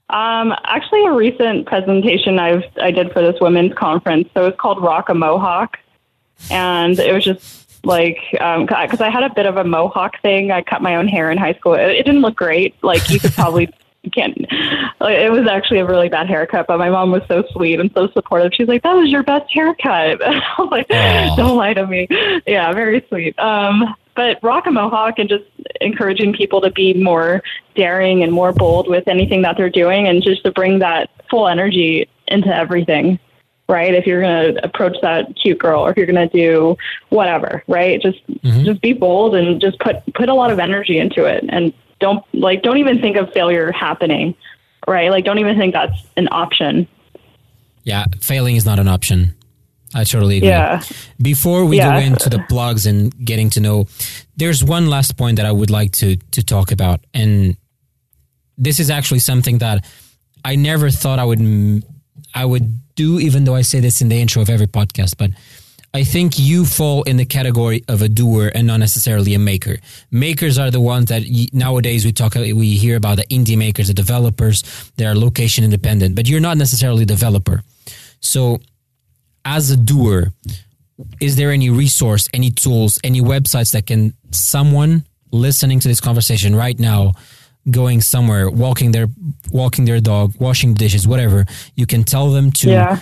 Um, 0.09 0.55
actually, 0.65 1.05
a 1.05 1.13
recent 1.13 1.67
presentation 1.67 2.39
I've 2.39 2.63
I 2.81 2.91
did 2.91 3.13
for 3.13 3.23
this 3.23 3.41
women's 3.41 3.75
conference. 3.75 4.29
So 4.35 4.47
it's 4.47 4.59
called 4.59 4.81
Rock 4.81 5.09
a 5.09 5.15
Mohawk, 5.15 5.79
and 6.51 6.99
it 6.99 7.13
was 7.13 7.25
just 7.25 7.85
like 7.85 8.19
because 8.31 9.01
um, 9.01 9.07
I 9.07 9.11
had 9.11 9.25
a 9.25 9.35
bit 9.35 9.47
of 9.47 9.57
a 9.57 9.65
mohawk 9.65 10.21
thing. 10.23 10.53
I 10.53 10.63
cut 10.63 10.83
my 10.83 10.97
own 10.97 11.09
hair 11.09 11.31
in 11.31 11.39
high 11.39 11.55
school. 11.55 11.75
It, 11.75 11.91
it 11.91 12.07
didn't 12.07 12.21
look 12.21 12.37
great. 12.37 12.75
Like 12.83 13.09
you 13.11 13.19
could 13.19 13.33
probably 13.33 13.69
can't. 14.11 14.37
It 14.39 15.31
was 15.31 15.47
actually 15.49 15.81
a 15.81 15.87
really 15.87 16.09
bad 16.09 16.27
haircut, 16.29 16.67
but 16.67 16.79
my 16.79 16.91
mom 16.91 17.11
was 17.11 17.23
so 17.29 17.45
sweet 17.53 17.81
and 17.81 17.91
so 17.95 18.09
supportive. 18.09 18.53
She's 18.55 18.69
like, 18.69 18.83
"That 18.83 18.95
was 18.95 19.11
your 19.11 19.23
best 19.23 19.53
haircut." 19.53 20.23
I 20.25 20.41
was 20.59 20.69
like, 20.71 20.89
Aww. 20.89 21.37
"Don't 21.37 21.57
lie 21.57 21.75
to 21.75 21.87
me." 21.87 22.07
Yeah, 22.47 22.73
very 22.73 23.05
sweet. 23.09 23.39
Um, 23.39 23.95
but 24.15 24.39
rock 24.43 24.67
a 24.67 24.71
mohawk 24.71 25.19
and 25.19 25.29
just 25.29 25.45
encouraging 25.81 26.33
people 26.33 26.61
to 26.63 26.71
be 26.71 26.95
more 26.95 27.43
daring 27.75 28.23
and 28.23 28.33
more 28.33 28.53
bold 28.53 28.89
with 28.89 29.07
anything 29.07 29.43
that 29.43 29.57
they're 29.57 29.71
doing, 29.71 30.09
and 30.09 30.23
just 30.23 30.45
to 30.45 30.53
bring 30.53 30.79
that 30.81 31.11
full 31.31 31.49
energy 31.49 32.09
into 32.29 32.55
everything. 32.55 33.19
Right? 33.69 33.95
If 33.95 34.07
you're 34.07 34.23
going 34.23 34.55
to 34.55 34.65
approach 34.65 34.97
that 35.03 35.35
cute 35.35 35.59
girl, 35.59 35.85
or 35.85 35.91
if 35.91 35.97
you're 35.97 36.07
going 36.07 36.29
to 36.29 36.37
do 36.37 36.77
whatever, 37.09 37.65
right? 37.67 38.01
Just 38.01 38.25
mm-hmm. 38.29 38.65
just 38.65 38.81
be 38.81 38.93
bold 38.93 39.35
and 39.35 39.61
just 39.61 39.79
put 39.81 39.97
put 40.15 40.29
a 40.29 40.35
lot 40.35 40.53
of 40.53 40.61
energy 40.61 40.99
into 40.99 41.25
it, 41.25 41.45
and 41.49 41.73
don't 42.01 42.25
like 42.33 42.63
don't 42.63 42.79
even 42.79 43.01
think 43.01 43.17
of 43.17 43.33
failure 43.33 43.73
happening 43.73 44.35
right? 44.87 45.11
Like 45.11 45.25
don't 45.25 45.39
even 45.39 45.57
think 45.57 45.73
that's 45.73 45.99
an 46.17 46.29
option. 46.31 46.89
Yeah 47.85 48.07
failing 48.21 48.57
is 48.57 48.65
not 48.65 48.79
an 48.79 48.89
option. 48.89 49.35
I 49.95 50.05
totally 50.05 50.39
agree. 50.39 50.49
Yeah. 50.49 50.83
before 51.23 51.65
we 51.65 51.79
yeah. 51.79 51.99
go 51.99 52.05
into 52.05 52.29
the 52.29 52.39
blogs 52.39 52.87
and 52.87 53.17
getting 53.25 53.51
to 53.51 53.61
know 53.61 53.87
there's 54.37 54.63
one 54.63 54.89
last 54.91 55.17
point 55.17 55.37
that 55.37 55.47
i 55.47 55.53
would 55.53 55.71
like 55.71 55.93
to 55.93 56.17
to 56.33 56.43
talk 56.43 56.73
about. 56.73 57.01
And 57.15 57.57
this 58.59 58.81
is 58.81 58.91
actually 58.91 59.21
something 59.21 59.59
that 59.59 59.85
i 60.45 60.57
never 60.57 60.91
thought 60.91 61.19
i 61.19 61.25
would 61.25 61.41
i 62.35 62.45
would 62.45 62.81
do 62.95 63.21
even 63.21 63.45
though 63.45 63.55
i 63.55 63.63
say 63.63 63.81
this 63.81 64.01
in 64.01 64.09
the 64.09 64.19
intro 64.19 64.41
of 64.41 64.49
every 64.49 64.67
podcast 64.67 65.15
but 65.19 65.31
I 65.97 66.05
think 66.05 66.39
you 66.39 66.67
fall 66.67 67.05
in 67.05 67.17
the 67.17 67.25
category 67.25 67.83
of 67.89 68.03
a 68.03 68.09
doer 68.11 68.53
and 68.55 68.67
not 68.67 68.81
necessarily 68.81 69.33
a 69.33 69.39
maker. 69.39 69.79
Makers 70.11 70.59
are 70.59 70.71
the 70.71 70.79
ones 70.79 71.07
that 71.07 71.23
nowadays 71.55 72.05
we 72.05 72.13
talk, 72.13 72.35
we 72.35 72.77
hear 72.77 72.97
about 72.99 73.17
the 73.17 73.25
indie 73.29 73.57
makers, 73.57 73.89
the 73.89 73.95
developers, 73.95 74.63
they 74.97 75.07
are 75.07 75.15
location 75.15 75.65
independent, 75.65 76.15
but 76.15 76.29
you're 76.29 76.47
not 76.49 76.59
necessarily 76.59 77.05
a 77.05 77.07
developer. 77.07 77.63
So, 78.21 78.61
as 79.47 79.71
a 79.71 79.77
doer, 79.79 80.35
is 81.19 81.37
there 81.37 81.51
any 81.51 81.71
resource, 81.71 82.29
any 82.35 82.51
tools, 82.51 82.99
any 83.03 83.23
websites 83.23 83.73
that 83.73 83.87
can 83.87 84.13
someone 84.33 85.07
listening 85.33 85.81
to 85.81 85.89
this 85.89 86.03
conversation 86.03 86.55
right 86.55 86.79
now, 86.79 87.15
going 87.71 88.03
somewhere, 88.03 88.51
walking 88.51 88.93
their 88.93 89.07
walking 89.51 89.87
their 89.87 90.01
dog, 90.01 90.35
washing 90.39 90.75
dishes, 90.75 91.09
whatever, 91.09 91.47
you 91.75 91.87
can 91.87 92.05
tell 92.05 92.33
them 92.33 92.51
to. 92.51 92.69
Yeah. 92.69 93.01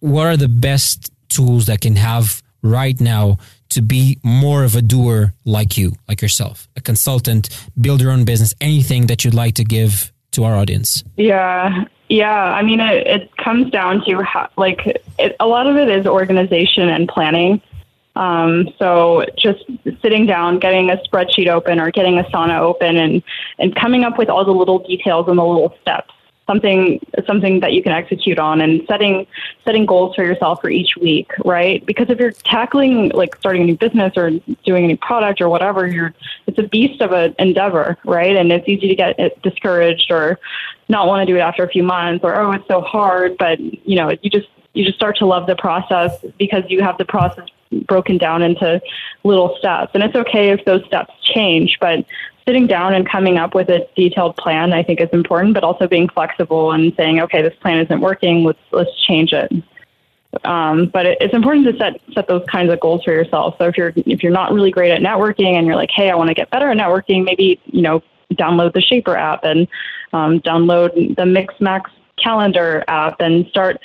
What 0.00 0.26
are 0.26 0.36
the 0.36 0.48
best 0.48 1.10
tools 1.28 1.66
that 1.66 1.80
can 1.80 1.96
have 1.96 2.42
right 2.62 3.00
now 3.00 3.38
to 3.70 3.82
be 3.82 4.18
more 4.22 4.64
of 4.64 4.74
a 4.74 4.82
doer 4.82 5.34
like 5.44 5.76
you, 5.76 5.92
like 6.08 6.22
yourself, 6.22 6.68
a 6.76 6.80
consultant, 6.80 7.48
build 7.80 8.00
your 8.00 8.10
own 8.10 8.24
business, 8.24 8.54
anything 8.60 9.06
that 9.06 9.24
you'd 9.24 9.34
like 9.34 9.54
to 9.54 9.64
give 9.64 10.12
to 10.32 10.44
our 10.44 10.56
audience? 10.56 11.04
Yeah, 11.16 11.84
yeah. 12.08 12.32
I 12.32 12.62
mean, 12.62 12.80
it, 12.80 13.06
it 13.06 13.36
comes 13.36 13.70
down 13.70 14.04
to 14.06 14.22
how, 14.22 14.48
like, 14.56 14.86
it, 15.18 15.36
a 15.38 15.46
lot 15.46 15.66
of 15.66 15.76
it 15.76 15.88
is 15.88 16.06
organization 16.06 16.88
and 16.88 17.08
planning. 17.08 17.60
Um, 18.16 18.68
so 18.78 19.24
just 19.38 19.64
sitting 20.02 20.26
down, 20.26 20.58
getting 20.58 20.90
a 20.90 20.96
spreadsheet 20.96 21.48
open 21.48 21.78
or 21.78 21.90
getting 21.90 22.14
Asana 22.14 22.58
open 22.58 22.96
and, 22.96 23.22
and 23.58 23.76
coming 23.76 24.02
up 24.02 24.18
with 24.18 24.28
all 24.28 24.44
the 24.44 24.50
little 24.50 24.80
details 24.80 25.28
and 25.28 25.38
the 25.38 25.44
little 25.44 25.74
steps 25.82 26.12
something 26.48 26.98
something 27.26 27.60
that 27.60 27.72
you 27.72 27.82
can 27.82 27.92
execute 27.92 28.38
on 28.38 28.60
and 28.60 28.82
setting 28.88 29.26
setting 29.64 29.86
goals 29.86 30.16
for 30.16 30.24
yourself 30.24 30.60
for 30.60 30.70
each 30.70 30.96
week 30.96 31.30
right? 31.44 31.84
Because 31.86 32.10
if 32.10 32.18
you're 32.18 32.32
tackling 32.32 33.10
like 33.10 33.36
starting 33.36 33.62
a 33.62 33.64
new 33.66 33.76
business 33.76 34.14
or 34.16 34.30
doing 34.64 34.84
a 34.84 34.88
new 34.88 34.96
product 34.96 35.40
or 35.40 35.48
whatever 35.48 35.86
you're 35.86 36.14
it's 36.46 36.58
a 36.58 36.64
beast 36.64 37.00
of 37.00 37.12
an 37.12 37.34
endeavor 37.38 37.96
right? 38.04 38.34
And 38.34 38.50
it's 38.50 38.66
easy 38.66 38.88
to 38.88 38.94
get 38.96 39.14
eh, 39.20 39.28
discouraged 39.42 40.10
or 40.10 40.40
not 40.88 41.06
want 41.06 41.20
to 41.26 41.32
do 41.32 41.36
it 41.36 41.40
after 41.40 41.62
a 41.62 41.68
few 41.68 41.82
months 41.82 42.24
or 42.24 42.34
oh 42.40 42.52
it's 42.52 42.66
so 42.66 42.80
hard 42.80 43.36
but 43.38 43.60
you 43.60 43.96
know 43.96 44.10
you 44.22 44.30
just 44.30 44.48
you 44.72 44.84
just 44.84 44.96
start 44.96 45.16
to 45.18 45.26
love 45.26 45.46
the 45.46 45.56
process 45.56 46.24
because 46.38 46.64
you 46.68 46.82
have 46.82 46.96
the 46.98 47.04
process 47.04 47.46
broken 47.86 48.16
down 48.16 48.42
into 48.42 48.80
little 49.24 49.56
steps. 49.58 49.90
And 49.94 50.02
it's 50.02 50.14
okay 50.14 50.50
if 50.50 50.64
those 50.64 50.84
steps 50.86 51.12
change 51.22 51.76
but 51.80 52.04
sitting 52.48 52.66
down 52.66 52.94
and 52.94 53.06
coming 53.06 53.36
up 53.36 53.54
with 53.54 53.68
a 53.68 53.86
detailed 53.94 54.34
plan, 54.38 54.72
I 54.72 54.82
think 54.82 55.02
is 55.02 55.10
important, 55.12 55.52
but 55.52 55.64
also 55.64 55.86
being 55.86 56.08
flexible 56.08 56.72
and 56.72 56.94
saying, 56.96 57.20
okay, 57.20 57.42
this 57.42 57.54
plan 57.60 57.78
isn't 57.78 58.00
working. 58.00 58.42
Let's 58.42 58.58
let's 58.72 58.90
change 59.06 59.34
it. 59.34 59.52
Um, 60.44 60.86
but 60.86 61.04
it, 61.04 61.18
it's 61.20 61.34
important 61.34 61.66
to 61.66 61.76
set 61.76 62.00
set 62.14 62.26
those 62.26 62.46
kinds 62.48 62.72
of 62.72 62.80
goals 62.80 63.04
for 63.04 63.12
yourself. 63.12 63.56
So 63.58 63.66
if 63.66 63.76
you're 63.76 63.92
if 63.96 64.22
you're 64.22 64.32
not 64.32 64.50
really 64.54 64.70
great 64.70 64.90
at 64.90 65.02
networking 65.02 65.58
and 65.58 65.66
you're 65.66 65.76
like, 65.76 65.90
hey, 65.94 66.08
I 66.08 66.14
want 66.14 66.28
to 66.28 66.34
get 66.34 66.48
better 66.48 66.70
at 66.70 66.76
networking, 66.78 67.22
maybe 67.22 67.60
you 67.66 67.82
know 67.82 68.02
download 68.32 68.72
the 68.72 68.80
Shapr 68.80 69.14
app 69.14 69.44
and 69.44 69.68
um, 70.14 70.40
download 70.40 70.94
the 71.16 71.24
Mixmax 71.24 71.82
calendar 72.22 72.82
app 72.88 73.20
and 73.20 73.46
start 73.48 73.78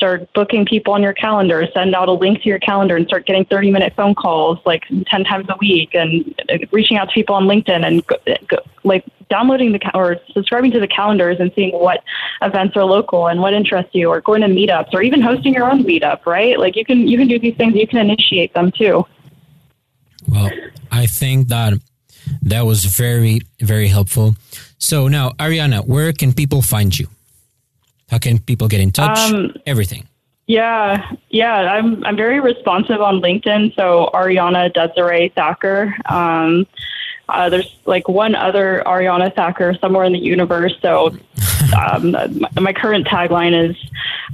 start 0.00 0.32
booking 0.32 0.64
people 0.64 0.94
on 0.94 1.02
your 1.02 1.12
calendar, 1.12 1.66
send 1.74 1.94
out 1.94 2.08
a 2.08 2.12
link 2.12 2.40
to 2.40 2.48
your 2.48 2.58
calendar 2.58 2.96
and 2.96 3.06
start 3.06 3.26
getting 3.26 3.44
30 3.44 3.70
minute 3.70 3.92
phone 3.94 4.14
calls 4.14 4.58
like 4.64 4.84
10 4.88 5.24
times 5.24 5.46
a 5.50 5.56
week 5.60 5.90
and 5.92 6.34
reaching 6.72 6.96
out 6.96 7.08
to 7.08 7.12
people 7.12 7.34
on 7.34 7.44
LinkedIn 7.44 7.86
and 7.86 8.06
go, 8.06 8.16
go, 8.48 8.56
like 8.82 9.04
downloading 9.28 9.72
the 9.72 9.90
or 9.94 10.16
subscribing 10.32 10.70
to 10.70 10.80
the 10.80 10.88
calendars 10.88 11.36
and 11.38 11.52
seeing 11.54 11.72
what 11.72 12.02
events 12.40 12.74
are 12.78 12.84
local 12.84 13.26
and 13.26 13.40
what 13.40 13.52
interests 13.52 13.94
you 13.94 14.08
or 14.08 14.22
going 14.22 14.40
to 14.40 14.48
meetups 14.48 14.88
or 14.94 15.02
even 15.02 15.20
hosting 15.20 15.52
your 15.52 15.70
own 15.70 15.84
meetup, 15.84 16.24
right? 16.24 16.58
Like 16.58 16.76
you 16.76 16.84
can 16.86 17.06
you 17.06 17.18
can 17.18 17.28
do 17.28 17.38
these 17.38 17.56
things, 17.56 17.74
you 17.74 17.86
can 17.86 17.98
initiate 17.98 18.54
them 18.54 18.72
too. 18.72 19.04
Well, 20.26 20.50
I 20.90 21.04
think 21.04 21.48
that 21.48 21.74
that 22.40 22.62
was 22.62 22.86
very 22.86 23.42
very 23.60 23.88
helpful. 23.88 24.34
So 24.78 25.08
now, 25.08 25.32
Ariana, 25.32 25.86
where 25.86 26.10
can 26.14 26.32
people 26.32 26.62
find 26.62 26.98
you? 26.98 27.06
How 28.10 28.18
can 28.18 28.38
people 28.40 28.68
get 28.68 28.80
in 28.80 28.90
touch? 28.90 29.18
Um, 29.18 29.54
Everything. 29.66 30.08
Yeah, 30.46 31.12
yeah, 31.28 31.54
I'm 31.54 32.04
I'm 32.04 32.16
very 32.16 32.40
responsive 32.40 33.00
on 33.00 33.20
LinkedIn. 33.20 33.76
So 33.76 34.10
Ariana 34.12 34.72
Desiree 34.74 35.28
Thacker. 35.28 35.94
Um, 36.06 36.66
uh, 37.28 37.48
there's 37.48 37.78
like 37.86 38.08
one 38.08 38.34
other 38.34 38.82
Ariana 38.84 39.32
Thacker 39.32 39.74
somewhere 39.80 40.02
in 40.02 40.12
the 40.12 40.18
universe. 40.18 40.74
So 40.82 41.16
um, 41.78 42.16
my, 42.58 42.72
current 42.72 43.06
tagline 43.06 43.70
is 43.70 43.76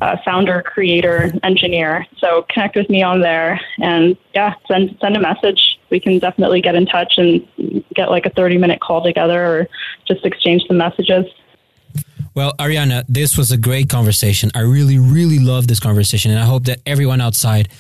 uh, 0.01 0.17
founder, 0.25 0.63
creator, 0.63 1.35
engineer. 1.43 2.07
So 2.17 2.47
connect 2.49 2.77
with 2.77 2.89
me 2.89 3.03
on 3.03 3.21
there, 3.21 3.61
and 3.79 4.17
yeah, 4.35 4.55
send 4.67 4.97
send 5.03 5.19
a 5.19 5.21
message. 5.21 5.79
We 5.91 6.01
can 6.01 6.19
definitely 6.19 6.63
get 6.63 6.75
in 6.75 6.87
touch 6.87 7.19
and 7.19 7.47
get 7.95 8.11
like 8.11 8.25
a 8.25 8.31
30 8.31 8.57
minute 8.57 8.81
call 8.81 9.03
together, 9.03 9.45
or 9.45 9.69
just 10.07 10.25
exchange 10.25 10.63
some 10.67 10.79
messages. 10.79 11.27
Well, 12.37 12.53
Ariana, 12.59 13.03
this 13.09 13.39
was 13.39 13.51
a 13.51 13.57
great 13.57 13.89
conversation. 13.89 14.51
I 14.55 14.61
really, 14.61 14.99
really 14.99 15.39
love 15.39 15.69
this 15.69 15.81
conversation. 15.81 16.31
And 16.31 16.39
I 16.39 16.45
hope 16.45 16.65
that 16.65 16.81
everyone 16.85 17.23
outside 17.23 17.71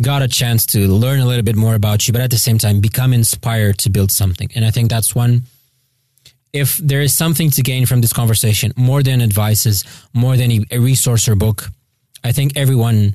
got 0.00 0.20
a 0.20 0.26
chance 0.26 0.66
to 0.66 0.88
learn 0.88 1.20
a 1.20 1.24
little 1.24 1.44
bit 1.44 1.54
more 1.54 1.76
about 1.76 2.08
you, 2.08 2.12
but 2.12 2.20
at 2.20 2.32
the 2.32 2.36
same 2.36 2.58
time, 2.58 2.80
become 2.80 3.12
inspired 3.12 3.78
to 3.78 3.90
build 3.90 4.10
something. 4.10 4.50
And 4.56 4.64
I 4.64 4.72
think 4.72 4.90
that's 4.90 5.14
one. 5.14 5.42
If 6.52 6.76
there 6.78 7.02
is 7.02 7.14
something 7.14 7.50
to 7.50 7.62
gain 7.62 7.86
from 7.86 8.00
this 8.00 8.12
conversation, 8.12 8.72
more 8.76 9.04
than 9.04 9.22
advices, 9.22 9.84
more 10.12 10.36
than 10.36 10.50
a 10.72 10.78
resource 10.78 11.28
or 11.28 11.36
book, 11.36 11.70
I 12.24 12.32
think 12.32 12.56
everyone 12.56 13.14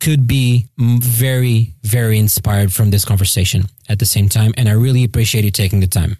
could 0.00 0.26
be 0.26 0.66
very, 0.76 1.74
very 1.84 2.18
inspired 2.18 2.74
from 2.74 2.90
this 2.90 3.04
conversation 3.04 3.66
at 3.88 4.00
the 4.00 4.06
same 4.06 4.28
time. 4.28 4.52
And 4.56 4.68
I 4.68 4.72
really 4.72 5.04
appreciate 5.04 5.44
you 5.44 5.52
taking 5.52 5.78
the 5.78 5.86
time. 5.86 6.16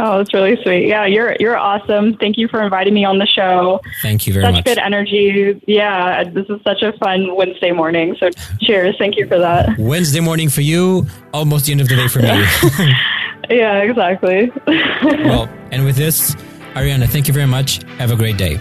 Oh, 0.00 0.20
it's 0.20 0.32
really 0.32 0.56
sweet. 0.62 0.86
Yeah, 0.86 1.06
you're 1.06 1.36
you're 1.40 1.56
awesome. 1.56 2.16
Thank 2.18 2.38
you 2.38 2.46
for 2.46 2.62
inviting 2.62 2.94
me 2.94 3.04
on 3.04 3.18
the 3.18 3.26
show. 3.26 3.80
Thank 4.00 4.26
you 4.26 4.32
very 4.32 4.44
such 4.44 4.52
much. 4.52 4.66
Such 4.66 4.76
good 4.76 4.78
energy. 4.78 5.60
Yeah, 5.66 6.24
this 6.24 6.46
is 6.48 6.60
such 6.62 6.82
a 6.82 6.92
fun 6.98 7.34
Wednesday 7.34 7.72
morning. 7.72 8.16
So 8.20 8.30
cheers. 8.60 8.94
Thank 8.98 9.16
you 9.16 9.26
for 9.26 9.38
that. 9.38 9.76
Wednesday 9.78 10.20
morning 10.20 10.48
for 10.50 10.60
you, 10.60 11.06
almost 11.34 11.66
the 11.66 11.72
end 11.72 11.80
of 11.80 11.88
the 11.88 11.96
day 11.96 12.08
for 12.08 12.20
me. 12.20 12.28
yeah, 13.50 13.78
exactly. 13.78 14.52
well, 14.66 15.48
and 15.72 15.84
with 15.84 15.96
this, 15.96 16.34
Ariana, 16.74 17.08
thank 17.08 17.26
you 17.26 17.34
very 17.34 17.46
much. 17.46 17.82
Have 17.98 18.12
a 18.12 18.16
great 18.16 18.36
day. 18.36 18.60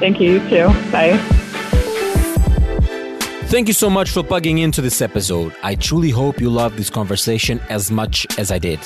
Thank 0.00 0.20
you 0.20 0.40
too. 0.48 0.68
Bye. 0.90 1.42
Thank 3.48 3.68
you 3.68 3.74
so 3.74 3.88
much 3.88 4.10
for 4.10 4.24
plugging 4.24 4.58
into 4.58 4.82
this 4.82 5.00
episode. 5.00 5.54
I 5.62 5.76
truly 5.76 6.10
hope 6.10 6.40
you 6.40 6.50
loved 6.50 6.76
this 6.76 6.90
conversation 6.90 7.60
as 7.70 7.92
much 7.92 8.26
as 8.38 8.50
I 8.50 8.58
did. 8.58 8.80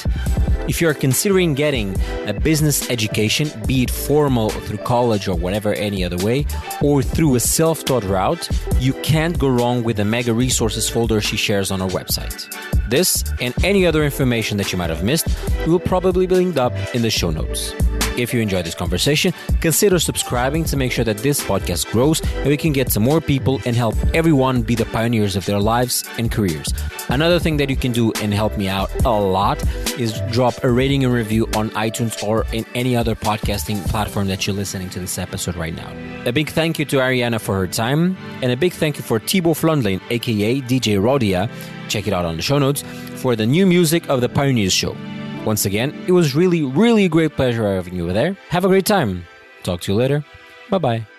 If 0.68 0.82
you're 0.82 0.92
considering 0.92 1.54
getting 1.54 1.96
a 2.26 2.34
business 2.34 2.90
education, 2.90 3.50
be 3.66 3.84
it 3.84 3.90
formal 3.90 4.50
through 4.50 4.78
college 4.78 5.28
or 5.28 5.34
whatever 5.34 5.72
any 5.72 6.04
other 6.04 6.18
way, 6.18 6.44
or 6.82 7.02
through 7.02 7.36
a 7.36 7.40
self 7.40 7.86
taught 7.86 8.04
route, 8.04 8.50
you 8.78 8.92
can't 9.02 9.38
go 9.38 9.48
wrong 9.48 9.82
with 9.82 9.96
the 9.96 10.04
mega 10.04 10.34
resources 10.34 10.90
folder 10.90 11.22
she 11.22 11.38
shares 11.38 11.70
on 11.70 11.80
her 11.80 11.88
website. 11.88 12.46
This 12.90 13.24
and 13.40 13.54
any 13.64 13.86
other 13.86 14.04
information 14.04 14.58
that 14.58 14.70
you 14.72 14.76
might 14.78 14.90
have 14.90 15.02
missed 15.02 15.26
will 15.66 15.80
probably 15.80 16.26
be 16.26 16.34
linked 16.34 16.58
up 16.58 16.74
in 16.94 17.00
the 17.00 17.10
show 17.10 17.30
notes. 17.30 17.72
If 18.16 18.34
you 18.34 18.40
enjoyed 18.40 18.66
this 18.66 18.74
conversation, 18.74 19.32
consider 19.60 19.98
subscribing 19.98 20.64
to 20.64 20.76
make 20.76 20.92
sure 20.92 21.04
that 21.04 21.18
this 21.18 21.40
podcast 21.40 21.90
grows 21.90 22.20
and 22.20 22.48
we 22.48 22.56
can 22.56 22.72
get 22.72 22.88
to 22.88 23.00
more 23.00 23.20
people 23.20 23.60
and 23.64 23.76
help 23.76 23.94
everyone 24.14 24.49
be 24.62 24.74
the 24.74 24.84
pioneers 24.86 25.36
of 25.36 25.46
their 25.46 25.58
lives 25.58 26.04
and 26.18 26.30
careers. 26.30 26.72
Another 27.08 27.38
thing 27.38 27.56
that 27.56 27.70
you 27.70 27.76
can 27.76 27.92
do 27.92 28.12
and 28.22 28.32
help 28.32 28.56
me 28.56 28.68
out 28.68 28.90
a 29.04 29.10
lot 29.10 29.62
is 29.98 30.20
drop 30.30 30.62
a 30.64 30.70
rating 30.70 31.04
and 31.04 31.12
review 31.12 31.46
on 31.56 31.70
iTunes 31.70 32.22
or 32.22 32.46
in 32.52 32.64
any 32.74 32.96
other 32.96 33.14
podcasting 33.14 33.84
platform 33.88 34.26
that 34.28 34.46
you're 34.46 34.56
listening 34.56 34.90
to 34.90 35.00
this 35.00 35.18
episode 35.18 35.56
right 35.56 35.74
now. 35.74 35.90
A 36.26 36.32
big 36.32 36.50
thank 36.50 36.78
you 36.78 36.84
to 36.86 36.96
Ariana 36.96 37.40
for 37.40 37.56
her 37.56 37.66
time, 37.66 38.16
and 38.42 38.52
a 38.52 38.56
big 38.56 38.72
thank 38.72 38.96
you 38.96 39.02
for 39.02 39.18
Thibaut 39.18 39.56
Flondlin, 39.56 40.00
aka 40.10 40.60
DJ 40.60 40.98
Rodia. 40.98 41.50
Check 41.88 42.06
it 42.06 42.12
out 42.12 42.24
on 42.24 42.36
the 42.36 42.42
show 42.42 42.58
notes 42.58 42.82
for 43.16 43.36
the 43.36 43.46
new 43.46 43.66
music 43.66 44.08
of 44.08 44.20
the 44.20 44.28
Pioneers 44.28 44.72
Show. 44.72 44.96
Once 45.44 45.64
again, 45.64 45.94
it 46.06 46.12
was 46.12 46.34
really, 46.34 46.62
really 46.62 47.06
a 47.06 47.08
great 47.08 47.34
pleasure 47.34 47.74
having 47.74 47.94
you 47.94 48.12
there. 48.12 48.36
Have 48.50 48.64
a 48.64 48.68
great 48.68 48.86
time. 48.86 49.24
Talk 49.62 49.80
to 49.82 49.92
you 49.92 49.98
later. 49.98 50.24
Bye 50.70 50.78
bye. 50.78 51.09